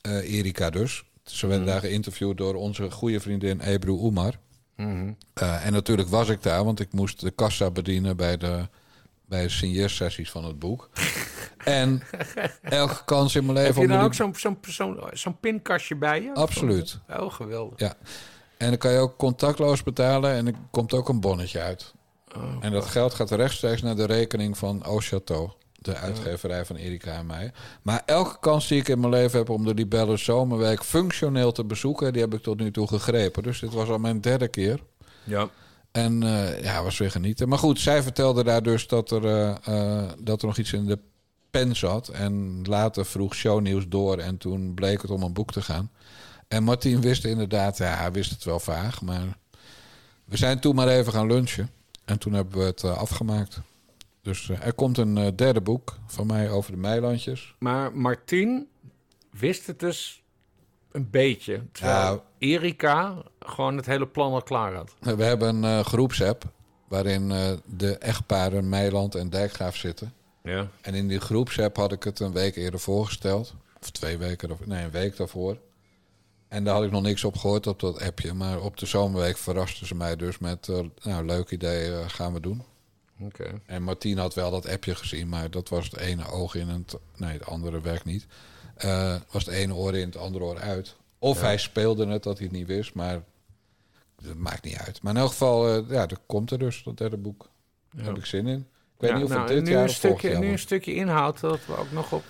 Eh, 0.00 0.32
Erika 0.32 0.70
dus. 0.70 1.04
Ze 1.24 1.46
werden 1.46 1.66
daar 1.66 1.80
geïnterviewd 1.80 2.36
door 2.36 2.54
onze 2.54 2.90
goede 2.90 3.20
vriendin 3.20 3.60
Ebru 3.60 3.90
Oemar. 3.90 4.38
Mhm. 4.76 5.12
Eh, 5.34 5.66
en 5.66 5.72
natuurlijk 5.72 6.08
was 6.08 6.28
ik 6.28 6.42
daar, 6.42 6.64
want 6.64 6.80
ik 6.80 6.92
moest 6.92 7.20
de 7.20 7.30
kassa 7.30 7.70
bedienen 7.70 8.16
bij 8.16 8.36
de, 8.36 8.68
bij 9.30 9.42
de 9.42 9.48
signeersessies 9.48 10.30
van 10.30 10.44
het 10.44 10.58
boek. 10.58 10.90
en 11.64 12.02
elke 12.62 13.04
kans 13.04 13.34
in 13.34 13.44
mijn 13.44 13.56
leven... 13.58 13.80
Heb 13.80 13.90
je 13.90 14.04
ook 14.04 14.14
zo'n 14.14 14.34
zo'n 14.34 14.58
zo'n 14.60 15.00
zo'n 15.12 15.40
pinkastje 15.40 15.96
bij 15.96 16.22
je? 16.22 16.34
Absoluut. 16.34 16.98
Oh, 17.08 17.32
geweldig. 17.32 17.78
Ja. 17.78 17.94
En 18.56 18.68
dan 18.68 18.78
kan 18.78 18.92
je 18.92 18.98
ook 18.98 19.16
contactloos 19.16 19.82
betalen 19.82 20.32
en 20.32 20.46
er 20.46 20.54
komt 20.70 20.92
ook 20.92 21.08
een 21.08 21.20
bonnetje 21.20 21.60
uit. 21.60 21.94
Oh, 22.36 22.42
en 22.60 22.72
dat 22.72 22.84
geld 22.84 23.14
gaat 23.14 23.30
rechtstreeks 23.30 23.82
naar 23.82 23.96
de 23.96 24.06
rekening 24.06 24.58
van 24.58 24.82
Au 24.82 25.02
Château. 25.02 25.58
De 25.72 25.94
uitgeverij 25.94 26.64
van 26.64 26.76
Erika 26.76 27.12
en 27.12 27.26
mij. 27.26 27.52
Maar 27.82 28.02
elke 28.06 28.36
kans 28.40 28.68
die 28.68 28.80
ik 28.80 28.88
in 28.88 29.00
mijn 29.00 29.12
leven 29.12 29.38
heb 29.38 29.48
om 29.48 29.64
de 29.64 29.74
Libelle 29.74 30.16
Zomerweek 30.16 30.84
functioneel 30.84 31.52
te 31.52 31.64
bezoeken, 31.64 32.12
die 32.12 32.22
heb 32.22 32.34
ik 32.34 32.42
tot 32.42 32.58
nu 32.58 32.70
toe 32.70 32.86
gegrepen. 32.86 33.42
Dus 33.42 33.60
dit 33.60 33.72
was 33.72 33.88
al 33.88 33.98
mijn 33.98 34.20
derde 34.20 34.48
keer. 34.48 34.80
Ja. 35.24 35.48
En 35.92 36.22
eh, 36.22 36.62
ja, 36.62 36.82
was 36.82 36.98
weer 36.98 37.10
genieten. 37.10 37.48
Maar 37.48 37.58
goed, 37.58 37.80
zij 37.80 38.02
vertelde 38.02 38.44
daar 38.44 38.62
dus 38.62 38.86
dat 38.86 39.10
er, 39.10 39.24
eh, 39.24 39.56
eh, 40.00 40.10
dat 40.18 40.40
er 40.40 40.46
nog 40.46 40.58
iets 40.58 40.72
in 40.72 40.86
de 40.86 40.98
pen 41.50 41.76
zat. 41.76 42.08
En 42.08 42.62
later 42.62 43.06
vroeg 43.06 43.34
shownieuws 43.34 43.88
door 43.88 44.18
en 44.18 44.38
toen 44.38 44.74
bleek 44.74 45.02
het 45.02 45.10
om 45.10 45.22
een 45.22 45.32
boek 45.32 45.52
te 45.52 45.62
gaan. 45.62 45.90
En 46.48 46.62
Martien 46.62 47.00
wist 47.00 47.24
inderdaad, 47.24 47.78
ja, 47.78 47.94
hij 47.94 48.12
wist 48.12 48.30
het 48.30 48.44
wel 48.44 48.60
vaag, 48.60 49.02
maar 49.02 49.38
we 50.24 50.36
zijn 50.36 50.60
toen 50.60 50.74
maar 50.74 50.88
even 50.88 51.12
gaan 51.12 51.26
lunchen. 51.26 51.70
En 52.04 52.18
toen 52.18 52.32
hebben 52.32 52.58
we 52.58 52.64
het 52.64 52.84
afgemaakt. 52.84 53.60
Dus 54.22 54.48
er 54.48 54.72
komt 54.72 54.98
een 54.98 55.36
derde 55.36 55.60
boek 55.60 55.98
van 56.06 56.26
mij 56.26 56.50
over 56.50 56.72
de 56.72 56.78
Meilandjes. 56.78 57.54
Maar 57.58 57.96
Martien 57.96 58.68
wist 59.30 59.66
het 59.66 59.78
dus 59.80 60.22
een 60.92 61.10
beetje. 61.10 61.62
Terwijl 61.72 62.12
Ja. 62.14 62.22
Erika 62.38 63.22
gewoon 63.46 63.76
het 63.76 63.86
hele 63.86 64.06
plan 64.06 64.32
al 64.32 64.42
klaar 64.42 64.74
had. 64.74 64.94
We 65.00 65.24
hebben 65.24 65.48
een 65.54 65.78
eh, 65.78 65.84
groepsapp 65.84 66.44
waarin 66.88 67.30
eh, 67.30 67.52
de 67.66 67.98
echtparen 67.98 68.68
Meiland 68.68 69.14
en 69.14 69.30
Dijkgraaf 69.30 69.76
zitten. 69.76 70.12
Ja. 70.42 70.68
En 70.80 70.94
in 70.94 71.08
die 71.08 71.20
groepsapp 71.20 71.76
had 71.76 71.92
ik 71.92 72.02
het 72.04 72.20
een 72.20 72.32
week 72.32 72.56
eerder 72.56 72.80
voorgesteld. 72.80 73.54
Of 73.82 73.90
twee 73.90 74.18
weken, 74.18 74.48
daarvoor- 74.48 74.68
nee, 74.68 74.84
een 74.84 74.90
week 74.90 75.16
daarvoor. 75.16 75.58
En 76.48 76.64
daar 76.64 76.74
had 76.74 76.84
ik 76.84 76.90
nog 76.90 77.02
niks 77.02 77.24
op 77.24 77.36
gehoord 77.36 77.66
op 77.66 77.80
dat 77.80 78.00
appje. 78.02 78.34
Maar 78.34 78.60
op 78.60 78.76
de 78.76 78.86
zomerweek 78.86 79.36
verrasten 79.38 79.86
ze 79.86 79.94
mij 79.94 80.16
dus 80.16 80.38
met... 80.38 80.68
eh, 80.68 80.78
nou, 81.02 81.24
leuk 81.24 81.50
idee, 81.50 82.08
gaan 82.08 82.32
we 82.32 82.40
doen. 82.40 82.62
Oké. 83.20 83.60
En 83.66 83.82
Martien 83.82 84.18
had 84.18 84.34
wel 84.34 84.50
dat 84.50 84.68
appje 84.68 84.94
gezien, 84.94 85.28
maar 85.28 85.50
dat 85.50 85.68
was 85.68 85.84
het 85.84 85.96
ene 85.96 86.26
oog 86.30 86.54
in 86.54 86.68
het... 86.68 86.96
Nee, 87.16 87.32
het 87.32 87.46
andere 87.46 87.80
werkt 87.80 88.04
niet. 88.04 88.26
Eh, 88.76 89.14
was 89.30 89.44
het 89.44 89.54
ene 89.54 89.74
oor 89.74 89.94
in, 89.96 90.06
het 90.06 90.16
andere 90.16 90.44
oor 90.44 90.58
uit. 90.58 90.96
Of 91.22 91.40
hij 91.40 91.56
speelde 91.58 92.06
het, 92.06 92.22
dat 92.22 92.38
hij 92.38 92.46
het 92.46 92.56
niet 92.56 92.66
wist, 92.66 92.94
maar... 92.94 93.22
Dat 94.22 94.34
maakt 94.36 94.64
niet 94.64 94.76
uit. 94.76 95.02
Maar 95.02 95.14
in 95.14 95.20
elk 95.20 95.28
geval, 95.30 95.68
eh, 95.68 95.90
ja, 95.90 96.08
er 96.08 96.18
komt 96.26 96.50
er 96.50 96.58
dus, 96.58 96.82
dat 96.82 96.96
derde 96.98 97.16
boek. 97.16 97.48
Daar 97.90 98.04
heb 98.04 98.16
ik 98.16 98.24
zin 98.24 98.46
in. 98.46 98.58
Ik 98.58 98.66
weet 98.96 99.10
Ja, 99.10 99.16
niet 99.16 99.24
of 99.24 99.30
nou, 99.30 99.40
het 99.42 99.52
dit 99.52 99.64
nu 99.64 99.70
jaar 99.70 99.82
een 99.82 99.88
stukje, 99.88 100.30
jaar 100.30 100.40
Nu 100.40 100.48
een 100.50 100.58
stukje 100.58 100.94
inhoud 100.94 101.40
dat 101.40 101.66
we 101.66 101.76
ook 101.76 101.90
nog 101.90 102.12
op, 102.12 102.24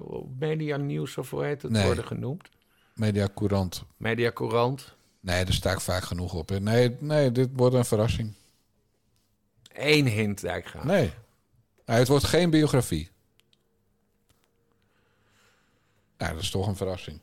op 0.00 0.28
Media 0.38 0.76
Nieuws 0.76 1.16
of 1.18 1.30
hoe 1.30 1.44
heet 1.44 1.62
het 1.62 1.70
Nee. 1.72 1.86
worden 1.86 2.04
genoemd. 2.04 2.48
Media 2.94 3.28
Courant. 3.34 3.84
Media 3.96 4.32
Courant. 4.32 4.94
Nee, 5.20 5.44
daar 5.44 5.54
sta 5.54 5.72
ik 5.72 5.80
vaak 5.80 6.02
genoeg 6.02 6.34
op. 6.34 6.48
hè. 6.48 6.60
Nee, 6.60 6.96
nee 7.00 7.32
dit 7.32 7.48
wordt 7.52 7.74
een 7.74 7.84
verrassing. 7.84 8.32
Eén 9.72 10.06
hint, 10.06 10.40
Dijkgraaf. 10.40 10.84
Nee. 10.84 11.12
Nou, 11.86 11.98
het 11.98 12.08
wordt 12.08 12.24
geen 12.24 12.50
biografie. 12.50 13.10
Nou, 16.18 16.32
dat 16.32 16.42
is 16.42 16.50
toch 16.50 16.66
een 16.66 16.76
verrassing. 16.76 17.20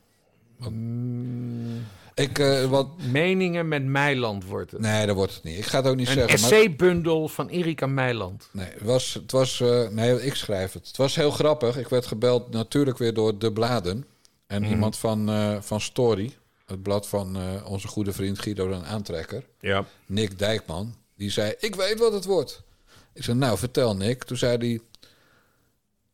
Want- 0.58 1.86
Ik, 2.14 2.38
eh, 2.38 2.64
wat... 2.64 2.88
Meningen 3.10 3.68
met 3.68 3.84
Meiland 3.84 4.44
wordt 4.44 4.70
het. 4.70 4.80
Nee, 4.80 5.06
dat 5.06 5.16
wordt 5.16 5.34
het 5.34 5.42
niet. 5.42 5.58
Ik 5.58 5.64
ga 5.66 5.76
het 5.78 5.86
ook 5.86 5.96
niet 5.96 6.08
Een 6.08 6.12
zeggen. 6.14 6.40
maar- 6.40 6.50
essaybundel 6.50 7.28
van 7.28 7.48
Erika 7.48 7.86
Meiland. 7.86 8.48
Nee, 8.52 8.66
het 8.70 8.82
was, 8.82 9.14
het 9.14 9.32
was 9.32 9.60
eh, 9.60 9.88
nee, 9.88 10.22
ik 10.24 10.34
schrijf 10.34 10.72
het. 10.72 10.86
Het 10.86 10.96
was 10.96 11.14
heel 11.14 11.30
grappig. 11.30 11.76
Ik 11.76 11.88
werd 11.88 12.06
gebeld 12.06 12.50
natuurlijk 12.50 12.98
weer 12.98 13.14
door 13.14 13.38
de 13.38 13.52
bladen. 13.52 14.04
En 14.46 14.62
Mhm. 14.62 14.70
iemand 14.70 14.96
van, 14.98 15.28
eh, 15.28 15.56
van 15.60 15.80
Story, 15.80 16.36
het 16.66 16.82
blad 16.82 17.08
van 17.08 17.38
onze 17.64 17.88
goede 17.88 18.12
vriend 18.12 18.38
Guido 18.38 18.68
den 18.68 18.84
Aantrekker. 18.84 19.44
Ja. 19.60 19.84
Nick 20.06 20.38
Dijkman. 20.38 20.94
Die 21.16 21.30
zei, 21.30 21.54
ik 21.58 21.74
weet 21.74 21.98
wat 21.98 22.12
het 22.12 22.24
wordt. 22.24 22.62
Ik 23.14 23.22
zei, 23.24 23.36
nou, 23.36 23.58
vertel 23.58 23.96
Nick. 23.96 24.24
Toen 24.24 24.36
zei 24.36 24.56
hij, 24.56 24.80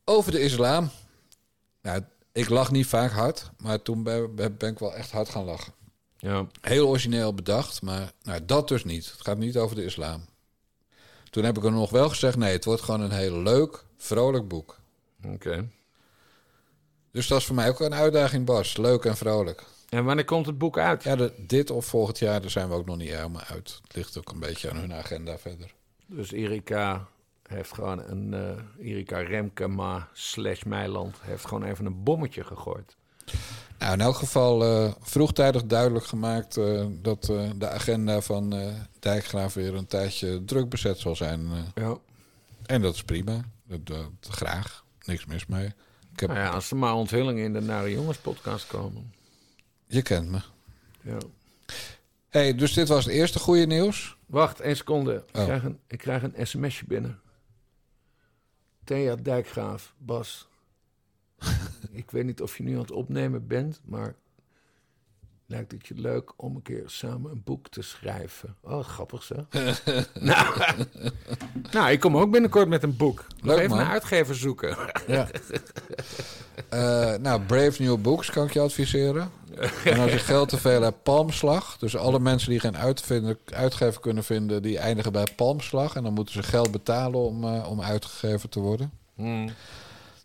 over 0.05 0.33
de 0.33 0.41
islam. 0.41 0.91
Nou, 1.83 2.03
ik 2.35 2.49
lach 2.49 2.71
niet 2.71 2.87
vaak 2.87 3.11
hard, 3.11 3.51
maar 3.59 3.83
toen 3.83 4.03
ben, 4.03 4.57
ik 4.59 4.79
wel 4.79 4.95
echt 4.95 5.11
hard 5.11 5.29
gaan 5.29 5.45
lachen. 5.45 5.73
Ja. 6.19 6.47
Heel 6.61 6.89
origineel 6.89 7.35
bedacht, 7.35 7.83
maar 7.83 8.13
nou, 8.23 8.45
dat 8.45 8.69
dus 8.69 8.85
niet. 8.85 9.11
Het 9.13 9.21
gaat 9.21 9.39
niet 9.39 9.57
over 9.57 9.77
de 9.77 9.85
islam. 9.85 10.25
Toen 11.31 11.45
heb 11.45 11.57
ik 11.57 11.65
er 11.65 11.73
nog 11.73 11.91
wel 11.91 12.09
gezegd, 12.09 12.37
nee, 12.37 12.53
het 12.53 12.65
wordt 12.65 12.83
gewoon 12.83 13.01
een 13.01 13.11
heel 13.13 13.39
leuk, 13.43 13.85
vrolijk 13.97 14.49
boek. 14.49 14.79
Oké. 15.25 15.69
Dus 17.11 17.27
dat 17.27 17.39
is 17.41 17.47
voor 17.47 17.55
mij 17.55 17.69
ook 17.69 17.81
een 17.81 17.95
uitdaging, 17.95 18.47
Bas. 18.47 18.77
Leuk 18.77 19.05
en 19.05 19.17
vrolijk. 19.17 19.65
En 19.89 20.05
wanneer 20.05 20.25
komt 20.25 20.47
het 20.47 20.59
boek 20.59 20.79
uit? 20.79 21.03
Ja, 21.03 21.17
de- 21.17 21.33
dit 21.47 21.71
of 21.71 21.87
volgend 21.87 22.19
jaar, 22.19 22.41
daar 22.41 22.51
zijn 22.51 22.69
we 22.69 22.75
ook 22.75 22.87
nog 22.87 22.97
niet 22.97 23.11
helemaal 23.11 23.43
uit. 23.43 23.79
Het 23.83 23.97
ligt 23.97 24.19
ook 24.19 24.31
een 24.31 24.41
beetje 24.41 24.71
aan 24.71 24.77
hun 24.77 24.93
agenda 24.95 25.39
verder. 25.39 25.75
Dus 26.07 26.33
Erika 26.33 27.09
heeft 27.49 27.75
gewoon 27.75 28.03
een... 28.03 28.35
eh 28.35 28.87
Erika 28.91 29.19
Remkema 29.19 30.09
slash 30.13 30.63
Meiland 30.63 31.17
heeft 31.21 31.47
gewoon 31.47 31.65
even 31.65 31.87
een 31.87 32.03
bommetje 32.03 32.45
gegooid. 32.45 32.97
Nou, 33.79 33.93
in 33.93 34.01
elk 34.01 34.17
geval 34.17 34.65
eh, 34.65 34.93
vroegtijdig 35.01 35.65
duidelijk 35.65 36.05
gemaakt 36.07 36.57
eh, 36.57 36.87
dat 37.03 37.25
de 37.57 37.69
agenda 37.69 38.21
van 38.21 38.55
Dijkgraaf 38.99 39.55
weer 39.55 39.75
een 39.75 39.87
tijdje 39.87 40.45
druk 40.45 40.69
bezet 40.69 40.99
zal 40.99 41.17
zijn. 41.17 41.49
Ja. 41.75 41.97
En 42.67 42.83
dat 42.83 42.95
is 42.95 43.03
prima. 43.05 43.41
Dat, 43.67 43.87
dat- 43.87 44.11
graag. 44.21 44.85
Niks 45.05 45.25
mis 45.27 45.47
mee. 45.47 45.67
Ik 46.13 46.21
heb, 46.21 46.29
Nou 46.31 46.41
ja, 46.43 46.49
als 46.51 46.71
er 46.71 46.77
maar 46.77 46.95
onthullingen 46.95 47.45
in 47.45 47.53
de 47.53 47.61
Nare 47.61 47.91
Jongens 47.93 48.19
podcast 48.19 48.67
komen. 48.67 49.13
Je 49.87 50.03
kent 50.03 50.29
me. 50.31 50.39
Ja. 51.01 51.19
hey, 52.29 52.55
dus 52.55 52.73
dit 52.73 52.89
was 52.89 53.05
het 53.05 53.15
eerste 53.15 53.39
goede 53.39 53.67
nieuws. 53.67 54.17
Wacht, 54.27 54.61
één 54.61 54.77
seconde. 54.77 55.15
Ik, 55.33 55.37
Oh. 55.37 55.45
krijg 55.45 55.63
een, 55.65 55.79
ik 55.87 55.99
krijg 55.99 56.23
een 56.23 56.47
sms'je 56.47 56.85
binnen. 56.87 57.21
Thea 58.85 59.17
Dijkgraaf, 59.17 59.95
Bas. 59.99 60.49
ik 61.91 62.11
weet 62.11 62.25
niet 62.25 62.43
of 62.43 62.57
je 62.57 62.63
nu 62.63 62.73
aan 62.73 62.81
het 62.81 62.91
opnemen 62.91 63.47
bent, 63.47 63.81
maar 63.85 64.15
lijkt 65.47 65.73
het 65.73 65.87
je 65.87 65.95
leuk 65.95 66.33
om 66.37 66.57
een 66.57 66.63
keer 66.63 66.83
samen 66.87 67.31
een 67.31 67.43
boek 67.45 67.69
te 67.69 67.83
schrijven. 67.83 68.57
Oh, 68.61 68.85
grappig 68.85 69.23
zo. 69.23 69.35
nou, 70.21 70.75
nou, 71.73 71.91
ik 71.91 72.01
kom 72.01 72.17
ook 72.17 72.31
binnenkort 72.31 72.69
met 72.69 72.83
een 72.83 72.97
boek. 72.97 73.27
Leuk, 73.41 73.59
even 73.59 73.71
man. 73.71 73.81
een 73.81 73.87
uitgever 73.87 74.35
zoeken. 74.35 74.77
Ja. 75.07 75.29
Eh, 76.69 77.15
nou, 77.15 77.43
Brave 77.43 77.83
New 77.83 78.01
Books 78.01 78.31
kan 78.31 78.47
ik 78.47 78.53
je 78.53 78.61
adviseren. 78.61 79.31
En 79.85 79.99
als 79.99 80.13
je 80.13 80.19
geld 80.19 80.49
te 80.49 80.59
veel 80.59 80.83
hebt, 80.83 81.03
Palmslag. 81.03 81.79
Dus 81.79 81.97
alle 81.97 82.19
mensen 82.19 82.51
die 82.51 82.61
geen 82.61 82.77
uitvinder, 82.77 83.39
uitgever 83.45 84.01
kunnen 84.01 84.25
vinden, 84.25 84.63
die 84.63 84.79
eindigen 84.79 85.13
bij 85.13 85.27
Palmslag. 85.37 85.97
En 85.97 86.03
dan 86.03 86.13
moeten 86.13 86.35
ze 86.35 86.43
geld 86.43 86.71
betalen 86.71 87.21
om, 87.21 87.45
eh, 87.45 87.71
om 87.71 87.83
uitgegeven 87.83 88.49
te 88.49 88.61
worden. 88.61 88.93
Hmm. 89.15 89.51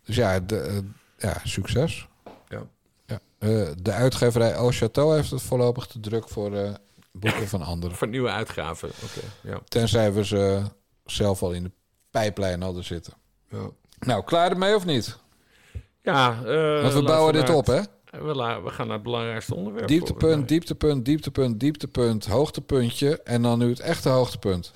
Dus 0.04 0.16
ja, 0.16 0.40
de, 0.40 0.60
eh, 0.60 0.76
ja 1.18 1.40
succes. 1.44 2.08
Ja. 2.48 2.62
Ja. 3.06 3.20
Eh, 3.38 3.68
de 3.82 3.92
uitgeverij 3.92 4.54
Au 4.54 4.72
Château 4.72 5.14
heeft 5.14 5.30
het 5.30 5.42
voorlopig 5.42 5.86
te 5.86 6.00
druk 6.00 6.28
voor 6.28 6.78
boeken 7.12 7.48
van 7.48 7.62
anderen. 7.62 7.96
Voor 8.00 8.08
nieuwe 8.08 8.30
uitgaven. 8.30 8.88
Oké, 8.88 9.50
ja. 9.50 9.60
Tenzij 9.68 10.12
we 10.12 10.24
ze 10.24 10.62
zelf 11.04 11.42
al 11.42 11.52
in 11.52 11.62
de 11.62 11.70
pijplijn 12.10 12.62
hadden 12.62 12.84
zitten. 12.84 13.12
Ja. 13.48 13.68
Nou, 13.98 14.24
klaar 14.24 14.50
ermee 14.50 14.74
of 14.74 14.84
niet? 14.84 15.18
Ja, 16.02 16.42
Want 16.82 16.94
we 16.94 17.02
bouwen 17.02 17.32
dit 17.32 17.50
op, 17.50 17.66
hè? 17.66 17.80
We 18.10 18.70
gaan 18.70 18.86
naar 18.86 18.94
het 18.94 19.02
belangrijkste 19.02 19.54
onderwerp. 19.54 19.88
Dieptepunt, 19.88 20.48
dieptepunt, 20.48 21.04
dieptepunt, 21.04 21.60
dieptepunt, 21.60 22.26
hoogtepuntje. 22.26 23.22
En 23.22 23.42
dan 23.42 23.58
nu 23.58 23.68
het 23.68 23.80
echte 23.80 24.08
hoogtepunt. 24.08 24.72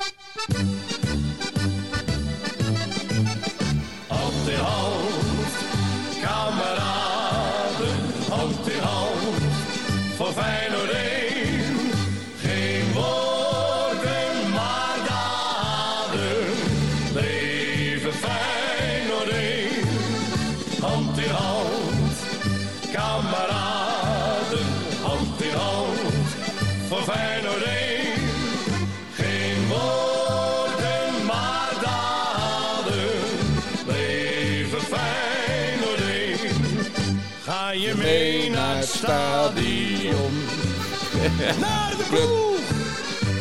Naar 41.45 41.95
de 41.97 42.05
Club 42.09 42.31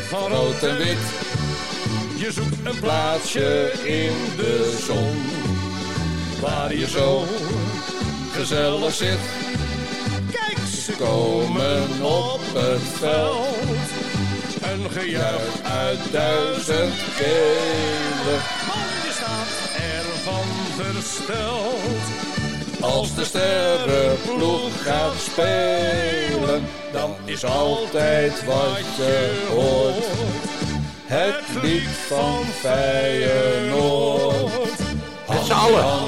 van 0.07 0.31
rood 0.31 0.63
en 0.63 0.77
wit. 0.77 0.97
Je 2.15 2.31
zoekt 2.31 2.65
een 2.65 2.79
Plaatsje 2.79 3.71
in 3.83 4.35
de 4.37 4.83
zon. 4.85 5.15
Waar 6.41 6.75
je 6.75 6.87
zo 6.87 7.25
gezellig 8.31 8.93
zit. 8.93 9.19
Kijk, 10.31 10.57
ze 10.85 10.91
Komen 10.91 12.01
op 12.01 12.41
het 12.53 12.81
veld. 12.81 13.87
Een 14.61 14.91
gejuich 14.91 15.61
Juich 15.61 15.61
uit 15.63 16.11
duizend 16.11 16.93
kelen. 17.17 18.39
Man, 18.67 18.89
je 19.05 19.11
staat 19.11 19.51
ervan 19.75 20.45
versteld. 20.75 22.32
Als 22.83 23.15
de 23.15 23.25
sterrenploeg 23.25 24.83
gaat 24.83 25.13
spelen, 25.13 26.63
dan 26.91 27.15
is 27.25 27.45
altijd 27.45 28.45
wat 28.45 28.95
je 28.95 29.45
hoort. 29.49 30.05
Het 31.05 31.63
lied 31.63 31.87
van 31.87 32.45
Feyenoord. 32.45 34.79
Met 35.29 35.45
z'n 35.45 35.51
allen. 35.51 36.07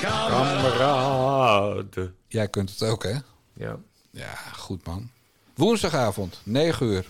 Kameraden. 0.00 2.14
Jij 2.28 2.48
kunt 2.48 2.70
het 2.70 2.82
ook, 2.82 3.02
hè? 3.02 3.14
Ja. 3.52 3.76
Ja, 4.10 4.34
goed 4.56 4.86
man. 4.86 5.10
Woensdagavond, 5.54 6.40
9 6.44 6.86
uur, 6.86 7.06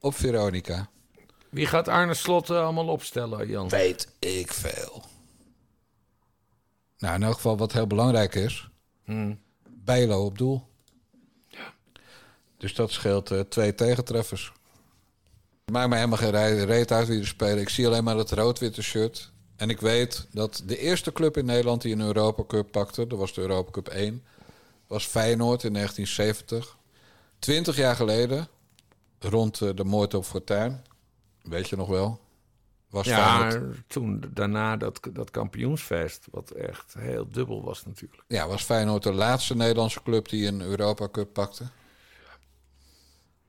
op 0.00 0.14
Veronica. 0.14 0.88
Wie 1.48 1.66
gaat 1.66 1.88
Arne 1.88 2.14
Slot 2.14 2.50
eh, 2.50 2.62
allemaal 2.62 2.88
opstellen, 2.88 3.48
Jan? 3.48 3.68
Weet 3.68 4.08
ik 4.18 4.52
veel. 4.52 5.02
Nou, 6.98 7.14
in 7.14 7.22
elk 7.22 7.34
geval 7.34 7.56
wat 7.56 7.72
heel 7.72 7.86
belangrijk 7.86 8.34
is. 8.34 8.68
Hmm. 9.04 9.38
Bijlo 9.68 10.24
op 10.24 10.38
doel. 10.38 10.66
Dus 12.56 12.74
dat 12.74 12.90
scheelt 12.90 13.30
eh, 13.30 13.40
twee 13.40 13.74
tegentreffers. 13.74 14.52
Het 15.64 15.74
maakt 15.74 15.88
mij 15.88 15.98
helemaal 15.98 16.18
geen 16.18 16.30
re- 16.30 16.64
reet 16.64 16.92
uit 16.92 17.08
wie 17.08 17.20
er 17.20 17.26
spelen. 17.26 17.58
Ik 17.58 17.68
zie 17.68 17.86
alleen 17.86 18.04
maar 18.04 18.16
het 18.16 18.30
rood-witte 18.30 18.82
shirt. 18.82 19.32
En 19.56 19.70
ik 19.70 19.80
weet 19.80 20.26
dat 20.30 20.62
de 20.66 20.78
eerste 20.78 21.12
club 21.12 21.36
in 21.36 21.44
Nederland 21.44 21.82
die 21.82 21.92
een 21.92 22.00
Europa 22.00 22.44
Cup 22.46 22.70
pakte... 22.70 23.06
dat 23.06 23.18
was 23.18 23.32
de 23.34 23.40
Europa 23.40 23.70
Cup 23.70 23.88
1, 23.88 24.24
was 24.86 25.06
Feyenoord 25.06 25.64
in 25.64 25.72
1970. 25.72 26.76
Twintig 27.38 27.76
jaar 27.76 27.96
geleden, 27.96 28.48
rond 29.18 29.60
eh, 29.60 29.68
de 29.74 29.84
moord 29.84 30.14
op 30.14 30.24
Fortuin... 30.24 30.84
weet 31.42 31.68
je 31.68 31.76
nog 31.76 31.88
wel... 31.88 32.20
Was 32.90 33.06
Ja, 33.06 33.60
toen 33.86 34.24
daarna 34.32 34.76
dat, 34.76 35.00
dat 35.12 35.30
kampioensfeest, 35.30 36.26
wat 36.30 36.50
echt 36.50 36.94
heel 36.98 37.28
dubbel 37.30 37.64
was 37.64 37.84
natuurlijk. 37.84 38.22
ja, 38.26 38.48
was 38.48 38.62
Feyenoord 38.62 39.02
de 39.02 39.12
laatste 39.12 39.56
Nederlandse 39.56 40.02
club 40.02 40.28
die 40.28 40.46
een 40.46 40.60
Europa 40.60 41.08
Cup 41.08 41.32
pakte. 41.32 41.64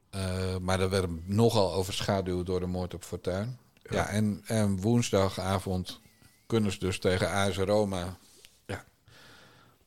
Eh, 0.10 0.58
maar 0.58 0.78
dat 0.78 0.90
werd 0.90 1.28
nogal 1.28 1.74
overschaduwd 1.74 2.46
door 2.46 2.60
de 2.60 2.66
moord 2.66 2.94
op 2.94 3.04
Fortuin. 3.04 3.60
Ja, 3.90 4.08
en, 4.08 4.42
en 4.46 4.82
woensdagavond 4.82 6.02
kunnen 6.46 6.72
ze 6.72 6.80
dus 6.80 7.00
tegen 7.00 7.32
AS 7.32 7.58
Roma... 7.58 8.18
Ja, 8.66 8.86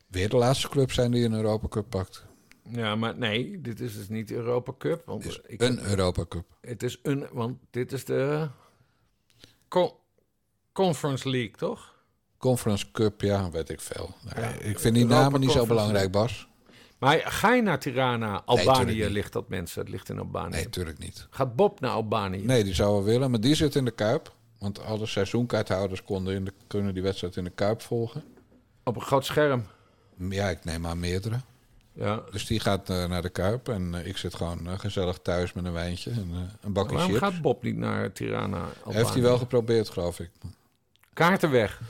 weer 0.07 0.28
de 0.28 0.36
laatste 0.36 0.68
club 0.68 0.92
zijn 0.92 1.11
die 1.11 1.24
een 1.24 1.34
Europa 1.34 1.68
Cup 1.68 1.90
pakt. 1.90 2.24
Ja, 2.68 2.96
maar 2.96 3.16
nee, 3.16 3.61
dit 3.61 3.80
is 3.80 3.96
dus 3.96 4.09
niet 4.09 4.28
de 4.28 4.34
Europa 4.34 4.72
Cup. 4.78 5.03
Want 5.07 5.24
Is 5.24 5.40
ik 5.46 5.62
een 5.62 5.84
Europa 5.84 6.24
Cup. 6.28 6.44
Het 6.61 6.82
is 6.82 6.98
een, 7.03 7.28
want 7.32 7.59
dit 7.70 7.92
is 7.92 8.05
de 8.05 8.48
Co- 9.72 10.00
Conference 10.72 11.28
League, 11.28 11.50
toch? 11.56 11.94
Conference 12.38 12.90
Cup, 12.92 13.20
ja, 13.20 13.50
weet 13.50 13.68
ik 13.68 13.80
veel. 13.80 14.14
Ja, 14.36 14.48
ik 14.48 14.78
vind 14.78 14.94
die 14.94 15.06
namen 15.06 15.40
niet 15.40 15.50
zo 15.50 15.66
belangrijk, 15.66 16.10
Bas. 16.10 16.48
Maar 16.98 17.18
ga 17.24 17.54
je 17.54 17.62
naar 17.62 17.78
Tirana, 17.78 18.42
Albanië 18.44 19.08
ligt 19.08 19.32
dat 19.32 19.48
mensen, 19.48 19.80
het 19.80 19.90
ligt 19.90 20.08
in 20.08 20.18
Albanië. 20.18 20.50
Nee, 20.54 20.68
tuurlijk 20.70 20.98
niet. 20.98 21.26
Gaat 21.30 21.56
Bob 21.56 21.80
naar 21.80 21.90
Albanië? 21.90 22.44
Nee, 22.44 22.64
die 22.64 22.74
zou 22.74 22.92
wel 22.92 23.04
willen, 23.04 23.30
maar 23.30 23.40
die 23.40 23.54
zit 23.54 23.74
in 23.74 23.84
de 23.84 23.90
Kuip. 23.90 24.34
Want 24.58 24.82
alle 24.84 25.06
seizoenkaarthouders 25.06 26.02
konden 26.02 26.34
in 26.34 26.44
de, 26.44 26.52
kunnen 26.66 26.94
die 26.94 27.02
wedstrijd 27.02 27.36
in 27.36 27.44
de 27.44 27.50
Kuip 27.50 27.82
volgen. 27.82 28.24
Op 28.84 28.96
een 28.96 29.02
groot 29.02 29.24
scherm. 29.24 29.64
Ja, 30.16 30.48
ik 30.48 30.64
neem 30.64 30.86
aan 30.86 31.00
meerdere. 31.00 31.40
Ja. 31.95 32.22
Dus 32.30 32.47
die 32.47 32.61
gaat 32.61 32.90
eh, 32.90 33.07
naar 33.09 33.22
de 33.22 33.28
Kuip 33.28 33.68
en 33.68 33.95
eh, 33.95 34.07
ik 34.07 34.16
zit 34.16 34.34
gewoon 34.34 34.66
eh, 34.68 34.78
gezellig 34.78 35.18
thuis 35.18 35.53
met 35.53 35.64
een 35.64 35.72
wijntje 35.72 36.11
en 36.11 36.51
een 36.61 36.72
bakje 36.72 36.95
Waarom 36.95 37.12
chips. 37.14 37.24
gaat 37.24 37.43
Bob 37.43 37.62
niet 37.62 37.76
naar 37.76 38.12
Tirana? 38.12 38.64
Heeft 38.88 39.12
hij 39.12 39.22
wel 39.22 39.38
geprobeerd, 39.38 39.88
geloof 39.88 40.20
ik. 40.20 40.30
Kaarten 41.12 41.51
weg. 41.51 41.80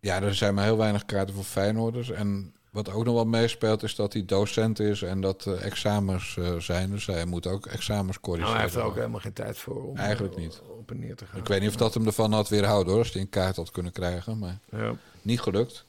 Ja, 0.00 0.22
er 0.22 0.34
zijn 0.34 0.54
maar 0.54 0.64
heel 0.64 0.76
weinig 0.76 1.04
kaarten 1.04 1.34
voor 1.34 1.44
Feyenoorders. 1.44 2.10
En 2.10 2.54
wat 2.70 2.90
ook 2.92 3.04
nog 3.04 3.14
wel 3.14 3.24
meespeelt 3.26 3.82
is 3.82 3.94
dat 3.94 4.12
hij 4.12 4.24
docent 4.24 4.78
is 4.80 5.02
en 5.02 5.20
dat 5.20 5.46
examens 5.46 6.38
zijn. 6.58 6.90
Dus 6.90 7.06
hij 7.06 7.24
moet 7.24 7.46
ook 7.46 7.66
examens 7.66 8.20
corrigeren. 8.20 8.54
Nou, 8.54 8.54
hij 8.54 8.62
heeft 8.62 8.74
er 8.74 8.90
ook 8.90 8.94
helemaal 8.96 9.20
geen 9.20 9.32
tijd 9.32 9.58
voor 9.58 9.82
om 9.88 9.96
Eigenlijk 9.96 10.36
niet. 10.36 10.60
op 10.78 10.90
en 10.90 10.98
neer 10.98 11.16
te 11.16 11.26
gaan. 11.26 11.38
Ik 11.40 11.46
weet 11.46 11.60
niet 11.60 11.68
of 11.68 11.76
dat 11.76 11.94
hem 11.94 12.06
ervan 12.06 12.32
had 12.32 12.48
weerhouden 12.48 12.92
hoor, 12.92 13.02
als 13.02 13.12
hij 13.12 13.22
een 13.22 13.28
kaart 13.28 13.56
had 13.56 13.70
kunnen 13.70 13.92
krijgen. 13.92 14.38
Maar 14.38 14.58
Ja. 14.70 14.94
niet 15.22 15.40
gelukt. 15.40 15.84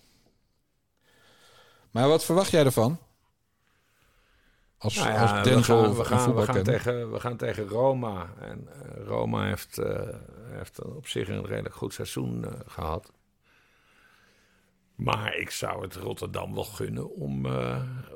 Maar 1.92 2.08
wat 2.08 2.24
verwacht 2.26 2.52
jij 2.52 2.66
ervan? 2.66 2.98
Als, 4.78 4.96
Nou 4.96 5.10
ja, 5.10 5.22
als 5.22 5.44
Denzel 5.44 5.82
we 5.82 5.86
gaan, 5.86 5.96
we, 5.96 6.04
gaan, 6.04 6.36
we, 6.36 6.42
gaan 6.42 6.64
tegen, 6.64 7.12
we 7.12 7.20
gaan 7.20 7.38
tegen 7.38 7.68
Roma. 7.68 8.34
En 8.40 8.68
eh, 8.68 9.06
Roma 9.06 9.46
heeft, 9.48 9.78
eh, 9.78 10.16
heeft 10.49 10.84
op 10.84 11.08
zich 11.08 11.28
een 11.28 11.45
redelijk 11.45 11.76
goed 11.76 11.94
seizoen 11.94 12.45
eh, 12.45 12.60
gehad. 12.66 13.12
Maar 14.95 15.36
ik 15.36 15.49
zou 15.49 15.82
het 15.82 15.95
Rotterdam 15.95 16.54
wel 16.54 16.64
gunnen 16.64 17.16
om, 17.16 17.45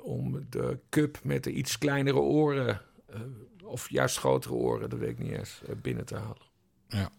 om 0.02 0.46
de 0.50 0.80
cup 0.90 1.20
met 1.24 1.44
de 1.44 1.52
iets 1.52 1.78
kleinere 1.78 2.20
oren... 2.20 2.82
of 3.64 3.90
juist 3.90 4.18
grotere 4.18 4.54
oren, 4.54 4.90
dat 4.90 5.00
weet 5.00 5.10
ik 5.10 5.20
niet 5.20 5.32
eens, 5.32 5.62
binnen 5.82 6.06
te 6.06 6.16
halen. 6.16 6.50
Ja. 6.88 7.10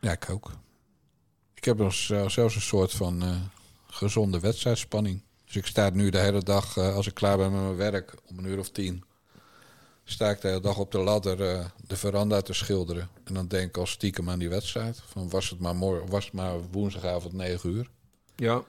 ja, 0.00 0.12
ik 0.12 0.30
ook. 0.30 0.50
Ik 1.54 1.64
heb 1.64 1.92
zelfs 1.92 2.36
een 2.36 2.50
soort 2.60 2.92
van 2.92 3.22
gezonde 3.86 4.40
wedstrijdspanning. 4.40 5.22
Dus 5.46 5.56
ik 5.56 5.66
sta 5.66 5.90
nu 5.90 6.10
de 6.10 6.18
hele 6.18 6.42
dag, 6.42 6.76
eh, 6.76 6.94
als 6.94 7.06
ik 7.06 7.14
klaar 7.14 7.36
ben 7.36 7.52
met 7.52 7.60
mijn 7.62 7.76
werk, 7.76 8.14
om 8.30 8.38
een 8.38 8.44
uur 8.44 8.58
of 8.58 8.70
tien... 8.70 9.04
sta 10.04 10.30
ik 10.30 10.40
de 10.40 10.48
hele 10.48 10.60
dag 10.60 10.78
op 10.78 10.92
de 10.92 10.98
ladder 10.98 11.50
eh, 11.50 11.64
de 11.86 11.96
veranda 11.96 12.40
te 12.40 12.52
schilderen. 12.52 13.08
En 13.24 13.34
dan 13.34 13.46
denk 13.48 13.68
ik 13.68 13.76
al 13.76 13.86
stiekem 13.86 14.30
aan 14.30 14.38
die 14.38 14.48
wedstrijd. 14.48 15.02
Van 15.06 15.28
was 15.30 15.50
het 15.50 15.60
maar, 15.60 15.76
morgen, 15.76 16.10
was 16.10 16.24
het 16.24 16.32
maar 16.34 16.60
woensdagavond 16.70 17.32
9 17.32 17.70
uur. 17.70 17.88
Ja. 18.36 18.62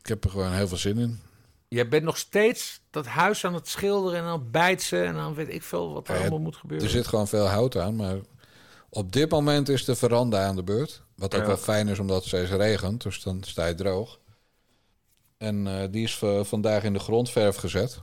Ik 0.00 0.06
heb 0.08 0.24
er 0.24 0.30
gewoon 0.30 0.52
heel 0.52 0.68
veel 0.68 0.76
zin 0.76 0.98
in. 0.98 1.20
Jij 1.68 1.88
bent 1.88 2.04
nog 2.04 2.16
steeds 2.18 2.80
dat 2.90 3.06
huis 3.06 3.44
aan 3.44 3.54
het 3.54 3.68
schilderen 3.68 4.18
en 4.18 4.24
dan 4.24 4.50
bijtsen... 4.50 5.06
en 5.06 5.14
dan 5.14 5.34
weet 5.34 5.48
ik 5.48 5.62
veel 5.62 5.92
wat 5.92 6.08
er 6.08 6.14
Ja, 6.14 6.20
allemaal 6.20 6.38
moet 6.38 6.56
gebeuren. 6.56 6.86
Er 6.86 6.92
zit 6.92 7.06
gewoon 7.06 7.28
veel 7.28 7.46
hout 7.46 7.76
aan, 7.76 7.96
maar 7.96 8.16
op 8.88 9.12
dit 9.12 9.30
moment 9.30 9.68
is 9.68 9.84
de 9.84 9.94
veranda 9.94 10.46
aan 10.46 10.56
de 10.56 10.62
beurt. 10.62 11.02
Wat 11.16 11.34
ook 11.34 11.40
Ja. 11.40 11.46
wel 11.46 11.56
fijn 11.56 11.88
is, 11.88 11.98
omdat 11.98 12.16
het 12.16 12.26
steeds 12.26 12.50
regent, 12.50 13.02
dus 13.02 13.22
dan 13.22 13.42
sta 13.42 13.66
je 13.66 13.74
droog. 13.74 14.18
En 15.42 15.66
eh, 15.66 15.88
die 15.90 16.02
is 16.04 16.14
v- 16.14 16.46
vandaag 16.48 16.82
in 16.82 16.92
de 16.92 16.98
grondverf 16.98 17.56
gezet. 17.56 18.02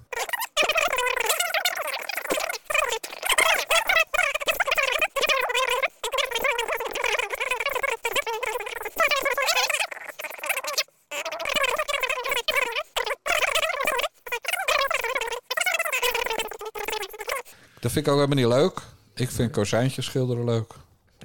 Dat 17.80 17.92
vind 17.92 18.06
ik 18.08 18.12
ook 18.14 18.20
helemaal 18.20 18.44
niet 18.50 18.54
leuk. 18.62 18.82
Ik 19.16 19.30
vind 19.30 19.52
kozijntjes 19.52 20.06
schilderen 20.06 20.44
leuk. 20.46 20.74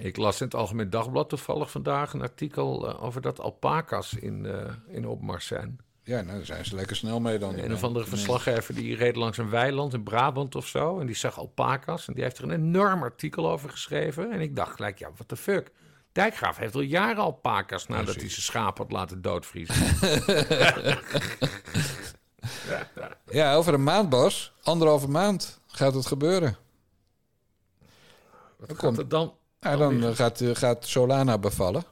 Ik 0.00 0.16
las 0.16 0.40
in 0.40 0.46
het 0.46 0.54
Algemeen 0.54 0.90
Dagblad 0.90 1.28
toevallig 1.28 1.70
vandaag 1.70 2.12
een 2.12 2.22
artikel 2.22 2.88
eh, 2.88 3.04
over 3.04 3.20
dat 3.20 3.40
alpaca's 3.40 4.12
in, 4.12 4.46
eh, 4.46 4.72
in 4.88 5.06
opmars 5.08 5.46
zijn. 5.46 5.78
Ja, 6.04 6.20
nou, 6.20 6.36
daar 6.36 6.46
zijn 6.46 6.64
ze 6.64 6.74
lekker 6.74 6.96
snel 6.96 7.20
mee 7.20 7.38
dan. 7.38 7.58
Een 7.58 7.72
of 7.72 7.84
andere 7.84 8.06
verslaggever 8.06 8.74
die 8.74 8.96
reed 8.96 9.16
langs 9.16 9.38
een 9.38 9.50
weiland 9.50 9.94
in 9.94 10.02
Brabant 10.02 10.54
of 10.54 10.66
zo. 10.66 11.00
En 11.00 11.06
die 11.06 11.16
zag 11.16 11.38
alpaca's. 11.38 12.08
En 12.08 12.14
die 12.14 12.22
heeft 12.22 12.38
er 12.38 12.44
een 12.44 12.50
enorm 12.50 13.02
artikel 13.02 13.50
over 13.50 13.70
geschreven. 13.70 14.32
En 14.32 14.40
ik 14.40 14.56
dacht 14.56 14.74
gelijk, 14.74 14.98
ja, 14.98 15.10
what 15.14 15.28
the 15.28 15.36
fuck. 15.36 15.70
Dijkgraaf 16.12 16.56
heeft 16.56 16.74
al 16.74 16.80
jaren 16.80 17.22
alpaca's 17.22 17.86
nadat 17.86 18.14
hij 18.14 18.28
zijn 18.28 18.42
schaap 18.42 18.78
had 18.78 18.92
laten 18.92 19.22
doodvriezen. 19.22 19.74
Ja, 23.30 23.54
over 23.54 23.74
een 23.74 23.82
maand, 23.82 24.08
Bas. 24.08 24.52
Anderhalve 24.62 25.08
maand 25.08 25.60
gaat 25.66 25.94
het 25.94 26.06
gebeuren. 26.06 26.56
Wat 28.56 29.10
dan? 29.10 29.34
Ja, 29.60 29.76
dan 29.76 30.04
eh, 30.04 30.14
gaat, 30.14 30.40
eh, 30.40 30.54
gaat 30.54 30.86
Solana 30.86 31.38
bevallen. 31.38 31.84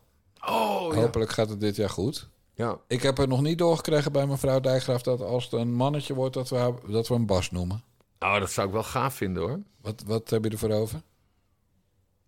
Oh, 0.46 0.94
ja. 0.94 1.00
Hopelijk 1.00 1.30
gaat 1.30 1.48
het 1.48 1.60
dit 1.60 1.76
jaar 1.76 1.90
goed. 1.90 2.28
Ja. 2.54 2.78
Ik 2.86 3.02
heb 3.02 3.16
het 3.16 3.28
nog 3.28 3.40
niet 3.40 3.58
doorgekregen 3.58 4.12
bij 4.12 4.26
mevrouw 4.26 4.60
Dijkgraaf... 4.60 5.02
dat 5.02 5.20
als 5.20 5.44
het 5.44 5.52
een 5.52 5.72
mannetje 5.74 6.14
wordt, 6.14 6.34
dat 6.34 6.48
we, 6.48 6.56
haar- 6.56 6.90
dat 6.90 7.08
we 7.08 7.14
hem 7.14 7.26
Bas 7.26 7.50
noemen. 7.50 7.82
Oh, 8.18 8.38
dat 8.38 8.50
zou 8.50 8.66
ik 8.66 8.72
wel 8.72 8.82
gaaf 8.82 9.14
vinden 9.14 9.42
hoor. 9.42 9.60
Wat, 9.80 10.02
wat 10.06 10.30
heb 10.30 10.44
je 10.44 10.50
ervoor 10.50 10.70
over? 10.70 11.02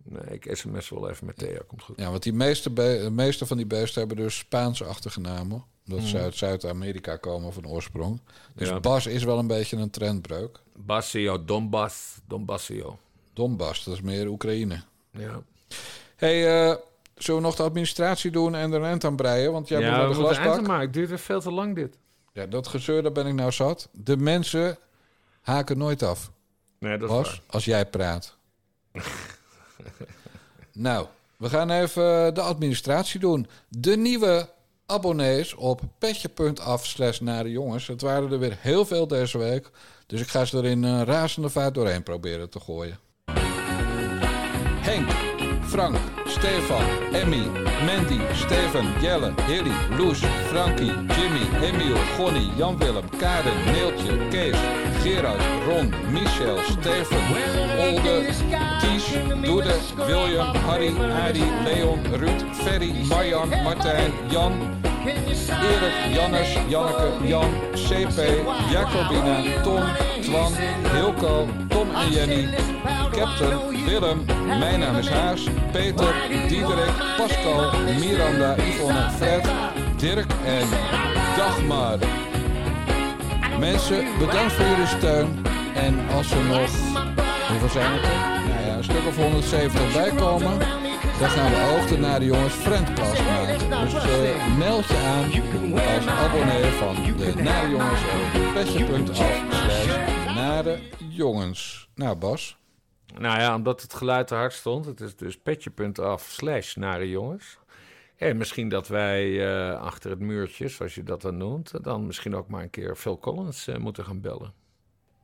Nee, 0.02 0.22
ik 0.38 0.48
sms 0.56 0.88
wel 0.88 1.10
even 1.10 1.26
met 1.26 1.36
Theo, 1.38 1.58
komt 1.66 1.82
goed. 1.82 1.98
Ja, 1.98 2.10
want 2.10 2.22
die 2.22 2.32
meeste, 2.32 2.72
de 2.72 3.08
meeste 3.12 3.46
van 3.46 3.56
die 3.56 3.66
beesten 3.66 3.98
hebben 3.98 4.16
dus 4.24 4.36
Spaanse 4.38 4.84
achternamen. 4.84 5.64
Omdat 5.86 6.00
Mm. 6.02 6.06
ze 6.06 6.18
uit 6.18 6.36
Zuid-Amerika 6.36 7.16
komen 7.16 7.52
van 7.52 7.66
oorsprong. 7.66 8.20
Dus 8.54 8.68
Ja. 8.68 8.80
Bas 8.80 9.06
is 9.06 9.24
wel 9.24 9.38
een 9.38 9.46
beetje 9.46 9.76
een 9.76 9.90
trendbreuk. 9.90 10.60
Bassio, 10.76 11.44
Donbass, 11.44 12.18
Donbassio. 12.28 12.98
Donbass, 13.32 13.84
dat 13.84 13.94
is 13.94 14.00
meer 14.00 14.28
Oekraïne. 14.28 14.82
Ja. 15.10 15.42
hey, 16.16 16.68
eh, 16.70 16.76
zullen 17.16 17.40
we 17.40 17.46
nog 17.46 17.56
de 17.56 17.62
administratie 17.62 18.30
doen 18.30 18.54
en 18.54 18.72
er 18.72 18.82
een 18.82 18.90
end 18.90 19.04
aan 19.04 19.16
breien? 19.16 19.52
Want 19.52 19.68
jij 19.68 19.80
ja, 19.80 19.92
we 20.08 20.14
de 20.14 20.20
moeten 20.20 20.24
eind 20.26 20.42
glasbak. 20.42 20.66
maken. 20.66 20.84
Het 20.84 20.92
duurt 20.92 21.08
weer 21.08 21.18
veel 21.18 21.40
te 21.40 21.50
lang 21.50 21.74
dit. 21.74 21.96
Ja, 22.32 22.46
dat 22.46 22.66
gezeur, 22.66 23.02
daar 23.02 23.12
ben 23.12 23.26
ik 23.26 23.34
nou 23.34 23.52
zat. 23.52 23.88
De 23.92 24.16
mensen 24.16 24.78
haken 25.40 25.78
nooit 25.78 26.02
af. 26.02 26.30
Nee, 26.78 26.98
dat 26.98 27.08
is 27.10 27.14
Bas, 27.16 27.28
waar. 27.28 27.40
als 27.46 27.64
jij 27.64 27.86
praat. 27.86 28.36
nou, 30.72 31.06
we 31.36 31.48
gaan 31.48 31.70
even 31.70 32.34
de 32.34 32.40
administratie 32.40 33.20
doen. 33.20 33.46
De 33.68 33.96
nieuwe 33.96 34.48
abonnees 34.86 35.54
op 35.54 35.80
petje.af 35.98 36.86
slash 36.86 37.18
nare 37.20 37.50
jongens. 37.50 37.86
Het 37.86 38.00
waren 38.00 38.32
er 38.32 38.38
weer 38.38 38.56
heel 38.60 38.84
veel 38.84 39.06
deze 39.06 39.38
week. 39.38 39.70
Dus 40.06 40.20
ik 40.20 40.28
ga 40.28 40.44
ze 40.44 40.58
er 40.58 40.64
in 40.64 40.82
een 40.82 41.04
razende 41.04 41.48
vaart 41.48 41.74
doorheen 41.74 42.02
proberen 42.02 42.50
te 42.50 42.60
gooien. 42.60 42.98
Henk, 44.84 45.10
Frank, 45.74 45.98
Stefan, 46.28 46.84
Emmy, 47.16 47.48
Mandy, 47.84 48.20
Steven, 48.36 48.86
Jelle, 49.02 49.32
Hilly, 49.48 49.74
Loes, 49.98 50.20
Frankie, 50.48 50.94
Jimmy, 51.16 51.44
Emiel, 51.66 51.98
Gonnie, 52.16 52.52
Jan-Willem, 52.56 53.08
Karen, 53.18 53.58
Neeltje, 53.72 54.30
Kees, 54.30 54.56
Gerard, 55.02 55.40
Ron, 55.66 55.90
Michel, 56.12 56.62
Steven, 56.62 57.24
Olde, 57.80 58.24
Ties, 58.80 59.10
Doede, 59.42 59.74
William, 60.06 60.54
Harry, 60.54 60.90
Adi, 61.26 61.42
Leon, 61.64 62.04
Ruud, 62.20 62.54
Ferry, 62.62 62.92
Marjan, 63.08 63.50
Martijn, 63.64 64.12
Jan, 64.30 64.83
Erik, 65.04 66.14
Jannes, 66.14 66.48
Janneke, 66.68 67.26
Jan, 67.26 67.50
CP, 67.74 68.18
Jacobina, 68.70 69.62
Tom, 69.62 69.82
Twan, 70.22 70.52
Hilco, 70.92 71.48
Tom 71.68 71.88
en 71.94 72.10
Jenny, 72.10 72.48
Captain, 73.12 73.84
Willem, 73.86 74.24
mijn 74.58 74.80
naam 74.80 74.96
is 74.96 75.08
Haas, 75.08 75.46
Peter, 75.72 76.14
Diederik, 76.48 76.92
Pascal, 77.16 77.70
Miranda, 77.98 78.54
Yvonne, 78.56 79.10
Fred, 79.16 79.48
Dirk 79.96 80.30
en 80.44 80.68
Dagmar. 81.36 81.98
Mensen, 83.58 84.04
bedankt 84.18 84.52
voor 84.52 84.66
jullie 84.66 84.86
steun. 84.86 85.46
En 85.74 86.08
als 86.14 86.30
er 86.30 86.44
nog, 86.44 86.70
hoeveel 87.48 87.68
zijn 87.68 87.92
het 87.92 88.02
er? 88.02 88.48
Nou 88.48 88.66
ja, 88.66 88.76
een 88.76 88.84
stuk 88.84 89.06
of 89.06 89.16
170 89.16 89.92
bijkomen. 89.92 90.58
Dan 91.18 91.30
gaan 91.30 91.50
we 91.50 91.80
ook 91.80 91.88
de 91.88 91.98
Nare 91.98 92.24
Jongens 92.24 92.54
Friendcast 92.54 93.24
maken. 93.24 93.58
Dus 93.58 93.94
eh, 93.94 94.56
meld 94.56 94.86
je 94.86 94.96
aan 94.96 95.24
als 95.72 96.06
abonnee 96.06 96.70
van 96.70 96.94
de 96.94 97.42
Nare 97.42 97.68
Jongens 97.68 98.00
op 98.00 98.52
petje.af 98.54 99.42
slash 99.50 99.86
Nare 100.34 100.80
Jongens. 101.08 101.88
Nou 101.94 102.16
Bas, 102.16 102.56
Nou 103.18 103.40
ja, 103.40 103.54
omdat 103.54 103.82
het 103.82 103.94
geluid 103.94 104.26
te 104.26 104.34
hard 104.34 104.52
stond. 104.52 104.84
Het 104.84 105.00
is 105.00 105.16
dus 105.16 105.38
petje.af 105.38 106.22
slash 106.30 106.74
nare 106.74 107.08
jongens. 107.08 107.58
En 108.16 108.36
misschien 108.36 108.68
dat 108.68 108.88
wij 108.88 109.46
eh, 109.46 109.80
achter 109.80 110.10
het 110.10 110.20
muurtje, 110.20 110.68
zoals 110.68 110.94
je 110.94 111.02
dat 111.02 111.22
dan 111.22 111.36
noemt... 111.36 111.84
dan 111.84 112.06
misschien 112.06 112.36
ook 112.36 112.48
maar 112.48 112.62
een 112.62 112.70
keer 112.70 112.96
Phil 112.96 113.18
Collins 113.18 113.66
eh, 113.66 113.76
moeten 113.76 114.04
gaan 114.04 114.20
bellen. 114.20 114.52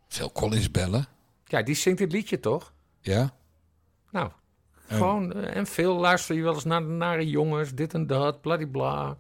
Phil 0.08 0.32
Collins 0.32 0.70
bellen. 0.70 1.06
Ja, 1.44 1.62
die 1.62 1.74
zingt 1.74 1.98
dit 1.98 2.12
liedje 2.12 2.40
toch? 2.40 2.72
Ja? 3.00 3.34
Nou, 4.10 4.30
gewoon... 4.96 5.32
eh, 5.32 5.56
en 5.56 5.66
Phil, 5.66 5.94
luister 5.96 6.34
je 6.36 6.42
wel 6.42 6.54
eens 6.54 6.64
naar 6.64 6.80
de 6.80 6.86
nare 6.88 7.28
jongens, 7.28 7.74
dit 7.74 7.94
en 7.94 8.06
dat, 8.06 8.40
bladibla. 8.40 9.16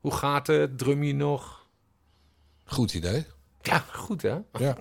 Hoe 0.00 0.12
gaat 0.12 0.46
het? 0.46 0.78
Drum 0.78 1.02
je 1.02 1.14
nog? 1.14 1.66
Goed 2.64 2.94
idee. 2.94 3.26
Ja, 3.62 3.78
goed 3.92 4.22
hè? 4.22 4.36
Ja. 4.58 4.76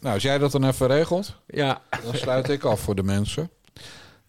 Nou, 0.00 0.14
als 0.14 0.22
jij 0.22 0.38
dat 0.38 0.52
dan 0.52 0.64
even 0.64 0.86
regelt, 0.86 1.36
Ja. 1.46 1.82
dan 2.04 2.14
sluit 2.14 2.48
ik 2.48 2.64
af 2.64 2.80
voor 2.80 2.94
de 2.94 3.02
mensen. 3.02 3.50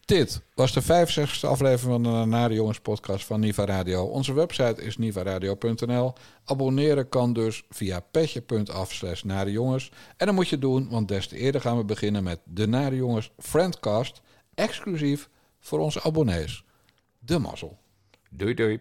Dit 0.04 0.40
was 0.54 0.72
de 0.72 0.82
65e 0.82 1.40
aflevering 1.48 1.80
van 1.80 2.02
de 2.02 2.26
Nare 2.26 2.54
Jongens 2.54 2.80
podcast 2.80 3.24
van 3.24 3.40
Niva 3.40 3.64
Radio. 3.64 4.04
Onze 4.04 4.32
website 4.32 4.82
is 4.82 4.96
nivaradio.nl. 4.98 6.12
Abonneren 6.44 7.08
kan 7.08 7.32
dus 7.32 7.62
via 7.70 8.00
petje.af 8.10 8.92
slash 8.92 9.22
Nare 9.22 9.50
Jongens. 9.50 9.90
En 10.16 10.26
dan 10.26 10.34
moet 10.34 10.48
je 10.48 10.58
doen, 10.58 10.88
want 10.90 11.08
des 11.08 11.26
te 11.28 11.36
eerder 11.36 11.60
gaan 11.60 11.76
we 11.76 11.84
beginnen 11.84 12.22
met 12.22 12.40
de 12.44 12.66
Nare 12.66 12.96
Jongens 12.96 13.30
Friendcast. 13.38 14.20
Exclusief 14.54 15.28
voor 15.60 15.78
onze 15.78 16.02
abonnees. 16.02 16.64
De 17.18 17.38
mazzel. 17.38 17.78
Doei 18.30 18.54
doei. 18.54 18.80